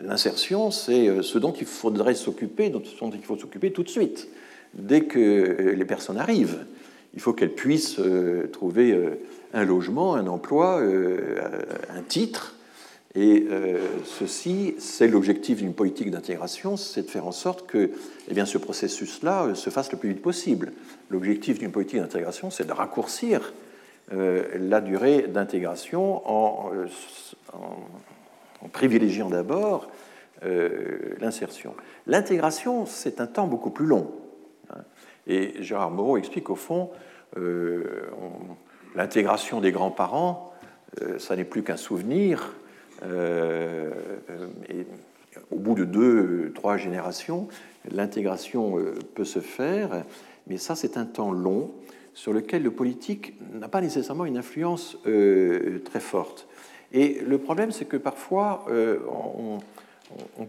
L'insertion, 0.00 0.70
c'est 0.70 1.08
euh, 1.08 1.22
ce 1.22 1.38
dont 1.38 1.52
il 1.52 1.66
faudrait 1.66 2.14
s'occuper, 2.14 2.70
dont 2.70 2.82
il 2.82 3.24
faut 3.24 3.38
s'occuper 3.38 3.72
tout 3.72 3.84
de 3.84 3.88
suite. 3.88 4.28
Dès 4.74 5.02
que 5.02 5.72
les 5.72 5.84
personnes 5.84 6.18
arrivent, 6.18 6.66
il 7.14 7.20
faut 7.20 7.32
qu'elles 7.32 7.54
puissent 7.54 8.00
trouver 8.52 8.98
un 9.52 9.64
logement, 9.64 10.16
un 10.16 10.26
emploi, 10.26 10.80
un 10.80 12.02
titre, 12.08 12.56
et 13.16 13.46
euh, 13.48 13.78
ceci, 14.04 14.74
c'est 14.78 15.06
l'objectif 15.06 15.58
d'une 15.58 15.74
politique 15.74 16.10
d'intégration, 16.10 16.76
c'est 16.76 17.02
de 17.02 17.10
faire 17.10 17.26
en 17.26 17.32
sorte 17.32 17.64
que 17.66 17.92
eh 18.28 18.34
bien, 18.34 18.44
ce 18.44 18.58
processus-là 18.58 19.44
euh, 19.44 19.54
se 19.54 19.70
fasse 19.70 19.92
le 19.92 19.98
plus 19.98 20.08
vite 20.08 20.22
possible. 20.22 20.72
L'objectif 21.10 21.60
d'une 21.60 21.70
politique 21.70 22.00
d'intégration, 22.00 22.50
c'est 22.50 22.66
de 22.66 22.72
raccourcir 22.72 23.52
euh, 24.12 24.42
la 24.58 24.80
durée 24.80 25.28
d'intégration 25.28 26.28
en, 26.28 26.72
privilégiant 28.72 29.28
d'abord 29.28 29.88
l'insertion. 31.20 31.74
L'intégration, 32.06 32.84
c'est 32.84 33.20
un 33.20 33.26
temps 33.26 33.46
beaucoup 33.46 33.70
plus 33.70 33.86
long. 33.86 34.10
Hein. 34.70 34.80
Et 35.26 35.54
Gérard 35.60 35.90
Moreau 35.90 36.16
explique 36.16 36.50
au 36.50 36.54
fond, 36.54 36.90
l'intégration 38.94 39.60
des 39.60 39.72
grands-parents, 39.72 40.52
ça 41.18 41.36
n'est 41.36 41.44
plus 41.44 41.62
qu'un 41.62 41.76
souvenir, 41.76 42.54
et 43.04 44.86
au 45.50 45.58
bout 45.58 45.74
de 45.74 45.84
deux, 45.84 46.52
trois 46.54 46.76
générations, 46.76 47.48
l'intégration 47.90 48.78
euh, 48.78 48.94
peut 49.14 49.24
se 49.24 49.40
faire, 49.40 50.04
mais 50.46 50.58
ça, 50.58 50.74
c'est 50.74 50.96
un 50.96 51.04
temps 51.04 51.32
long 51.32 51.70
sur 52.12 52.32
lequel 52.32 52.62
le 52.62 52.70
politique 52.70 53.34
n'a 53.52 53.68
pas 53.68 53.80
nécessairement 53.80 54.24
une 54.24 54.36
influence 54.36 54.96
euh, 55.06 55.80
très 55.84 56.00
forte. 56.00 56.46
Et 56.92 57.20
le 57.26 57.38
problème, 57.38 57.72
c'est 57.72 57.86
que 57.86 57.96
parfois, 57.96 58.66
on, 58.68 59.58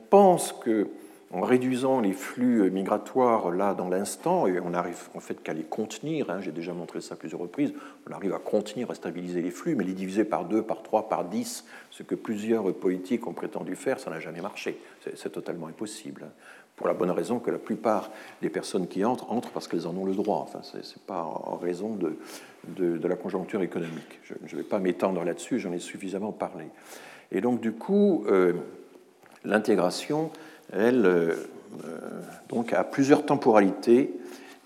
pense 0.10 0.53
que 0.53 0.88
en 1.32 1.41
réduisant 1.41 1.99
les 1.99 2.13
flux 2.13 2.69
migratoires 2.71 3.51
là 3.51 3.73
dans 3.73 3.89
l'instant, 3.89 4.47
et 4.47 4.59
on 4.59 4.73
arrive 4.73 5.09
en 5.15 5.19
fait 5.19 5.41
qu'à 5.41 5.53
les 5.53 5.63
contenir, 5.63 6.30
hein, 6.30 6.39
j'ai 6.41 6.51
déjà 6.51 6.73
montré 6.73 7.01
ça 7.01 7.15
plusieurs 7.15 7.41
reprises, 7.41 7.73
on 8.09 8.13
arrive 8.13 8.34
à 8.34 8.39
contenir, 8.39 8.91
à 8.91 8.95
stabiliser 8.95 9.41
les 9.41 9.51
flux, 9.51 9.76
mais 9.76 9.84
les 9.84 9.93
diviser 9.93 10.23
par 10.23 10.45
deux, 10.45 10.61
par 10.61 10.84
trois, 10.84 11.09
par 11.09 11.26
dix, 11.26 11.65
ce 11.89 12.03
que 12.03 12.15
plusieurs 12.15 12.73
politiques 12.76 13.28
ont 13.28 13.34
prétendu 13.34 13.76
faire, 13.76 13.99
ça 13.99 14.09
n'a 14.11 14.19
jamais 14.19 14.41
marché. 14.41 14.80
C'est 15.15 15.32
totalement 15.32 15.67
impossible. 15.67 16.23
Hein. 16.26 16.32
Pour 16.76 16.88
la 16.88 16.93
bonne 16.93 17.11
raison 17.11 17.39
que 17.39 17.51
la 17.51 17.57
plupart 17.57 18.11
des 18.41 18.49
personnes 18.49 18.88
qui 18.88 19.05
entrent, 19.05 19.32
entrent 19.32 19.51
parce 19.51 19.67
qu'elles 19.69 19.88
en 19.88 19.95
ont 19.95 20.05
le 20.05 20.13
droit. 20.13 20.41
Enfin, 20.45 20.59
ce 20.61 20.76
n'est 20.76 20.84
pas 21.07 21.23
en 21.23 21.55
raison 21.55 21.95
de, 21.95 22.17
de, 22.67 23.07
la 23.07 23.15
conjoncture 23.15 23.61
économique. 23.61 24.19
Je 24.23 24.34
ne 24.34 24.61
vais 24.61 24.67
pas 24.67 24.80
m'étendre 24.80 25.23
là-dessus, 25.23 25.59
j'en 25.59 25.71
ai 25.71 25.80
suffisamment 25.80 26.34
parlé. 26.34 26.65
Et 27.32 27.39
donc, 27.41 27.61
du 27.61 27.71
coup, 27.71 28.26
euh, 28.28 28.53
l'intégration 29.45 30.32
elle 30.72 31.05
euh, 31.05 31.36
euh, 31.84 31.99
donc 32.49 32.74
a 32.74 32.84
plusieurs 32.84 33.26
temporalités 33.26 34.13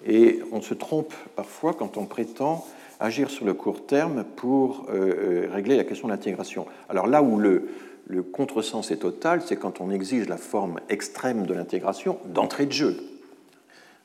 et 0.06 0.42
on 0.52 0.62
se 0.62 0.74
trompe 0.74 1.14
parfois 1.36 1.74
quand 1.74 1.98
on 1.98 2.06
prétend 2.06 2.66
agir 3.00 3.30
sur 3.30 3.46
le 3.46 3.54
court 3.54 3.86
terme 3.86 4.24
pour 4.36 4.88
euh, 4.90 5.48
régler 5.52 5.78
la 5.78 5.84
question 5.84 6.08
de 6.08 6.14
l'intégration. 6.14 6.66
Alors 6.90 7.08
là 7.08 7.22
où 7.22 7.38
le, 7.38 7.70
le 8.08 8.24
contresens 8.24 8.92
est 8.92 8.98
total, 8.98 9.42
c'est 9.42 9.56
quand 9.56 9.82
on 9.82 9.90
exige 9.90 10.28
la 10.28 10.38
forme 10.38 10.80
extrême 10.90 11.46
de 11.46 11.54
l'intégration 11.54 12.20
d'entrée 12.26 12.66
de 12.66 12.72
jeu. 12.74 12.98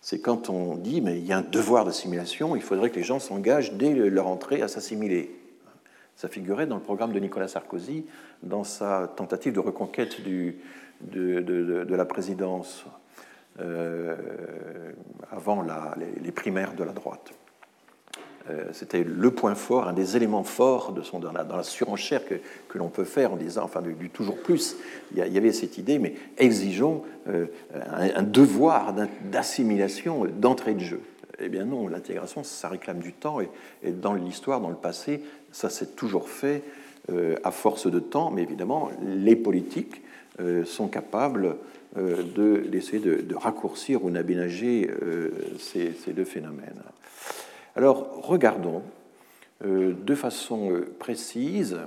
C'est 0.00 0.20
quand 0.20 0.50
on 0.50 0.76
dit, 0.76 1.00
mais 1.00 1.18
il 1.18 1.26
y 1.26 1.32
a 1.32 1.38
un 1.38 1.42
devoir 1.42 1.86
d'assimilation, 1.86 2.56
il 2.56 2.62
faudrait 2.62 2.90
que 2.90 2.96
les 2.96 3.02
gens 3.02 3.18
s'engagent 3.18 3.72
dès 3.72 3.94
leur 3.94 4.26
entrée 4.26 4.60
à 4.60 4.68
s'assimiler. 4.68 5.34
Ça 6.16 6.28
figurait 6.28 6.66
dans 6.66 6.76
le 6.76 6.82
programme 6.82 7.12
de 7.12 7.18
Nicolas 7.18 7.48
Sarkozy, 7.48 8.04
dans 8.42 8.64
sa 8.64 9.12
tentative 9.16 9.54
de 9.54 9.60
reconquête 9.60 10.20
du, 10.20 10.58
de, 11.00 11.94
la 11.94 12.04
présidence 12.04 12.84
euh, 13.60 14.16
avant 15.30 15.64
les, 16.22 16.32
primaires 16.32 16.74
de 16.74 16.84
la 16.84 16.92
droite. 16.92 17.32
Euh, 18.50 18.64
c'était 18.72 19.04
le 19.04 19.30
point 19.30 19.54
fort, 19.54 19.88
un 19.88 19.94
des 19.94 20.16
éléments 20.16 20.44
forts 20.44 20.92
de 20.92 21.00
son, 21.00 21.18
dans, 21.18 21.32
la, 21.32 21.62
surenchère 21.62 22.22
que, 22.26 22.34
l'on 22.74 22.88
peut 22.88 23.04
faire 23.04 23.32
en 23.32 23.36
disant, 23.36 23.62
enfin, 23.64 23.80
du, 23.80 24.10
toujours 24.10 24.36
plus. 24.36 24.76
Il 25.12 25.18
y, 25.18 25.38
avait 25.38 25.52
cette 25.52 25.78
idée, 25.78 25.98
mais 25.98 26.14
exigeons 26.36 27.04
euh, 27.28 27.46
un, 27.74 28.22
devoir 28.22 28.94
d'assimilation, 29.30 30.26
d'entrée 30.26 30.74
de 30.74 30.80
jeu. 30.80 31.00
Eh 31.38 31.48
bien 31.48 31.64
non, 31.64 31.88
l'intégration, 31.88 32.44
ça 32.44 32.68
réclame 32.68 32.98
du 32.98 33.12
temps, 33.12 33.40
et, 33.40 33.48
et 33.82 33.92
dans 33.92 34.12
l'histoire, 34.12 34.60
dans 34.60 34.68
le 34.68 34.76
passé, 34.76 35.22
ça 35.50 35.70
s'est 35.70 35.94
toujours 35.94 36.28
fait 36.28 36.62
à 37.42 37.50
force 37.50 37.86
de 37.86 38.00
temps, 38.00 38.30
mais 38.30 38.42
évidemment, 38.42 38.90
les 39.02 39.36
politiques 39.36 40.02
euh, 40.40 40.64
sont 40.64 40.88
capables 40.88 41.54
euh, 41.96 42.66
d'essayer 42.68 42.98
de, 42.98 43.22
de, 43.22 43.36
raccourcir 43.36 44.04
ou 44.04 44.10
d'aménager 44.10 44.90
euh, 44.90 45.30
ces, 45.60 45.94
deux 46.12 46.24
phénomènes. 46.24 46.82
Alors, 47.76 48.20
regardons 48.22 48.82
de 49.64 50.14
façon 50.14 50.82
précise 50.98 51.78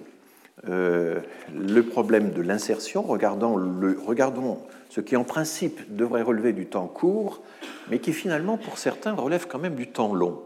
le 0.65 1.81
problème 1.81 2.31
de 2.31 2.41
l'insertion, 2.41 3.03
regardons 3.03 4.57
ce 4.89 5.01
qui 5.01 5.15
en 5.15 5.23
principe 5.23 5.95
devrait 5.95 6.23
relever 6.23 6.53
du 6.53 6.65
temps 6.65 6.87
court, 6.87 7.43
mais 7.91 7.99
qui 7.99 8.13
finalement 8.13 8.57
pour 8.57 8.79
certains 8.79 9.13
relève 9.13 9.47
quand 9.47 9.59
même 9.59 9.75
du 9.75 9.87
temps 9.87 10.15
long. 10.15 10.41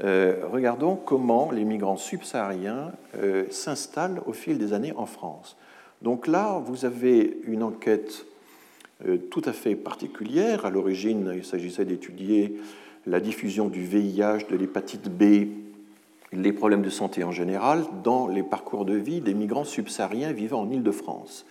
Regardons 0.00 0.96
comment 0.96 1.50
les 1.50 1.64
migrants 1.64 1.96
subsahariens 1.96 2.92
s'installent 3.50 4.20
au 4.26 4.32
fil 4.32 4.58
des 4.58 4.72
années 4.72 4.94
en 4.96 5.06
France. 5.06 5.56
Donc 6.02 6.26
là, 6.26 6.62
vous 6.64 6.84
avez 6.84 7.38
une 7.44 7.62
enquête 7.62 8.24
euh, 9.06 9.16
tout 9.16 9.42
à 9.44 9.52
fait 9.52 9.74
particulière. 9.74 10.66
À 10.66 10.70
l'origine, 10.70 11.32
il 11.34 11.44
s'agissait 11.44 11.84
d'étudier 11.84 12.58
la 13.06 13.20
diffusion 13.20 13.68
du 13.68 13.84
VIH, 13.84 14.46
de 14.50 14.56
l'hépatite 14.56 15.08
B, 15.08 15.48
les 16.32 16.52
problèmes 16.52 16.82
de 16.82 16.90
santé 16.90 17.24
en 17.24 17.32
général 17.32 17.84
dans 18.04 18.28
les 18.28 18.42
parcours 18.42 18.84
de 18.84 18.94
vie 18.94 19.20
des 19.20 19.34
migrants 19.34 19.64
subsahariens 19.64 20.32
vivant 20.32 20.60
en 20.60 20.70
Île-de-France. 20.70 21.46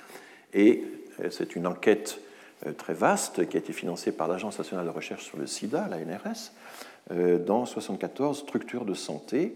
Et 0.54 0.84
euh, 1.22 1.30
c'est 1.32 1.56
une 1.56 1.66
enquête 1.66 2.22
euh, 2.68 2.72
très 2.74 2.94
vaste 2.94 3.48
qui 3.48 3.58
a 3.58 3.60
été 3.60 3.74
financée 3.74 4.12
par 4.12 4.28
l'Agence 4.28 4.58
nationale 4.58 4.86
de 4.86 4.92
recherche 4.92 5.26
sur 5.26 5.38
le 5.38 5.48
sida, 5.48 5.88
la 5.90 5.98
NRS, 5.98 6.52
dans 7.10 7.66
74 7.66 8.38
structures 8.38 8.86
de 8.86 8.94
santé 8.94 9.56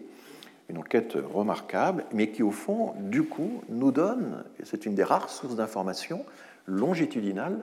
une 0.69 0.77
enquête 0.77 1.17
remarquable, 1.33 2.05
mais 2.13 2.29
qui 2.29 2.43
au 2.43 2.51
fond, 2.51 2.93
du 2.99 3.23
coup, 3.23 3.61
nous 3.69 3.91
donne, 3.91 4.43
et 4.59 4.65
c'est 4.65 4.85
une 4.85 4.95
des 4.95 5.03
rares 5.03 5.29
sources 5.29 5.55
d'informations 5.55 6.25
longitudinales, 6.65 7.59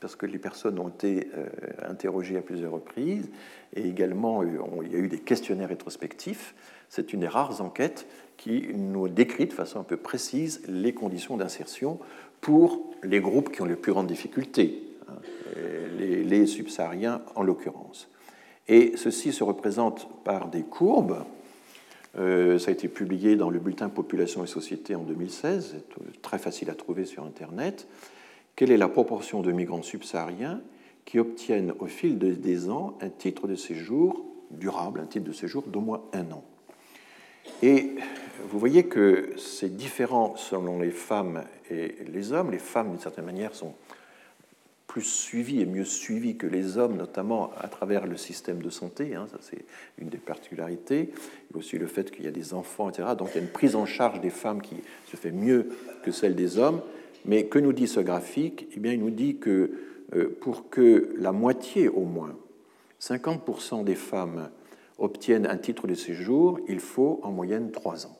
parce 0.00 0.16
que 0.16 0.26
les 0.26 0.38
personnes 0.38 0.78
ont 0.78 0.88
été 0.88 1.28
euh, 1.36 1.46
interrogées 1.88 2.36
à 2.36 2.42
plusieurs 2.42 2.72
reprises, 2.72 3.28
et 3.74 3.88
également 3.88 4.42
euh, 4.42 4.46
il 4.84 4.92
y 4.92 4.96
a 4.96 4.98
eu 4.98 5.08
des 5.08 5.18
questionnaires 5.18 5.68
rétrospectifs. 5.68 6.54
C'est 6.88 7.12
une 7.12 7.20
des 7.20 7.28
rares 7.28 7.60
enquêtes 7.60 8.06
qui 8.36 8.68
nous 8.74 9.08
décrit 9.08 9.46
de 9.46 9.52
façon 9.52 9.80
un 9.80 9.84
peu 9.84 9.96
précise 9.96 10.62
les 10.68 10.92
conditions 10.92 11.36
d'insertion 11.36 11.98
pour 12.40 12.94
les 13.02 13.20
groupes 13.20 13.50
qui 13.50 13.62
ont 13.62 13.66
les 13.66 13.76
plus 13.76 13.92
grandes 13.92 14.06
difficultés, 14.06 14.82
hein, 15.08 15.14
les 15.96 16.46
subsahariens 16.46 17.22
en 17.34 17.42
l'occurrence. 17.42 18.08
Et 18.68 18.96
ceci 18.96 19.32
se 19.32 19.44
représente 19.44 20.08
par 20.24 20.48
des 20.48 20.62
courbes 20.62 21.24
euh, 22.16 22.58
ça 22.58 22.70
a 22.70 22.72
été 22.72 22.88
publié 22.88 23.36
dans 23.36 23.50
le 23.50 23.58
bulletin 23.58 23.88
Population 23.88 24.44
et 24.44 24.46
Société 24.46 24.94
en 24.94 25.02
2016, 25.02 25.74
c'est 25.74 26.22
très 26.22 26.38
facile 26.38 26.70
à 26.70 26.74
trouver 26.74 27.06
sur 27.06 27.24
Internet. 27.24 27.88
Quelle 28.54 28.70
est 28.70 28.76
la 28.76 28.88
proportion 28.88 29.40
de 29.40 29.50
migrants 29.50 29.82
subsahariens 29.82 30.60
qui 31.04 31.18
obtiennent 31.18 31.72
au 31.80 31.86
fil 31.86 32.18
des 32.18 32.70
ans 32.70 32.96
un 33.00 33.08
titre 33.08 33.48
de 33.48 33.56
séjour 33.56 34.24
durable, 34.52 35.00
un 35.00 35.06
titre 35.06 35.24
de 35.24 35.32
séjour 35.32 35.64
d'au 35.64 35.80
moins 35.80 36.02
un 36.12 36.30
an? 36.30 36.44
Et 37.62 37.90
vous 38.48 38.58
voyez 38.58 38.84
que 38.84 39.32
c'est 39.36 39.76
différent 39.76 40.36
selon 40.36 40.78
les 40.78 40.90
femmes 40.90 41.44
et 41.68 41.96
les 42.06 42.32
hommes. 42.32 42.52
Les 42.52 42.58
femmes, 42.58 42.90
d'une 42.90 43.00
certaine 43.00 43.24
manière, 43.24 43.54
sont 43.54 43.74
plus 44.94 45.02
suivi 45.02 45.60
et 45.60 45.66
mieux 45.66 45.84
suivi 45.84 46.36
que 46.36 46.46
les 46.46 46.78
hommes, 46.78 46.96
notamment 46.96 47.50
à 47.58 47.66
travers 47.66 48.06
le 48.06 48.16
système 48.16 48.62
de 48.62 48.70
santé. 48.70 49.16
Hein, 49.16 49.26
ça, 49.28 49.38
c'est 49.40 49.64
une 49.98 50.08
des 50.08 50.18
particularités. 50.18 51.10
Il 51.10 51.52
y 51.52 51.54
a 51.54 51.58
aussi 51.58 51.78
le 51.78 51.88
fait 51.88 52.12
qu'il 52.12 52.24
y 52.24 52.28
a 52.28 52.30
des 52.30 52.54
enfants, 52.54 52.90
etc. 52.90 53.08
Donc 53.18 53.30
il 53.32 53.38
y 53.38 53.40
a 53.40 53.42
une 53.42 53.50
prise 53.50 53.74
en 53.74 53.86
charge 53.86 54.20
des 54.20 54.30
femmes 54.30 54.62
qui 54.62 54.76
se 55.10 55.16
fait 55.16 55.32
mieux 55.32 55.70
que 56.04 56.12
celle 56.12 56.36
des 56.36 56.58
hommes. 56.58 56.80
Mais 57.24 57.46
que 57.46 57.58
nous 57.58 57.72
dit 57.72 57.88
ce 57.88 57.98
graphique? 57.98 58.68
Eh 58.76 58.78
bien, 58.78 58.92
il 58.92 59.00
nous 59.00 59.10
dit 59.10 59.38
que 59.38 59.72
euh, 60.14 60.28
pour 60.40 60.70
que 60.70 61.12
la 61.18 61.32
moitié 61.32 61.88
au 61.88 62.04
moins, 62.04 62.36
50% 63.00 63.82
des 63.82 63.96
femmes 63.96 64.48
obtiennent 64.98 65.48
un 65.48 65.56
titre 65.56 65.88
de 65.88 65.94
séjour, 65.94 66.60
il 66.68 66.78
faut 66.78 67.18
en 67.24 67.32
moyenne 67.32 67.72
3 67.72 68.06
ans. 68.06 68.16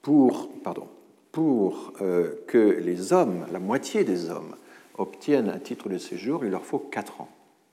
Pour, 0.00 0.48
pardon, 0.64 0.88
pour 1.30 1.92
euh, 2.00 2.36
que 2.46 2.78
les 2.80 3.12
hommes, 3.12 3.44
la 3.52 3.58
moitié 3.58 4.02
des 4.02 4.30
hommes, 4.30 4.54
obtiennent 5.00 5.48
un 5.48 5.58
titre 5.58 5.88
de 5.88 5.98
séjour, 5.98 6.44
il 6.44 6.50
leur 6.50 6.64
faut 6.64 6.78
4 6.78 7.22
ans. 7.22 7.28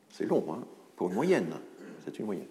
C'est 0.09 0.25
long, 0.25 0.45
hein, 0.49 0.59
pour 0.95 1.09
une 1.09 1.15
moyenne. 1.15 1.53
C'est 2.05 2.19
une 2.19 2.25
moyenne. 2.25 2.47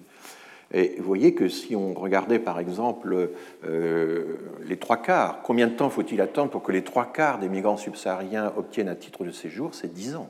Et 0.72 0.96
vous 0.98 1.04
voyez 1.04 1.34
que 1.34 1.48
si 1.48 1.74
on 1.76 1.94
regardait 1.94 2.38
par 2.38 2.58
exemple 2.58 3.30
euh, 3.64 4.36
les 4.64 4.76
trois 4.78 4.96
quarts, 4.98 5.42
combien 5.42 5.68
de 5.68 5.74
temps 5.74 5.88
faut-il 5.90 6.20
attendre 6.20 6.50
pour 6.50 6.62
que 6.62 6.72
les 6.72 6.82
trois 6.82 7.12
quarts 7.12 7.38
des 7.38 7.48
migrants 7.48 7.76
subsahariens 7.76 8.52
obtiennent 8.56 8.88
un 8.88 8.96
titre 8.96 9.24
de 9.24 9.30
séjour? 9.30 9.74
C'est 9.74 9.92
10 9.92 10.16
ans. 10.16 10.28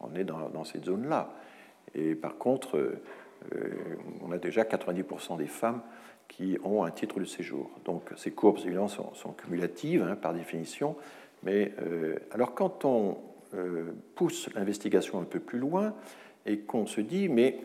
On 0.00 0.14
est 0.14 0.24
dans, 0.24 0.64
cette 0.64 0.84
zone-là. 0.84 1.30
Et 1.94 2.14
par 2.14 2.36
contre, 2.36 2.76
euh, 2.76 3.72
on 4.22 4.30
a 4.32 4.38
déjà 4.38 4.62
90% 4.62 5.38
des 5.38 5.46
femmes 5.46 5.80
qui 6.28 6.58
ont 6.62 6.84
un 6.84 6.90
titre 6.90 7.18
de 7.18 7.24
séjour. 7.24 7.70
Donc 7.86 8.02
ces 8.16 8.32
courbes, 8.32 8.58
évidemment, 8.64 8.88
sont, 8.88 9.14
sont 9.14 9.32
cumulatives 9.32 10.02
hein, 10.02 10.14
par 10.14 10.34
définition, 10.34 10.94
mais 11.44 11.72
euh, 11.82 12.16
alors 12.30 12.54
quand 12.54 12.84
on 12.84 13.18
euh, 13.54 13.92
pousse 14.14 14.48
l'investigation 14.54 15.20
un 15.20 15.24
peu 15.24 15.38
plus 15.38 15.58
loin 15.58 15.94
et 16.46 16.58
qu'on 16.58 16.86
se 16.86 17.00
dit, 17.00 17.28
mais 17.28 17.58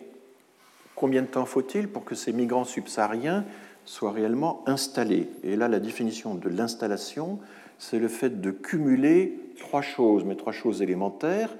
combien 0.95 1.21
de 1.21 1.27
temps 1.27 1.45
faut-il 1.45 1.87
pour 1.87 2.05
que 2.05 2.15
ces 2.15 2.33
migrants 2.33 2.65
subsahariens 2.65 3.45
soient 3.85 4.11
réellement 4.11 4.63
installés? 4.67 5.29
Et 5.43 5.55
là, 5.55 5.67
la 5.67 5.79
définition 5.79 6.35
de 6.35 6.49
l'installation, 6.49 7.39
c'est 7.77 7.99
le 7.99 8.07
fait 8.07 8.41
de 8.41 8.51
cumuler 8.51 9.39
trois 9.57 9.81
choses, 9.81 10.25
mais 10.25 10.35
trois 10.35 10.53
choses 10.53 10.81
élémentaires. 10.81 11.55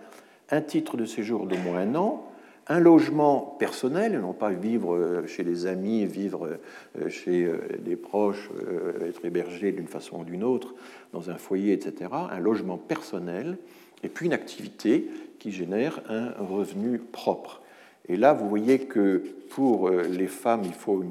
Un 0.52 0.62
titre 0.62 0.98
de 0.98 1.06
séjour 1.06 1.48
d'au 1.48 1.58
moins 1.58 1.80
un 1.80 1.96
an, 1.96 2.29
un 2.70 2.80
logement 2.80 3.56
personnel, 3.58 4.20
non 4.22 4.34
pas 4.34 4.52
vivre 4.52 4.96
euh, 4.96 5.26
chez 5.26 5.44
les 5.44 5.66
amis, 5.66 6.06
vivre 6.06 6.60
euh, 7.00 7.10
chez 7.10 7.44
euh, 7.44 7.58
des 7.80 7.96
proches, 7.96 8.50
être 9.02 9.26
hébergé 9.26 9.72
d'une 9.72 9.88
façon 9.88 10.20
ou 10.20 10.24
d'une 10.24 10.44
autre 10.44 10.76
dans 11.12 11.32
un 11.32 11.36
foyer, 11.36 11.74
etc. 11.74 12.12
Un 12.32 12.40
logement 12.40 12.78
personnel 12.78 13.58
et 14.04 14.08
puis 14.08 14.28
une 14.28 14.34
activité 14.34 15.10
qui 15.40 15.52
génère 15.52 16.02
un 16.08 16.32
revenu 16.44 17.00
propre. 17.00 17.62
Et 18.08 18.18
là, 18.18 18.34
vous 18.34 18.48
voyez 18.48 18.80
que 18.80 19.24
pour 19.50 19.90
les 19.90 20.28
femmes, 20.28 20.62
il 20.64 20.74
faut 20.74 21.04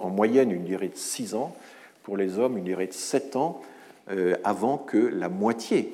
en 0.00 0.10
moyenne 0.10 0.50
une 0.50 0.64
durée 0.64 0.88
de 0.88 0.96
6 0.96 1.34
ans, 1.34 1.54
pour 2.02 2.16
les 2.16 2.38
hommes, 2.38 2.56
une 2.56 2.64
durée 2.64 2.86
de 2.86 2.92
7 2.92 3.36
ans, 3.36 3.60
avant 4.44 4.78
que 4.78 4.96
la 4.96 5.28
moitié 5.28 5.92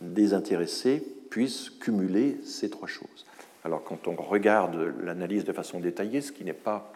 des 0.00 0.34
intéressés 0.34 1.02
puissent 1.30 1.70
cumuler 1.70 2.36
ces 2.44 2.70
trois 2.70 2.88
choses. 2.88 3.26
Alors 3.64 3.84
quand 3.84 4.08
on 4.08 4.14
regarde 4.14 4.94
l'analyse 5.02 5.44
de 5.44 5.52
façon 5.52 5.80
détaillée, 5.80 6.20
ce 6.20 6.32
qui 6.32 6.44
n'est 6.44 6.52
pas 6.52 6.92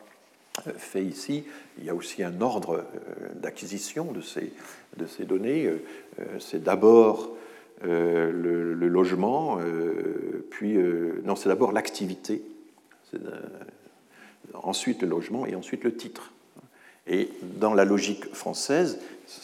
euh, 0.66 0.72
fait 0.76 1.04
ici, 1.04 1.44
il 1.78 1.84
y 1.84 1.90
a 1.90 1.94
aussi 1.94 2.22
un 2.22 2.40
ordre 2.40 2.76
euh, 2.76 3.28
d'acquisition 3.34 4.12
de 4.12 4.20
ces, 4.20 5.24
données. 5.24 5.66
Euh, 5.66 6.24
c'est 6.38 6.62
d'abord 6.62 7.30
le, 7.82 8.72
logement, 8.88 9.58
puis 10.50 10.78
non, 11.24 11.36
c'est 11.36 11.48
d'abord 11.50 11.72
l'activité, 11.72 12.40
ensuite 14.54 15.02
le 15.02 15.08
logement 15.08 15.44
et 15.44 15.54
ensuite 15.54 15.84
le 15.84 15.94
titre. 15.94 16.32
Et 17.06 17.28
dans 17.42 17.74
la 17.74 17.84
logique 17.84 18.32
française, 18.32 19.00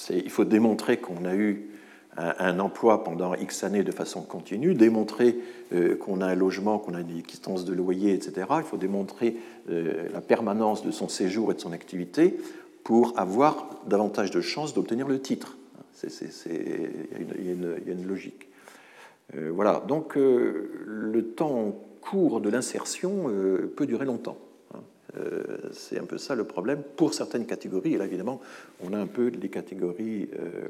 il 0.08 0.30
faut 0.30 0.44
démontrer 0.44 0.98
qu'on 0.98 1.26
a 1.26 1.34
eu 1.34 1.69
un, 2.16 2.58
emploi 2.58 3.04
pendant 3.04 3.34
X 3.34 3.64
années 3.64 3.84
de 3.84 3.92
façon 3.92 4.22
continue, 4.22 4.74
démontrer 4.74 5.38
euh, 5.72 5.96
qu'on 5.96 6.20
a 6.20 6.26
un 6.26 6.34
logement, 6.34 6.78
qu'on 6.78 6.94
a 6.94 7.00
une 7.00 7.16
existence 7.16 7.64
de 7.64 7.72
loyer, 7.72 8.12
etc. 8.14 8.46
Il 8.58 8.64
faut 8.64 8.76
démontrer 8.76 9.36
euh, 9.70 10.08
la 10.12 10.20
permanence 10.20 10.84
de 10.84 10.90
son 10.90 11.08
séjour 11.08 11.52
et 11.52 11.54
de 11.54 11.60
son 11.60 11.72
activité 11.72 12.36
pour 12.84 13.18
avoir 13.18 13.68
davantage 13.86 14.30
de 14.30 14.40
chances 14.40 14.74
d'obtenir 14.74 15.06
le 15.06 15.20
titre. 15.20 15.56
Il 16.02 16.10
y, 16.46 17.50
a 17.50 17.92
une 17.92 18.06
logique. 18.06 18.48
Euh, 19.36 19.50
voilà, 19.54 19.82
donc 19.86 20.14
le 20.16 21.22
temps 21.36 21.76
court 22.00 22.40
de 22.40 22.48
l'insertion 22.48 23.30
peut 23.76 23.86
durer 23.86 24.06
longtemps. 24.06 24.38
Euh, 25.16 25.58
c'est 25.72 25.98
un 25.98 26.04
peu 26.04 26.18
ça 26.18 26.34
le 26.34 26.44
problème 26.44 26.82
pour 26.96 27.14
certaines 27.14 27.46
catégories. 27.46 27.94
Et 27.94 27.98
là, 27.98 28.04
évidemment, 28.04 28.40
on 28.82 28.92
a 28.92 28.98
un 28.98 29.06
peu 29.06 29.28
les 29.28 29.48
catégories, 29.48 30.28
euh, 30.38 30.68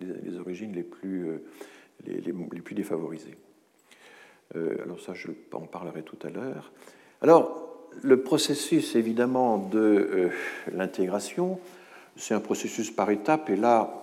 les, 0.00 0.38
origines 0.38 0.72
les 0.72 0.82
plus, 0.82 1.28
euh, 1.28 1.42
les, 2.06 2.32
plus 2.32 2.74
défavorisées. 2.74 3.36
alors 4.54 5.00
ça, 5.00 5.14
je 5.14 5.28
en 5.52 5.60
parlerai 5.60 6.02
tout 6.02 6.18
à 6.22 6.30
l'heure. 6.30 6.72
Alors, 7.20 7.88
le 8.02 8.22
processus, 8.22 8.96
évidemment, 8.96 9.58
de 9.58 10.30
l'intégration, 10.72 11.60
c'est 12.16 12.34
un 12.34 12.40
processus 12.40 12.90
par 12.90 13.10
étapes. 13.10 13.50
Et 13.50 13.56
là, 13.56 14.02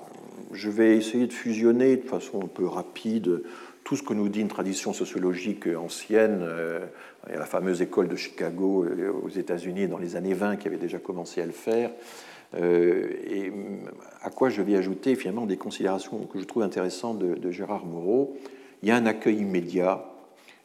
je 0.52 0.70
vais 0.70 0.96
essayer 0.98 1.28
de 1.28 1.34
fusionner 1.34 1.98
de 1.98 2.08
façon 2.08 2.44
un 2.44 2.48
peu 2.48 2.66
rapide 2.66 3.44
tout 3.90 3.96
ce 3.96 4.04
que 4.04 4.14
nous 4.14 4.30
dit 4.30 4.42
une 4.42 4.50
tradition 4.50 4.94
sociologique 4.94 5.66
ancienne. 5.66 6.42
Euh, 6.44 6.86
a 7.28 7.40
la 7.40 7.48
fameuse 7.48 7.82
école 7.82 8.08
de 8.08 8.16
Chicago 8.16 8.84
euh, 8.86 9.12
aux 9.12 9.30
États-Unis 9.30 9.88
dans 9.88 9.98
les 9.98 10.16
années 10.16 10.36
20 10.36 10.58
qui 10.58 10.68
avait 10.68 10.78
déjà 10.78 11.00
commencé 11.00 11.42
à 11.42 11.48
le 11.48 11.52
faire. 11.52 11.90
Euh, 12.54 13.08
et 13.28 13.52
à 14.22 14.30
quoi 14.30 14.50
je 14.50 14.62
vais 14.62 14.76
ajouter 14.76 15.16
finalement 15.16 15.48
des 15.48 15.58
considérations 15.58 16.20
que 16.28 16.40
je 16.40 16.44
trouve 16.44 16.62
intéressantes 16.62 17.18
de, 17.18 17.50
Gérard 17.50 17.88
Moreau. 17.88 18.38
Il 18.84 18.90
y 18.90 18.92
a 18.92 18.96
un 18.96 19.08
accueil 19.08 19.38
immédiat. 19.38 20.06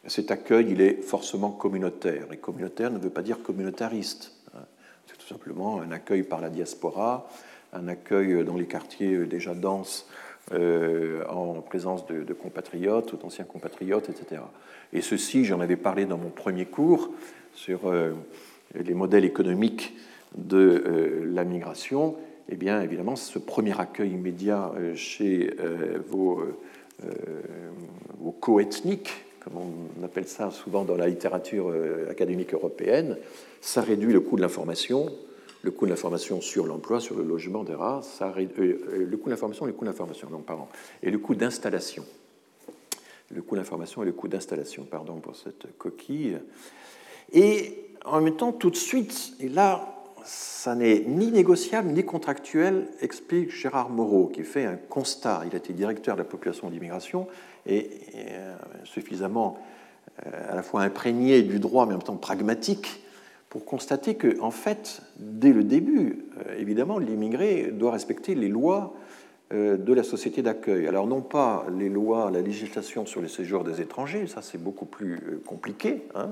Cet 0.05 0.29
accueil, 0.29 0.67
il 0.69 0.79
est 0.79 1.01
forcément 1.01 1.49
communautaire. 1.49 2.27
Et 2.31 2.37
communautaire 2.37 2.91
ne 2.91 2.99
veut 2.99 3.09
pas 3.09 3.23
dire 3.23 3.41
communautariste. 3.41 4.33
Hein. 4.55 4.65
C'est 5.07 5.17
tout 5.17 5.27
simplement 5.27 5.81
un 5.81 5.89
accueil 5.89 6.21
par 6.21 6.41
la 6.41 6.51
diaspora, 6.51 7.27
un 7.73 7.87
accueil 7.87 8.45
dans 8.45 8.55
les 8.55 8.67
quartiers 8.67 9.25
déjà 9.25 9.55
denses 9.55 10.05
en 10.51 11.61
présence 11.61 12.05
de, 12.05 12.33
compatriotes, 12.33 13.19
d'anciens 13.19 13.45
compatriotes, 13.45 14.09
etc. 14.09 14.41
Et 14.93 15.01
ceci, 15.01 15.43
j'en 15.43 15.59
avais 15.59 15.75
parlé 15.75 16.05
dans 16.05 16.17
mon 16.17 16.29
premier 16.29 16.65
cours 16.65 17.11
sur 17.53 17.91
les 18.75 18.93
modèles 18.93 19.25
économiques 19.25 19.95
de 20.37 21.23
la 21.25 21.45
migration. 21.45 22.15
Eh 22.49 22.55
bien, 22.55 22.81
évidemment, 22.81 23.15
ce 23.15 23.39
premier 23.39 23.79
accueil 23.79 24.11
immédiat 24.11 24.71
chez 24.93 25.55
vos, 26.09 26.43
vos 28.19 28.31
co-ethniques, 28.31 29.25
comme 29.45 29.53
on 29.99 30.03
appelle 30.03 30.27
ça 30.27 30.49
souvent 30.49 30.83
dans 30.83 30.95
la 30.95 31.07
littérature 31.07 31.69
euh, 31.69 32.09
académique 32.09 32.53
européenne, 32.53 33.17
ça 33.61 33.81
réduit 33.81 34.11
le 34.11 34.19
coût 34.19 34.35
de 34.35 34.41
l'information, 34.41 35.11
le 35.65 35.71
coût 35.71 35.85
de 35.85 35.89
l'information 35.89 36.41
sur 36.41 36.67
l'emploi, 36.67 36.99
sur 36.99 37.17
le 37.17 37.23
logement 37.23 37.63
des 37.63 37.73
races, 37.73 38.07
ça 38.19 38.31
euh, 38.37 38.45
euh, 38.59 39.05
le 39.09 39.17
coût 39.17 39.25
de 39.25 39.31
l'information, 39.31 39.65
le 39.65 39.73
coût 39.73 39.83
d'information, 39.83 40.29
non, 40.29 40.39
pardon, 40.39 40.67
et 41.01 41.09
le 41.09 41.17
coût 41.17 41.33
d'installation. 41.33 42.05
Le 43.31 43.41
coût 43.41 43.55
d'information 43.55 44.03
et 44.03 44.05
le 44.05 44.11
coût 44.11 44.27
d'installation, 44.27 44.83
pardon 44.83 45.15
pour 45.15 45.35
cette 45.35 45.75
coquille. 45.79 46.37
Et 47.33 47.87
en 48.05 48.21
même 48.21 48.35
temps, 48.35 48.53
tout 48.53 48.69
de 48.69 48.75
suite, 48.75 49.33
et 49.39 49.49
là, 49.49 49.91
ça 50.23 50.75
n'est 50.75 50.99
ni 50.99 51.31
négociable 51.31 51.89
ni 51.89 52.05
contractuel, 52.05 52.87
explique 53.01 53.49
Gérard 53.49 53.89
Moreau, 53.89 54.27
qui 54.27 54.43
fait 54.43 54.65
un 54.65 54.75
constat. 54.75 55.41
Il 55.47 55.55
a 55.55 55.57
été 55.57 55.73
directeur 55.73 56.15
de 56.15 56.21
la 56.21 56.25
population 56.25 56.69
d'immigration 56.69 57.27
et, 57.65 57.89
euh, 58.15 58.55
suffisamment 58.83 59.57
à 60.23 60.55
la 60.55 60.61
fois 60.61 60.83
imprégné 60.83 61.41
du 61.41 61.59
droit, 61.59 61.87
mais 61.87 61.93
en 61.93 61.97
même 61.97 62.03
temps 62.03 62.15
pragmatique, 62.15 63.04
pour 63.55 63.63
constater 63.63 64.15
que, 64.15 64.37
en 64.41 64.51
fait, 64.51 65.01
dès 65.15 65.53
le 65.53 65.63
début, 65.63 66.25
euh, 66.45 66.59
évidemment, 66.59 66.99
l'immigré 66.99 67.71
doit 67.71 67.93
respecter 67.93 68.35
les 68.35 68.49
lois 68.49 68.93
de 69.51 69.93
la 69.93 70.03
société 70.03 70.41
d'accueil. 70.41 70.87
Alors 70.87 71.05
non 71.05 71.21
pas 71.21 71.67
les 71.77 71.87
lois, 71.87 72.31
la 72.31 72.41
législation 72.41 73.05
sur 73.05 73.21
les 73.21 73.27
séjours 73.27 73.63
des 73.63 73.79
étrangers, 73.79 74.25
ça 74.25 74.41
c'est 74.41 74.57
beaucoup 74.57 74.85
plus 74.85 75.39
compliqué, 75.45 76.07
hein, 76.15 76.31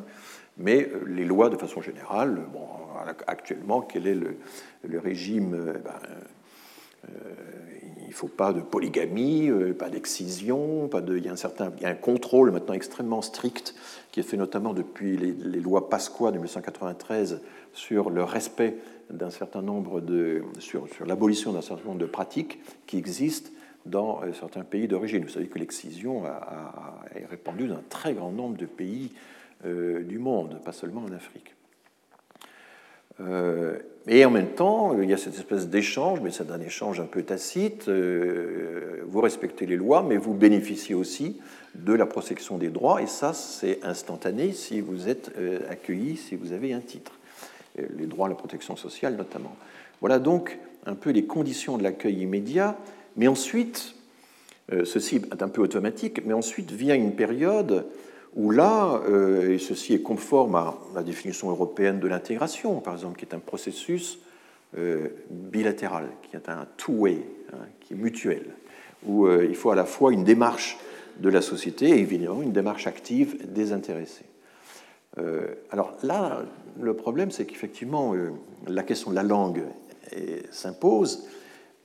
mais 0.57 0.89
les 1.05 1.23
lois 1.23 1.49
de 1.49 1.55
façon 1.55 1.79
générale, 1.79 2.41
bon, 2.51 2.65
actuellement, 3.27 3.81
quel 3.81 4.07
est 4.07 4.15
le, 4.15 4.99
régime 4.99 5.51
ben, 5.85 5.93
il 8.13 8.17
ne 8.17 8.19
faut 8.19 8.27
pas 8.27 8.53
de 8.53 8.61
polygamie, 8.61 9.49
euh, 9.49 9.73
pas 9.73 9.89
d'excision, 9.89 10.87
pas 10.87 11.01
de, 11.01 11.17
il, 11.17 11.25
y 11.25 11.29
a 11.29 11.31
un 11.31 11.35
certain, 11.35 11.71
il 11.77 11.81
y 11.83 11.85
a 11.87 11.89
un 11.89 11.95
contrôle 11.95 12.51
maintenant 12.51 12.75
extrêmement 12.75 13.23
strict 13.23 13.73
qui 14.13 14.19
est 14.19 14.23
fait 14.23 14.37
notamment 14.37 14.73
depuis 14.73 15.17
les, 15.17 15.59
lois 15.59 15.89
Pasqua 15.89 16.29
de 16.29 16.35
1993 16.35 17.41
sur 17.73 18.11
le 18.11 18.23
respect 18.23 18.77
d'un 19.09 19.31
certain 19.31 19.63
nombre 19.63 20.01
de, 20.01 20.43
sur, 20.59 20.87
l'abolition 21.03 21.51
d'un 21.51 21.63
certain 21.63 21.83
nombre 21.85 21.97
de 21.97 22.05
pratiques 22.05 22.59
qui 22.85 22.99
existent 22.99 23.49
dans 23.87 24.21
euh, 24.21 24.31
certains 24.39 24.61
pays 24.61 24.87
d'origine. 24.87 25.23
Vous 25.23 25.31
savez 25.31 25.47
que 25.47 25.57
l'excision 25.57 26.25
est 27.15 27.25
répandue 27.25 27.67
dans 27.67 27.77
un 27.77 27.83
très 27.89 28.13
grand 28.13 28.31
nombre 28.31 28.55
de 28.55 28.67
pays 28.67 29.09
euh, 29.65 30.03
du 30.03 30.19
monde, 30.19 30.59
pas 30.63 30.73
seulement 30.73 31.01
en 31.01 31.11
Afrique. 31.11 31.55
Euh, 33.19 33.79
et 34.05 34.23
en 34.25 34.29
même 34.29 34.49
temps, 34.49 34.95
il 35.01 35.09
y 35.09 35.13
a 35.13 35.17
cette 35.17 35.35
espèce 35.35 35.69
d'échange, 35.69 36.21
mais 36.21 36.29
c'est 36.29 36.51
un 36.51 36.61
échange 36.61 36.99
un 36.99 37.05
peu 37.05 37.23
tacite. 37.23 37.89
Vous 37.89 39.21
respectez 39.21 39.65
les 39.65 39.75
lois, 39.75 40.03
mais 40.03 40.17
vous 40.17 40.35
bénéficiez 40.35 40.93
aussi 40.93 41.39
de 41.75 41.93
la 41.93 42.05
protection 42.05 42.57
des 42.57 42.69
droits, 42.69 43.01
et 43.01 43.07
ça, 43.07 43.33
c'est 43.33 43.83
instantané 43.83 44.53
si 44.53 44.81
vous 44.81 45.07
êtes 45.07 45.31
euh, 45.37 45.59
accueilli, 45.69 46.17
si 46.17 46.35
vous 46.35 46.51
avez 46.51 46.73
un 46.73 46.79
titre. 46.79 47.13
Les 47.97 48.05
droits 48.05 48.27
à 48.27 48.29
la 48.29 48.35
protection 48.35 48.75
sociale, 48.75 49.15
notamment. 49.15 49.55
Voilà 49.99 50.19
donc 50.19 50.59
un 50.85 50.93
peu 50.93 51.09
les 51.09 51.25
conditions 51.25 51.75
de 51.75 51.81
l'accueil 51.81 52.21
immédiat, 52.21 52.77
mais 53.17 53.27
ensuite, 53.27 53.95
ceci 54.69 55.15
est 55.15 55.41
un 55.41 55.47
peu 55.47 55.61
automatique, 55.61 56.21
mais 56.23 56.33
ensuite 56.33 56.69
vient 56.69 56.93
une 56.93 57.15
période 57.15 57.87
où 58.35 58.51
là, 58.51 59.01
euh, 59.07 59.53
et 59.53 59.57
ceci 59.59 59.93
est 59.93 60.01
conforme 60.01 60.55
à 60.55 60.75
la 60.95 61.03
définition 61.03 61.49
européenne 61.49 61.99
de 61.99 62.07
l'intégration, 62.07 62.79
par 62.79 62.93
exemple, 62.93 63.17
qui 63.17 63.25
est 63.25 63.35
un 63.35 63.39
processus 63.39 64.19
euh, 64.77 65.09
bilatéral, 65.29 66.07
qui 66.23 66.35
est 66.35 66.49
un 66.49 66.65
two-way, 66.77 67.19
hein, 67.53 67.57
qui 67.81 67.93
est 67.93 67.97
mutuel, 67.97 68.45
où 69.05 69.27
euh, 69.27 69.45
il 69.47 69.55
faut 69.55 69.69
à 69.69 69.75
la 69.75 69.85
fois 69.85 70.11
une 70.13 70.23
démarche 70.23 70.77
de 71.19 71.29
la 71.29 71.41
société 71.41 71.89
et 71.89 71.99
évidemment 71.99 72.41
une 72.41 72.51
démarche 72.51 72.87
active 72.87 73.51
désintéressée. 73.51 74.25
alors 75.69 75.95
là, 76.01 76.41
le 76.81 76.95
problème, 76.95 77.29
c'est 77.29 77.45
qu'effectivement, 77.45 78.13
la 78.67 78.83
question 78.83 79.11
de 79.11 79.15
la 79.15 79.23
langue 79.23 79.63
s'impose, 80.51 81.27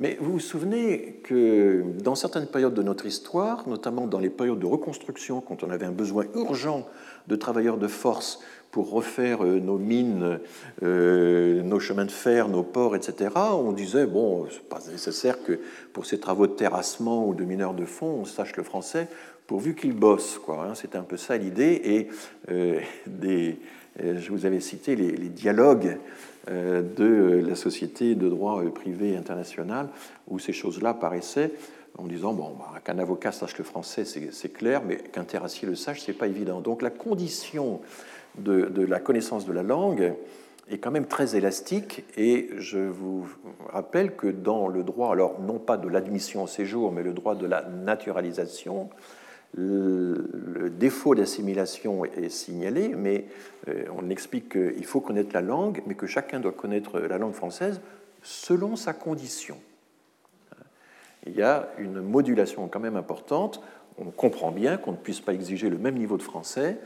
mais 0.01 0.17
vous 0.21 0.33
vous 0.33 0.41
souvenez 0.41 1.21
que 1.25 1.83
dans 2.03 2.15
certaines 2.15 2.47
périodes 2.47 2.75
de 2.75 2.83
notre 2.83 3.07
histoire, 3.07 3.69
notamment 3.69 4.07
dans 4.07 4.21
les 4.21 4.31
périodes 4.31 4.61
de 4.61 4.67
reconstruction, 4.67 5.41
quand 5.41 5.65
on 5.65 5.71
avait 5.71 5.87
un 5.87 5.93
besoin 5.93 6.25
urgent 6.37 6.87
de 7.27 7.35
travailleurs 7.35 7.79
de 7.79 7.89
force 7.89 8.39
pour 8.71 8.91
refaire 8.91 9.45
euh, 9.45 9.61
nos 9.61 9.79
mines, 9.79 10.39
euh, 10.83 11.63
nos 11.63 11.81
chemins 11.81 12.05
de 12.05 12.11
fer, 12.11 12.49
nos 12.49 12.63
ports, 12.63 12.97
etc., 12.97 13.31
on 13.37 13.73
disait, 13.73 14.07
bon, 14.07 14.47
c'est 14.51 14.69
pas 14.69 14.81
nécessaire 14.91 15.43
que 15.43 15.59
pour 15.93 16.07
ces 16.07 16.19
travaux 16.19 16.47
de 16.47 16.53
terrassement 16.53 17.27
ou 17.27 17.35
de 17.35 17.45
mineurs 17.45 17.75
de 17.75 17.85
fond, 17.85 18.19
on 18.21 18.25
sache 18.25 18.57
le 18.57 18.63
français, 18.63 19.09
pourvu 19.47 19.75
qu'ils 19.75 19.95
bossent. 19.95 20.41
Hein. 20.49 20.75
C'était 20.75 20.99
un 20.99 21.03
peu 21.03 21.17
ça 21.17 21.37
l'idée. 21.37 21.81
Et 21.85 22.09
euh, 22.51 22.81
des, 23.07 23.59
je 24.01 24.31
vous 24.31 24.45
avais 24.47 24.61
cité 24.61 24.97
les, 24.97 25.13
dialogues 25.29 25.97
de 26.49 27.45
la 27.47 27.55
société 27.55 28.15
de 28.15 28.27
droit 28.29 28.63
privé 28.75 29.17
international, 29.17 29.89
où 30.29 30.39
ces 30.39 30.55
choses-là 30.55 30.95
paraissaient 30.95 31.53
en 31.99 32.07
disant 32.07 32.33
bon, 32.33 32.55
bah, 32.59 32.81
qu'un 32.83 32.99
avocat 32.99 33.33
sache 33.33 33.59
le 33.59 33.65
français, 33.65 34.05
c'est 34.05 34.53
clair, 34.53 34.83
mais 34.87 34.97
qu'un 34.97 35.25
terrassier 35.25 35.69
le 35.69 35.75
sache, 35.75 36.01
c'est 36.01 36.13
pas 36.13 36.29
évident. 36.29 36.61
Donc 36.61 36.81
la 36.81 36.91
condition 36.91 37.81
de, 38.39 38.85
la 38.85 39.01
connaissance 39.01 39.47
de 39.47 39.53
la 39.53 39.63
langue 39.63 40.15
est 40.71 40.79
quand 40.79 40.91
même 40.91 41.07
très 41.07 41.37
élastique, 41.37 42.05
et 42.17 42.51
je 42.59 42.79
vous 42.79 43.27
rappelle 43.71 44.15
que 44.17 44.27
dans 44.27 44.69
le 44.69 44.83
droit, 44.83 45.13
alors 45.13 45.41
non 45.41 45.59
pas 45.59 45.77
de 45.79 45.89
l'admission 45.89 46.43
au 46.45 46.47
séjour, 46.47 46.93
mais 46.93 47.03
le 47.03 47.15
droit 47.15 47.35
de 47.35 47.47
la 47.47 47.63
naturalisation, 47.63 48.91
le 49.55 50.71
défaut 50.79 51.15
d'assimilation 51.15 52.05
est 52.05 52.29
signalé, 52.29 52.89
mais 52.89 53.25
euh, 53.69 53.85
on 53.97 54.11
explique 54.11 54.51
qu'il 54.51 54.85
faut 54.85 55.01
connaître 55.01 55.31
la 55.33 55.41
langue, 55.41 55.83
mais 55.87 55.95
que 55.95 56.07
chacun 56.07 56.39
doit 56.39 56.53
connaître 56.53 57.01
la 57.01 57.17
langue 57.17 57.33
française 57.33 57.81
selon 58.23 58.77
sa 58.77 58.93
condition. 58.93 59.57
Il 61.27 61.35
y 61.35 61.43
a 61.43 61.69
une 61.79 62.01
modulation 62.01 62.69
quand 62.69 62.81
même 62.81 62.97
importante. 62.97 63.63
On 63.99 64.11
comprend 64.11 64.51
bien 64.51 64.77
qu'on 64.77 64.93
ne 64.93 64.97
puisse 64.97 65.21
pas 65.21 65.35
exiger 65.35 65.69
le 65.69 65.79
même 65.79 65.97
niveau 65.97 66.17
de 66.17 66.23
français 66.23 66.79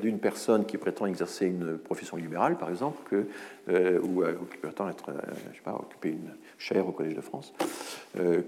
d'une 0.00 0.18
personne 0.18 0.64
qui 0.64 0.78
prétend 0.78 1.06
exercer 1.06 1.46
une 1.46 1.76
profession 1.78 2.16
libérale, 2.16 2.56
par 2.56 2.70
exemple, 2.70 2.98
que, 3.10 3.26
euh, 3.68 4.00
ou, 4.00 4.22
qui 4.50 4.56
prétend 4.58 4.88
être, 4.88 5.12
je 5.50 5.56
sais 5.56 5.62
pas, 5.62 5.74
occuper 5.74 6.10
une 6.10 6.30
chaire 6.58 6.88
au 6.88 6.92
Collège 6.92 7.14
de 7.14 7.20
France, 7.20 7.52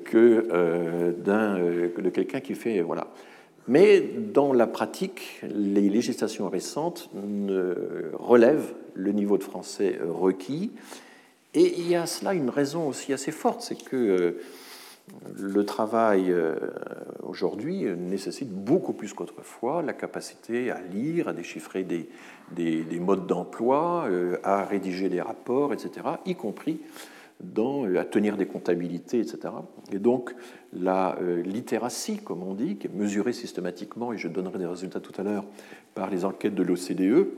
que 0.05 1.13
d'un, 1.19 1.59
de 1.59 2.11
quelqu'un 2.11 2.41
qui 2.41 2.55
fait, 2.55 2.81
voilà. 2.81 3.09
Mais 3.67 4.01
dans 4.01 4.53
la 4.53 4.67
pratique, 4.67 5.41
les 5.43 5.89
législations 5.89 6.49
récentes 6.49 7.11
relèvent 8.15 8.75
le 8.95 9.13
niveau 9.13 9.39
de 9.39 9.43
français 9.43 9.99
requis. 10.07 10.71
Et 11.55 11.79
il 11.79 11.89
y 11.89 11.95
a 11.95 12.07
cela 12.07 12.35
une 12.35 12.51
raison 12.51 12.89
aussi 12.89 13.13
assez 13.13 13.31
forte, 13.31 13.61
c'est 13.63 13.77
que 13.77 13.97
euh, 13.97 14.41
le 15.37 15.65
travail 15.67 16.31
euh, 16.31 16.55
aujourd'hui 17.23 17.85
nécessite 17.85 18.51
beaucoup 18.51 18.95
plus 18.95 19.13
qu'autrefois 19.13 19.83
la 19.83 19.93
capacité 19.93 20.71
à 20.71 20.81
lire, 20.81 21.29
à 21.29 21.33
déchiffrer 21.33 21.85
des, 21.85 22.09
modes 23.01 23.27
d'emploi, 23.27 24.07
euh, 24.09 24.39
à 24.43 24.65
rédiger 24.65 25.09
des 25.09 25.21
rapports, 25.21 25.73
etc., 25.73 26.07
y 26.25 26.35
compris 26.35 26.81
dans, 27.41 27.85
à 27.97 28.05
tenir 28.05 28.37
des 28.37 28.47
comptabilités, 28.47 29.19
etc. 29.19 29.55
Et 29.93 29.99
donc 29.99 30.35
la 30.73 31.19
euh, 31.21 31.43
littératie, 31.43 32.19
comme 32.19 32.43
on 32.43 32.55
dit, 32.55 32.77
qui 32.77 32.87
est 32.87 32.95
mesurée 32.95 33.33
systématiquement, 33.33 34.13
et 34.13 34.19
je 34.19 34.29
donnerai 34.29 34.59
des 34.59 34.67
résultats 34.67 35.01
tout 35.01 35.13
à 35.21 35.25
l'heure 35.25 35.45
par 35.95 36.11
les 36.11 36.25
enquêtes 36.25 36.55
de 36.55 36.63
l'OCDE, 36.63 37.29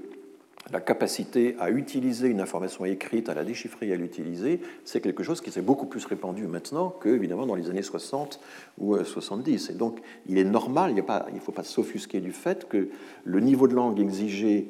la 0.72 0.80
capacité 0.80 1.54
à 1.60 1.70
utiliser 1.70 2.28
une 2.28 2.40
information 2.40 2.84
écrite, 2.84 3.28
à 3.28 3.34
la 3.34 3.44
déchiffrer 3.44 3.88
et 3.88 3.92
à 3.92 3.96
l'utiliser, 3.96 4.60
c'est 4.84 5.00
quelque 5.00 5.22
chose 5.22 5.40
qui 5.40 5.52
s'est 5.52 5.62
beaucoup 5.62 5.86
plus 5.86 6.04
répandu 6.04 6.46
maintenant 6.46 6.90
que, 6.90 7.08
évidemment, 7.08 7.46
dans 7.46 7.54
les 7.54 7.70
années 7.70 7.82
60 7.82 8.40
ou 8.78 8.96
70. 8.96 9.68
Euh, 9.68 9.72
et 9.72 9.76
donc, 9.76 10.00
il 10.26 10.38
est 10.38 10.44
normal, 10.44 10.90
il 10.90 11.34
ne 11.34 11.40
faut 11.40 11.52
pas 11.52 11.62
s'offusquer 11.62 12.20
du 12.20 12.32
fait 12.32 12.68
que 12.68 12.88
le 13.24 13.40
niveau 13.40 13.68
de 13.68 13.74
langue 13.74 14.00
exigé, 14.00 14.68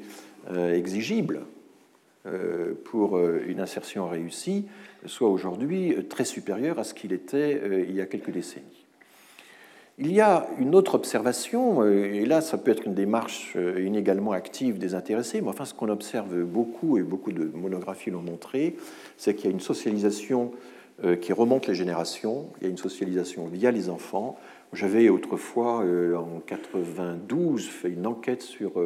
euh, 0.50 0.74
exigible 0.74 1.42
pour 2.82 3.20
une 3.20 3.60
insertion 3.60 4.08
réussie 4.08 4.66
soit 5.06 5.28
aujourd'hui 5.28 5.96
très 6.08 6.24
supérieur 6.24 6.78
à 6.78 6.84
ce 6.84 6.94
qu'il 6.94 7.12
était 7.12 7.60
euh, 7.62 7.84
il 7.88 7.94
y 7.94 8.00
a 8.00 8.06
quelques 8.06 8.30
décennies. 8.30 8.85
Il 9.98 10.12
y 10.12 10.20
a 10.20 10.46
une 10.58 10.74
autre 10.74 10.94
observation, 10.94 11.80
euh, 11.80 12.12
et 12.12 12.26
là 12.26 12.42
ça 12.42 12.58
peut 12.58 12.70
être 12.70 12.84
une 12.84 12.92
démarche 12.92 13.54
euh, 13.56 13.82
inégalement 13.82 14.32
active 14.32 14.76
des 14.76 14.94
intéressés, 14.94 15.40
mais 15.40 15.48
enfin 15.48 15.64
ce 15.64 15.72
qu'on 15.72 15.88
observe 15.88 16.42
beaucoup, 16.42 16.98
et 16.98 17.02
beaucoup 17.02 17.32
de 17.32 17.44
monographies 17.44 18.10
l'ont 18.10 18.20
montré, 18.20 18.76
c'est 19.16 19.34
qu'il 19.34 19.46
y 19.46 19.48
a 19.48 19.52
une 19.52 19.60
socialisation 19.60 20.52
qui 21.20 21.34
remonte 21.34 21.66
les 21.66 21.74
générations. 21.74 22.46
Il 22.58 22.64
y 22.64 22.66
a 22.68 22.70
une 22.70 22.78
socialisation 22.78 23.44
via 23.44 23.70
les 23.70 23.90
enfants. 23.90 24.38
J'avais 24.72 25.10
autrefois, 25.10 25.84
en 26.16 26.40
92, 26.46 27.68
fait 27.68 27.90
une 27.90 28.06
enquête 28.06 28.40
sur 28.40 28.82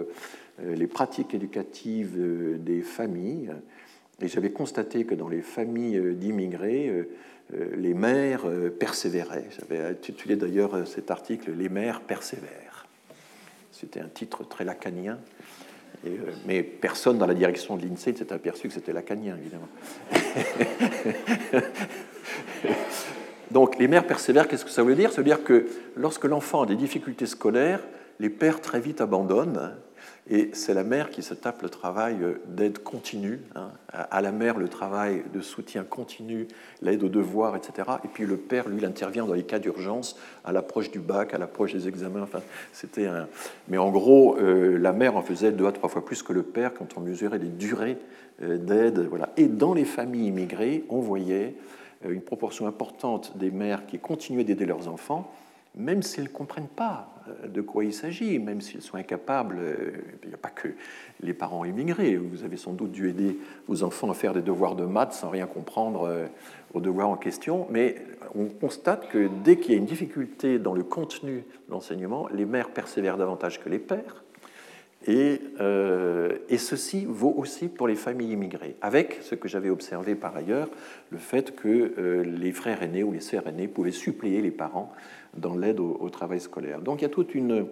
les 0.61 0.88
pratiques 0.88 1.32
éducatives 1.32 2.18
des 2.58 2.80
familles. 2.80 3.52
Et 4.20 4.26
j'avais 4.26 4.50
constaté 4.50 5.04
que 5.04 5.14
dans 5.14 5.28
les 5.28 5.40
familles 5.40 6.16
d'immigrés, 6.16 7.06
les 7.76 7.94
mères 7.94 8.42
persévéraient. 8.78 9.46
J'avais 9.59 9.84
intitulé 9.84 10.36
d'ailleurs 10.36 10.86
cet 10.86 11.11
article 11.11 11.53
Les 11.53 11.68
mères 11.68 12.01
persévèrent. 12.01 12.86
C'était 13.72 14.01
un 14.01 14.09
titre 14.09 14.46
très 14.46 14.64
lacanien. 14.64 15.18
Euh, 16.07 16.11
mais 16.46 16.62
personne 16.62 17.18
dans 17.18 17.26
la 17.26 17.34
direction 17.34 17.76
de 17.76 17.84
l'INSEE 17.84 18.12
ne 18.12 18.16
s'est 18.16 18.32
aperçu 18.32 18.68
que 18.68 18.74
c'était 18.74 18.92
lacanien, 18.92 19.36
évidemment. 19.36 19.68
Donc 23.51 23.78
les 23.78 23.88
mères 23.88 24.07
persévèrent, 24.07 24.48
qu'est-ce 24.48 24.64
que 24.64 24.70
ça 24.70 24.82
veut 24.82 24.94
dire? 24.94 25.12
Ça 25.12 25.18
veut 25.18 25.24
dire 25.24 25.42
que 25.44 25.66
lorsque 25.96 26.24
l'enfant 26.24 26.62
a 26.62 26.66
des 26.66 26.76
difficultés 26.76 27.26
scolaires, 27.26 27.80
les 28.18 28.30
pères 28.30 28.61
très 28.61 28.80
vite 28.80 29.01
abandonnent 29.01 29.74
et 30.28 30.50
c'est 30.52 30.74
la 30.74 30.84
mère 30.84 31.10
qui 31.10 31.22
se 31.22 31.34
tape 31.34 31.62
le 31.62 31.68
travail 31.68 32.18
d'aide 32.46 32.78
continue. 32.82 33.40
Hein. 33.54 33.70
À 33.92 34.20
la 34.20 34.32
mère, 34.32 34.58
le 34.58 34.68
travail 34.68 35.24
de 35.32 35.40
soutien 35.40 35.82
continu, 35.82 36.46
l'aide 36.82 37.02
aux 37.02 37.08
devoirs, 37.08 37.56
etc. 37.56 37.88
Et 38.04 38.08
puis 38.08 38.26
le 38.26 38.36
père, 38.36 38.68
lui, 38.68 38.78
il 38.78 38.84
intervient 38.84 39.26
dans 39.26 39.34
les 39.34 39.42
cas 39.42 39.58
d'urgence, 39.58 40.16
à 40.44 40.52
l'approche 40.52 40.90
du 40.90 41.00
bac, 41.00 41.34
à 41.34 41.38
l'approche 41.38 41.72
des 41.72 41.88
examens. 41.88 42.22
Enfin, 42.22 42.40
c'était 42.72 43.06
un... 43.06 43.28
Mais 43.68 43.78
en 43.78 43.90
gros, 43.90 44.36
euh, 44.36 44.78
la 44.78 44.92
mère 44.92 45.16
en 45.16 45.22
faisait 45.22 45.52
deux 45.52 45.66
à 45.66 45.72
trois 45.72 45.88
fois 45.88 46.04
plus 46.04 46.22
que 46.22 46.32
le 46.32 46.42
père 46.42 46.74
quand 46.74 46.96
on 46.96 47.00
mesurait 47.00 47.38
les 47.38 47.48
durées 47.48 47.98
euh, 48.42 48.56
d'aide. 48.58 49.00
Voilà. 49.08 49.30
Et 49.36 49.48
dans 49.48 49.74
les 49.74 49.84
familles 49.84 50.28
immigrées, 50.28 50.84
on 50.90 51.00
voyait 51.00 51.56
euh, 52.04 52.12
une 52.12 52.22
proportion 52.22 52.66
importante 52.66 53.36
des 53.36 53.50
mères 53.50 53.86
qui 53.86 53.98
continuaient 53.98 54.44
d'aider 54.44 54.66
leurs 54.66 54.88
enfants 54.88 55.32
même 55.74 56.02
s'ils 56.02 56.24
ne 56.24 56.28
comprennent 56.28 56.68
pas 56.68 57.08
euh, 57.18 57.19
de 57.47 57.61
quoi 57.61 57.85
il 57.85 57.93
s'agit, 57.93 58.39
même 58.39 58.61
s'ils 58.61 58.83
sont 58.83 58.97
incapables, 58.97 59.57
euh, 59.59 59.91
il 60.22 60.28
n'y 60.28 60.35
a 60.35 60.39
pas 60.39 60.51
que 60.51 60.68
les 61.22 61.35
parents 61.35 61.64
immigrés, 61.64 62.16
vous 62.16 62.45
avez 62.45 62.57
sans 62.57 62.72
doute 62.72 62.93
dû 62.93 63.09
aider 63.09 63.39
vos 63.68 63.83
enfants 63.83 64.11
à 64.11 64.14
faire 64.14 64.33
des 64.35 64.43
devoirs 64.43 64.76
de 64.76 64.85
maths 64.85 65.12
sans 65.12 65.31
rien 65.31 65.47
comprendre 65.47 66.05
euh, 66.05 66.26
aux 66.74 66.81
devoirs 66.81 67.09
en 67.09 67.16
question, 67.16 67.66
mais 67.70 67.97
on 68.35 68.47
constate 68.47 69.09
que 69.09 69.28
dès 69.45 69.57
qu'il 69.57 69.72
y 69.72 69.74
a 69.74 69.78
une 69.78 69.87
difficulté 69.87 70.59
dans 70.59 70.74
le 70.74 70.85
contenu 70.85 71.45
de 71.68 71.72
l'enseignement, 71.72 72.28
les 72.33 72.45
mères 72.45 72.70
persévèrent 72.70 73.16
davantage 73.16 73.61
que 73.62 73.68
les 73.68 73.78
pères, 73.78 74.24
et, 75.07 75.40
euh, 75.61 76.36
et, 76.51 76.59
ceci 76.59 77.07
vaut 77.07 77.32
aussi 77.38 77.68
pour 77.68 77.88
les 77.88 77.94
familles 77.94 78.32
immigrées, 78.32 78.76
avec 78.82 79.18
ce 79.22 79.34
que 79.34 79.48
j'avais 79.48 79.70
observé 79.70 80.14
par 80.14 80.36
ailleurs, 80.36 80.68
le 81.09 81.16
fait 81.16 81.57
que 81.57 81.94
euh, 81.96 82.22
les 82.22 82.53
frères 82.53 82.82
aînés 82.82 83.03
ou 83.03 83.11
les 83.11 83.20
sœurs 83.20 83.46
aînées 83.46 83.66
pouvaient 83.66 83.92
suppléer 83.92 84.42
les 84.42 84.51
parents 84.51 84.92
dans 85.34 85.57
l'aide 85.57 85.80
au, 85.80 86.11
travail 86.11 86.38
scolaire. 86.38 86.82
Donc 86.82 87.01
il 87.01 87.03
y 87.03 87.07
a 87.07 87.11
toute 87.11 87.34
une, 87.34 87.66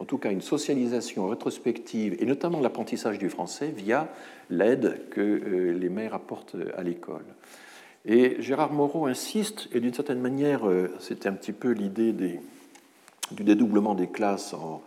en 0.00 0.04
tout 0.04 0.18
cas 0.18 0.32
une 0.32 0.40
socialisation 0.40 1.28
rétrospective, 1.28 2.16
et 2.18 2.26
notamment 2.26 2.58
l'apprentissage 2.58 3.18
du 3.18 3.30
français 3.30 3.68
via 3.68 4.08
l'aide 4.50 5.08
que 5.10 5.20
euh, 5.20 5.72
les 5.78 5.88
mères 5.88 6.14
apportent 6.14 6.56
à 6.76 6.82
l'école. 6.82 7.24
Et 8.04 8.42
Gérard 8.42 8.72
Moreau 8.72 9.06
insiste, 9.06 9.68
et 9.72 9.78
d'une 9.78 9.94
certaine 9.94 10.20
manière, 10.20 10.62
c'était 10.98 11.28
un 11.28 11.34
petit 11.34 11.52
peu 11.52 11.70
l'idée 11.70 12.12
du 13.30 13.44
dédoublement 13.44 13.94
des 13.94 14.08
classes 14.08 14.54
en, 14.54 14.82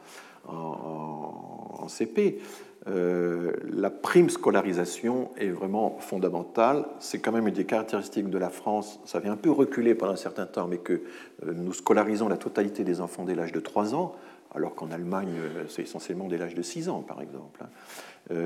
en, 0.47 1.87
CP, 1.87 2.39
euh, 2.87 3.53
la 3.71 3.89
prime 3.89 4.29
scolarisation 4.29 5.29
est 5.37 5.49
vraiment 5.49 5.97
fondamentale. 5.99 6.85
C'est 6.99 7.19
quand 7.19 7.31
même 7.31 7.47
une 7.47 7.53
des 7.53 7.65
caractéristiques 7.65 8.29
de 8.29 8.37
la 8.37 8.49
France. 8.49 8.99
Ça 9.05 9.17
avait 9.17 9.29
un 9.29 9.37
peu 9.37 9.49
reculé 9.49 9.95
pendant 9.95 10.13
un 10.13 10.17
certain 10.17 10.45
temps, 10.45 10.67
mais 10.67 10.77
que 10.77 10.93
euh, 10.93 11.53
nous 11.53 11.73
scolarisons 11.73 12.27
la 12.27 12.37
totalité 12.37 12.83
des 12.83 13.01
enfants 13.01 13.23
dès 13.23 13.33
l'âge 13.35 13.51
de 13.51 13.59
3 13.59 13.95
ans, 13.95 14.15
alors 14.53 14.75
qu'en 14.75 14.91
Allemagne, 14.91 15.33
euh, 15.35 15.63
c'est 15.67 15.81
essentiellement 15.81 16.27
dès 16.27 16.37
l'âge 16.37 16.53
de 16.53 16.61
6 16.61 16.89
ans, 16.89 17.01
par 17.01 17.21
exemple. 17.21 17.63
Hein. 17.63 18.37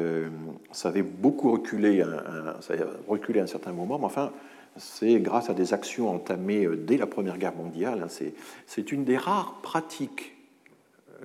ça 0.71 0.89
avait 0.89 1.03
beaucoup 1.03 1.51
reculé, 1.51 2.03
reculé 3.07 3.39
à 3.39 3.43
un 3.43 3.47
certain 3.47 3.71
moment, 3.71 3.97
mais 3.97 4.05
enfin, 4.05 4.31
c'est 4.77 5.19
grâce 5.19 5.49
à 5.49 5.53
des 5.53 5.73
actions 5.73 6.09
entamées 6.09 6.67
dès 6.77 6.97
la 6.97 7.07
Première 7.07 7.37
Guerre 7.37 7.55
mondiale. 7.55 8.05
Hein. 8.05 8.31
C'est 8.67 8.91
une 8.91 9.03
des 9.03 9.17
rares 9.17 9.59
pratiques 9.61 10.38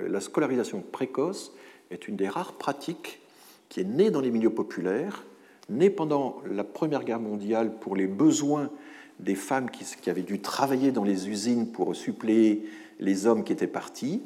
la 0.06 0.20
scolarisation 0.20 0.82
précoce 0.92 1.52
est 1.90 2.08
une 2.08 2.16
des 2.16 2.28
rares 2.28 2.54
pratiques 2.54 3.20
qui 3.68 3.80
est 3.80 3.84
née 3.84 4.10
dans 4.10 4.20
les 4.20 4.30
milieux 4.30 4.50
populaires, 4.50 5.24
née 5.68 5.90
pendant 5.90 6.42
la 6.50 6.64
Première 6.64 7.04
Guerre 7.04 7.20
mondiale 7.20 7.72
pour 7.80 7.96
les 7.96 8.06
besoins 8.06 8.70
des 9.20 9.34
femmes 9.34 9.70
qui, 9.70 10.10
avaient 10.10 10.22
dû 10.22 10.40
travailler 10.40 10.92
dans 10.92 11.04
les 11.04 11.28
usines 11.28 11.68
pour 11.68 11.94
suppléer 11.94 12.64
les 13.00 13.26
hommes 13.26 13.44
qui 13.44 13.52
étaient 13.52 13.66
partis. 13.66 14.22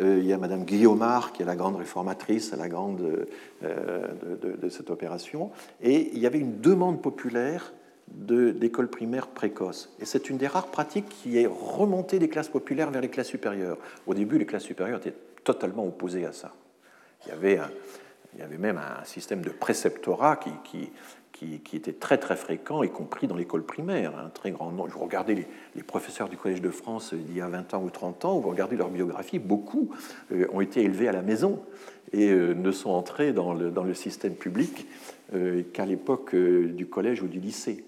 Euh, 0.00 0.18
il 0.20 0.26
y 0.26 0.32
a 0.32 0.38
Madame 0.38 0.64
Guillaumard, 0.64 1.32
qui 1.32 1.42
est 1.42 1.46
la 1.46 1.56
grande 1.56 1.76
réformatrice, 1.76 2.52
la 2.52 2.68
grande 2.68 3.26
euh, 3.64 4.06
de, 4.40 4.68
cette 4.68 4.90
opération. 4.90 5.50
Et 5.82 6.10
il 6.12 6.18
y 6.18 6.26
avait 6.26 6.38
une 6.38 6.60
demande 6.60 7.02
populaire 7.02 7.72
d'écoles 8.14 8.88
primaires 8.88 9.28
précoces. 9.28 9.90
Et 10.00 10.04
c'est 10.04 10.30
une 10.30 10.36
des 10.36 10.46
rares 10.46 10.68
pratiques 10.68 11.08
qui 11.08 11.38
est 11.38 11.46
remontée 11.46 12.18
des 12.18 12.28
classes 12.28 12.48
populaires 12.48 12.90
vers 12.90 13.00
les 13.00 13.08
classes 13.08 13.28
supérieures. 13.28 13.78
Au 14.06 14.14
début, 14.14 14.38
les 14.38 14.46
classes 14.46 14.64
supérieures 14.64 14.98
étaient 14.98 15.14
totalement 15.44 15.86
opposées 15.86 16.26
à 16.26 16.32
ça. 16.32 16.54
Il 17.24 17.30
y 17.30 17.32
avait, 17.32 17.58
il 18.34 18.40
y 18.40 18.42
avait 18.42 18.58
même 18.58 18.78
un 18.78 19.04
système 19.04 19.42
de 19.42 19.50
préceptorat 19.50 20.36
qui, 20.36 20.50
qui, 20.64 20.90
qui, 21.60 21.76
était 21.76 21.92
très 21.92 22.18
très 22.18 22.36
fréquent, 22.36 22.82
y 22.82 22.90
compris 22.90 23.26
dans 23.26 23.36
l'école 23.36 23.62
primaire. 23.62 24.18
Un 24.18 24.28
très 24.28 24.50
grand 24.50 24.70
nombre. 24.70 24.88
Vous 24.88 25.04
regardez 25.04 25.46
les, 25.74 25.82
professeurs 25.82 26.28
du 26.28 26.36
Collège 26.36 26.60
de 26.60 26.70
France 26.70 27.14
d'il 27.14 27.36
y 27.36 27.40
a 27.40 27.48
20 27.48 27.74
ans 27.74 27.82
ou 27.82 27.90
30 27.90 28.24
ans, 28.24 28.38
vous 28.38 28.50
regardez 28.50 28.76
leur 28.76 28.90
biographie, 28.90 29.38
beaucoup 29.38 29.90
euh, 30.32 30.46
ont 30.52 30.60
été 30.60 30.82
élevés 30.82 31.08
à 31.08 31.12
la 31.12 31.22
maison 31.22 31.60
et 32.12 32.30
euh, 32.30 32.54
ne 32.54 32.70
sont 32.72 32.90
entrés 32.90 33.32
dans 33.32 33.54
le, 33.54 33.70
dans 33.70 33.84
le 33.84 33.94
système 33.94 34.34
public 34.34 34.86
euh, 34.86 35.17
qu'à 35.72 35.84
l'époque 35.84 36.34
du 36.34 36.86
collège 36.86 37.22
ou 37.22 37.28
du 37.28 37.40
lycée. 37.40 37.84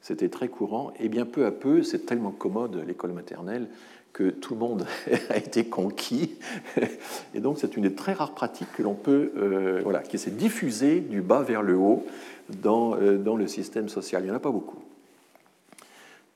C'était 0.00 0.28
très 0.28 0.48
courant. 0.48 0.92
Et 1.00 1.08
bien 1.08 1.26
peu 1.26 1.44
à 1.44 1.50
peu, 1.50 1.82
c'est 1.82 2.06
tellement 2.06 2.30
commode 2.30 2.82
l'école 2.86 3.12
maternelle 3.12 3.68
que 4.12 4.30
tout 4.30 4.54
le 4.54 4.60
monde 4.60 4.86
a 5.30 5.36
été 5.36 5.66
conquis. 5.66 6.36
Et 7.34 7.40
donc 7.40 7.58
c'est 7.58 7.76
une 7.76 7.82
des 7.84 7.94
très 7.94 8.12
rares 8.12 8.34
pratiques 8.34 8.72
que 8.76 8.82
l'on 8.82 8.94
peut, 8.94 9.32
euh, 9.36 9.80
voilà, 9.82 10.00
qui 10.00 10.18
s'est 10.18 10.30
diffusée 10.30 11.00
du 11.00 11.20
bas 11.20 11.42
vers 11.42 11.62
le 11.62 11.76
haut 11.76 12.06
dans, 12.48 12.96
euh, 12.96 13.18
dans 13.18 13.36
le 13.36 13.46
système 13.46 13.88
social. 13.88 14.22
Il 14.22 14.26
n'y 14.26 14.30
en 14.32 14.36
a 14.36 14.40
pas 14.40 14.50
beaucoup. 14.50 14.82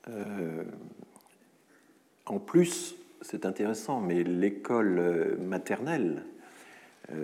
Euh, 0.09 0.63
en 2.25 2.39
plus, 2.39 2.95
c'est 3.21 3.45
intéressant, 3.45 3.99
mais 4.01 4.23
l'école 4.23 5.37
maternelle, 5.41 6.23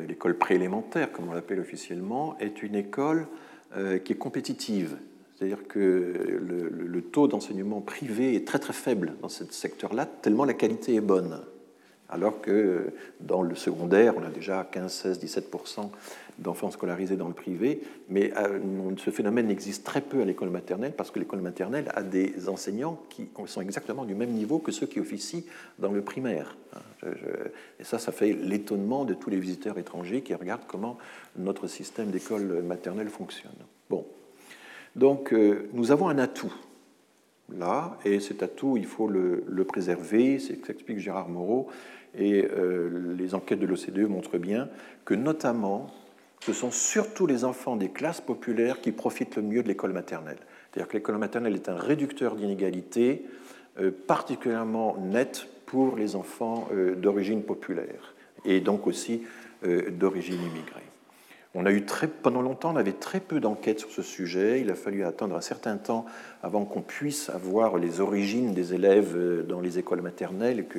l'école 0.08 0.38
préélémentaire, 0.38 1.12
comme 1.12 1.30
on 1.30 1.34
l'appelle 1.34 1.60
officiellement, 1.60 2.38
est 2.40 2.64
une 2.64 2.76
école 2.76 3.28
qui 4.04 4.14
est 4.14 4.18
compétitive. 4.18 4.98
C'est-à-dire 5.40 5.68
que 5.68 6.40
le, 6.42 7.02
taux 7.02 7.28
d'enseignement 7.30 7.80
privé 7.80 8.36
est 8.36 8.46
très 8.46 8.60
très 8.60 8.74
faible 8.74 9.14
dans 9.22 9.30
ce 9.30 9.46
secteur-là, 9.46 10.06
tellement 10.06 10.44
la 10.44 10.54
qualité 10.54 10.96
est 10.96 11.02
bonne. 11.02 11.40
Alors 12.10 12.42
que 12.42 12.92
dans 13.22 13.42
le 13.42 13.56
secondaire, 13.56 14.16
on 14.18 14.24
a 14.24 14.30
déjà 14.30 14.68
15, 14.70 14.92
16, 14.92 15.20
17 15.20 15.52
d'enfants 16.40 16.72
scolarisés 16.72 17.16
dans 17.16 17.28
le 17.28 17.34
privé, 17.34 17.82
mais 18.10 18.34
euh, 18.38 18.60
ce 18.98 19.12
phénomène 19.12 19.50
existe 19.50 19.86
très 19.86 20.02
peu 20.02 20.22
à 20.22 20.26
l'école 20.26 20.50
maternelle 20.50 20.94
parce 20.96 21.12
que 21.12 21.20
l'école 21.20 21.42
maternelle 21.42 21.92
a 21.94 22.02
des 22.02 22.50
enseignants 22.50 23.00
qui 23.10 23.30
sont 23.46 23.62
exactement 23.62 24.06
du 24.06 24.16
même 24.16 24.32
niveau 24.32 24.60
que 24.60 24.72
ceux 24.72 24.88
qui 24.88 25.00
officient 25.00 25.44
dans 25.78 25.92
le 25.92 26.02
primaire. 26.02 26.58
Et 27.80 27.84
ça, 27.84 27.98
ça 27.98 28.12
fait 28.12 28.34
l'étonnement 28.34 29.06
de 29.06 29.14
tous 29.14 29.30
les 29.30 29.40
visiteurs 29.40 29.78
étrangers 29.78 30.22
qui 30.22 30.34
regardent 30.34 30.68
comment 30.68 30.98
notre 31.38 31.68
système 31.68 32.12
d'école 32.12 32.62
maternelle 32.62 33.10
fonctionne. 33.10 33.52
Bon, 33.90 34.06
donc 34.96 35.34
euh, 35.34 35.70
nous 35.74 35.92
avons 35.92 36.10
un 36.10 36.18
atout 36.18 36.54
là, 37.58 37.98
et 38.06 38.20
cet 38.20 38.44
atout, 38.44 38.78
il 38.78 38.86
faut 38.86 39.08
le, 39.08 39.64
préserver, 39.68 40.40
c'est 40.40 40.56
ce 40.56 40.60
qu'explique 40.60 41.00
Gérard 41.00 41.30
Moreau, 41.30 41.68
et 42.18 42.46
euh, 42.46 43.16
les 43.18 43.36
enquêtes 43.36 43.60
de 43.60 43.66
l'OCDE 43.66 44.10
montrent 44.10 44.38
bien 44.38 44.70
que 45.06 45.14
notamment, 45.14 45.88
ce 46.42 46.54
sont 46.54 46.72
surtout 46.72 47.28
les 47.28 47.44
enfants 47.44 47.76
des 47.76 47.90
classes 47.90 48.22
populaires 48.22 48.82
qui 48.82 48.92
profitent 48.92 49.36
le 49.36 49.42
mieux 49.42 49.64
de 49.64 49.68
l'école 49.68 49.94
maternelle. 49.94 50.40
C'est-à-dire 50.72 50.88
que 50.88 50.98
l'école 50.98 51.18
maternelle 51.18 51.56
est 51.56 51.70
un 51.70 51.76
réducteur 51.76 52.36
d'inégalité 52.36 53.26
euh, 53.80 53.92
particulièrement 54.08 54.98
net 54.98 55.48
pour 55.66 55.96
les 55.96 56.16
enfants 56.16 56.68
d'origine 56.98 57.44
populaire, 57.44 58.16
et 58.44 58.60
donc 58.60 58.88
aussi 58.88 59.22
d'origine 59.64 60.42
immigrée. 60.42 60.89
On 61.56 61.66
a 61.66 61.72
eu 61.72 61.84
très, 61.84 62.08
pendant 62.08 62.43
longtemps, 62.43 62.74
on 62.74 62.76
avait 62.76 62.93
très 62.93 63.20
peu 63.20 63.39
d'enquêtes 63.39 63.80
sur 63.80 63.89
ce 63.89 64.04
sujet. 64.04 64.62
Il 64.62 64.70
a 64.70 64.76
fallu 64.76 65.04
attendre 65.04 65.36
un 65.36 65.41
certain 65.41 65.78
temps 65.78 66.06
avant 66.43 66.64
qu'on 66.64 66.82
puisse 66.82 67.30
avoir 67.32 67.80
les 67.80 68.02
origines 68.02 68.54
des 68.54 68.76
élèves 68.76 69.16
euh, 69.16 69.41
dans 69.41 69.60
les 69.60 69.80
écoles 69.80 70.02
maternelles 70.02 70.60
et 70.60 70.64
que 70.66 70.78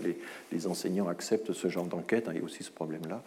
les, 0.52 0.66
enseignants 0.68 1.08
acceptent 1.08 1.52
ce 1.52 1.68
genre 1.68 1.86
d'enquête. 1.86 2.28
Il 2.30 2.38
y 2.38 2.40
a 2.40 2.44
aussi 2.44 2.62
ce 2.62 2.70
problème-là. 2.70 3.22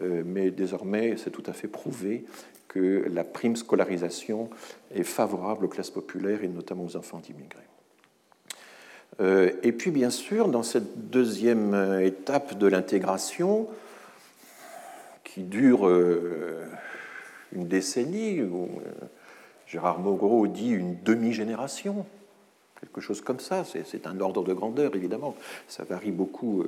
Euh, 0.00 0.22
mais 0.24 0.50
désormais, 0.50 1.16
c'est 1.18 1.30
tout 1.30 1.42
à 1.46 1.52
fait 1.52 1.68
prouvé 1.68 2.24
que 2.68 3.04
la 3.12 3.24
prime 3.24 3.56
scolarisation 3.56 4.48
est 4.94 5.02
favorable 5.02 5.66
aux 5.66 5.68
classes 5.68 5.90
populaires 5.90 6.42
et 6.44 6.48
notamment 6.48 6.84
aux 6.84 6.96
enfants 6.96 7.20
d'immigrés. 7.20 7.62
et 9.62 9.72
puis, 9.72 9.90
bien 9.90 10.10
sûr, 10.10 10.48
dans 10.48 10.62
cette 10.62 11.10
deuxième 11.10 12.00
étape 12.02 12.58
de 12.58 12.66
l'intégration, 12.66 13.66
qui 15.36 15.42
dure 15.42 15.86
une 17.52 17.68
décennie, 17.68 18.40
ou 18.40 18.70
Gérard 19.66 19.98
Mogro 19.98 20.46
dit 20.46 20.70
une 20.70 20.96
demi-génération, 21.02 22.06
quelque 22.80 23.02
chose 23.02 23.20
comme 23.20 23.38
ça. 23.38 23.62
C'est 23.64 24.06
un 24.06 24.18
ordre 24.20 24.44
de 24.44 24.54
grandeur, 24.54 24.96
évidemment. 24.96 25.34
Ça 25.68 25.84
varie 25.84 26.10
beaucoup 26.10 26.64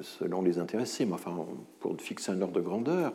selon 0.00 0.42
les 0.42 0.58
intéressés, 0.58 1.06
mais 1.06 1.12
enfin, 1.12 1.46
pour 1.78 1.94
fixer 2.00 2.32
un 2.32 2.42
ordre 2.42 2.54
de 2.54 2.60
grandeur, 2.60 3.12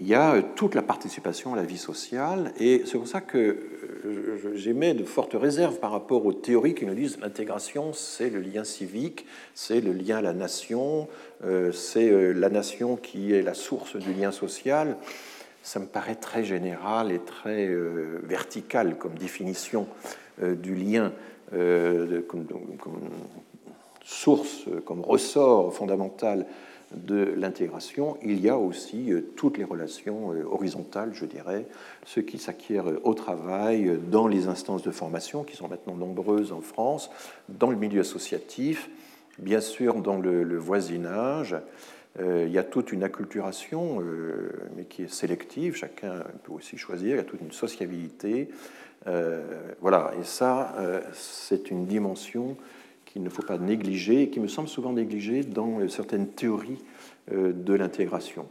il 0.00 0.06
y 0.06 0.14
a 0.14 0.34
euh, 0.34 0.42
toute 0.54 0.74
la 0.74 0.82
participation 0.82 1.54
à 1.54 1.56
la 1.56 1.62
vie 1.62 1.78
sociale, 1.78 2.52
et 2.58 2.82
c'est 2.84 2.98
pour 2.98 3.08
ça 3.08 3.20
que 3.20 3.38
euh, 3.38 4.52
j'émets 4.54 4.94
de 4.94 5.04
fortes 5.04 5.34
réserves 5.34 5.78
par 5.78 5.92
rapport 5.92 6.26
aux 6.26 6.32
théories 6.32 6.74
qui 6.74 6.86
nous 6.86 6.94
disent 6.94 7.18
l'intégration, 7.20 7.92
c'est 7.92 8.30
le 8.30 8.40
lien 8.40 8.64
civique, 8.64 9.26
c'est 9.54 9.80
le 9.80 9.92
lien 9.92 10.18
à 10.18 10.22
la 10.22 10.32
nation, 10.32 11.08
euh, 11.44 11.72
c'est 11.72 12.34
la 12.34 12.50
nation 12.50 12.96
qui 12.96 13.32
est 13.32 13.42
la 13.42 13.54
source 13.54 13.96
du 13.96 14.12
lien 14.12 14.32
social. 14.32 14.96
Ça 15.62 15.80
me 15.80 15.86
paraît 15.86 16.14
très 16.14 16.44
général 16.44 17.10
et 17.10 17.18
très 17.18 17.68
vertical 18.22 18.96
comme 18.98 19.14
définition 19.14 19.88
du 20.40 20.76
lien, 20.76 21.12
comme, 21.50 22.46
source, 24.04 24.66
comme 24.84 25.00
ressort 25.00 25.74
fondamental 25.74 26.46
de 26.92 27.34
l'intégration, 27.36 28.16
il 28.22 28.40
y 28.40 28.48
a 28.48 28.56
aussi 28.56 29.12
euh, 29.12 29.32
toutes 29.36 29.58
les 29.58 29.64
relations 29.64 30.32
euh, 30.32 30.44
horizontales, 30.44 31.10
je 31.14 31.24
dirais, 31.24 31.66
ce 32.04 32.20
qui 32.20 32.38
s'acquiert 32.38 32.84
au 33.04 33.14
travail, 33.14 33.98
dans 34.10 34.28
les 34.28 34.46
instances 34.46 34.82
de 34.82 34.90
formation, 34.90 35.42
qui 35.42 35.56
sont 35.56 35.68
maintenant 35.68 35.96
nombreuses 35.96 36.52
en 36.52 36.60
France, 36.60 37.10
dans 37.48 37.70
le 37.70 37.76
milieu 37.76 38.00
associatif, 38.00 38.88
bien 39.38 39.60
sûr 39.60 39.96
dans 39.96 40.18
le, 40.18 40.56
voisinage. 40.56 41.56
Euh, 42.20 42.44
il 42.46 42.52
y 42.52 42.58
a 42.58 42.64
toute 42.64 42.92
une 42.92 43.02
acculturation, 43.02 44.02
mais 44.76 44.84
qui 44.84 45.02
est 45.02 45.12
sélective, 45.12 45.74
chacun 45.74 46.22
peut 46.44 46.52
aussi 46.52 46.78
choisir, 46.78 47.16
il 47.16 47.16
y 47.16 47.20
a 47.20 47.24
toute 47.24 47.40
une 47.40 47.52
sociabilité. 47.52 48.48
voilà, 49.80 50.12
et 50.18 50.24
ça, 50.24 50.74
c'est 51.12 51.70
une 51.70 51.86
dimension 51.86 52.56
qu'il 53.06 53.22
ne 53.22 53.30
faut 53.30 53.42
pas 53.42 53.56
négliger 53.56 54.22
et 54.22 54.28
qui 54.28 54.40
me 54.40 54.48
semble 54.48 54.68
souvent 54.68 54.92
négligée 54.92 55.42
dans 55.42 55.80
euh, 55.80 55.88
certaines 55.88 56.28
théories 56.28 56.84
euh, 57.32 57.52
de 57.52 57.72
l'intégration, 57.72 58.46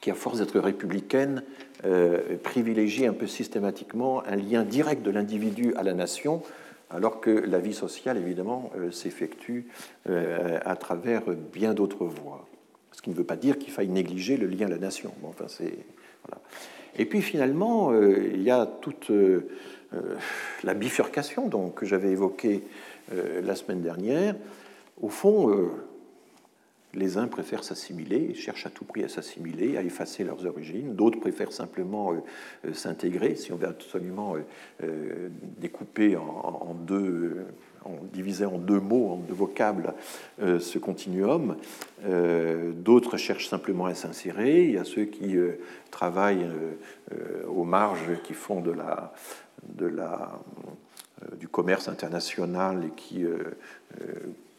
qui, 0.00 0.10
à 0.10 0.14
force 0.14 0.38
d'être 0.38 0.60
républicaine, 0.60 1.42
euh, 1.84 2.36
privilégie 2.42 3.06
un 3.06 3.12
peu 3.12 3.26
systématiquement 3.26 4.22
un 4.24 4.36
lien 4.36 4.62
direct 4.62 5.02
de 5.02 5.10
l'individu 5.10 5.74
à 5.74 5.82
la 5.82 5.94
nation, 5.94 6.42
alors 6.90 7.20
que 7.20 7.30
la 7.30 7.58
vie 7.58 7.72
sociale, 7.72 8.18
évidemment, 8.18 8.70
s'effectue 8.90 9.66
à 10.06 10.76
travers 10.76 11.22
bien 11.50 11.72
d'autres 11.72 12.04
voies. 12.04 12.46
Ce 12.92 13.00
qui 13.00 13.08
ne 13.08 13.14
veut 13.14 13.24
pas 13.24 13.36
dire 13.36 13.58
qu'il 13.58 13.72
faille 13.72 13.88
négliger 13.88 14.36
le 14.36 14.46
lien 14.46 14.66
à 14.66 14.68
la 14.68 14.76
nation. 14.76 15.10
Enfin, 15.22 15.46
voilà. 15.48 16.42
Et 16.98 17.06
puis 17.06 17.22
finalement, 17.22 17.98
il 17.98 18.42
y 18.42 18.50
a 18.50 18.66
toute 18.66 19.10
la 20.62 20.74
bifurcation 20.74 21.48
que 21.70 21.86
j'avais 21.86 22.10
évoquée 22.10 22.62
la 23.42 23.54
semaine 23.54 23.82
dernière, 23.82 24.34
au 25.00 25.08
fond, 25.08 25.50
euh, 25.50 25.68
les 26.94 27.16
uns 27.16 27.26
préfèrent 27.26 27.64
s'assimiler, 27.64 28.34
cherchent 28.34 28.66
à 28.66 28.70
tout 28.70 28.84
prix 28.84 29.02
à 29.02 29.08
s'assimiler, 29.08 29.76
à 29.78 29.82
effacer 29.82 30.24
leurs 30.24 30.44
origines. 30.46 30.94
D'autres 30.94 31.18
préfèrent 31.18 31.52
simplement 31.52 32.12
euh, 32.12 32.72
s'intégrer. 32.74 33.34
Si 33.34 33.52
on 33.52 33.56
veut 33.56 33.68
absolument 33.68 34.36
découper 35.58 36.16
en, 36.16 36.74
deux, 36.86 37.46
en 37.84 37.96
diviser 38.12 38.44
en 38.44 38.58
deux 38.58 38.80
mots, 38.80 39.12
en 39.12 39.16
deux 39.16 39.34
vocables, 39.34 39.94
ce 40.38 40.78
continuum. 40.78 41.56
D'autres 42.74 43.16
cherchent 43.16 43.48
simplement 43.48 43.86
à 43.86 43.94
s'insérer. 43.94 44.64
Il 44.64 44.72
y 44.72 44.78
a 44.78 44.84
ceux 44.84 45.04
qui 45.04 45.36
travaillent 45.90 46.50
aux 47.48 47.64
marges, 47.64 48.20
qui 48.22 48.34
font 48.34 48.60
de 48.60 48.72
la, 48.72 49.12
de 49.68 49.86
la 49.86 50.40
euh, 51.22 51.36
du 51.36 51.48
commerce 51.48 51.88
international 51.88 52.84
et 52.86 52.90
qui, 52.90 53.24
euh, 53.24 53.38
euh, 54.00 54.04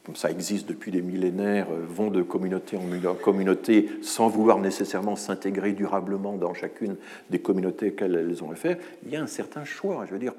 comme 0.06 0.16
ça 0.16 0.30
existe 0.30 0.68
depuis 0.68 0.92
des 0.92 1.02
millénaires, 1.02 1.68
vont 1.72 2.10
de 2.10 2.22
communauté 2.22 2.78
en 2.78 3.16
communauté 3.16 3.90
sans 4.02 4.28
vouloir 4.28 4.60
nécessairement 4.60 5.16
s'intégrer 5.16 5.72
durablement 5.72 6.34
dans 6.34 6.54
chacune 6.54 6.98
des 7.30 7.40
communautés 7.40 7.90
auxquelles 7.90 8.16
elles 8.16 8.44
ont 8.44 8.52
affaire, 8.52 8.78
il 9.06 9.12
y 9.12 9.16
a 9.16 9.22
un 9.22 9.28
certain 9.28 9.64
choix, 9.64 10.06
je 10.06 10.12
veux 10.12 10.20
dire. 10.20 10.34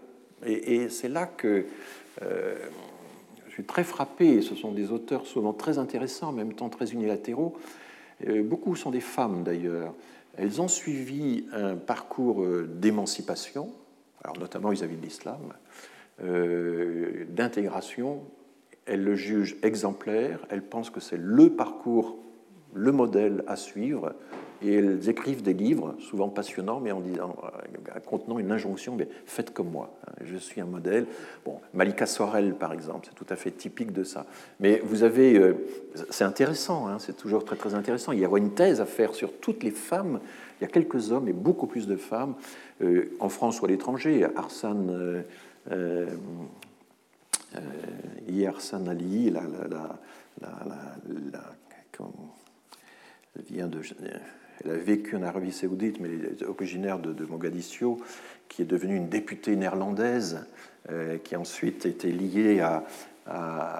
Et, 0.45 0.91
c'est 0.91 1.09
là 1.09 1.27
que 1.27 1.65
je 2.21 3.53
suis 3.53 3.65
très 3.65 3.85
frappé, 3.85 4.43
ce 4.43 4.55
sont 4.55 4.73
des 4.73 4.93
auteurs 4.93 5.27
souvent 5.27 5.55
très 5.55 5.79
intéressants, 5.79 6.29
en 6.29 6.33
même 6.33 6.53
temps 6.53 6.69
très 6.69 6.93
unilatéraux. 6.93 7.57
Beaucoup 8.43 8.77
sont 8.77 8.91
des 8.91 9.01
femmes 9.01 9.45
d'ailleurs. 9.45 9.95
Elles 10.37 10.61
ont 10.61 10.69
suivi 10.69 11.47
un 11.53 11.77
parcours 11.77 12.45
d'émancipation, 12.69 13.71
alors 14.25 14.39
notamment 14.39 14.71
vis-à-vis 14.71 14.97
de 14.97 15.03
l'islam, 15.03 15.53
euh, 16.23 17.25
d'intégration. 17.29 18.23
Elle 18.87 19.05
le 19.05 19.15
juge 19.15 19.57
exemplaire, 19.63 20.41
elle 20.51 20.63
pense 20.63 20.91
que 20.91 21.01
c'est 21.01 21.19
le 21.19 21.51
parcours, 21.51 22.19
le 22.75 22.93
modèle 22.93 23.45
à 23.47 23.57
suivre, 23.57 24.15
et 24.63 24.75
elles 24.75 25.09
écrivent 25.09 25.43
des 25.43 25.53
livres, 25.53 25.95
souvent 25.99 26.29
passionnants, 26.29 26.81
mais 26.81 26.93
en, 26.93 27.01
disant, 27.01 27.37
contenant 28.07 28.39
une 28.39 28.51
injonction, 28.51 28.95
mais 28.97 29.09
faites 29.27 29.53
comme 29.53 29.71
moi, 29.71 29.95
hein, 30.07 30.13
je 30.25 30.37
suis 30.37 30.61
un 30.61 30.67
modèle. 30.67 31.07
Bon, 31.45 31.61
Malika 31.73 32.07
Sorel, 32.07 32.55
par 32.55 32.73
exemple, 32.73 33.07
c'est 33.09 33.15
tout 33.15 33.31
à 33.31 33.37
fait 33.37 33.51
typique 33.51 33.93
de 33.93 34.05
ça. 34.05 34.27
Mais 34.61 34.81
vous 34.85 35.03
avez, 35.03 35.39
euh, 35.39 35.55
c'est 36.11 36.25
intéressant, 36.25 36.89
hein, 36.89 36.99
c'est 36.99 37.17
toujours 37.17 37.45
très 37.45 37.57
très 37.57 37.75
intéressant. 37.75 38.13
Il 38.13 38.21
y 38.21 38.25
a 38.25 38.37
une 38.37 38.55
thèse 38.55 38.81
à 38.81 38.87
faire 38.87 39.15
sur 39.15 39.33
toutes 39.39 39.63
les 39.63 39.71
femmes. 39.71 40.21
Il 40.61 40.65
y 40.65 40.67
a 40.67 40.71
quelques 40.71 41.11
hommes 41.11 41.29
et 41.29 41.33
beaucoup 41.33 41.67
plus 41.67 41.87
de 41.87 41.97
femmes, 41.97 42.35
en 43.21 43.29
France 43.29 43.61
ou 43.61 43.65
à 43.65 43.69
l'étranger. 43.69 44.27
Arsène 44.37 45.25
euh, 45.71 46.07
euh, 47.57 47.61
hier, 48.29 48.61
Sanali, 48.61 49.31
la, 49.31 49.43
elle, 53.37 53.43
vient 53.49 53.69
de, 53.69 53.81
elle 54.65 54.71
a 54.71 54.77
vécu 54.77 55.17
en 55.17 55.23
Arabie 55.23 55.53
Saoudite, 55.53 56.01
mais 56.01 56.09
elle 56.09 56.25
est 56.25 56.43
originaire 56.45 56.99
de, 56.99 57.25
Mogadiscio, 57.25 58.01
qui 58.49 58.63
est 58.63 58.67
devenue 58.67 58.97
une 58.97 59.09
députée 59.09 59.57
néerlandaise, 59.57 60.47
euh, 60.91 61.19
qui 61.19 61.35
a 61.35 61.41
ensuite 61.41 61.87
été 61.87 62.13
liée 62.13 62.61
à, 62.61 62.85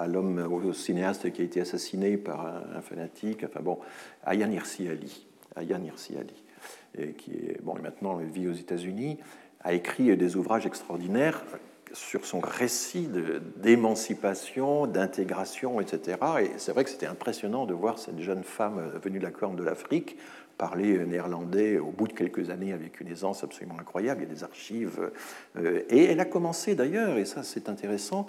l'homme, 0.09 0.39
au 0.39 0.73
cinéaste 0.73 1.31
qui 1.33 1.43
a 1.43 1.45
été 1.45 1.61
assassiné 1.61 2.17
par 2.17 2.47
un, 2.47 2.81
fanatique. 2.81 3.45
Enfin 3.45 3.61
bon, 3.61 3.79
Ali, 4.25 4.45
Ali, 4.45 5.27
qui 7.17 7.33
est 7.33 7.63
bon, 7.63 7.77
maintenant 7.83 8.17
vit 8.17 8.49
aux 8.49 8.53
États-Unis, 8.53 9.19
a 9.61 9.73
écrit 9.73 10.17
des 10.17 10.37
ouvrages 10.37 10.67
extraordinaires 10.67 11.45
sur 11.93 12.27
son 12.27 12.41
récit 12.41 13.09
d'émancipation, 13.57 14.87
d'intégration, 14.87 15.81
etc. 15.81 16.19
Et 16.41 16.51
c'est 16.57 16.73
vrai 16.73 16.85
que 16.85 16.91
c'était 16.91 17.07
impressionnant 17.07 17.67
de 17.67 17.75
voir 17.75 17.99
cette 17.99 18.19
jeune 18.19 18.43
femme 18.43 18.93
venue 19.03 19.19
de 19.19 19.25
la 19.25 19.31
Corne 19.31 19.57
de 19.57 19.63
l'Afrique 19.63 20.17
parler 20.59 20.99
néerlandais 21.05 21.79
au 21.79 21.91
bout 21.91 22.09
de 22.09 22.13
quelques 22.13 22.51
années 22.51 22.73
avec 22.73 23.01
une 23.01 23.09
aisance 23.09 23.45
absolument 23.45 23.79
incroyable. 23.79 24.23
Il 24.23 24.29
y 24.29 24.31
a 24.31 24.35
des 24.35 24.45
archives. 24.45 25.11
Euh, 25.57 25.83
et 25.89 26.05
elle 26.05 26.21
a 26.21 26.25
commencé 26.25 26.75
d'ailleurs, 26.75 27.19
et 27.19 27.25
ça 27.25 27.43
c'est 27.43 27.69
intéressant, 27.69 28.27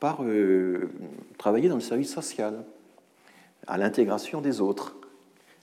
par 0.00 0.22
euh, 0.22 0.90
travailler 1.38 1.68
dans 1.68 1.76
le 1.76 1.80
service 1.80 2.12
social, 2.12 2.64
à 3.66 3.78
l'intégration 3.78 4.40
des 4.40 4.60
autres, 4.60 4.96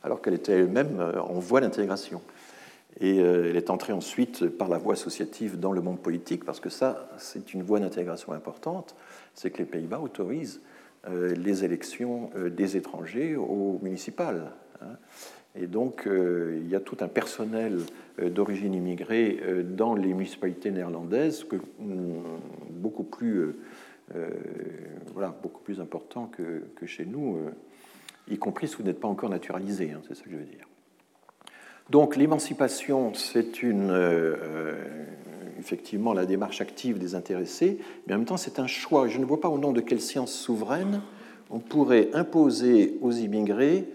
alors 0.04 0.22
qu'elle 0.22 0.34
était 0.34 0.54
elle-même 0.54 1.00
euh, 1.00 1.22
en 1.22 1.40
voie 1.40 1.62
d'intégration. 1.62 2.22
Et 3.00 3.20
euh, 3.20 3.50
elle 3.50 3.56
est 3.56 3.70
entrée 3.70 3.94
ensuite 3.94 4.48
par 4.48 4.68
la 4.68 4.78
voie 4.78 4.94
associative 4.94 5.60
dans 5.60 5.72
le 5.72 5.82
monde 5.82 6.00
politique, 6.00 6.44
parce 6.44 6.60
que 6.60 6.70
ça, 6.70 7.10
c'est 7.18 7.54
une 7.54 7.64
voie 7.64 7.80
d'intégration 7.80 8.34
importante, 8.34 8.96
c'est 9.34 9.50
que 9.50 9.60
les 9.60 9.66
Pays-Bas 9.66 10.00
autorisent 10.00 10.62
euh, 11.08 11.34
les 11.34 11.64
élections 11.64 12.30
euh, 12.36 12.50
des 12.50 12.76
étrangers 12.78 13.36
aux 13.36 13.80
municipales. 13.82 14.52
Hein. 14.82 14.98
Et 15.56 15.68
donc, 15.68 16.08
il 16.08 16.66
y 16.70 16.76
a 16.78 16.80
tout 16.80 16.96
un 17.02 17.10
personnel 17.10 17.80
d'origine 18.18 18.74
immigrée 18.74 19.38
dans 19.66 19.96
les 19.96 20.14
municipalités 20.14 20.72
néerlandaises 20.72 21.46
mm, 21.46 22.22
beaucoup, 22.70 23.04
plus, 23.04 23.54
voilà, 25.14 25.36
beaucoup 25.44 25.62
plus 25.62 25.82
important 25.82 26.32
que, 26.32 26.86
chez 26.86 27.06
nous, 27.06 27.38
y 28.30 28.38
compris 28.38 28.70
si 28.70 28.78
vous 28.78 28.84
n'êtes 28.84 29.02
pas 29.02 29.10
encore 29.10 29.30
naturalisé, 29.30 29.92
hein, 29.92 30.00
c'est 30.08 30.16
ce 30.16 30.24
que 30.24 30.30
je 30.32 30.38
veux 30.38 30.46
dire. 30.46 30.71
Donc 31.92 32.16
l'émancipation, 32.16 33.14
c'est 33.14 33.62
une, 33.62 33.90
euh, 33.90 34.38
euh, 34.42 34.74
effectivement 35.60 36.14
la 36.14 36.26
démarche 36.26 36.62
active 36.62 36.98
des 36.98 37.16
intéressés, 37.16 37.80
mais 38.08 38.14
en 38.14 38.20
même 38.20 38.26
temps 38.26 38.38
c'est 38.38 38.60
un 38.60 38.68
choix. 38.68 39.10
Je 39.10 39.18
ne 39.18 39.26
vois 39.26 39.42
pas 39.42 39.50
au 39.50 39.58
nom 39.58 39.74
de 39.74 39.82
quelle 39.82 40.00
science 40.00 40.32
souveraine 40.32 41.02
on 41.50 41.60
pourrait 41.60 42.08
imposer 42.14 42.98
aux 43.02 43.12
immigrés 43.12 43.90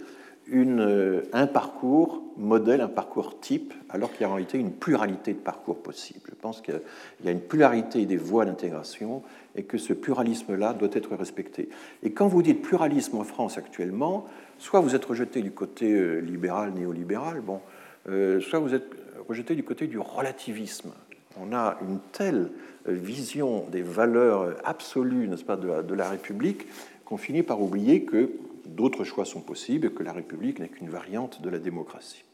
une, 0.47 1.23
un 1.33 1.47
parcours 1.47 2.23
modèle, 2.37 2.83
un 2.83 2.89
parcours 2.89 3.41
type, 3.41 3.73
alors 3.89 4.13
qu'il 4.13 4.21
y 4.21 4.25
a 4.25 4.29
en 4.29 4.35
réalité 4.35 4.59
une 4.59 4.73
pluralité 4.73 5.33
de 5.33 5.39
parcours 5.39 5.79
possibles. 5.79 6.21
Je 6.29 6.35
pense 6.35 6.61
qu'il 6.61 6.83
y 7.25 7.29
a 7.29 7.31
une 7.31 7.41
pluralité 7.41 8.05
des 8.05 8.19
voies 8.19 8.45
d'intégration 8.45 9.23
et 9.55 9.63
que 9.63 9.79
ce 9.79 9.95
pluralisme-là 9.95 10.75
doit 10.75 10.91
être 10.93 11.17
respecté. 11.17 11.71
Et 12.03 12.13
quand 12.13 12.29
vous 12.29 12.43
dites 12.43 12.61
pluralisme 12.61 13.17
en 13.17 13.25
France 13.25 13.57
actuellement, 13.57 14.27
soit 14.59 14.81
vous 14.81 14.95
êtes 14.95 15.05
rejeté 15.07 15.41
du 15.41 15.51
côté 15.51 15.91
euh, 15.93 16.21
libéral, 16.21 16.75
néolibéral, 16.75 17.41
bon, 17.41 17.57
euh, 17.57 17.86
soit 18.07 18.59
vous 18.59 18.75
êtes 18.75 18.91
rejeté 19.29 19.55
du 19.55 19.65
côté 19.65 19.87
du 19.87 19.99
relativisme. 19.99 20.93
On 21.41 21.53
a 21.53 21.77
une 21.83 22.01
telle 22.13 22.51
vision 22.87 23.67
des 23.71 23.83
valeurs 23.83 24.57
absolues, 24.65 25.29
n'est-ce 25.29 25.45
pas, 25.45 25.57
de 25.57 25.95
la, 25.95 26.09
République, 26.09 26.67
qu'on 27.05 27.17
finit 27.17 27.43
par 27.43 27.61
oublier 27.61 28.05
que 28.05 28.31
d'autres 28.65 29.05
choix 29.05 29.25
sont 29.25 29.41
possibles 29.41 29.89
et 29.89 29.91
que 29.91 30.03
la 30.03 30.13
République 30.13 30.59
n'est 30.59 30.69
qu'une 30.69 30.89
variante 30.89 31.43
de 31.43 31.51
la 31.51 31.59
démocratie. 31.59 32.25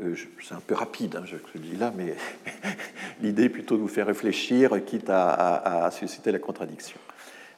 Euh, 0.00 0.14
c'est 0.42 0.54
un 0.54 0.60
peu 0.60 0.74
rapide, 0.74 1.16
hein, 1.16 1.22
je 1.24 1.36
le 1.36 1.60
dis 1.60 1.76
là, 1.76 1.92
mais 1.96 2.16
l'idée 3.22 3.44
est 3.44 3.48
plutôt 3.48 3.76
de 3.76 3.82
vous 3.82 3.88
faire 3.88 4.06
réfléchir, 4.06 4.84
quitte 4.84 5.08
à, 5.08 5.90
susciter 5.92 6.32
la 6.32 6.38
contradiction. 6.38 6.98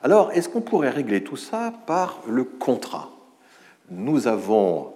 Alors, 0.02 0.32
est-ce 0.32 0.48
qu'on 0.48 0.60
pourrait 0.60 0.90
régler 0.90 1.24
tout 1.24 1.36
ça 1.36 1.72
par 1.86 2.22
le 2.28 2.44
contrat? 2.44 3.10
Nous 3.90 4.26
avons 4.26 4.94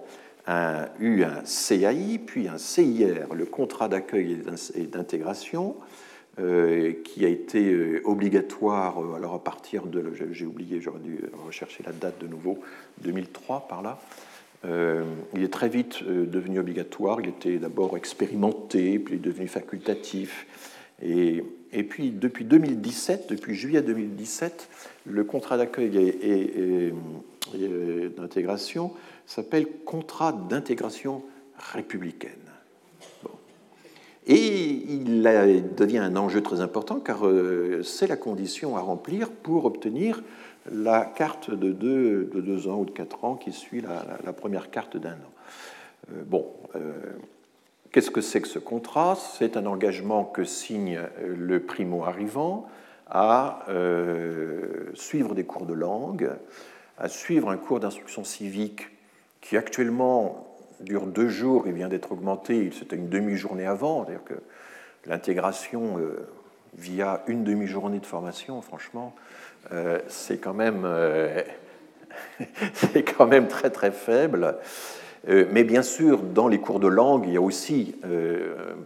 eu 0.99 1.23
un 1.23 1.43
CAI, 1.43 2.19
puis 2.25 2.47
un 2.47 2.57
CIR, 2.57 3.33
le 3.33 3.45
contrat 3.45 3.87
d'accueil 3.87 4.41
et 4.75 4.83
d'intégration, 4.87 5.75
euh, 6.39 6.93
qui 7.03 7.25
a 7.25 7.27
été 7.27 7.73
euh, 7.73 8.01
obligatoire, 8.05 9.03
euh, 9.03 9.15
alors 9.15 9.33
à 9.33 9.43
partir 9.43 9.87
de, 9.87 10.13
j'ai 10.31 10.45
oublié, 10.45 10.79
j'aurais 10.79 10.99
dû 10.99 11.19
rechercher 11.45 11.83
la 11.85 11.91
date 11.91 12.21
de 12.21 12.27
nouveau, 12.27 12.59
2003 13.01 13.67
par 13.67 13.81
là. 13.81 13.99
il 14.63 15.43
est 15.43 15.51
très 15.51 15.67
vite 15.67 16.01
devenu 16.03 16.59
obligatoire, 16.59 17.19
il 17.19 17.27
était 17.27 17.57
d'abord 17.57 17.97
expérimenté, 17.97 18.99
puis 18.99 19.15
il 19.15 19.17
est 19.17 19.21
devenu 19.21 19.47
facultatif. 19.47 20.45
Et, 21.01 21.43
et, 21.73 21.83
puis 21.83 22.11
depuis 22.11 22.45
2017, 22.45 23.27
depuis 23.29 23.55
juillet 23.55 23.81
2017, 23.81 24.69
le 25.07 25.23
contrat 25.25 25.57
d'accueil 25.57 25.97
et 25.97 26.93
d'intégration 27.55 28.91
s'appelle 29.25 29.67
contrat 29.85 30.31
d'intégration 30.31 31.23
républicaine. 31.73 32.49
Et 34.29 34.83
il 34.87 35.23
devient 35.75 35.97
un 35.97 36.15
enjeu 36.15 36.43
très 36.43 36.61
important 36.61 36.99
car 36.99 37.25
euh, 37.25 37.81
c'est 37.81 38.05
la 38.05 38.15
condition 38.15 38.77
à 38.77 38.79
remplir 38.79 39.31
pour 39.31 39.65
obtenir 39.65 40.21
la 40.71 41.03
carte 41.03 41.49
de 41.49 41.71
deux, 41.71 42.29
de 42.31 42.39
deux 42.39 42.67
ans 42.67 42.79
ou 42.79 42.85
de 42.85 42.91
quatre 42.91 43.25
ans 43.25 43.35
qui 43.35 43.51
suit 43.51 43.81
la, 43.81 44.33
première 44.33 44.69
carte 44.69 44.97
d'un 44.97 45.13
an. 45.13 45.33
Euh, 46.11 46.21
bon, 46.27 46.45
euh, 46.75 46.91
qu'est-ce 47.91 48.11
que 48.11 48.21
c'est 48.21 48.39
que 48.41 48.47
ce 48.47 48.59
contrat? 48.59 49.15
C'est 49.15 49.57
un 49.57 49.65
engagement 49.65 50.25
que 50.25 50.43
signe 50.43 50.99
le 51.25 51.59
primo 51.61 52.03
arrivant 52.03 52.67
à 53.09 53.65
suivre 54.93 55.33
des 55.33 55.43
cours 55.43 55.65
de 55.65 55.73
langue, 55.73 56.29
à 56.99 57.07
suivre 57.07 57.49
un 57.49 57.57
cours 57.57 57.79
d'instruction 57.79 58.23
civique 58.23 58.89
qui 59.41 59.57
actuellement 59.57 60.45
dure 60.81 61.05
deux 61.05 61.29
jours, 61.29 61.63
il 61.65 61.73
vient 61.73 61.87
d'être 61.87 62.11
augmenté, 62.11 62.71
c'était 62.77 62.95
une 62.95 63.09
demi-journée 63.09 63.65
avant, 63.65 64.05
c'est-à-dire 64.05 64.23
que 64.25 64.35
l'intégration 65.05 65.97
euh, 65.97 66.27
via 66.77 67.23
une 67.27 67.43
demi-journée 67.43 67.99
de 67.99 68.05
formation, 68.05 68.61
franchement, 68.61 69.15
euh, 69.71 69.99
c'est 70.07 70.37
quand, 70.37 70.53
même, 70.53 70.83
euh, 70.85 71.41
quand 73.17 73.27
même 73.27 73.47
très 73.47 73.69
très 73.69 73.91
faible. 73.91 74.57
Mais 75.27 75.63
bien 75.63 75.81
sûr, 75.81 76.21
dans 76.21 76.47
les 76.47 76.59
cours 76.59 76.79
de 76.79 76.87
langue, 76.87 77.25
il 77.27 77.33
y 77.33 77.37
a 77.37 77.41
aussi, 77.41 77.95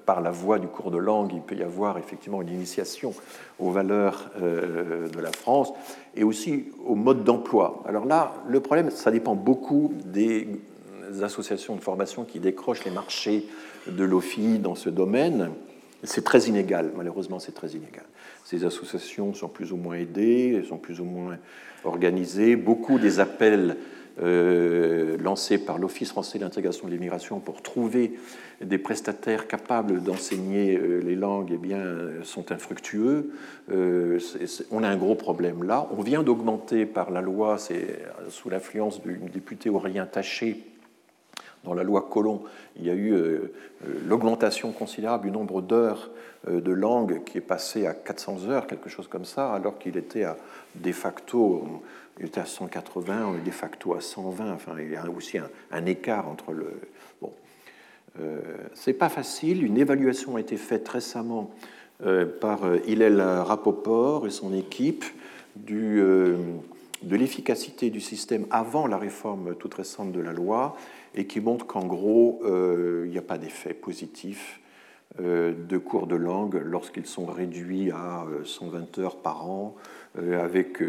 par 0.05 0.21
la 0.21 0.31
voie 0.31 0.59
du 0.59 0.67
cours 0.67 0.91
de 0.91 0.97
langue, 0.97 1.31
il 1.33 1.41
peut 1.41 1.55
y 1.55 1.63
avoir 1.63 1.97
effectivement 1.97 2.41
une 2.41 2.49
initiation 2.49 3.13
aux 3.59 3.71
valeurs 3.71 4.31
de 4.41 5.21
la 5.21 5.31
France 5.31 5.71
et 6.15 6.23
aussi 6.23 6.65
au 6.85 6.95
mode 6.95 7.23
d'emploi. 7.23 7.83
Alors 7.87 8.05
là, 8.05 8.33
le 8.47 8.59
problème, 8.59 8.89
ça 8.89 9.11
dépend 9.11 9.35
beaucoup 9.35 9.93
des 10.05 10.47
associations 11.21 11.75
de 11.75 11.81
formation 11.81 12.23
qui 12.23 12.39
décrochent 12.39 12.85
les 12.85 12.91
marchés 12.91 13.45
de 13.87 14.03
l'OFI 14.03 14.57
dans 14.59 14.75
ce 14.75 14.89
domaine. 14.89 15.51
C'est 16.03 16.23
très 16.23 16.47
inégal, 16.47 16.91
malheureusement, 16.97 17.39
c'est 17.39 17.53
très 17.53 17.69
inégal. 17.69 18.03
Ces 18.43 18.65
associations 18.65 19.33
sont 19.33 19.47
plus 19.47 19.71
ou 19.71 19.77
moins 19.77 19.95
aidées, 19.95 20.63
sont 20.67 20.77
plus 20.77 20.99
ou 20.99 21.05
moins 21.05 21.37
organisées. 21.85 22.55
Beaucoup 22.55 22.99
des 22.99 23.19
appels 23.19 23.77
euh, 24.21 25.17
lancés 25.17 25.57
par 25.57 25.79
l'Office 25.79 26.09
français 26.09 26.37
de 26.37 26.43
l'intégration 26.43 26.85
de 26.87 26.93
l'immigration 26.93 27.39
pour 27.39 27.63
trouver 27.63 28.13
des 28.61 28.77
prestataires 28.77 29.47
capables 29.47 30.03
d'enseigner 30.03 30.77
euh, 30.77 30.99
les 30.99 31.15
langues 31.15 31.49
eh 31.51 31.57
bien, 31.57 31.83
sont 32.21 32.51
infructueux. 32.51 33.31
Euh, 33.71 34.19
on 34.69 34.83
a 34.83 34.87
un 34.87 34.97
gros 34.97 35.15
problème 35.15 35.63
là. 35.63 35.87
On 35.97 36.03
vient 36.03 36.21
d'augmenter 36.21 36.85
par 36.85 37.09
la 37.09 37.21
loi, 37.21 37.57
c'est 37.57 38.03
sous 38.29 38.51
l'influence 38.51 39.01
du 39.01 39.17
député 39.33 39.71
Aurélien 39.71 40.05
Taché, 40.05 40.63
dans 41.63 41.73
la 41.73 41.83
loi 41.83 42.07
Colomb, 42.11 42.43
il 42.75 42.85
y 42.85 42.89
a 42.89 42.93
eu 42.93 43.15
l'augmentation 44.05 44.73
considérable 44.73 45.23
du 45.25 45.31
nombre 45.31 45.61
d'heures 45.61 46.11
de 46.45 46.71
langue 46.73 47.23
qui 47.23 47.37
est 47.37 47.41
passé 47.41 47.87
à 47.87 47.93
400 47.93 48.49
heures, 48.49 48.67
quelque 48.67 48.89
chose 48.89 49.07
comme 49.07 49.23
ça, 49.23 49.53
alors 49.53 49.79
qu'il 49.79 49.95
était 49.95 50.25
à 50.25 50.35
de 50.75 50.91
facto, 50.91 51.81
il 52.19 52.27
était 52.27 52.41
à 52.41 52.45
180, 52.45 53.35
de 53.45 53.51
facto 53.51 53.93
à 53.93 54.01
120. 54.01 54.53
Enfin, 54.53 54.73
il 54.79 54.91
y 54.91 54.95
a 54.95 55.09
aussi 55.09 55.37
un, 55.37 55.85
écart 55.85 56.27
entre 56.27 56.51
le. 56.51 56.79
Bon, 57.21 57.31
euh, 58.19 58.39
c'est 58.73 58.93
pas 58.93 59.09
facile. 59.09 59.63
Une 59.63 59.77
évaluation 59.77 60.35
a 60.35 60.39
été 60.39 60.57
faite 60.57 60.87
récemment 60.87 61.51
par 62.41 62.59
Hillel 62.85 63.21
Rapoport 63.21 64.27
et 64.27 64.29
son 64.29 64.53
équipe 64.53 65.05
de 65.55 66.35
l'efficacité 67.09 67.89
du 67.89 68.01
système 68.01 68.45
avant 68.51 68.87
la 68.87 68.97
réforme 68.97 69.55
toute 69.55 69.75
récente 69.75 70.11
de 70.11 70.19
la 70.19 70.33
loi 70.33 70.75
et 71.15 71.25
qui 71.27 71.39
montre 71.39 71.65
qu'en 71.65 71.85
gros, 71.85 72.41
euh, 72.43 73.03
il 73.05 73.11
n'y 73.11 73.17
a 73.17 73.23
pas 73.23 73.37
d'effet 73.37 73.73
positif 73.73 74.59
euh, 74.59 74.62
de 75.19 75.77
cours 75.77 76.07
de 76.07 76.15
langue 76.15 76.61
lorsqu'ils 76.65 77.05
sont 77.05 77.25
réduits 77.25 77.91
à 77.91 78.25
120 78.43 78.97
euh, 78.97 79.01
heures 79.01 79.17
par 79.17 79.49
an, 79.49 79.75
avec 80.17 80.81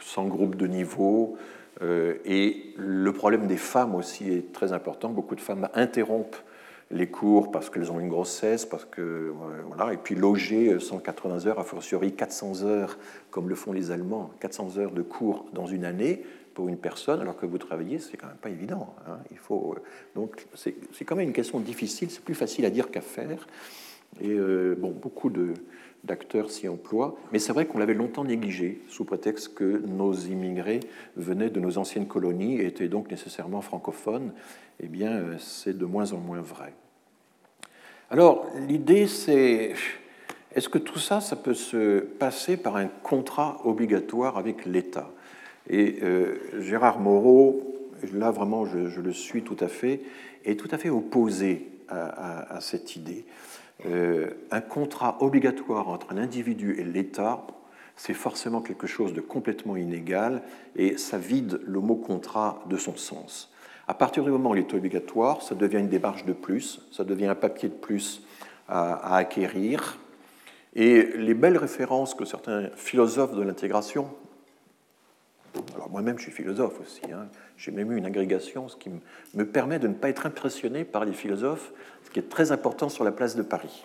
100 0.00 0.24
groupes 0.26 0.56
de 0.56 0.66
niveau. 0.66 1.36
et 1.82 2.74
le 2.76 3.12
problème 3.12 3.46
des 3.46 3.56
femmes 3.56 3.94
aussi 3.94 4.30
est 4.30 4.52
très 4.52 4.72
important. 4.72 5.10
Beaucoup 5.10 5.34
de 5.34 5.40
femmes 5.40 5.68
interrompent 5.74 6.36
les 6.90 7.08
cours 7.08 7.50
parce 7.50 7.68
qu'elles 7.68 7.90
ont 7.90 8.00
une 8.00 8.08
grossesse, 8.08 8.64
parce 8.64 8.84
que 8.84 9.32
voilà, 9.66 9.92
et 9.92 9.96
puis 9.96 10.14
loger 10.14 10.78
180 10.78 11.46
heures, 11.46 11.58
a 11.58 11.64
fortiori 11.64 12.14
400 12.14 12.64
heures, 12.64 12.98
comme 13.30 13.48
le 13.48 13.54
font 13.54 13.72
les 13.72 13.90
Allemands, 13.90 14.30
400 14.40 14.78
heures 14.78 14.92
de 14.92 15.02
cours 15.02 15.46
dans 15.52 15.66
une 15.66 15.84
année, 15.84 16.22
pour 16.56 16.70
une 16.70 16.78
personne 16.78 17.20
alors 17.20 17.36
que 17.36 17.44
vous 17.44 17.58
travaillez, 17.58 17.98
c'est 17.98 18.16
quand 18.16 18.28
même 18.28 18.38
pas 18.38 18.48
évident. 18.48 18.96
Hein. 19.06 19.18
Il 19.30 19.36
faut, 19.36 19.74
euh, 19.76 19.82
donc 20.16 20.46
c'est 20.54 21.04
quand 21.04 21.14
même 21.14 21.28
une 21.28 21.34
question 21.34 21.60
difficile, 21.60 22.10
c'est 22.10 22.24
plus 22.24 22.34
facile 22.34 22.64
à 22.64 22.70
dire 22.70 22.90
qu'à 22.90 23.02
faire. 23.02 23.46
Et 24.22 24.30
euh, 24.30 24.74
bon, 24.78 24.90
beaucoup 24.90 25.30
d'acteurs 26.02 26.50
s'y 26.50 26.66
emploient, 26.66 27.14
mais 27.30 27.38
c'est 27.38 27.52
vrai 27.52 27.66
qu'on 27.66 27.78
l'avait 27.78 27.92
longtemps 27.92 28.24
négligé 28.24 28.80
sous 28.88 29.04
prétexte 29.04 29.52
que 29.52 29.82
nos 29.86 30.14
immigrés 30.14 30.80
venaient 31.16 31.50
de 31.50 31.60
nos 31.60 31.76
anciennes 31.76 32.08
colonies 32.08 32.56
et 32.56 32.66
étaient 32.66 32.88
donc 32.88 33.10
nécessairement 33.10 33.60
francophones. 33.60 34.32
Eh 34.80 34.88
bien, 34.88 35.12
euh, 35.12 35.36
c'est 35.38 35.76
de 35.76 35.84
moins 35.84 36.14
en 36.14 36.18
moins 36.18 36.40
vrai. 36.40 36.72
Alors, 38.08 38.46
l'idée, 38.66 39.06
c'est 39.08 39.74
est-ce 40.54 40.70
que 40.70 40.78
tout 40.78 40.98
ça, 40.98 41.20
ça 41.20 41.36
peut 41.36 41.52
se 41.52 42.00
passer 42.00 42.56
par 42.56 42.76
un 42.76 42.86
contrat 42.86 43.60
obligatoire 43.64 44.38
avec 44.38 44.64
l'État? 44.64 45.10
Et 45.68 45.98
euh, 46.02 46.38
Gérard 46.60 47.00
Moreau, 47.00 47.74
là 48.12 48.30
vraiment 48.30 48.66
je, 48.66 49.00
le 49.00 49.12
suis 49.12 49.42
tout 49.42 49.56
à 49.60 49.68
fait, 49.68 50.00
est 50.44 50.58
tout 50.58 50.68
à 50.70 50.78
fait 50.78 50.90
opposé 50.90 51.68
à, 51.88 52.60
cette 52.60 52.96
idée. 52.96 53.24
Euh, 53.86 54.30
un 54.50 54.60
contrat 54.60 55.18
obligatoire 55.20 55.88
entre 55.88 56.12
un 56.12 56.16
individu 56.16 56.76
et 56.78 56.84
l'État, 56.84 57.46
c'est 57.94 58.14
forcément 58.14 58.60
quelque 58.60 58.86
chose 58.86 59.12
de 59.12 59.20
complètement 59.20 59.76
inégal 59.76 60.42
et 60.74 60.98
ça 60.98 61.18
vide 61.18 61.60
le 61.64 61.80
mot 61.80 61.94
contrat 61.94 62.62
de 62.68 62.76
son 62.76 62.96
sens. 62.96 63.52
À 63.86 63.94
partir 63.94 64.24
du 64.24 64.30
moment 64.30 64.50
où 64.50 64.56
il 64.56 64.60
est 64.60 64.74
obligatoire, 64.74 65.42
ça 65.42 65.54
devient 65.54 65.78
une 65.78 65.88
démarche 65.88 66.24
de 66.24 66.32
plus, 66.32 66.80
ça 66.90 67.04
devient 67.04 67.26
un 67.26 67.36
papier 67.36 67.68
de 67.68 67.74
plus 67.74 68.26
à 68.68 69.16
acquérir. 69.16 69.98
Et 70.74 71.04
les 71.16 71.34
belles 71.34 71.56
références 71.56 72.14
que 72.14 72.24
certains 72.24 72.68
philosophes 72.74 73.34
de 73.34 73.42
l'intégration 73.42 74.08
alors 75.74 75.90
moi-même, 75.90 76.18
je 76.18 76.24
suis 76.24 76.32
philosophe 76.32 76.80
aussi. 76.80 77.02
Hein. 77.12 77.28
J'ai 77.56 77.70
même 77.70 77.92
eu 77.92 77.96
une 77.96 78.06
agrégation, 78.06 78.68
ce 78.68 78.76
qui 78.76 78.90
me 79.34 79.46
permet 79.46 79.78
de 79.78 79.88
ne 79.88 79.94
pas 79.94 80.08
être 80.08 80.26
impressionné 80.26 80.84
par 80.84 81.04
les 81.04 81.12
philosophes, 81.12 81.72
ce 82.04 82.10
qui 82.10 82.18
est 82.18 82.28
très 82.28 82.52
important 82.52 82.88
sur 82.88 83.04
la 83.04 83.12
place 83.12 83.36
de 83.36 83.42
Paris. 83.42 83.84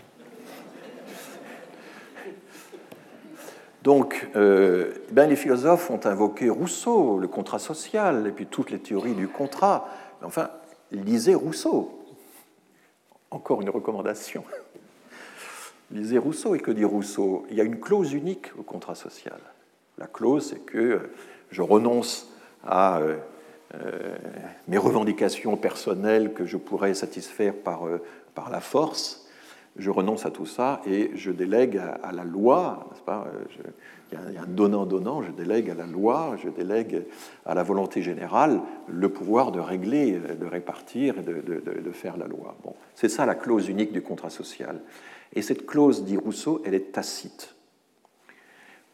Donc, 3.84 4.30
euh, 4.36 4.94
ben, 5.12 5.28
les 5.28 5.36
philosophes 5.36 5.90
ont 5.90 6.06
invoqué 6.06 6.50
Rousseau, 6.50 7.18
le 7.18 7.28
contrat 7.28 7.58
social, 7.58 8.28
et 8.28 8.32
puis 8.32 8.46
toutes 8.46 8.70
les 8.70 8.80
théories 8.80 9.16
du 9.16 9.28
contrat. 9.28 9.90
Enfin, 10.22 10.52
lisez 10.92 11.34
Rousseau. 11.34 11.98
Encore 13.32 13.62
une 13.62 13.70
recommandation. 13.70 14.44
Lisez 15.90 16.20
Rousseau, 16.20 16.54
et 16.54 16.60
que 16.60 16.70
dit 16.70 16.86
Rousseau? 16.86 17.46
Il 17.50 17.58
y 17.58 17.62
a 17.62 17.64
une 17.64 17.80
clause 17.80 18.14
unique 18.14 18.52
au 18.58 18.62
contrat 18.62 18.96
social. 18.96 19.40
La 19.98 20.08
clause, 20.08 20.50
c'est 20.50 20.60
que 20.60 21.10
je 21.52 21.62
renonce 21.62 22.32
à 22.66 23.00
euh, 23.00 23.18
euh, 23.76 24.16
mes 24.68 24.78
revendications 24.78 25.58
personnelles 25.58 26.34
que 26.34 26.46
je 26.46 26.58
pourrais 26.58 26.94
satisfaire 26.94 27.54
par, 27.54 27.84
par 28.36 28.50
la 28.50 28.60
force, 28.60 29.28
je 29.78 29.90
renonce 29.90 30.26
à 30.26 30.32
tout 30.32 30.46
ça 30.46 30.82
et 30.86 31.12
je 31.16 31.32
délègue 31.32 31.82
à, 32.04 32.12
la 32.12 32.26
loi, 32.26 32.90
il 34.12 34.34
y 34.34 34.38
a 34.38 34.42
un 34.42 34.48
donnant-donnant, 34.48 35.22
je 35.22 35.32
délègue 35.32 35.70
à 35.70 35.76
la 35.76 35.86
loi, 35.86 36.36
je 36.44 36.50
délègue 36.50 37.04
à 37.46 37.56
la 37.56 37.64
volonté 37.64 38.02
générale 38.02 38.60
le 38.90 39.08
pouvoir 39.08 39.54
de 39.54 39.62
régler, 39.62 40.20
de 40.20 40.46
répartir 40.46 41.20
et 41.20 41.22
de, 41.22 41.42
de 41.42 41.92
faire 41.92 42.18
la 42.18 42.28
loi. 42.28 42.56
Bon, 42.66 42.76
c'est 42.96 43.08
ça 43.08 43.26
la 43.26 43.36
clause 43.36 43.70
unique 43.70 43.94
du 43.94 44.02
contrat 44.02 44.30
social. 44.30 44.82
Et 45.34 45.42
cette 45.42 45.66
clause, 45.66 46.04
dit 46.04 46.18
Rousseau, 46.18 46.62
elle 46.66 46.74
est 46.74 46.92
tacite 46.92 47.56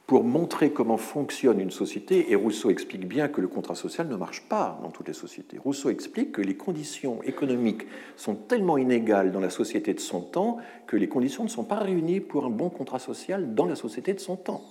pour 0.07 0.23
montrer 0.23 0.71
comment 0.71 0.95
fonctionne 0.95 1.59
une 1.59 1.69
société, 1.69 2.31
et 2.31 2.35
Rousseau 2.35 2.69
explique 2.69 3.05
bien 3.05 3.27
que 3.27 3.41
le 3.41 3.49
contrat 3.49 3.75
social 3.75 4.07
ne 4.07 4.15
marche 4.15 4.41
pas 4.47 4.79
dans 4.81 4.89
toutes 4.89 5.09
les 5.09 5.13
sociétés. 5.13 5.57
Rousseau 5.57 5.89
explique 5.89 6.31
que 6.31 6.41
les 6.41 6.55
conditions 6.55 7.21
économiques 7.23 7.85
sont 8.15 8.35
tellement 8.35 8.77
inégales 8.77 9.33
dans 9.33 9.41
la 9.41 9.49
société 9.49 9.93
de 9.93 9.99
son 9.99 10.21
temps 10.21 10.59
que 10.87 10.95
les 10.95 11.09
conditions 11.09 11.43
ne 11.43 11.49
sont 11.49 11.65
pas 11.65 11.79
réunies 11.79 12.21
pour 12.21 12.45
un 12.45 12.49
bon 12.49 12.69
contrat 12.69 12.99
social 12.99 13.53
dans 13.53 13.65
la 13.65 13.75
société 13.75 14.13
de 14.13 14.21
son 14.21 14.37
temps. 14.37 14.63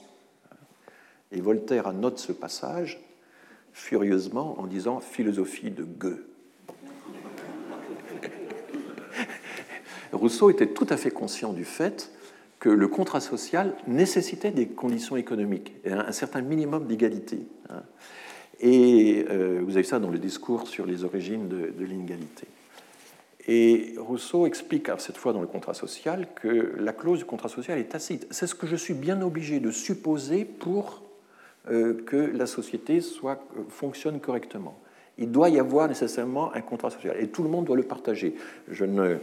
Et 1.33 1.43
Voltaire 1.43 1.87
annote 1.87 2.19
ce 2.19 2.33
passage 2.33 2.99
furieusement 3.75 4.59
en 4.59 4.67
disant 4.67 5.01
philosophie 5.01 5.71
de 5.71 5.85
gueux. 5.85 6.31
Rousseau 10.15 10.49
était 10.49 10.69
tout 10.69 10.87
à 10.89 10.97
fait 10.97 11.11
conscient 11.11 11.53
du 11.53 11.67
fait 11.67 12.11
que 12.59 12.69
le 12.69 12.89
contrat 12.89 13.21
social 13.21 13.75
nécessitait 13.87 14.51
des 14.51 14.67
conditions 14.67 15.17
économiques 15.17 15.75
et 15.85 15.93
un, 15.93 16.13
certain 16.13 16.41
minimum 16.41 16.87
d'égalité. 16.87 17.47
Hein. 17.69 17.83
Et 18.61 19.27
euh, 19.29 19.61
vous 19.63 19.77
avez 19.77 19.85
ça 19.85 19.99
dans 19.99 20.11
le 20.11 20.19
discours 20.19 20.67
sur 20.67 20.87
les 20.87 21.05
origines 21.05 21.49
de, 21.49 21.85
l'inégalité. 21.85 22.47
Et 23.49 23.95
Rousseau 23.99 24.47
explique, 24.47 24.89
cette 24.99 25.19
fois 25.19 25.33
dans 25.33 25.41
le 25.41 25.47
contrat 25.47 25.75
social, 25.75 26.27
que 26.35 26.75
la 26.79 26.93
clause 26.93 27.21
du 27.21 27.25
contrat 27.27 27.49
social 27.49 27.79
est 27.79 27.91
tacite. 27.91 28.27
C'est 28.31 28.47
ce 28.47 28.55
que 28.55 28.67
je 28.67 28.77
suis 28.77 28.95
bien 28.95 29.21
obligé 29.23 29.61
de 29.61 29.71
supposer 29.71 30.45
pour 30.45 31.03
euh, 31.71 32.03
que 32.07 32.17
la 32.17 32.47
société 32.47 33.01
soit, 33.01 33.47
euh, 33.57 33.63
fonctionne 33.69 34.21
correctement. 34.21 34.81
Il 35.19 35.31
doit 35.31 35.49
y 35.49 35.59
avoir 35.59 35.89
nécessairement 35.89 36.53
un 36.55 36.61
contrat 36.61 36.91
social 36.91 37.17
et 37.19 37.29
tout 37.29 37.43
le 37.43 37.49
monde 37.49 37.65
doit 37.65 37.77
le 37.77 37.83
partager. 37.83 38.35
Je 38.69 38.85
ne 38.85 39.19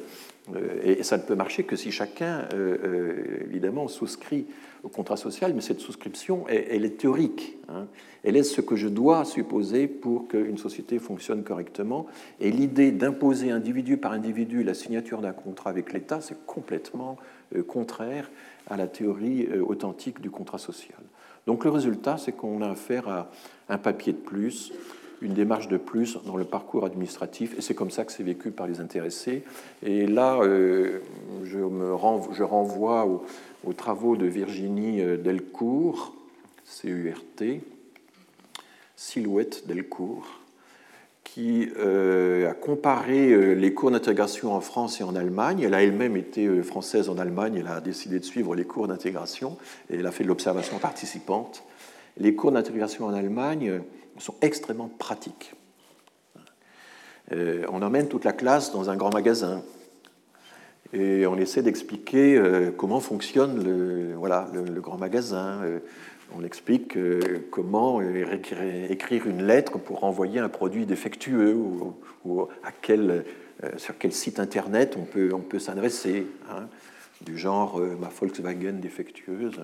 euh, 0.53 0.80
et 0.84 1.03
ça 1.03 1.18
ne 1.18 1.24
peut 1.24 1.36
marcher 1.36 1.64
que 1.64 1.76
si 1.76 1.91
chacun, 1.91 2.48
euh, 2.53 2.78
euh, 2.84 3.44
évidemment, 3.45 3.88
souscrit 3.88 4.45
au 4.84 4.90
contrat 4.90 5.15
social, 5.15 5.53
mais 5.53 5.61
cette 5.61 5.80
souscription, 5.80 6.45
elle, 6.49 6.84
est 6.84 6.98
théorique. 6.98 7.57
Hein. 7.70 7.88
Elle 8.24 8.36
est 8.36 8.44
ce 8.44 8.60
que 8.60 8.76
je 8.76 8.90
dois 8.90 9.24
supposer 9.24 9.88
pour 9.88 10.28
qu'une 10.28 10.57
société 10.57 10.99
fonctionne 10.99 11.44
correctement. 11.44 12.06
Et 12.41 12.52
l'idée 12.52 12.91
d'imposer 12.91 13.52
individu 13.52 13.95
par 13.95 14.11
individu 14.11 14.64
la 14.64 14.74
signature 14.74 15.22
d'un 15.22 15.32
contrat 15.32 15.70
avec 15.70 15.94
l'État, 15.94 16.20
c'est 16.20 16.45
complètement 16.45 17.18
contraire 17.68 18.30
à 18.68 18.76
la 18.76 18.88
théorie 18.88 19.48
authentique 19.65 20.20
du 20.20 20.30
contrat 20.30 20.57
social. 20.57 20.99
Donc 21.48 21.64
le 21.64 21.70
résultat, 21.70 22.18
c'est 22.18 22.34
qu'on 22.34 22.61
a 22.61 22.70
affaire 22.70 23.07
à 23.07 23.30
un 23.70 23.78
papier 23.78 24.11
de 24.11 24.18
plus 24.18 24.74
une 25.24 25.34
démarche 25.34 25.70
de 25.70 25.78
plus 25.78 26.18
dans 26.26 26.36
le 26.36 26.44
parcours 26.44 26.86
administratif, 26.86 27.58
et 27.58 27.62
c'est 27.62 27.74
comme 27.74 27.90
ça 27.90 28.04
que 28.04 28.12
c'est 28.12 28.24
vécu 28.24 28.52
par 28.52 28.68
les 28.68 28.82
intéressés. 28.82 29.44
Et 29.82 30.06
là, 30.06 30.38
euh, 30.41 31.00
je, 31.44 31.58
me 31.58 31.94
renvoie, 31.94 32.34
je 32.34 32.44
renvoie 32.44 33.06
aux, 33.64 33.74
travaux 33.74 34.18
de 34.18 34.26
Virginie 34.26 35.02
euh, 35.02 35.18
Delcourt, 35.18 36.14
CURT, 36.82 37.62
Silhouette 38.95 39.66
Delcourt, 39.66 40.28
qui 41.24 41.70
euh, 41.80 42.52
a 42.52 42.54
comparé 42.54 43.56
les 43.56 43.74
cours 43.74 43.91
d'intégration 43.91 44.54
en 44.54 44.62
France 44.62 45.00
et 45.00 45.04
en 45.04 45.16
Allemagne. 45.16 45.62
Elle 45.62 45.74
a 45.74 45.82
elle-même 45.82 46.18
été 46.18 46.62
française 46.62 47.10
en 47.10 47.18
Allemagne, 47.18 47.56
elle 47.60 47.68
a 47.68 47.80
décidé 47.80 48.20
de 48.20 48.26
suivre 48.26 48.56
les 48.56 48.66
cours 48.66 48.88
d'intégration, 48.88 49.58
et 49.90 49.95
elle 49.95 50.06
a 50.06 50.12
fait 50.12 50.26
de 50.26 50.30
l'observation 50.30 50.78
participante. 50.80 51.64
Les 52.18 52.36
cours 52.36 52.52
d'intégration 52.52 53.06
en 53.06 53.14
Allemagne 53.14 53.82
sont 54.19 54.35
extrêmement 54.41 54.90
pratiques. 54.90 55.56
Euh, 57.31 57.65
on 57.72 57.81
emmène 57.81 58.07
toute 58.07 58.26
la 58.26 58.34
classe 58.34 58.72
dans 58.73 58.90
un 58.90 58.95
grand 58.95 59.14
magasin 59.14 59.64
et 60.91 61.26
on 61.26 61.38
essaie 61.38 61.64
d'expliquer 61.64 62.35
euh, 62.35 62.72
comment 62.72 62.99
fonctionne 62.99 63.64
le, 63.64 64.14
voilà, 64.15 64.49
le, 64.53 64.81
grand 64.81 64.98
magasin. 64.98 65.61
Euh, 65.64 65.80
on 66.35 66.44
explique 66.44 66.98
comment 67.52 68.02
écrire 68.02 69.27
une 69.27 69.45
lettre 69.45 69.77
pour 69.77 70.03
envoyer 70.03 70.40
un 70.40 70.49
produit 70.49 70.88
défectueux 70.88 71.53
ou, 71.53 72.48
à 72.64 72.72
quel, 72.72 73.23
sur 73.77 73.99
quel 73.99 74.11
site 74.11 74.40
internet 74.40 74.98
on 74.98 75.03
peut, 75.03 75.30
on 75.31 75.41
peut 75.41 75.60
s'adresser, 75.60 76.26
hein, 76.49 76.69
du 77.22 77.38
genre 77.38 77.80
ma 77.99 78.07
Volkswagen 78.07 78.80
défectueuse. 78.81 79.60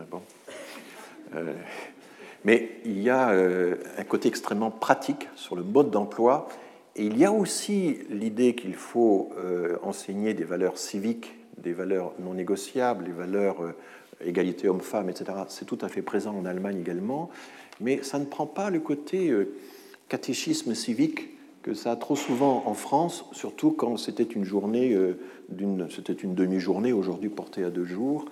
Mais 2.46 2.70
il 2.86 3.02
y 3.02 3.10
a 3.10 3.32
euh, 3.32 3.76
un 3.98 4.04
côté 4.04 4.30
extrêmement 4.30 4.72
pratique 4.72 5.28
sur 5.36 5.56
le 5.56 5.64
mode 5.64 5.92
d'emploi. 5.92 6.48
Et 6.96 7.06
il 7.06 7.18
y 7.18 7.26
a 7.26 7.32
aussi 7.32 8.00
l'idée 8.10 8.56
qu'il 8.56 8.76
faut 8.76 9.30
euh, 9.38 9.78
enseigner 9.84 10.34
des 10.34 10.44
valeurs 10.44 10.78
civiques, 10.78 11.36
des 11.58 11.74
valeurs 11.74 12.14
non 12.20 12.34
négociables, 12.34 13.06
les 13.06 13.12
valeurs 13.12 13.62
euh, 13.62 13.74
égalité 14.26 14.68
homme-femme, 14.68 15.10
etc. 15.10 15.32
C'est 15.48 15.66
tout 15.66 15.78
à 15.82 15.90
fait 15.90 16.02
présent 16.02 16.36
en 16.36 16.46
Allemagne 16.46 16.80
également. 16.80 17.30
Mais 17.80 18.04
ça 18.04 18.20
ne 18.20 18.26
prend 18.26 18.46
pas 18.46 18.70
le 18.70 18.80
côté 18.80 19.34
catéchisme 20.10 20.76
civique 20.76 21.30
que 21.62 21.74
ça 21.74 21.94
a 21.94 21.96
trop 21.96 22.18
souvent 22.18 22.64
en 22.66 22.74
France, 22.74 23.24
surtout 23.32 23.72
quand 23.72 23.96
c'était 23.96 24.24
une 24.24 24.44
journée, 24.44 24.98
c'était 25.90 26.12
une 26.12 26.36
demi-journée, 26.36 26.92
aujourd'hui 26.92 27.30
portée 27.30 27.64
à 27.64 27.70
deux 27.70 27.86
jours. 27.86 28.26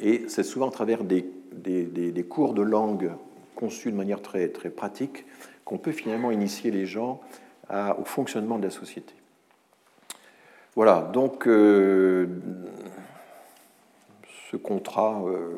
Et 0.00 0.24
c'est 0.26 0.42
souvent 0.42 0.66
à 0.66 0.72
travers 0.72 1.04
des 1.04 1.24
des, 1.52 2.24
cours 2.28 2.54
de 2.54 2.62
langue 2.62 3.12
conçus 3.54 3.90
de 3.90 3.96
manière 3.96 4.22
très, 4.22 4.48
très 4.48 4.70
pratique 4.70 5.24
qu'on 5.64 5.78
peut 5.78 5.92
finalement 5.92 6.30
initier 6.30 6.70
les 6.70 6.86
gens 6.86 7.20
au 7.70 8.04
fonctionnement 8.04 8.58
de 8.58 8.64
la 8.64 8.70
société. 8.70 9.14
Voilà, 10.74 11.10
donc 11.12 11.46
euh, 11.46 12.26
ce 14.50 14.56
contrat 14.56 15.20
euh, 15.26 15.50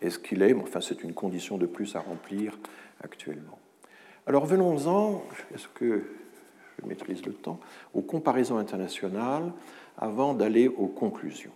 est 0.00 0.10
ce 0.10 0.18
qu'il 0.18 0.42
est, 0.42 0.54
enfin 0.54 0.80
c'est 0.80 1.02
une 1.02 1.14
condition 1.14 1.56
de 1.56 1.66
plus 1.66 1.96
à 1.96 2.00
remplir 2.00 2.58
actuellement. 3.02 3.58
Alors 4.26 4.44
venons-en, 4.44 5.24
est-ce 5.54 5.68
que 5.68 6.04
je 6.80 6.88
maîtrise 6.88 7.24
le 7.24 7.32
temps, 7.32 7.60
aux 7.94 8.02
comparaisons 8.02 8.58
internationales 8.58 9.52
avant 9.98 10.34
d'aller 10.34 10.68
aux 10.68 10.86
conclusions. 10.86 11.52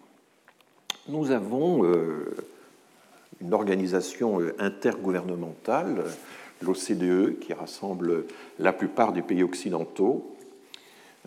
Nous 1.08 1.30
avons 1.30 1.84
euh, 1.84 2.34
une 3.44 3.54
organisation 3.54 4.40
euh, 4.40 4.54
intergouvernementale, 4.58 6.04
l'OCDE, 6.62 7.38
qui 7.38 7.52
rassemble 7.52 8.24
la 8.58 8.72
plupart 8.72 9.12
des 9.12 9.22
pays 9.22 9.42
occidentaux 9.42 10.34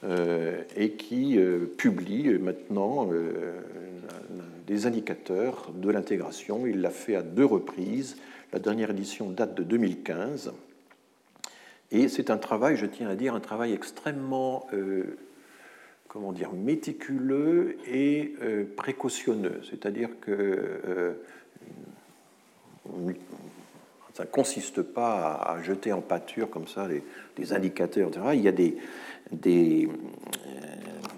euh, 0.03 0.63
et 0.75 0.91
qui 0.91 1.37
euh, 1.37 1.65
publie 1.77 2.29
maintenant 2.39 3.09
des 4.65 4.85
indicateurs 4.85 5.71
de 5.73 5.89
l'intégration. 5.89 6.65
Il 6.65 6.81
l'a 6.81 6.89
fait 6.89 7.15
à 7.15 7.21
deux 7.21 7.45
reprises. 7.45 8.17
La 8.53 8.59
dernière 8.59 8.91
édition 8.91 9.29
date 9.29 9.55
de 9.55 9.63
2015. 9.63 10.53
Et 11.91 12.07
c'est 12.07 12.29
un 12.29 12.37
travail, 12.37 12.77
je 12.77 12.85
tiens 12.85 13.09
à 13.09 13.15
dire, 13.15 13.35
un 13.35 13.39
travail 13.39 13.73
extrêmement 13.73 14.67
comment 16.07 16.31
dire, 16.31 16.53
méticuleux 16.53 17.77
et 17.91 18.33
précautionneux. 18.77 19.59
C'est-à-dire 19.69 20.09
que 20.21 21.17
ça 24.17 24.23
ne 24.23 24.29
consiste 24.29 24.81
pas 24.81 25.33
à 25.35 25.61
jeter 25.61 25.93
en 25.93 26.01
pâture 26.01 26.49
comme 26.49 26.67
ça 26.67 26.87
des, 26.87 27.53
indicateurs, 27.53 28.09
etc. 28.09 28.25
Il 28.33 28.41
y 28.41 28.47
a 28.47 28.51
des, 28.51 29.87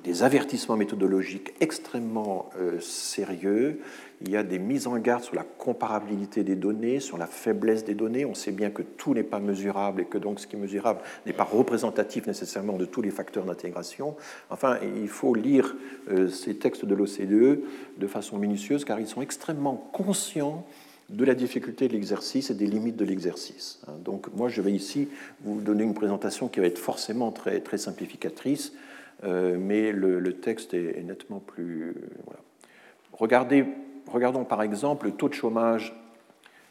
euh, 0.06 0.22
avertissements 0.22 0.76
méthodologiques 0.76 1.54
extrêmement 1.62 2.50
euh, 2.60 2.78
sérieux. 2.82 3.80
Il 4.22 4.30
y 4.30 4.36
a 4.36 4.44
des 4.44 4.60
mises 4.60 4.86
en 4.86 4.98
garde 4.98 5.24
sur 5.24 5.36
la 5.36 5.44
comparabilité 5.44 6.44
des 6.44 6.58
données, 6.58 7.00
sur 7.00 7.18
la 7.18 7.26
faiblesse 7.26 7.86
des 7.86 7.94
données. 7.94 8.26
On 8.26 8.34
sait 8.34 8.52
bien 8.52 8.70
que 8.70 8.82
tout 8.82 9.14
n'est 9.14 9.24
pas 9.24 9.40
mesurable 9.40 10.02
et 10.02 10.06
que 10.06 10.18
donc 10.18 10.42
ce 10.42 10.48
qui 10.48 10.58
est 10.58 10.60
mesurable 10.60 11.00
n'est 11.26 11.32
pas 11.32 11.46
représentatif 11.46 12.28
nécessairement 12.28 12.76
de 12.76 12.84
tous 12.84 13.02
les 13.02 13.12
facteurs 13.12 13.46
d'intégration. 13.46 14.18
Enfin, 14.50 14.78
il 14.84 15.08
faut 15.08 15.36
lire 15.36 15.74
euh, 16.10 16.28
ces 16.28 16.56
textes 16.58 16.84
de 16.84 16.96
l'OCDE 16.96 17.62
de 17.98 18.08
façon 18.08 18.38
minutieuse 18.38 18.84
car 18.84 19.00
ils 19.00 19.08
sont 19.08 19.22
extrêmement 19.22 19.78
conscients 19.94 20.66
de 21.10 21.26
la 21.26 21.34
difficulté 21.34 21.88
de 21.88 21.94
l'exercice 21.94 22.52
et 22.52 22.54
des 22.54 22.68
limites 22.68 22.96
de 22.96 23.06
l'exercice. 23.06 23.82
Hein. 23.88 23.94
Donc 24.04 24.28
moi, 24.36 24.48
je 24.48 24.62
vais 24.62 24.72
ici 24.72 25.08
vous 25.42 25.60
donner 25.60 25.84
une 25.84 25.94
présentation 25.94 26.48
qui 26.48 26.60
va 26.60 26.68
être 26.68 26.78
forcément 26.78 27.32
très, 27.32 27.60
très 27.62 27.78
simplificatrice, 27.78 28.74
euh, 29.24 29.58
mais 29.60 29.92
le, 29.92 30.34
texte 30.34 30.74
est, 30.74 31.04
nettement 31.04 31.40
plus... 31.40 31.96
Regardez, 33.14 33.66
regardons 34.08 34.46
par 34.46 34.62
exemple 34.62 35.08
le 35.08 35.12
taux 35.14 35.30
de 35.30 35.34
chômage 35.34 35.94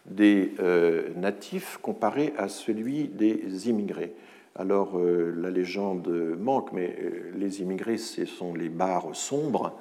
des 0.06 0.52
euh, 0.60 1.09
natifs 1.16 1.78
comparé 1.82 2.32
à 2.39 2.48
celui 2.48 3.09
des 3.09 3.69
immigrés. 3.69 4.15
Alors 4.55 4.98
euh, 4.98 5.35
la 5.36 5.51
légende 5.51 6.09
manque, 6.39 6.73
mais 6.73 6.97
les 7.36 7.60
immigrés, 7.60 7.98
ce 7.98 8.24
sont 8.24 8.55
les 8.55 8.69
barres 8.69 9.15
sombres, 9.15 9.78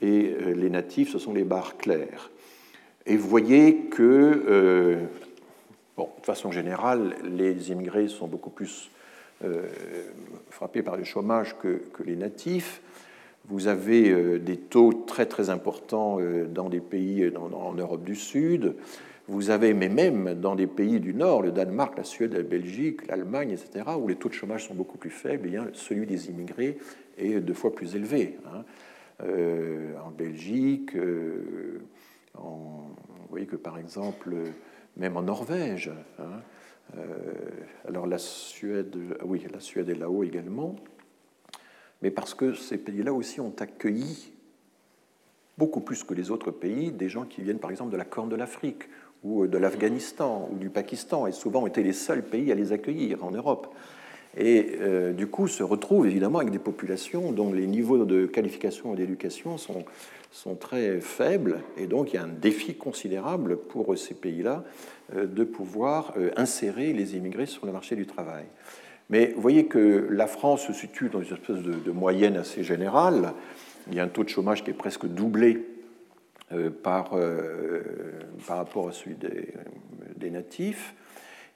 et 0.00 0.36
les 0.54 0.70
natifs, 0.70 1.10
ce 1.10 1.18
sont 1.18 1.34
les 1.34 1.42
barres 1.42 1.76
claires. 1.76 2.30
Et 3.08 3.16
vous 3.16 3.26
voyez 3.26 3.86
que, 3.86 4.02
euh, 4.02 4.96
bon, 5.96 6.10
de 6.20 6.26
façon 6.26 6.52
générale, 6.52 7.16
les 7.24 7.70
immigrés 7.70 8.06
sont 8.06 8.28
beaucoup 8.28 8.50
plus 8.50 8.90
euh, 9.44 9.66
frappés 10.50 10.82
par 10.82 10.98
le 10.98 11.04
chômage 11.04 11.56
que, 11.58 11.80
les 12.04 12.16
natifs. 12.16 12.82
Vous 13.48 13.66
avez 13.66 14.10
euh, 14.10 14.38
des 14.38 14.58
taux 14.58 14.92
très 15.06 15.24
très 15.24 15.48
importants 15.48 16.18
dans 16.52 16.68
des 16.68 16.80
pays 16.80 17.32
en 17.34 17.72
Europe 17.72 18.04
du 18.04 18.14
Sud. 18.14 18.74
Vous 19.26 19.48
avez, 19.48 19.72
mais 19.72 19.88
même 19.88 20.34
dans 20.34 20.54
des 20.54 20.66
pays 20.66 21.00
du 21.00 21.14
Nord, 21.14 21.40
le 21.40 21.50
Danemark, 21.50 21.96
la 21.96 22.04
Suède, 22.04 22.34
la 22.34 22.42
Belgique, 22.42 23.06
l'Allemagne, 23.08 23.52
etc., 23.52 23.86
où 23.98 24.06
les 24.06 24.16
taux 24.16 24.28
de 24.28 24.34
chômage 24.34 24.68
sont 24.68 24.74
beaucoup 24.74 24.98
plus 24.98 25.10
faibles, 25.10 25.44
eh 25.46 25.50
bien, 25.50 25.66
celui 25.72 26.06
des 26.06 26.28
immigrés 26.28 26.76
est 27.16 27.40
deux 27.40 27.54
fois 27.54 27.74
plus 27.74 27.96
élevé. 27.96 28.36
Hein. 28.44 28.64
en 30.04 30.10
Belgique, 30.10 30.92
vous 32.40 33.28
voyez 33.30 33.46
que 33.46 33.56
par 33.56 33.78
exemple, 33.78 34.34
même 34.96 35.16
en 35.16 35.22
Norvège, 35.22 35.90
hein, 36.18 36.42
euh, 36.96 37.32
alors 37.86 38.06
la 38.06 38.18
Suède, 38.18 38.96
oui, 39.24 39.44
la 39.52 39.60
Suède 39.60 39.88
est 39.88 39.94
là-haut 39.94 40.24
également, 40.24 40.76
mais 42.02 42.10
parce 42.10 42.34
que 42.34 42.54
ces 42.54 42.78
pays-là 42.78 43.12
aussi 43.12 43.40
ont 43.40 43.54
accueilli 43.58 44.32
beaucoup 45.58 45.80
plus 45.80 46.04
que 46.04 46.14
les 46.14 46.30
autres 46.30 46.50
pays 46.50 46.92
des 46.92 47.08
gens 47.08 47.24
qui 47.24 47.42
viennent 47.42 47.58
par 47.58 47.70
exemple 47.70 47.90
de 47.90 47.96
la 47.96 48.04
Corne 48.04 48.28
de 48.28 48.36
l'Afrique 48.36 48.84
ou 49.24 49.46
de 49.46 49.58
l'Afghanistan 49.58 50.48
ou 50.52 50.56
du 50.56 50.70
Pakistan, 50.70 51.26
et 51.26 51.32
souvent 51.32 51.62
ont 51.62 51.66
été 51.66 51.82
les 51.82 51.92
seuls 51.92 52.22
pays 52.22 52.52
à 52.52 52.54
les 52.54 52.72
accueillir 52.72 53.24
en 53.24 53.32
Europe. 53.32 53.74
Et 54.36 54.76
euh, 54.80 55.12
du 55.12 55.26
coup, 55.26 55.48
se 55.48 55.64
retrouvent 55.64 56.06
évidemment 56.06 56.38
avec 56.38 56.52
des 56.52 56.60
populations 56.60 57.32
dont 57.32 57.52
les 57.52 57.66
niveaux 57.66 58.04
de 58.04 58.26
qualification 58.26 58.94
et 58.94 58.96
d'éducation 58.96 59.58
sont 59.58 59.84
sont 60.30 60.54
très 60.54 61.00
faibles, 61.00 61.60
et 61.76 61.86
donc 61.86 62.12
il 62.12 62.16
y 62.16 62.18
a 62.18 62.24
un 62.24 62.28
défi 62.28 62.74
considérable 62.74 63.56
pour 63.56 63.96
ces 63.96 64.14
pays-là 64.14 64.64
euh, 65.14 65.26
de 65.26 65.44
pouvoir 65.44 66.14
euh, 66.16 66.30
insérer 66.36 66.92
les 66.92 67.16
immigrés 67.16 67.46
sur 67.46 67.66
le 67.66 67.72
marché 67.72 67.96
du 67.96 68.06
travail. 68.06 68.44
Mais 69.10 69.32
vous 69.34 69.40
voyez 69.40 69.66
que 69.66 70.06
la 70.10 70.26
France 70.26 70.66
se 70.66 70.72
situe 70.74 71.08
dans 71.08 71.22
une 71.22 71.32
espèce 71.32 71.62
de, 71.62 71.90
moyenne 71.90 72.36
assez 72.36 72.62
générale. 72.62 73.32
Il 73.88 73.94
y 73.94 74.00
a 74.00 74.02
un 74.02 74.08
taux 74.08 74.22
de 74.22 74.28
chômage 74.28 74.62
qui 74.62 74.70
est 74.70 74.74
presque 74.74 75.06
doublé 75.06 75.66
euh, 76.52 76.68
par, 76.70 77.16
par 78.46 78.58
rapport 78.58 78.88
à 78.88 78.92
celui 78.92 79.14
des, 79.14 79.54
des, 80.16 80.30
natifs. 80.30 80.94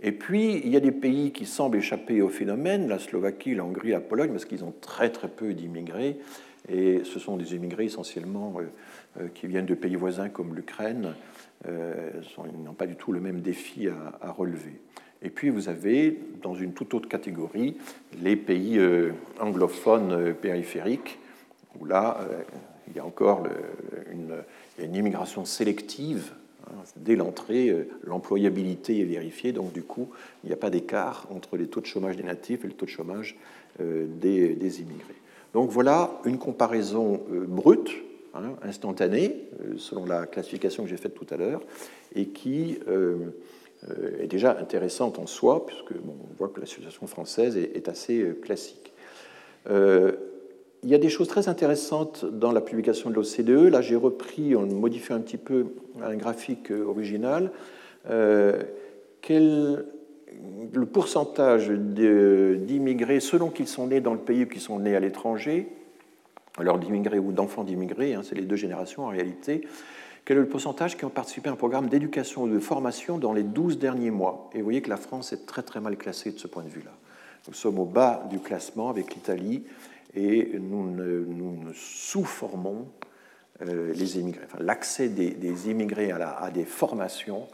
Et 0.00 0.12
puis, 0.12 0.62
il 0.64 0.70
y 0.70 0.76
a 0.76 0.80
des 0.80 0.92
pays 0.92 1.30
qui 1.30 1.44
semblent 1.44 1.76
échapper 1.76 2.22
au 2.22 2.30
phénomène, 2.30 2.88
la 2.88 2.98
Slovaquie, 2.98 3.54
la 3.54 3.64
Hongrie, 3.64 3.90
la 3.90 4.00
Pologne, 4.00 4.30
parce 4.30 4.46
qu'ils 4.46 4.64
ont 4.64 4.74
très 4.80 5.10
très 5.10 5.28
peu 5.28 5.52
d'immigrés 5.52 6.18
et 6.68 7.02
ce 7.04 7.18
sont 7.18 7.36
des 7.36 7.54
immigrés 7.54 7.86
essentiellement 7.86 8.54
euh, 8.58 8.62
euh, 9.20 9.28
qui 9.34 9.46
viennent 9.46 9.66
de 9.66 9.74
pays 9.74 9.96
voisins 9.96 10.28
comme 10.28 10.54
l'Ukraine. 10.54 11.14
Euh, 11.66 12.10
ils 12.52 12.62
n'ont 12.62 12.74
pas 12.74 12.86
du 12.86 12.96
tout 12.96 13.12
le 13.12 13.20
même 13.20 13.40
défi 13.40 13.88
à, 13.88 14.30
relever. 14.32 14.80
Et 15.22 15.30
puis 15.30 15.50
vous 15.50 15.68
avez, 15.68 16.18
dans 16.42 16.54
une 16.54 16.72
toute 16.72 16.94
autre 16.94 17.08
catégorie, 17.08 17.76
les 18.20 18.34
pays 18.34 18.80
anglophones 19.38 20.34
périphériques, 20.34 21.20
où 21.78 21.84
là, 21.84 22.18
il 22.88 22.96
y 22.96 22.98
a 22.98 23.04
encore 23.04 23.46
une, 24.10 24.96
immigration 24.96 25.44
sélective. 25.44 26.32
Hein, 26.66 26.82
dès 26.96 27.14
l'entrée, 27.14 27.86
l'employabilité 28.02 29.00
est 29.00 29.04
vérifiée, 29.04 29.52
donc 29.52 29.72
du 29.72 29.84
coup, 29.84 30.08
il 30.42 30.48
n'y 30.48 30.52
a 30.52 30.56
pas 30.56 30.70
d'écart 30.70 31.28
entre 31.30 31.56
les 31.56 31.68
taux 31.68 31.80
de 31.80 31.86
chômage 31.86 32.16
des 32.16 32.24
natifs 32.24 32.64
et 32.64 32.66
le 32.66 32.74
taux 32.74 32.86
de 32.86 32.90
chômage 32.90 33.36
des, 33.78 34.56
des 34.56 34.80
immigrés. 34.80 35.21
Donc 35.52 35.70
voilà 35.70 36.20
une 36.24 36.38
comparaison 36.38 37.20
euh, 37.32 37.44
brute, 37.46 37.90
hein, 38.34 38.54
instantanée, 38.62 39.48
euh, 39.60 39.74
selon 39.76 40.06
la 40.06 40.26
classification 40.26 40.84
que 40.84 40.88
j'ai 40.88 40.96
faite 40.96 41.14
tout 41.14 41.26
à 41.30 41.36
l'heure, 41.36 41.60
et 42.14 42.28
qui 42.28 42.78
euh, 42.88 43.16
est 44.20 44.28
déjà 44.28 44.58
intéressante 44.58 45.18
en 45.18 45.26
soi, 45.26 45.66
puisque 45.66 45.92
on 45.92 46.34
voit 46.38 46.48
que 46.48 46.60
la 46.60 46.66
situation 46.66 47.06
française 47.06 47.56
est, 47.56 47.88
assez 47.88 48.24
classique. 48.40 48.92
il 49.68 50.88
y 50.88 50.94
a 50.94 50.98
des 50.98 51.08
choses 51.08 51.26
très 51.26 51.48
intéressantes 51.48 52.24
dans 52.24 52.52
la 52.52 52.60
publication 52.60 53.10
de 53.10 53.16
l'OCDE. 53.16 53.72
Là, 53.72 53.80
j'ai 53.80 53.96
repris, 53.96 54.54
en 54.54 54.66
modifiant 54.66 55.16
un 55.16 55.20
petit 55.20 55.36
peu 55.36 55.66
un 56.00 56.14
graphique 56.14 56.70
original, 56.70 57.50
le 60.72 60.86
pourcentage 60.86 61.68
d'immigrés, 61.68 63.20
selon 63.20 63.50
qu'ils 63.50 63.68
sont 63.68 63.88
nés 63.88 64.00
dans 64.00 64.14
le 64.14 64.20
pays 64.20 64.44
ou 64.44 64.46
qu'ils 64.46 64.60
sont 64.60 64.78
nés 64.78 64.96
à 64.96 65.00
l'étranger, 65.00 65.68
alors 66.58 66.78
d'immigrés 66.78 67.18
ou 67.18 67.32
d'enfants 67.32 67.64
d'immigrés, 67.64 68.14
hein, 68.14 68.22
c'est 68.22 68.34
les 68.34 68.42
deux 68.42 68.56
générations 68.56 69.04
en 69.04 69.08
réalité, 69.08 69.66
quel 70.24 70.36
est 70.36 70.40
le 70.40 70.48
pourcentage 70.48 70.96
qui 70.96 71.04
ont 71.04 71.10
participé 71.10 71.48
à 71.48 71.52
un 71.52 71.56
programme 71.56 71.88
d'éducation 71.88 72.44
ou 72.44 72.48
de 72.48 72.60
formation 72.60 73.18
dans 73.18 73.32
les 73.32 73.42
12 73.42 73.78
derniers 73.78 74.12
mois? 74.12 74.50
Et 74.54 74.58
vous 74.58 74.64
voyez 74.64 74.80
que 74.80 74.90
la 74.90 74.96
France 74.96 75.32
est 75.32 75.46
très 75.46 75.62
très 75.62 75.80
mal 75.80 75.96
classée 75.96 76.30
de 76.30 76.38
ce 76.38 76.46
point 76.46 76.62
de 76.62 76.68
vue-là. 76.68 76.92
Nous 77.48 77.54
sommes 77.54 77.80
au 77.80 77.84
bas 77.84 78.26
du 78.30 78.38
classement 78.38 78.88
avec 78.88 79.14
l'Italie 79.14 79.64
et 80.14 80.52
nous, 80.60 80.88
nous 80.90 81.72
sous-formons 81.74 82.86
euh, 83.62 83.92
les 83.94 84.18
immigrés. 84.18 84.46
L'accès 84.60 85.08
des, 85.08 85.70
immigrés 85.70 86.12
à, 86.12 86.30
à, 86.30 86.50
des 86.50 86.64
formations, 86.64 87.48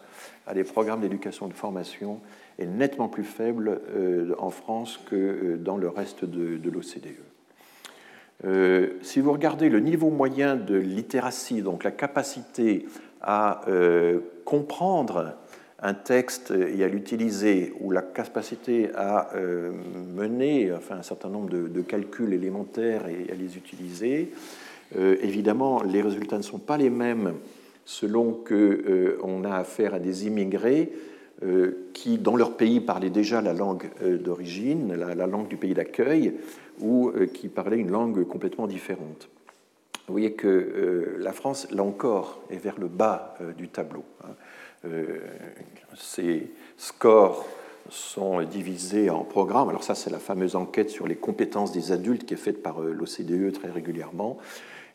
à 0.47 0.53
des 0.53 0.65
programmes 0.65 1.01
d'éducation 1.01 1.49
de 1.49 1.55
formation 1.55 2.21
est 2.59 2.67
nettement 2.67 3.09
plus 3.09 3.25
faible 3.25 3.81
euh, 3.95 4.35
en 4.39 4.51
France 4.51 5.01
que 5.09 5.17
euh, 5.17 5.57
dans 5.57 5.77
le 5.77 5.89
reste 5.89 6.25
de, 6.25 6.71
l'OCDE. 6.71 7.17
Euh, 8.45 8.91
si 9.03 9.21
vous 9.21 9.33
regardez 9.33 9.69
le 9.69 9.81
niveau 9.81 10.11
moyen 10.11 10.57
de 10.57 10.77
littératie, 10.77 11.63
donc 11.63 11.85
la 11.85 11.91
capacité 11.91 12.87
à 13.21 13.63
comprendre 14.45 15.35
un 15.81 15.95
texte 15.95 16.53
et 16.53 16.85
à 16.85 16.89
l'utiliser, 16.89 17.75
ou 17.81 17.91
la 17.91 18.01
capacité 18.01 18.91
à 18.95 19.33
mener 20.15 20.71
un 20.71 21.03
certain 21.03 21.29
nombre 21.29 21.51
de, 21.51 21.83
calculs 21.83 22.33
élémentaires 22.33 23.09
et 23.09 23.29
à 23.33 23.35
les 23.35 23.57
utiliser, 23.57 24.33
évidemment, 24.97 25.83
les 25.83 26.01
résultats 26.01 26.39
ne 26.39 26.43
sont 26.43 26.61
pas 26.61 26.77
les 26.77 26.91
mêmes 26.91 27.35
selon 27.85 28.35
qu'on 28.47 29.43
a 29.43 29.57
affaire 29.57 29.95
à 29.95 29.99
des 29.99 30.29
immigrés 30.29 30.93
qui, 31.95 32.19
dans 32.19 32.37
leur 32.37 32.57
pays, 32.57 32.81
parlaient 32.81 33.11
déjà 33.11 33.41
la 33.41 33.53
langue 33.53 33.91
euh, 34.03 34.19
d'origine, 34.19 34.95
la, 34.95 35.27
langue 35.27 35.49
du 35.49 35.57
pays 35.57 35.75
d'accueil, 35.75 36.35
ou 36.81 37.09
euh, 37.11 37.27
qui 37.27 37.49
parlaient 37.49 37.79
une 37.79 37.91
langue 37.91 38.27
complètement 38.27 38.67
différente. 38.67 39.29
Vous 40.07 40.15
voyez 40.15 40.33
que 40.33 41.17
la 41.19 41.33
France, 41.33 41.69
là 41.71 41.83
encore, 41.83 42.41
est 42.51 42.57
vers 42.57 42.81
le 42.81 42.89
bas 42.89 43.37
du 43.59 43.69
tableau. 43.69 44.05
Hein. 44.25 44.89
Ces 45.99 46.51
scores 46.79 47.47
sont 47.91 48.43
divisés 48.43 49.11
en 49.11 49.23
programmes. 49.23 49.69
Alors 49.69 49.85
ça, 49.85 49.95
c'est 49.95 50.09
la 50.09 50.19
fameuse 50.19 50.57
enquête 50.57 50.89
sur 50.89 51.07
les 51.07 51.17
compétences 51.17 51.73
des 51.73 51.93
adultes 51.93 52.25
qui 52.25 52.33
est 52.33 52.39
faite 52.39 52.63
par 52.63 52.81
l'OCDE 52.81 53.53
très 53.53 53.71
régulièrement. 53.71 54.39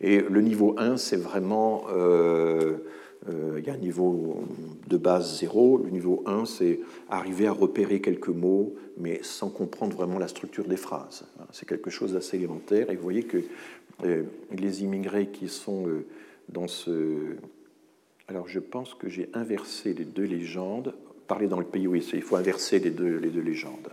Et 0.02 0.20
le 0.20 0.41
niveau 0.41 0.76
1, 0.78 0.98
c'est 0.98 1.18
vraiment 1.18 1.86
euh, 1.95 2.78
il 3.28 3.64
y 3.66 3.70
a 3.70 3.74
un 3.74 3.78
niveau 3.78 4.44
de 4.88 4.98
base 4.98 5.40
0. 5.40 5.84
Le 5.86 5.90
niveau 5.90 6.24
1, 6.26 6.45
c'est 6.45 6.80
arriver 7.10 7.48
à 7.48 7.54
repérer 7.54 8.02
quelques 8.02 8.30
mots, 8.30 8.76
mais 8.98 9.20
sans 9.24 9.50
comprendre 9.50 9.95
vraiment 9.95 10.20
la 10.20 10.28
structure 10.28 10.66
des 10.66 10.78
phrases. 10.78 11.26
C'est 11.52 11.68
quelque 11.68 11.90
chose 11.90 12.14
d'assez 12.14 12.38
élémentaire. 12.38 12.90
Et 12.90 12.95
vous 12.95 13.04
voyez 13.04 13.24
que 13.24 13.44
euh, 14.04 14.24
les 14.52 14.84
immigrés 14.84 15.28
qui 15.28 15.48
sont 15.48 15.88
euh, 15.88 16.06
dans 16.50 16.68
ce... 16.68 17.36
Alors 18.28 18.48
je 18.48 18.60
pense 18.60 18.94
que 18.94 19.10
j'ai 19.10 19.30
inversé 19.34 19.94
les 19.94 20.06
deux 20.06 20.26
légendes. 20.26 20.94
Parler 21.28 21.48
dans 21.48 21.60
le 21.60 21.66
pays, 21.66 21.88
oui, 21.88 22.06
il 22.14 22.22
faut 22.22 22.36
inverser 22.36 22.80
les 22.80 22.90
deux, 22.90 23.18
les 23.18 23.30
deux 23.30 23.41
légendes. 23.41 23.90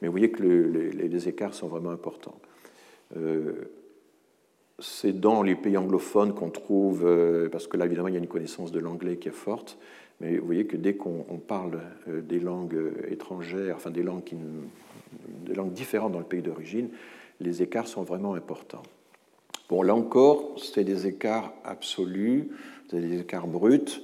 Mais 0.00 0.08
vous 0.08 0.12
voyez 0.12 0.30
que 0.30 0.42
les, 0.42 1.28
écarts 1.28 1.54
sont 1.54 1.68
vraiment 1.68 1.90
importants 1.90 2.38
c'est 4.78 5.18
dans 5.18 5.42
les 5.42 5.54
pays 5.54 5.76
anglophones 5.76 6.34
qu'on 6.34 6.50
trouve, 6.50 7.06
euh, 7.06 7.48
parce 7.48 7.66
que 7.66 7.76
là 7.76 7.86
évidemment 7.86 8.08
il 8.08 8.14
y 8.14 8.16
a 8.16 8.20
une 8.20 8.26
connaissance 8.26 8.72
de 8.72 8.78
l'anglais 8.78 9.16
qui 9.16 9.28
est 9.28 9.32
forte, 9.32 9.78
mais 10.20 10.36
vous 10.36 10.46
voyez 10.46 10.66
que 10.66 10.76
dès 10.76 10.94
qu'on 10.94 11.40
parle 11.46 11.80
euh, 12.08 12.20
des 12.20 12.40
langues 12.40 12.74
euh, 12.74 13.10
étrangères, 13.10 13.76
enfin 13.76 13.90
des 13.90 14.02
langues, 14.02 14.22
différentes 15.72 16.12
dans 16.12 16.18
le 16.18 16.24
pays 16.24 16.42
d'origine, 16.42 16.90
les 17.40 17.62
écarts 17.62 17.88
sont 17.88 18.02
vraiment 18.02 18.34
importants. 18.34 18.82
Bon, 19.68 19.82
là 19.82 19.94
encore, 19.94 20.54
c'est 20.58 20.84
des 20.84 21.06
écarts 21.06 21.52
absolus, 21.64 22.50
c'est 22.90 23.00
des 23.00 23.20
écarts 23.20 23.46
bruts. 23.46 24.00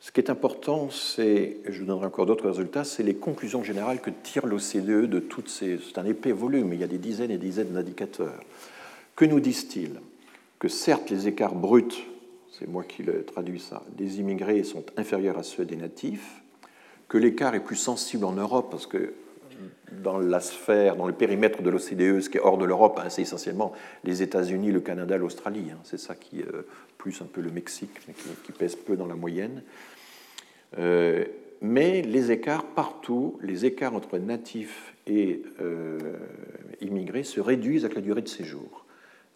Ce 0.00 0.12
qui 0.12 0.20
est 0.20 0.30
important, 0.30 0.90
c'est, 0.90 1.56
je 1.68 1.80
vous 1.80 1.86
donnerai 1.86 2.06
encore 2.06 2.26
d'autres 2.26 2.48
résultats, 2.48 2.84
c'est 2.84 3.02
les 3.02 3.14
conclusions 3.14 3.64
générales 3.64 4.00
que 4.00 4.10
tire 4.10 4.46
l'OCDE 4.46 5.06
de 5.06 5.18
toutes 5.18 5.48
ces. 5.48 5.78
C'est 5.78 5.98
un 5.98 6.04
épais 6.04 6.32
volume, 6.32 6.72
il 6.72 6.80
y 6.80 6.84
a 6.84 6.86
des 6.86 6.98
dizaines 6.98 7.30
et 7.30 7.38
des 7.38 7.46
dizaines 7.46 7.72
d'indicateurs. 7.72 8.38
Que 9.18 9.24
nous 9.24 9.40
disent-ils? 9.40 10.00
Que 10.60 10.68
certes, 10.68 11.10
les 11.10 11.26
écarts 11.26 11.56
bruts, 11.56 12.06
c'est 12.52 12.68
moi 12.68 12.84
qui 12.84 13.02
le 13.02 13.24
traduis 13.24 13.58
ça, 13.58 13.82
des 13.96 14.20
immigrés 14.20 14.62
sont 14.62 14.84
inférieurs 14.96 15.36
à 15.36 15.42
ceux 15.42 15.64
des 15.64 15.74
natifs, 15.74 16.40
que 17.08 17.18
l'écart 17.18 17.56
est 17.56 17.64
plus 17.64 17.74
sensible 17.74 18.24
en 18.24 18.34
Europe, 18.34 18.68
parce 18.70 18.86
que 18.86 19.14
dans 20.04 20.18
la 20.18 20.38
sphère, 20.38 20.94
dans 20.94 21.08
le 21.08 21.12
périmètre 21.12 21.62
de 21.62 21.70
l'OCDE, 21.70 22.20
ce 22.20 22.30
qui 22.30 22.38
est 22.38 22.40
hors 22.40 22.58
de 22.58 22.64
l'Europe, 22.64 23.00
hein, 23.02 23.08
c'est 23.08 23.22
essentiellement 23.22 23.72
les 24.04 24.22
États-Unis, 24.22 24.70
le 24.70 24.78
Canada, 24.78 25.16
l'Australie. 25.16 25.72
Hein. 25.72 25.80
c'est 25.82 25.98
ça 25.98 26.14
qui, 26.14 26.40
euh, 26.40 26.62
plus 26.96 27.20
un 27.20 27.26
peu 27.26 27.40
le 27.40 27.50
Mexique, 27.50 27.98
qui, 28.44 28.52
pèse 28.52 28.76
peu 28.76 28.94
dans 28.94 29.06
la 29.06 29.16
moyenne. 29.16 29.64
Euh, 30.78 31.24
mais 31.60 32.02
les 32.02 32.30
écarts 32.30 32.66
partout, 32.66 33.36
les 33.42 33.66
écarts 33.66 33.96
entre 33.96 34.16
natifs 34.18 34.94
et 35.08 35.42
euh, 35.60 35.98
immigrés 36.80 37.24
se 37.24 37.40
réduisent 37.40 37.84
avec 37.84 37.96
la 37.96 38.02
durée 38.02 38.22
de 38.22 38.28
séjour. 38.28 38.84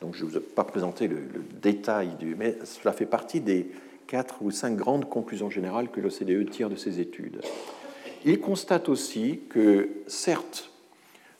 Donc 0.02 0.16
je 0.16 0.24
ne 0.24 0.30
vous 0.30 0.36
ai 0.36 0.40
pas 0.40 0.64
présenté 0.64 1.06
le, 1.06 1.22
détail 1.62 2.10
du, 2.18 2.34
mais 2.34 2.58
cela 2.64 2.92
fait 2.92 3.06
partie 3.06 3.40
des 3.40 3.70
quatre 4.08 4.42
ou 4.42 4.50
cinq 4.50 4.76
grandes 4.76 5.08
conclusions 5.08 5.48
générales 5.48 5.88
que 5.90 6.00
l'OCDE 6.00 6.50
tire 6.50 6.68
de 6.68 6.74
ses 6.74 6.98
études. 6.98 7.40
Il 8.24 8.40
constate 8.40 8.88
aussi 8.88 9.40
que, 9.48 9.88
certes, 10.08 10.70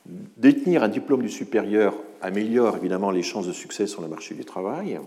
détenir 0.06 0.84
un 0.84 0.88
diplôme 0.88 1.22
du 1.22 1.28
supérieur 1.28 1.94
améliore 2.20 2.76
évidemment 2.76 3.10
les 3.10 3.22
chances 3.22 3.48
de 3.48 3.52
succès 3.52 3.88
sur 3.88 4.00
le 4.00 4.08
marché 4.08 4.36
du 4.36 4.44
travail, 4.44 5.00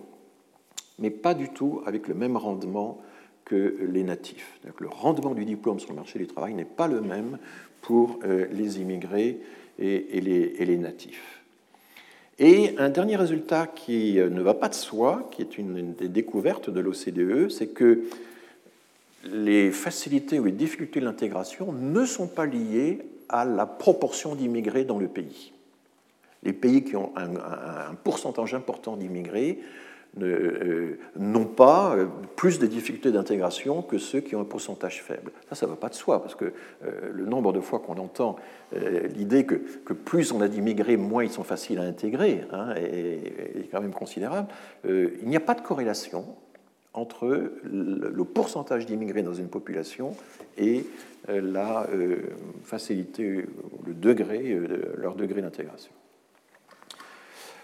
mais 1.00 1.10
pas 1.10 1.34
du 1.34 1.50
tout 1.50 1.82
avec 1.86 2.10
le 2.10 2.14
même 2.14 2.36
rendement 2.36 3.02
que 3.46 3.78
les 3.90 4.04
natifs. 4.04 4.60
le 4.80 4.88
rendement 4.90 5.34
du 5.34 5.46
diplôme 5.46 5.80
sur 5.80 5.92
le 5.92 5.96
marché 5.96 6.20
du 6.20 6.28
travail 6.28 6.56
n'est 6.56 6.66
pas 6.66 6.88
le 6.88 7.00
même 7.00 7.38
pour 7.82 8.20
euh, 8.26 8.48
les 8.52 8.80
immigrés 8.82 9.40
et, 9.78 10.22
les, 10.22 10.78
natifs. 10.78 11.35
Et 12.38 12.76
un 12.78 12.90
dernier 12.90 13.16
résultat 13.16 13.68
qui 13.68 14.20
euh, 14.20 14.30
ne 14.30 14.42
va 14.42 14.54
pas 14.54 14.68
de 14.68 14.74
soi, 14.74 15.30
qui 15.32 15.42
est 15.42 15.58
une 15.58 15.94
des 15.94 16.10
découvertes 16.10 16.70
de 16.70 16.80
l'OCDE, 16.82 17.50
c'est 17.50 17.68
que 17.68 18.04
les 19.24 19.72
facilités 19.72 20.40
ou 20.40 20.46
les 20.46 20.52
difficultés 20.52 21.00
de 21.00 21.06
l'intégration 21.06 21.72
ne 21.72 22.06
sont 22.06 22.28
pas 22.28 22.46
liées 22.46 23.00
à 23.30 23.46
la 23.46 23.66
proportion 23.66 24.36
d'immigrés 24.36 24.84
dans 24.84 25.00
le 25.00 25.08
pays. 25.08 25.54
Les 26.44 26.54
pays 26.54 26.84
qui 26.84 26.96
ont 26.96 27.12
un, 27.16 27.96
pourcentage 28.04 28.54
important 28.54 28.98
d'immigrés 28.98 29.60
n'ont 30.18 31.46
pas 31.46 31.96
euh, 31.96 32.06
plus 32.36 32.60
de 32.60 32.68
difficultés 32.68 33.12
d'intégration 33.12 33.82
que 33.82 33.98
ceux 33.98 34.22
qui 34.22 34.36
ont 34.36 34.42
un 34.42 34.46
pourcentage 34.46 35.02
faible. 35.02 35.32
Ça, 35.50 35.56
ça 35.56 35.66
ne 35.66 35.72
va 35.72 35.78
pas 35.78 35.90
de 35.90 35.96
soi, 35.96 36.22
parce 36.22 36.36
que 36.36 36.46
euh, 36.46 37.12
le 37.14 37.26
nombre 37.26 37.54
de 37.54 37.60
fois 37.60 37.80
qu'on 37.80 37.98
entend 37.98 38.38
l'idée 39.16 39.46
que, 39.46 39.56
plus 39.94 40.32
on 40.32 40.42
a 40.42 40.48
d'immigrés, 40.48 40.98
moins 40.98 41.24
ils 41.24 41.30
sont 41.30 41.44
faciles 41.44 41.80
à 41.80 41.84
intégrer 41.84 42.44
hein, 42.52 42.74
est, 42.76 43.70
quand 43.72 43.80
même 43.80 43.94
considérable. 43.94 44.48
il 44.86 45.28
n'y 45.28 45.38
a 45.38 45.42
pas 45.42 45.54
de 45.54 45.62
corrélation 45.62 46.26
entre 46.94 47.52
le 47.64 48.24
pourcentage 48.24 48.86
d'immigrés 48.86 49.22
dans 49.22 49.34
une 49.34 49.50
population 49.50 50.14
et 50.58 50.86
euh, 51.30 51.42
la 51.42 51.88
euh, 51.90 52.18
facilité, 52.64 53.46
le 53.86 53.94
degré, 53.94 54.52
euh, 54.52 54.94
leur 54.98 55.16
degré 55.16 55.42
d'intégration. 55.42 55.92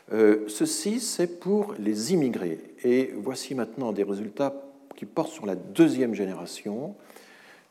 Ceci, 0.10 1.00
c'est 1.00 1.40
pour 1.40 1.74
les 1.80 2.12
immigrés. 2.12 2.60
Et 2.84 3.14
voici 3.16 3.56
maintenant 3.56 3.94
des 3.94 4.04
résultats 4.04 4.54
qui 4.98 5.06
portent 5.06 5.32
sur 5.32 5.46
la 5.46 5.56
deuxième 5.56 6.14
génération. 6.14 6.96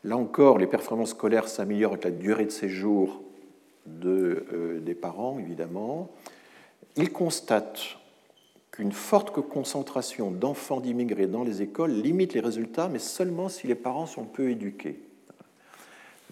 Là 0.03 0.17
encore, 0.17 0.57
les 0.57 0.65
performances 0.65 1.11
scolaires 1.11 1.47
s'améliorent 1.47 1.91
avec 1.91 2.05
la 2.05 2.11
durée 2.11 2.45
de 2.45 2.51
séjour 2.51 3.21
de, 3.85 4.81
des 4.83 4.95
parents, 4.95 5.37
évidemment. 5.37 6.09
Ils 6.95 7.11
constatent 7.11 7.97
qu'une 8.71 8.91
forte 8.91 9.31
concentration 9.41 10.31
d'enfants 10.31 10.79
d'immigrés 10.79 11.27
dans 11.27 11.43
les 11.43 11.61
écoles 11.61 11.91
limite 11.91 12.33
les 12.33 12.39
résultats, 12.39 12.87
mais 12.87 12.99
seulement 12.99 13.49
si 13.49 13.67
les 13.67 13.75
parents 13.75 14.05
sont 14.05 14.23
peu 14.25 14.49
éduqués. 14.49 14.99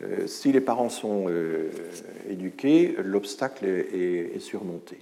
Euh, 0.02 0.28
si 0.28 0.54
les 0.54 0.62
parents 0.62 0.90
sont 0.90 1.26
euh, 1.28 1.70
éduqués, 2.30 2.96
l'obstacle 3.04 3.66
est, 3.66 4.40
surmonté. 4.40 4.98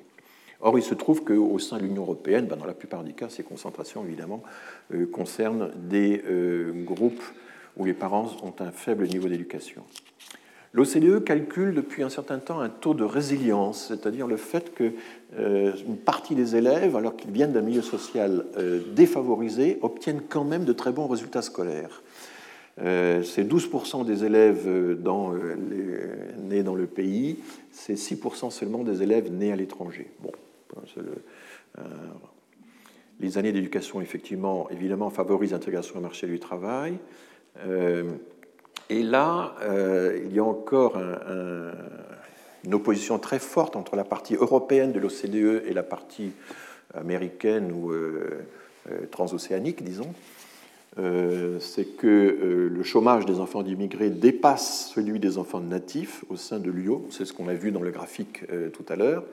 Or, 0.61 0.77
il 0.77 0.83
se 0.83 0.93
trouve 0.93 1.23
qu'au 1.23 1.59
sein 1.59 1.77
de 1.77 1.83
l'Union 1.83 2.01
européenne, 2.01 2.47
ben, 2.47 2.57
dans 2.57 2.65
la 2.65 2.73
plupart 2.73 3.03
des 3.03 3.13
cas, 3.13 3.29
ces 3.29 3.43
concentrations, 3.43 4.03
évidemment, 4.03 4.41
euh, 4.93 5.05
concernent 5.05 5.71
des 5.75 6.23
groupes 6.85 7.23
où 7.77 7.85
les 7.85 7.93
parents 7.93 8.31
ont 8.43 8.53
un 8.59 8.71
faible 8.71 9.07
niveau 9.07 9.27
d'éducation. 9.27 9.83
L'OCDE 10.73 11.23
calcule 11.23 11.73
depuis 11.73 12.03
un 12.03 12.09
certain 12.09 12.39
temps 12.39 12.59
un 12.59 12.69
taux 12.69 12.93
de 12.93 13.03
résilience, 13.03 13.87
c'est-à-dire 13.87 14.27
le 14.27 14.37
fait 14.37 14.75
qu'une 14.75 14.93
euh, 15.39 15.71
partie 16.05 16.35
des 16.35 16.55
élèves, 16.55 16.95
alors 16.95 17.15
qu'ils 17.15 17.31
viennent 17.31 17.53
d'un 17.53 17.61
milieu 17.61 17.81
social 17.81 18.45
euh, 18.57 18.81
défavorisé, 18.93 19.79
obtiennent 19.81 20.21
quand 20.27 20.43
même 20.43 20.65
de 20.65 20.73
très 20.73 20.91
bons 20.91 21.07
résultats 21.07 21.41
scolaires. 21.41 22.03
Euh, 22.79 23.23
c'est 23.23 23.43
12% 23.43 24.05
des 24.05 24.23
élèves 24.23 24.67
nés 24.67 26.63
dans 26.63 26.75
le 26.75 26.85
pays, 26.85 27.39
c'est 27.71 27.95
6% 27.95 28.51
seulement 28.51 28.83
des 28.83 29.01
élèves 29.01 29.31
nés 29.31 29.51
à 29.51 29.55
l'étranger. 29.55 30.11
Bon, 30.21 30.31
les 33.19 33.37
années 33.37 33.51
d'éducation, 33.51 33.99
effectivement, 34.01 34.69
évidemment, 34.69 35.09
favorisent 35.09 35.53
l'intégration 35.53 35.97
au 35.97 36.01
marché 36.01 36.27
du 36.27 36.39
travail. 36.39 36.97
Et 38.89 39.03
là, 39.03 39.55
euh, 39.63 40.19
il 40.25 40.33
y 40.33 40.39
a 40.39 40.43
encore 40.43 40.97
une 42.63 42.73
opposition 42.73 43.17
très 43.19 43.39
forte 43.39 43.75
entre 43.75 43.95
la 43.95 44.03
partie 44.03 44.35
européenne 44.35 44.91
de 44.91 44.99
l'OCDE 44.99 45.63
et 45.65 45.73
la 45.73 45.83
partie 45.83 46.31
américaine 46.93 47.71
ou 47.71 47.91
euh, 47.91 48.45
euh, 48.91 49.05
transocéanique, 49.11 49.83
disons. 49.83 50.13
C'est 51.59 51.95
que 51.95 52.69
le 52.71 52.83
chômage 52.83 53.25
des 53.25 53.39
enfants 53.39 53.61
d'immigrés 53.61 54.09
dépasse 54.09 54.91
celui 54.93 55.19
des 55.19 55.37
enfants 55.37 55.59
natifs 55.59 56.25
au 56.29 56.35
sein 56.35 56.59
de 56.59 56.71
l'UO. 56.71 57.05
C'est 57.11 57.25
ce 57.25 57.33
qu'on 57.33 57.47
a 57.47 57.53
vu 57.53 57.71
dans 57.71 57.81
le 57.81 57.91
graphique 57.91 58.43
tout 58.73 58.85
à 58.89 58.95
l'heure, 58.95 59.23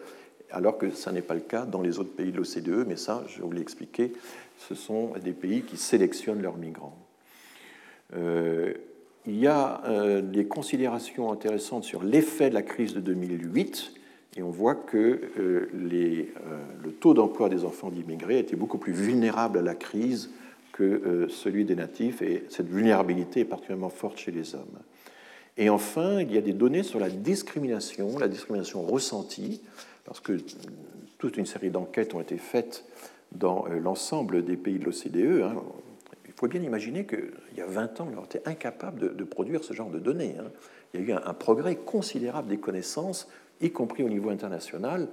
alors 0.50 0.76
que 0.76 0.90
ça 0.90 1.10
n'est 1.10 1.22
pas 1.22 1.34
le 1.34 1.40
cas 1.40 1.64
dans 1.64 1.80
les 1.80 1.98
autres 1.98 2.14
pays 2.14 2.32
de 2.32 2.36
l'OCDE. 2.36 2.86
Mais 2.86 2.96
ça, 2.96 3.24
je 3.28 3.40
vous 3.40 3.50
l'ai 3.50 3.62
expliqué, 3.62 4.12
ce 4.58 4.74
sont 4.74 5.12
des 5.22 5.32
pays 5.32 5.62
qui 5.62 5.78
sélectionnent 5.78 6.42
leurs 6.42 6.58
migrants 6.58 6.98
il 9.26 9.38
y 9.38 9.46
a 9.46 9.82
euh, 9.86 10.20
des 10.20 10.46
considérations 10.46 11.32
intéressantes 11.32 11.84
sur 11.84 12.02
l'effet 12.02 12.50
de 12.50 12.54
la 12.54 12.62
crise 12.62 12.94
de 12.94 13.00
2008, 13.00 13.92
et 14.36 14.42
on 14.42 14.50
voit 14.50 14.74
que 14.74 15.20
euh, 15.38 15.68
euh, 15.72 16.24
le 16.82 16.92
taux 16.92 17.14
d'emploi 17.14 17.48
des 17.48 17.64
enfants 17.64 17.90
d'immigrés 17.90 18.38
était 18.38 18.56
beaucoup 18.56 18.78
plus 18.78 18.92
vulnérable 18.92 19.58
à 19.58 19.62
la 19.62 19.74
crise 19.74 20.30
que 20.74 21.28
celui 21.30 21.64
des 21.64 21.76
natifs, 21.76 22.20
et 22.20 22.44
cette 22.48 22.66
vulnérabilité 22.66 23.40
est 23.40 23.44
particulièrement 23.44 23.90
forte 23.90 24.18
chez 24.18 24.32
les 24.32 24.56
hommes. 24.56 24.80
Et 25.56 25.70
enfin, 25.70 26.20
il 26.20 26.32
y 26.32 26.36
a 26.36 26.40
des 26.40 26.52
données 26.52 26.82
sur 26.82 26.98
la 26.98 27.08
discrimination, 27.08 28.18
la 28.18 28.26
discrimination 28.26 28.82
ressentie, 28.82 29.62
parce 30.04 30.18
que 30.18 30.36
toute 31.18 31.36
une 31.36 31.46
série 31.46 31.70
d'enquêtes 31.70 32.12
ont 32.14 32.20
été 32.20 32.38
faites 32.38 32.84
dans 33.30 33.66
l'ensemble 33.66 34.44
des 34.44 34.56
pays 34.56 34.80
de 34.80 34.84
l'OCDE. 34.84 35.42
Hein. 35.42 35.62
Il 36.26 36.32
faut 36.34 36.48
bien 36.48 36.62
imaginer 36.62 37.06
qu'il 37.06 37.30
y 37.56 37.60
a 37.60 37.66
20 37.66 38.00
ans, 38.00 38.08
on 38.16 38.24
été 38.24 38.40
incapable 38.44 39.14
de, 39.14 39.24
produire 39.24 39.62
ce 39.62 39.72
genre 39.74 39.90
de 39.90 40.00
données. 40.00 40.34
Hein. 40.40 40.50
Il 40.92 41.00
y 41.00 41.04
a 41.04 41.06
eu 41.06 41.12
un, 41.12 41.34
progrès 41.34 41.76
considérable 41.76 42.48
des 42.48 42.58
connaissances, 42.58 43.28
y 43.60 43.70
compris 43.70 44.02
au 44.02 44.08
niveau 44.08 44.30
international, 44.30 45.08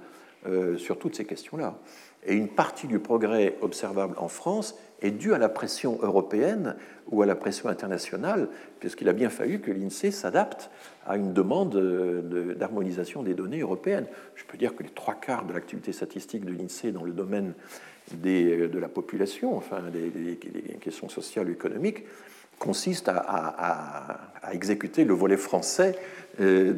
euh, 0.46 0.76
sur 0.76 0.98
toutes 0.98 1.14
ces 1.14 1.24
questions-là. 1.24 1.78
Et 2.26 2.34
une 2.34 2.48
partie 2.48 2.88
du 2.88 2.98
progrès 2.98 3.56
observable 3.60 4.14
en 4.18 4.28
France 4.28 4.76
est 5.02 5.10
due 5.10 5.34
à 5.34 5.38
la 5.38 5.48
pression 5.48 5.98
européenne 6.02 6.76
ou 7.10 7.22
à 7.22 7.26
la 7.26 7.34
pression 7.34 7.68
internationale, 7.68 8.48
puisqu'il 8.80 9.08
a 9.08 9.12
bien 9.12 9.28
fallu 9.28 9.60
que 9.60 9.70
l'INSEE 9.70 10.12
s'adapte 10.12 10.70
à 11.06 11.16
une 11.16 11.32
demande 11.32 11.76
d'harmonisation 12.56 13.22
des 13.22 13.34
données 13.34 13.60
européennes. 13.60 14.06
Je 14.36 14.44
peux 14.44 14.56
dire 14.56 14.74
que 14.74 14.82
les 14.82 14.90
trois 14.90 15.14
quarts 15.14 15.44
de 15.44 15.52
l'activité 15.52 15.92
statistique 15.92 16.44
de 16.44 16.52
l'INSEE 16.52 16.92
dans 16.92 17.04
le 17.04 17.12
domaine 17.12 17.54
euh, 18.24 18.68
de 18.68 18.78
la 18.78 18.88
population, 18.88 19.56
enfin 19.56 19.82
des, 19.92 20.38
questions 20.80 21.08
sociales 21.08 21.48
et 21.48 21.52
économiques, 21.52 22.04
consiste 22.58 23.08
à, 23.08 24.32
exécuter 24.52 25.04
le 25.04 25.14
volet 25.14 25.36
français 25.36 25.96
euh, 26.40 26.72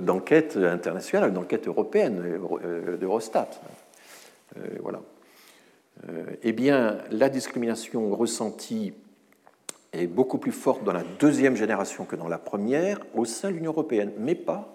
d'enquête 0.00 0.56
internationale, 0.56 1.32
d'enquête 1.32 1.68
européenne, 1.68 2.22
euh, 2.64 2.96
d'Eurostat. 2.96 3.48
voilà. 4.80 5.00
Eh 6.42 6.52
bien, 6.52 6.98
la 7.10 7.28
discrimination 7.28 8.14
ressentie 8.14 8.92
est 9.92 10.06
beaucoup 10.06 10.38
plus 10.38 10.52
forte 10.52 10.84
dans 10.84 10.92
la 10.92 11.04
deuxième 11.18 11.56
génération 11.56 12.04
que 12.04 12.16
dans 12.16 12.28
la 12.28 12.38
première 12.38 13.00
au 13.14 13.24
sein 13.24 13.50
de 13.50 13.56
l'Union 13.56 13.72
européenne, 13.72 14.12
mais 14.18 14.34
pas 14.34 14.74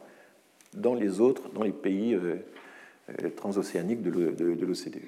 dans 0.74 0.96
les 0.96 1.22
autres, 1.22 1.50
dans 1.50 1.64
les 1.64 1.72
pays 1.72 2.18
transocéaniques 3.36 4.02
de 4.02 4.66
l'OCDE. 4.66 5.02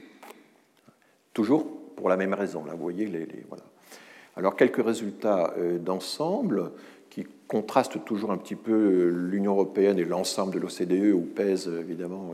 Toujours 1.34 1.68
pour 1.96 2.10
la 2.10 2.18
même 2.18 2.34
raison. 2.34 2.66
Là, 2.66 2.74
vous 2.74 2.84
voyez, 2.84 3.06
les, 3.08 3.28
voilà. 3.50 3.64
Alors, 4.36 4.56
quelques 4.56 4.84
résultats 4.84 5.54
d'ensemble 5.80 6.72
qui 7.10 7.26
contrastent 7.48 8.04
toujours 8.04 8.32
un 8.32 8.38
petit 8.38 8.56
peu 8.56 9.10
l'Union 9.10 9.54
européenne 9.54 9.98
et 9.98 10.06
l'ensemble 10.06 10.54
de 10.54 10.60
l'OCDE, 10.60 11.14
où 11.14 11.22
pèsent 11.22 11.68
évidemment 11.68 12.34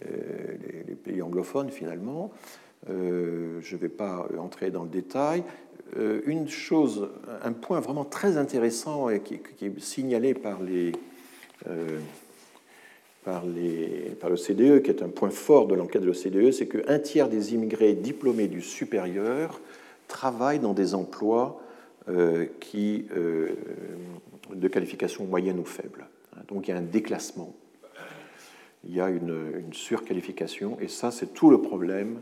les 0.00 0.94
pays 0.94 1.22
anglophones 1.22 1.70
finalement. 1.70 2.32
Je 2.88 3.74
ne 3.74 3.80
vais 3.80 3.88
pas 3.88 4.28
entrer 4.38 4.70
dans 4.70 4.84
le 4.84 4.88
détail. 4.88 5.42
Une 5.96 6.48
chose, 6.48 7.08
un 7.42 7.52
point 7.52 7.80
vraiment 7.80 8.04
très 8.04 8.36
intéressant 8.36 9.08
et 9.08 9.20
qui, 9.20 9.34
est 9.34 9.80
signalé 9.80 10.34
par 10.34 10.62
les 10.62 10.92
par 13.26 13.44
l'OCDE, 14.30 14.82
qui 14.82 14.90
est 14.90 15.02
un 15.02 15.08
point 15.08 15.30
fort 15.30 15.66
de 15.66 15.74
l'enquête 15.74 16.02
de 16.02 16.06
l'OCDE, 16.06 16.52
c'est 16.52 16.68
qu'un 16.68 17.00
tiers 17.00 17.28
des 17.28 17.54
immigrés 17.54 17.94
diplômés 17.94 18.46
du 18.46 18.62
supérieur 18.62 19.60
travaillent 20.06 20.60
dans 20.60 20.74
des 20.74 20.94
emplois 20.94 21.60
euh, 22.08 22.46
euh, 22.76 23.48
de 24.54 24.68
qualification 24.68 25.24
moyenne 25.24 25.58
ou 25.58 25.64
faible. 25.64 26.06
Donc 26.46 26.68
il 26.68 26.70
y 26.70 26.74
a 26.74 26.76
un 26.76 26.82
déclassement, 26.82 27.52
il 28.84 28.94
y 28.94 29.00
a 29.00 29.08
une 29.08 29.72
surqualification, 29.72 30.78
et 30.80 30.86
ça 30.86 31.10
c'est 31.10 31.34
tout 31.34 31.50
le 31.50 31.60
problème, 31.60 32.20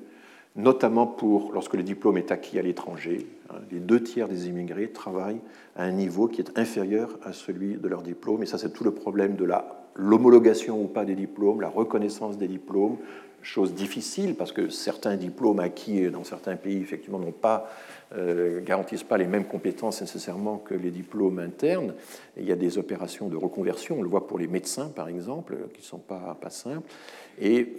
notamment 0.56 1.06
pour 1.06 1.52
lorsque 1.52 1.74
le 1.74 1.82
diplôme 1.82 2.16
est 2.16 2.30
acquis 2.30 2.58
à 2.58 2.62
l'étranger. 2.62 3.26
Hein, 3.50 3.56
les 3.72 3.80
deux 3.80 4.02
tiers 4.02 4.28
des 4.28 4.48
immigrés 4.48 4.88
travaillent 4.88 5.40
à 5.76 5.84
un 5.84 5.90
niveau 5.90 6.28
qui 6.28 6.40
est 6.40 6.56
inférieur 6.58 7.18
à 7.24 7.32
celui 7.32 7.74
de 7.74 7.88
leur 7.88 8.02
diplôme, 8.02 8.42
et 8.42 8.46
ça 8.46 8.58
c'est 8.58 8.72
tout 8.72 8.84
le 8.84 8.92
problème 8.92 9.34
de 9.34 9.48
l'homologation 9.96 10.80
ou 10.80 10.86
pas 10.86 11.04
des 11.04 11.16
diplômes, 11.16 11.60
la 11.60 11.68
reconnaissance 11.68 12.38
des 12.38 12.48
diplômes, 12.48 12.98
chose 13.42 13.74
difficile 13.74 14.36
parce 14.36 14.52
que 14.52 14.70
certains 14.70 15.16
diplômes 15.16 15.60
acquis 15.60 16.10
dans 16.10 16.24
certains 16.24 16.56
pays 16.56 16.80
effectivement 16.80 17.18
n'ont 17.18 17.30
pas 17.30 17.68
euh, 18.16 18.62
garantissent 18.62 19.02
pas 19.02 19.18
les 19.18 19.26
mêmes 19.26 19.44
compétences 19.44 20.00
nécessairement 20.00 20.56
que 20.56 20.74
les 20.74 20.90
diplômes 20.90 21.38
internes. 21.38 21.92
il 22.38 22.44
y 22.44 22.52
a 22.52 22.56
des 22.56 22.78
opérations 22.78 23.28
de 23.28 23.36
reconversion, 23.36 23.98
on 23.98 24.02
le 24.02 24.08
voit 24.08 24.26
pour 24.26 24.38
les 24.38 24.46
médecins 24.46 24.88
par 24.88 25.08
exemple, 25.08 25.56
qui 25.74 25.80
ne 25.80 25.86
sont 25.86 25.98
pas, 25.98 26.38
pas 26.40 26.48
simples. 26.48 26.88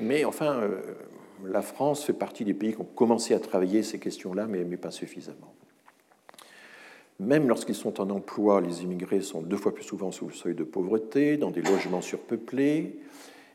Mais 0.02 0.24
enfin, 0.24 0.60
euh, 0.62 0.82
la 1.44 1.62
France 1.62 2.03
fait 2.03 2.14
partie 2.14 2.45
des 2.45 2.53
pays 2.53 2.74
qui 2.74 2.82
ont 2.82 2.88
commencé 2.95 3.34
à 3.34 3.40
travailler 3.40 3.84
ces 3.84 3.99
questions-là, 3.99 4.48
mais, 4.48 4.64
mais 4.64 4.78
pas 4.78 4.91
suffisamment. 4.91 5.53
Même 7.20 7.48
lorsqu'ils 7.48 7.76
sont 7.76 8.02
en 8.02 8.10
emploi, 8.10 8.60
les 8.60 8.84
immigrés 8.84 9.22
sont 9.22 9.41
deux 9.41 9.57
fois 9.57 9.74
plus 9.74 9.84
souvent 9.84 10.12
sous 10.12 10.28
le 10.28 10.34
seuil 10.34 10.53
de 10.53 10.64
pauvreté, 10.64 11.38
dans 11.38 11.52
des 11.52 11.62
logements 11.62 12.02
surpeuplés. 12.02 12.99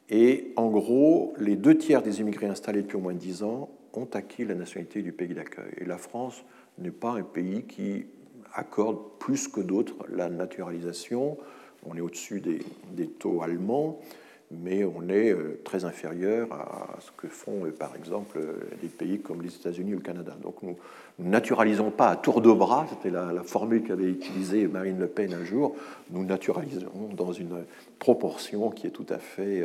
Et 0.08 0.52
en 0.56 0.70
gros, 0.70 1.34
les 1.38 1.56
deux 1.56 1.76
tiers 1.76 2.02
des 2.02 2.20
immigrés 2.20 2.46
installés 2.46 2.82
depuis 2.82 2.96
au 2.96 3.00
moins 3.00 3.14
dix 3.14 3.42
ans 3.42 3.68
ont 3.92 4.08
acquis 4.14 4.44
la 4.44 4.54
nationalité 4.54 5.02
du 5.02 5.12
pays 5.12 5.34
d'accueil. 5.34 5.72
Et 5.78 5.84
la 5.84 5.98
France 5.98 6.42
n'est 6.78 6.90
pas 6.90 7.12
un 7.12 7.22
pays 7.22 7.64
qui 7.64 8.06
accorde 8.54 8.98
plus 9.18 9.46
que 9.46 9.60
d'autres 9.60 9.96
la 10.08 10.30
naturalisation. 10.30 11.36
On 11.86 11.94
est 11.96 12.00
au-dessus 12.00 12.40
des, 12.40 12.60
des, 12.92 13.08
taux 13.08 13.42
allemands 13.42 14.00
mais 14.50 14.84
on 14.84 15.08
est 15.08 15.30
euh, 15.30 15.60
très 15.64 15.84
inférieur 15.84 16.52
à 16.52 16.98
ce 17.00 17.10
que 17.16 17.28
font, 17.28 17.64
euh, 17.64 17.70
par 17.70 17.94
exemple, 17.94 18.38
euh, 18.38 18.54
des 18.82 18.88
pays 18.88 19.20
comme 19.20 19.42
les 19.42 19.54
États-Unis 19.54 19.94
ou 19.94 19.98
le 19.98 20.02
Canada. 20.02 20.36
Donc 20.42 20.62
nous 20.62 20.76
ne 21.20 21.28
naturalisons 21.28 21.90
pas 21.90 22.08
à 22.08 22.16
tour 22.16 22.40
de 22.40 22.50
bras, 22.52 22.86
c'était 22.90 23.10
la, 23.10 23.30
formule 23.44 23.84
qu'avait 23.84 24.10
utilisée 24.10 24.66
Marine 24.66 24.98
Le 24.98 25.06
Pen 25.06 25.32
un 25.34 25.44
jour, 25.44 25.76
nous 26.10 26.24
naturalisons 26.24 27.10
dans 27.16 27.32
une 27.32 27.64
proportion 27.98 28.70
qui 28.70 28.86
est 28.86 28.90
tout 28.90 29.06
à 29.08 29.18
fait 29.18 29.64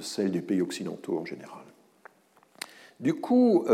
celle 0.00 0.30
des 0.30 0.42
pays 0.42 0.62
occidentaux 0.62 1.18
en 1.18 1.24
général. 1.24 1.62
Du 3.00 3.14
coup, 3.14 3.64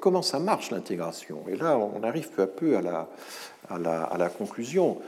comment 0.00 0.22
ça 0.22 0.38
marche 0.38 0.70
l'intégration? 0.70 1.44
Et 1.48 1.56
là, 1.56 1.78
on 1.78 2.02
arrive 2.02 2.30
peu 2.30 2.42
à 2.42 2.46
peu 2.46 2.76
à 2.76 2.82
la, 3.78 4.28
conclusion. 4.28 4.98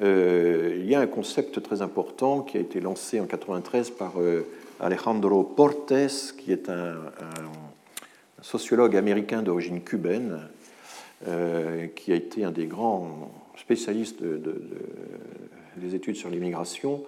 Euh, 0.00 0.76
il 0.78 0.88
y 0.88 0.94
a 0.94 1.00
un 1.00 1.06
concept 1.06 1.62
très 1.62 1.82
important 1.82 2.42
qui 2.42 2.56
a 2.56 2.60
été 2.60 2.80
lancé 2.80 3.18
en 3.18 3.24
1993 3.24 3.90
par 3.90 4.20
euh, 4.20 4.46
Alejandro 4.80 5.42
Portes, 5.42 6.34
qui 6.36 6.52
est 6.52 6.68
un, 6.68 6.96
sociologue 8.40 8.96
américain 8.96 9.42
d'origine 9.42 9.82
cubaine, 9.82 10.38
euh, 11.26 11.88
qui 11.88 12.12
a 12.12 12.14
été 12.14 12.44
un 12.44 12.52
des 12.52 12.66
grands 12.66 13.32
spécialistes 13.56 14.22
des 15.76 15.94
études 15.94 16.16
sur 16.16 16.30
l'immigration. 16.30 17.02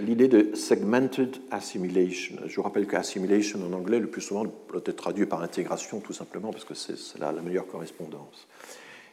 L'idée 0.00 0.28
de 0.28 0.54
segmented 0.54 1.36
assimilation. 1.50 2.36
Je 2.46 2.54
vous 2.54 2.62
rappelle 2.62 2.86
que 2.86 2.94
assimilation 2.94 3.60
en 3.68 3.72
anglais, 3.72 3.98
le 3.98 4.06
plus 4.06 4.20
souvent, 4.20 4.44
peut 4.44 4.82
être 4.84 4.96
traduit 4.96 5.26
par 5.26 5.42
intégration, 5.42 5.98
tout 6.00 6.12
simplement, 6.12 6.52
parce 6.52 6.64
que 6.64 6.74
c'est 6.74 7.18
la, 7.18 7.32
la 7.32 7.42
meilleure 7.42 7.66
correspondance. 7.66 8.46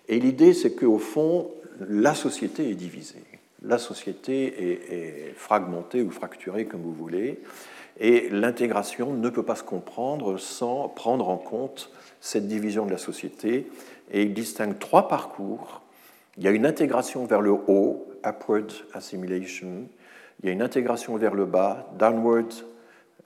Et 0.10 0.20
l'idée, 0.20 0.54
c'est 0.54 0.76
qu'au 0.76 1.00
fond, 1.00 1.50
la 1.80 2.16
société 2.16 2.70
est 2.70 2.76
divisée. 2.76 3.24
La 3.64 3.78
société 3.78 4.74
est, 4.74 5.34
fragmentée 5.36 6.02
ou 6.02 6.12
fracturée, 6.12 6.66
comme 6.66 6.82
vous 6.82 6.94
voulez, 6.94 7.40
et 8.00 8.30
l'intégration 8.30 9.14
ne 9.14 9.30
peut 9.30 9.44
pas 9.44 9.56
se 9.56 9.64
comprendre 9.64 10.38
sans 10.38 10.90
prendre 10.90 11.30
en 11.30 11.38
compte 11.38 11.92
cette 12.20 12.48
division 12.48 12.86
de 12.86 12.92
la 12.92 12.98
société. 12.98 13.68
Et 14.12 14.24
il 14.24 14.34
distingue 14.34 14.80
trois 14.80 15.08
parcours. 15.08 15.82
Il 16.38 16.44
y 16.44 16.48
a 16.48 16.52
une 16.52 16.66
intégration 16.66 17.26
vers 17.26 17.42
le 17.42 17.52
haut, 17.52 18.08
upward 18.26 18.72
assimilation. 18.94 19.88
Il 20.42 20.48
y 20.48 20.50
a 20.50 20.52
une 20.52 20.62
intégration 20.62 21.16
vers 21.18 21.36
le 21.36 21.46
bas, 21.46 21.88
downward, 21.98 22.52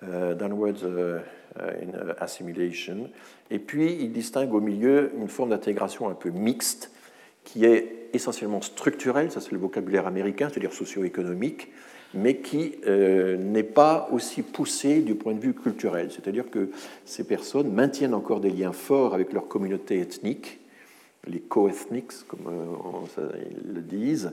euh, 0.03 0.35
downward 0.35 0.77
euh, 0.83 1.19
euh, 1.59 2.13
assimilation. 2.19 3.09
Et 3.49 3.59
puis, 3.59 3.97
il 3.99 4.11
distingue 4.11 4.53
au 4.53 4.61
milieu 4.61 5.11
une 5.17 5.29
forme 5.29 5.49
d'intégration 5.49 6.09
un 6.09 6.13
peu 6.13 6.29
mixte 6.29 6.91
qui 7.43 7.65
est 7.65 7.96
essentiellement 8.13 8.61
structurel, 8.61 9.31
ça 9.31 9.41
c'est 9.41 9.51
le 9.51 9.57
vocabulaire 9.57 10.07
américain, 10.07 10.49
c'est-à-dire 10.49 10.73
socio-économique, 10.73 11.69
mais 12.13 12.37
qui 12.37 12.75
euh, 12.87 13.37
n'est 13.37 13.63
pas 13.63 14.09
aussi 14.11 14.41
poussé 14.41 15.01
du 15.01 15.15
point 15.15 15.33
de 15.33 15.39
vue 15.39 15.53
culturel. 15.53 16.09
C'est-à-dire 16.11 16.49
que 16.49 16.69
ces 17.05 17.25
personnes 17.25 17.71
maintiennent 17.71 18.13
encore 18.13 18.39
des 18.39 18.49
liens 18.49 18.71
forts 18.71 19.13
avec 19.13 19.33
leur 19.33 19.47
communauté 19.47 19.99
ethnique, 19.99 20.59
les 21.27 21.39
co-ethnics, 21.39 22.25
comme 22.27 22.47
euh, 22.47 23.29
ils 23.65 23.73
le 23.73 23.81
disent, 23.81 24.31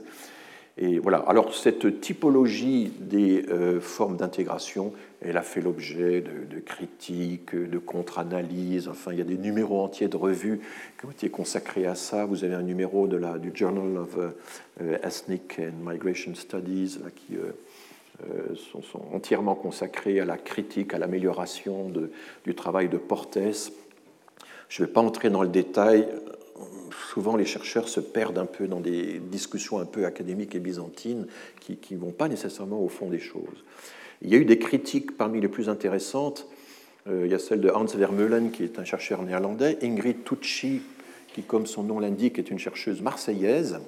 et 0.77 0.99
voilà. 0.99 1.19
Alors 1.19 1.55
cette 1.55 2.01
typologie 2.01 2.91
des 2.99 3.45
euh, 3.49 3.79
formes 3.79 4.17
d'intégration, 4.17 4.93
elle 5.21 5.37
a 5.37 5.41
fait 5.41 5.61
l'objet 5.61 6.21
de, 6.21 6.59
critiques, 6.59 7.55
de 7.55 7.77
contre-analyses. 7.77 8.89
Enfin, 8.89 9.13
il 9.13 9.19
y 9.19 9.21
a 9.21 9.25
des 9.25 9.37
numéros 9.37 9.81
entiers 9.81 10.09
de 10.09 10.17
revues 10.17 10.59
qui 10.99 11.05
ont 11.05 11.11
été 11.11 11.29
consacrés 11.29 11.85
à 11.85 11.95
ça. 11.95 12.25
Vous 12.25 12.43
avez 12.43 12.55
un 12.55 12.61
numéro 12.61 13.07
du 13.07 13.51
Journal 13.53 13.97
of 13.97 14.17
euh, 14.17 14.97
Ethnic 15.01 15.59
and 15.59 15.89
Migration 15.89 16.35
Studies 16.35 16.99
qui 17.15 17.37
euh, 17.37 18.55
sont, 18.71 18.81
sont, 18.81 19.01
entièrement 19.13 19.55
consacrés 19.55 20.19
à 20.19 20.25
la 20.25 20.37
critique, 20.37 20.93
à 20.93 20.97
l'amélioration 20.97 21.89
du 22.45 22.53
travail 22.53 22.89
de 22.89 22.97
Portes. 22.97 23.37
Je 24.67 24.81
ne 24.81 24.87
vais 24.87 24.93
pas 24.93 25.01
entrer 25.01 25.29
dans 25.29 25.41
le 25.41 25.47
détail 25.47 26.07
souvent 27.09 27.35
les 27.35 27.45
chercheurs 27.45 27.87
se 27.87 27.99
perdent 27.99 28.37
un 28.37 28.45
peu 28.45 28.67
dans 28.67 28.79
des 28.79 29.19
discussions 29.19 29.79
un 29.79 29.85
peu 29.85 30.05
académiques 30.05 30.55
et 30.55 30.59
byzantines 30.59 31.27
qui 31.59 31.77
ne 31.91 31.99
vont 31.99 32.11
pas 32.11 32.27
nécessairement 32.27 32.81
au 32.81 32.89
fond 32.89 33.09
des 33.09 33.19
choses. 33.19 33.63
Il 34.21 34.29
y 34.29 34.35
a 34.35 34.37
eu 34.37 34.45
des 34.45 34.57
critiques 34.57 35.17
parmi 35.17 35.41
les 35.41 35.47
plus 35.47 35.69
intéressantes. 35.69 36.47
Euh, 37.07 37.23
il 37.25 37.31
y 37.31 37.35
a 37.35 37.39
celle 37.39 37.61
de 37.61 37.69
Hans 37.69 37.85
Vermeulen, 37.85 38.51
qui 38.51 38.63
est 38.63 38.79
un 38.79 38.85
chercheur 38.85 39.21
néerlandais, 39.21 39.77
Ingrid 39.83 40.23
Tucci, 40.23 40.81
qui, 41.33 41.43
comme 41.43 41.65
son 41.65 41.83
nom 41.83 41.99
l'indique, 41.99 42.39
est 42.39 42.49
une 42.49 42.59
chercheuse 42.59 43.01
marseillaise, 43.01 43.79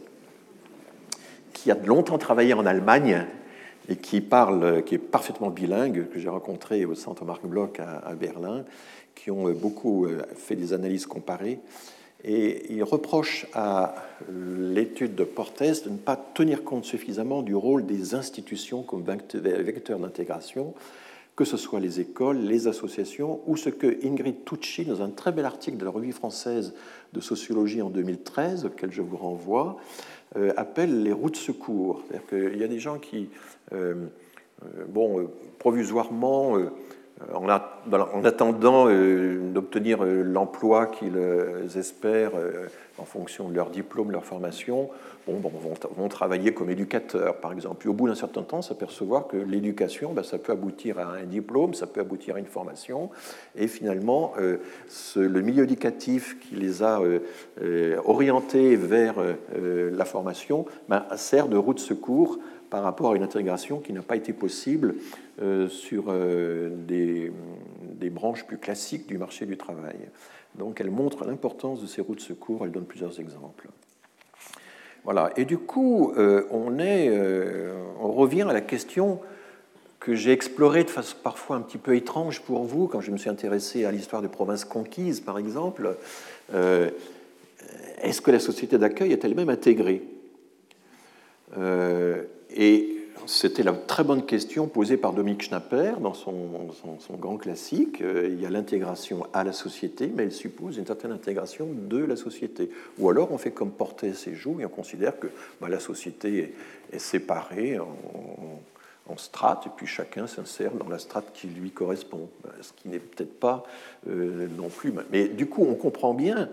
qui 1.54 1.72
a 1.72 1.76
longtemps 1.76 2.18
travaillé 2.18 2.54
en 2.54 2.66
Allemagne 2.66 3.26
et 3.90 3.96
qui 3.96 4.22
parle, 4.22 4.84
qui 4.84 4.96
est 4.96 5.00
parfaitement 5.00 5.50
bilingue, 5.50 6.08
que 6.10 6.20
j'ai 6.20 6.30
rencontré 6.30 6.86
au 6.86 6.94
centre 6.94 7.24
Marc 7.24 7.46
Bloch 7.46 7.80
à 7.80 8.14
Berlin, 8.16 8.66
qui 9.16 9.32
ont 9.32 9.50
beaucoup 9.52 10.06
euh, 10.06 10.22
fait 10.36 10.56
des 10.56 10.74
analyses 10.74 11.06
comparées. 11.06 11.60
Et 12.28 12.74
il 12.74 12.84
reproche 12.84 13.48
à 13.54 13.96
l'étude 14.30 15.16
de 15.16 15.24
Portes 15.24 15.64
de 15.86 15.90
ne 15.90 15.98
pas 15.98 16.18
tenir 16.18 16.66
compte 16.66 16.84
suffisamment 16.84 17.42
du 17.42 17.56
rôle 17.56 17.86
des 17.86 18.16
institutions 18.16 18.84
comme 18.84 19.04
vecteurs 19.04 20.00
d'intégration, 20.00 20.74
que 21.38 21.46
ce 21.46 21.56
soit 21.56 21.80
les 21.80 22.02
écoles, 22.02 22.40
les 22.40 22.68
associations, 22.68 23.40
ou 23.48 23.56
ce 23.56 23.70
que 23.70 24.06
Ingrid 24.06 24.44
Tucci, 24.44 24.84
dans 24.84 25.02
un 25.02 25.10
très 25.10 25.32
bel 25.32 25.46
article 25.46 25.78
de 25.78 25.86
la 25.86 25.92
Revue 25.92 26.12
française 26.12 26.74
de 27.14 27.22
sociologie 27.22 27.82
en 27.82 27.90
2013, 27.90 28.66
auquel 28.66 28.92
je 28.92 29.02
vous 29.02 29.16
renvoie, 29.16 29.78
euh, 30.36 30.52
appelle 30.58 31.04
les 31.04 31.14
routes 31.14 31.36
de 31.36 31.40
secours. 31.40 32.04
C'est-à-dire 32.10 32.28
qu'il 32.28 32.60
y 32.60 32.64
a 32.64 32.68
des 32.68 32.80
gens 32.80 32.98
qui, 32.98 33.30
euh, 33.72 34.08
euh, 34.64 34.84
bon, 34.90 35.30
provisoirement, 35.60 36.58
en, 37.34 37.48
attendant 38.24 38.88
d'obtenir 38.88 40.04
l'emploi 40.04 40.88
qu'ils 40.88 41.18
espèrent 41.76 42.34
en 42.98 43.06
fonction 43.06 43.50
de 43.50 43.56
leur 43.56 43.70
diplôme, 43.70 44.12
leur 44.12 44.26
formation, 44.26 44.90
bon, 45.28 45.52
vont, 45.98 46.08
travailler 46.08 46.54
comme 46.54 46.70
éducateurs, 46.70 47.38
par 47.38 47.52
exemple. 47.52 47.88
Au 47.90 47.94
bout 47.94 48.08
d'un 48.08 48.16
certain 48.16 48.44
temps, 48.44 48.62
s'apercevoir 48.62 49.28
que 49.28 49.38
l'éducation, 49.38 50.14
ben, 50.14 50.24
ça 50.24 50.38
peut 50.38 50.52
aboutir 50.52 51.00
à 51.00 51.14
un 51.14 51.24
diplôme, 51.24 51.74
ça 51.74 51.88
peut 51.88 52.02
aboutir 52.02 52.36
à 52.36 52.40
une 52.40 52.46
formation. 52.46 53.10
Et 53.56 53.68
finalement, 53.68 54.34
euh, 54.40 54.58
le 55.16 55.42
milieu 55.42 55.64
éducatif 55.64 56.38
qui 56.40 56.56
les 56.56 56.82
a 56.84 57.02
euh, 57.02 57.20
euh, 57.62 57.98
orientés 58.06 58.76
vers 58.76 59.16
la 59.56 60.06
formation 60.06 60.66
ben, 60.90 61.06
sert 61.16 61.48
de 61.48 61.58
roue 61.58 61.74
de 61.74 61.80
secours 61.80 62.40
par 62.70 62.84
rapport 62.84 63.14
à 63.14 63.16
une 63.16 63.24
intégration 63.24 63.80
qui 63.80 63.94
n'a 63.94 64.02
pas 64.02 64.16
été 64.16 64.34
possible 64.34 64.96
sur 65.70 66.12
des, 66.14 67.32
des 67.82 68.10
branches 68.10 68.46
plus 68.46 68.58
classiques 68.58 69.08
du 69.08 69.18
marché 69.18 69.46
du 69.46 69.58
travail. 69.58 69.98
Donc 70.56 70.82
elle 70.82 70.92
montre 70.92 71.26
l'importance 71.26 71.82
de 71.82 71.88
ces 71.88 72.02
roues 72.02 72.16
de 72.16 72.22
secours, 72.22 72.62
elle 72.64 72.72
donne 72.72 72.86
plusieurs 72.86 73.20
exemples. 73.20 73.70
Voilà. 75.08 75.32
Et 75.38 75.46
du 75.46 75.58
coup, 75.58 76.12
euh, 76.18 76.44
on, 76.52 76.78
euh, 76.80 77.74
revient 77.98 78.42
à 78.42 78.52
la 78.52 78.60
question 78.60 79.22
que 80.02 80.16
j'ai 80.16 80.34
explorée 80.34 80.84
de 80.84 80.90
façon 80.90 81.16
parfois 81.24 81.56
un 81.56 81.62
petit 81.62 81.78
peu 81.78 81.96
étrange 81.96 82.42
pour 82.42 82.66
vous, 82.66 82.88
quand 82.88 83.00
je 83.00 83.12
me 83.12 83.18
suis 83.18 83.30
intéressé 83.30 83.86
à 83.86 83.92
l'histoire 83.92 84.22
des 84.22 84.28
provinces 84.28 84.66
conquises, 84.66 85.22
par 85.22 85.38
exemple. 85.38 85.96
Euh, 86.54 86.90
est-ce 88.02 88.22
que 88.22 88.32
la 88.32 88.40
société 88.40 88.78
d'accueil 88.78 89.14
est 89.14 89.24
elle-même 89.24 89.50
intégrée? 89.50 90.04
Et 92.56 92.98
c'était 93.28 93.64
la 93.64 93.74
très 93.74 94.06
bonne 94.06 94.26
question 94.26 94.68
posée 94.68 94.96
par 94.96 95.12
Dominique 95.12 95.42
Schnapper 95.42 95.94
dans 96.00 96.14
son, 96.14 96.34
grand 97.20 97.36
classique. 97.36 98.02
Euh, 98.02 98.30
il 98.32 98.42
y 98.42 98.46
a 98.46 98.50
l'intégration 98.50 99.28
à 99.34 99.44
la 99.44 99.52
société, 99.52 100.10
mais 100.16 100.24
elle 100.24 100.32
suppose 100.32 100.78
une 100.78 100.86
certaine 100.86 101.12
intégration 101.12 101.68
de 101.70 101.98
la 101.98 102.16
société. 102.16 102.70
Ou 103.00 103.10
alors 103.10 103.32
on 103.34 103.38
fait 103.38 103.52
comme 103.52 103.72
porter 103.72 104.14
ses 104.14 104.34
joues 104.34 104.62
et 104.62 104.66
on 104.66 104.70
considère 104.70 105.20
que 105.20 105.28
bah, 105.60 105.68
la 105.68 105.80
société 105.80 106.54
est, 106.94 107.00
séparée 107.00 107.78
en, 107.80 109.18
strates 109.18 109.68
et 109.68 109.70
puis 109.76 109.88
chacun 109.88 110.28
s'insère 110.28 110.74
dans 110.74 110.90
la 110.90 111.00
strate 111.00 111.32
qui 111.34 111.48
lui 111.48 111.72
correspond, 111.72 112.30
ce 112.62 112.72
qui 112.74 112.88
n'est 112.88 113.00
peut-être 113.00 113.40
pas 113.40 113.64
euh, 114.10 114.48
non 114.56 114.70
plus. 114.70 114.94
Mais 115.12 115.28
du 115.28 115.48
coup, 115.48 115.66
on 115.68 115.76
comprend 115.76 116.14
bien 116.14 116.50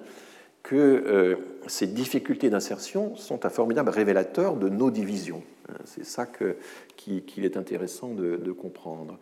que 0.64 0.74
euh, 0.76 1.36
ces 1.66 1.86
difficultés 1.86 2.50
d'insertion 2.50 3.14
sont 3.16 3.46
un 3.46 3.50
formidable 3.50 3.90
révélateur 3.90 4.56
de 4.56 4.68
nos 4.68 4.90
divisions. 4.90 5.42
Hein, 5.68 5.74
c'est 5.84 6.04
ça 6.04 6.26
qu'il 6.26 7.44
est 7.44 7.56
intéressant 7.56 8.08
de, 8.08 8.50
comprendre. 8.50 9.18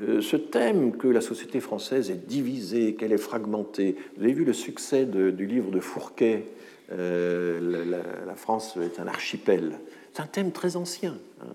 Euh, 0.00 0.20
ce 0.20 0.36
thème 0.36 0.96
que 0.96 1.08
la 1.08 1.20
société 1.20 1.60
française 1.60 2.10
est 2.10 2.26
divisée, 2.26 2.94
qu'elle 2.94 3.12
est 3.12 3.18
fragmentée, 3.18 3.96
vous 4.16 4.22
avez 4.22 4.32
vu 4.32 4.44
le 4.44 4.52
succès 4.52 5.04
du 5.04 5.46
livre 5.46 5.72
de 5.72 5.80
Fourquet, 5.80 6.44
euh, 6.92 7.84
la, 8.24 8.34
France 8.36 8.78
est 8.80 9.00
un 9.00 9.08
archipel. 9.08 9.72
C'est 10.14 10.22
un 10.22 10.26
thème 10.26 10.52
très 10.52 10.76
ancien. 10.76 11.18
Hein. 11.42 11.52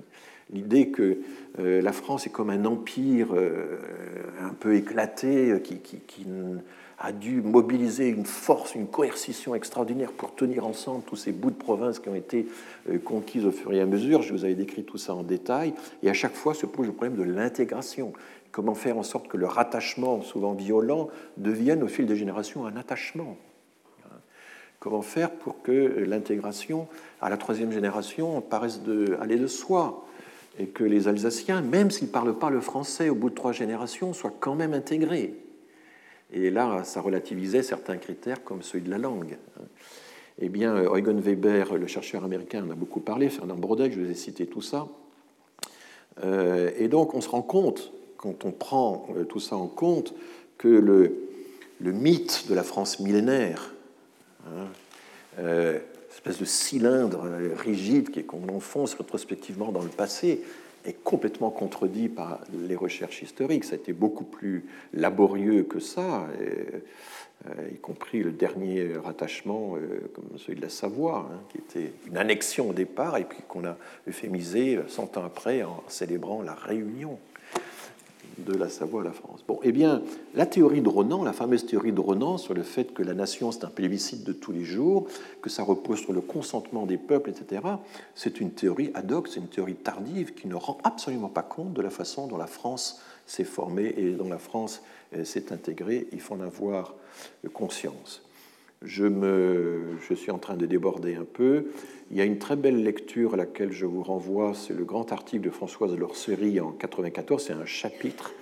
L'idée 0.52 0.90
que 0.90 1.18
la 1.58 1.94
France 1.94 2.28
est 2.28 2.30
comme 2.30 2.50
un 2.50 2.66
empire 2.66 3.30
un 4.42 4.54
peu 4.54 4.76
éclaté, 4.76 5.60
qui, 5.64 5.78
qui, 5.78 6.00
qui 6.00 6.26
a 7.04 7.12
dû 7.12 7.42
mobiliser 7.42 8.08
une 8.08 8.26
force, 8.26 8.76
une 8.76 8.88
coercition 8.88 9.54
extraordinaire 9.56 10.14
pour 10.14 10.34
tenir 10.34 10.66
ensemble 10.66 11.04
tous 11.06 11.18
ces 11.18 11.34
bouts 11.34 11.52
de 11.52 11.56
province 11.56 12.00
qui 12.00 12.08
ont 12.08 12.16
été 12.16 12.48
euh, 12.90 12.98
conquises 12.98 13.46
au 13.46 13.52
fur 13.52 13.74
et 13.74 13.82
à 13.82 13.86
mesure. 13.86 14.22
Je 14.22 14.32
vous 14.32 14.46
avais 14.46 14.56
décrit 14.56 14.86
tout 14.86 14.98
ça 14.98 15.14
en 15.14 15.22
détail. 15.22 15.74
Et 16.02 16.10
à 16.10 16.14
chaque 16.14 16.34
fois 16.34 16.54
se 16.54 16.66
pose 16.66 16.88
le 16.88 16.94
problème 16.94 17.18
de 17.18 17.24
l'intégration. 17.24 18.14
Comment 18.54 18.74
faire 18.74 18.98
en 18.98 19.04
sorte 19.04 19.28
que 19.28 19.36
le 19.36 19.46
rattachement, 19.46 20.22
souvent 20.22 20.54
violent, 20.54 21.10
devienne 21.36 21.84
au 21.84 21.88
fil 21.88 22.06
des 22.06 22.16
générations 22.16 22.66
un 22.66 22.78
attachement? 22.78 23.36
Comment 24.80 25.02
faire 25.02 25.32
pour 25.32 25.62
que 25.62 25.72
l'intégration 26.08 26.88
à 27.22 27.30
la 27.30 27.36
troisième 27.38 27.72
génération 27.72 28.40
paraisse 28.42 28.82
de, 28.82 29.18
aller 29.22 29.38
de 29.38 29.48
soi 29.48 30.06
et 30.58 30.68
que 30.68 30.84
les 30.86 31.08
Alsaciens, 31.10 31.62
même 31.62 31.92
s'ils 31.92 32.08
ne 32.08 32.14
parlent 32.14 32.38
pas 32.38 32.50
le 32.50 32.62
français 32.62 33.10
au 33.10 33.16
bout 33.16 33.30
de 33.30 33.36
trois 33.36 33.52
générations, 33.52 34.14
soient 34.14 34.34
quand 34.40 34.56
même 34.56 34.74
intégrés? 34.74 35.36
Et 36.34 36.50
là, 36.50 36.84
ça 36.84 37.02
relativisait 37.02 37.64
certains 37.64 37.98
critères 37.98 38.44
comme 38.44 38.62
celui 38.62 38.84
de 38.84 38.90
la 38.90 38.98
langue. 38.98 39.38
Eh 40.40 40.50
bien, 40.50 40.76
Eugen 40.76 41.20
Weber, 41.20 41.76
le 41.78 41.88
chercheur 41.88 42.24
américain, 42.24 42.66
en 42.66 42.72
a 42.72 42.76
beaucoup 42.76 43.00
parlé, 43.00 43.30
Fernand 43.30 43.56
Brodeck, 43.56 43.94
je 43.94 44.02
vous 44.02 44.10
ai 44.10 44.16
cité 44.16 44.48
tout 44.48 44.64
ça. 44.64 44.88
Euh, 46.24 46.72
et 46.78 46.88
donc, 46.88 47.14
on 47.14 47.22
se 47.22 47.30
rend 47.30 47.44
compte, 47.44 47.94
quand 48.18 48.46
on 48.46 48.52
prend 48.52 49.08
euh, 49.16 49.26
tout 49.26 49.40
ça 49.40 49.56
en 49.56 49.68
compte, 49.68 50.14
que 50.58 50.68
le, 50.68 51.16
le 51.80 51.92
mythe 51.92 52.46
de 52.50 52.56
la 52.56 52.64
France 52.64 53.00
millénaire, 53.00 53.74
hein, 54.48 54.68
euh, 55.40 55.80
espèce 56.12 56.40
de 56.40 56.46
cylindre 56.46 57.26
rigide 57.58 58.26
qu'on 58.26 58.48
enfonce 58.50 58.94
rétrospectivement 58.96 59.72
dans 59.72 59.82
le 59.82 59.90
passé, 59.90 60.42
est 60.86 61.04
complètement 61.04 61.50
contredit 61.50 62.10
par 62.10 62.40
les 62.68 62.76
recherches 62.76 63.22
historiques. 63.22 63.64
Ça 63.64 63.74
a 63.74 63.78
été 63.78 63.94
beaucoup 63.94 64.24
plus 64.24 64.66
laborieux 64.94 65.64
que 65.64 65.80
ça, 65.80 66.28
euh, 67.48 67.70
y 67.74 67.78
compris 67.78 68.24
le 68.24 68.32
dernier 68.32 68.94
rattachement, 69.04 69.76
euh, 69.76 70.12
comme 70.14 70.38
celui 70.38 70.56
de 70.56 70.62
la 70.62 70.70
Savoie, 70.70 71.30
hein, 71.32 71.40
qui 71.50 71.58
était 71.58 71.94
une 72.08 72.18
annexion 72.18 72.70
au 72.70 72.74
départ 72.74 73.18
et 73.18 73.26
puis 73.26 73.40
qu'on 73.48 73.66
a 73.66 73.78
euphémisé 74.08 74.80
100 74.88 75.18
ans 75.18 75.26
après 75.26 75.64
en 75.64 75.84
célébrant 75.88 76.42
la 76.42 76.54
réunion 76.54 77.20
de 78.38 78.54
la 78.54 78.70
Savoie 78.70 79.02
à 79.02 79.04
la 79.04 79.12
France. 79.12 79.44
Bon, 79.48 79.60
eh 79.64 79.72
bien, 79.72 80.02
la 80.36 80.46
théorie 80.46 80.82
de 80.82 80.90
Ronan, 80.90 81.24
la 81.24 81.34
fameuse 81.34 81.66
théorie 81.66 81.92
de 81.92 82.00
Ronan 82.00 82.38
sur 82.38 82.54
le 82.54 82.64
fait 82.64 82.94
que 82.94 83.04
la 83.04 83.14
nation 83.14 83.52
c'est 83.52 83.64
un 83.64 83.70
plébiscite 83.70 84.24
de 84.24 84.34
tous 84.34 84.52
les 84.52 84.64
jours, 84.64 85.08
que 85.42 85.50
ça 85.50 85.64
repose 85.64 86.00
sur 86.00 86.14
le 86.14 86.22
consentement 86.22 86.86
des 86.86 86.98
peuples, 86.98 87.30
etc., 87.30 87.62
c'est 88.16 88.40
une 88.40 88.52
théorie 88.52 88.92
ad 88.94 89.12
hoc, 89.12 89.28
c'est 89.28 89.40
une 89.40 89.48
théorie 89.48 89.76
tardive 89.76 90.34
qui 90.34 90.48
ne 90.48 90.56
rend 90.56 90.78
absolument 90.84 91.30
pas 91.30 91.44
compte 91.44 91.74
de 91.74 91.82
la 91.82 91.90
façon 91.90 92.28
dont 92.28 92.38
la 92.38 92.48
France 92.48 93.02
s'est 93.26 93.44
formée 93.44 93.94
et 93.98 94.12
dont 94.12 94.30
la 94.30 94.40
France 94.40 94.82
euh, 95.16 95.24
s'est 95.24 95.54
intégrée. 95.54 96.08
Il 96.12 96.20
faut 96.20 96.36
en 96.36 96.42
avoir 96.42 96.96
conscience. 97.54 98.22
Je, 98.84 100.14
suis 100.16 100.32
en 100.32 100.38
train 100.38 100.56
de 100.56 100.66
déborder 100.66 101.16
un 101.16 101.24
peu. 101.24 101.68
Il 102.12 102.18
y 102.18 102.22
a 102.22 102.26
une 102.26 102.38
très 102.38 102.56
belle 102.56 102.84
lecture 102.84 103.34
à 103.34 103.38
laquelle 103.38 103.72
je 103.72 103.86
vous 103.86 104.04
renvoie, 104.04 104.54
c'est 104.54 104.74
le 104.74 104.84
grand 104.84 105.12
article 105.12 105.44
de 105.44 105.50
Françoise 105.50 105.98
Lorcerie 105.98 106.60
en 106.60 106.72
94, 106.72 107.44
c'est 107.44 107.54
un 107.54 107.66
chapitre 107.66 108.34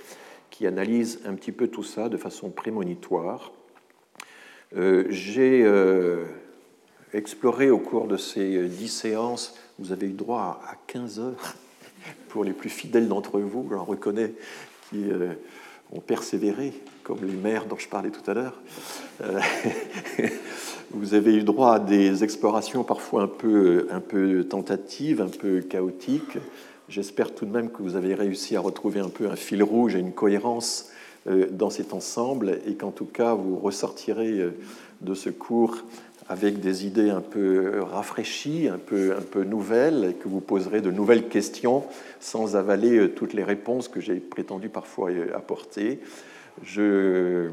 qui 0.49 0.65
analyse 0.65 1.21
un 1.25 1.35
petit 1.35 1.51
peu 1.51 1.67
tout 1.67 1.83
ça 1.83 2.09
de 2.09 2.17
façon 2.17 2.49
prémonitoire. 2.49 3.51
Euh, 4.75 5.05
j'ai 5.09 5.63
euh, 5.63 6.25
exploré 7.13 7.69
au 7.69 7.79
cours 7.79 8.07
de 8.07 8.17
ces 8.17 8.67
dix 8.67 8.89
séances, 8.89 9.55
vous 9.79 9.91
avez 9.91 10.07
eu 10.07 10.13
droit 10.13 10.61
à 10.65 10.75
15 10.87 11.19
heures 11.19 11.55
pour 12.29 12.43
les 12.43 12.53
plus 12.53 12.69
fidèles 12.69 13.07
d'entre 13.07 13.39
vous, 13.39 13.67
j'en 13.69 13.83
reconnais, 13.83 14.33
qui 14.89 15.09
euh, 15.09 15.33
ont 15.91 15.99
persévéré, 15.99 16.73
comme 17.03 17.19
les 17.23 17.33
maires 17.33 17.65
dont 17.65 17.77
je 17.77 17.87
parlais 17.87 18.11
tout 18.11 18.29
à 18.29 18.33
l'heure. 18.33 18.59
Euh, 19.21 19.39
vous 20.91 21.13
avez 21.13 21.35
eu 21.35 21.43
droit 21.43 21.75
à 21.75 21.79
des 21.79 22.23
explorations 22.23 22.83
parfois 22.83 23.23
un 23.23 23.27
peu, 23.27 23.87
un 23.91 23.99
peu 23.99 24.43
tentatives, 24.45 25.21
un 25.21 25.29
peu 25.29 25.61
chaotiques. 25.61 26.37
J'espère 26.89 27.33
tout 27.33 27.45
de 27.45 27.51
même 27.51 27.69
que 27.71 27.81
vous 27.81 27.95
avez 27.95 28.15
réussi 28.15 28.55
à 28.55 28.59
retrouver 28.59 28.99
un 28.99 29.09
peu 29.09 29.29
un 29.29 29.35
fil 29.35 29.63
rouge 29.63 29.95
et 29.95 29.99
une 29.99 30.13
cohérence 30.13 30.89
euh, 31.27 31.47
dans 31.51 31.69
cet 31.69 31.93
ensemble 31.93 32.59
et 32.65 32.75
qu'en 32.75 32.91
tout 32.91 33.05
cas 33.05 33.33
vous 33.33 33.57
ressortirez 33.57 34.39
euh, 34.39 34.51
de 35.01 35.13
ce 35.13 35.29
cours 35.29 35.77
avec 36.31 36.61
des 36.61 36.85
idées 36.85 37.09
un 37.09 37.19
peu 37.19 37.81
rafraîchies, 37.81 38.69
un 38.69 38.77
peu, 38.77 39.13
un 39.17 39.21
peu 39.21 39.43
nouvelles, 39.43 40.11
et 40.11 40.13
que 40.13 40.29
vous 40.29 40.39
poserez 40.39 40.79
de 40.79 40.89
nouvelles 40.89 41.27
questions 41.27 41.83
sans 42.21 42.55
avaler 42.55 42.97
euh, 42.97 43.09
toutes 43.09 43.33
les 43.33 43.43
réponses 43.43 43.89
que 43.89 43.99
j'ai 43.99 44.15
prétendu 44.15 44.69
parfois 44.69 45.09
apporter. 45.35 45.99
Je, 46.63 47.49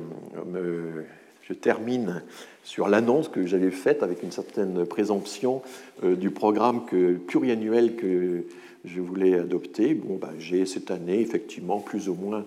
termine 1.60 2.22
sur 2.62 2.88
l'annonce 2.88 3.28
que 3.28 3.46
j'avais 3.46 3.70
faite 3.70 4.02
avec 4.02 4.22
une 4.22 4.30
certaine 4.30 4.84
présomption 4.86 5.62
euh, 6.04 6.14
du 6.14 6.30
programme 6.30 6.84
que, 6.84 7.14
pluriannuel 7.14 7.96
que 7.96 8.44
je 8.84 9.00
voulais 9.00 9.40
adopter. 9.40 9.94
Bon, 9.94 10.16
ben, 10.16 10.30
j'ai 10.38 10.66
cette 10.66 10.92
année 10.92 11.20
effectivement 11.20 11.80
plus 11.80 12.08
ou 12.08 12.14
moins 12.14 12.44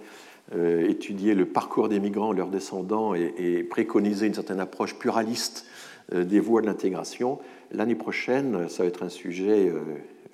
euh, 0.54 0.90
étudié 0.90 1.34
le 1.34 1.46
parcours 1.46 1.88
des 1.88 2.02
migrants, 2.02 2.34
leurs 2.34 2.50
descendants 2.50 3.16
et, 3.16 3.64
préconisé 3.64 4.28
une 4.28 4.34
certaine 4.34 4.60
approche 4.60 4.96
pluraliste 4.96 5.66
euh, 5.66 5.81
des 6.12 6.40
voies 6.40 6.62
de 6.62 6.68
l'intégration. 6.68 7.40
L'année 7.72 7.96
prochaine, 7.96 8.70
ça 8.70 8.84
va 8.84 8.90
être 8.90 9.02
un 9.04 9.10
sujet 9.10 9.70
euh, 9.70 9.80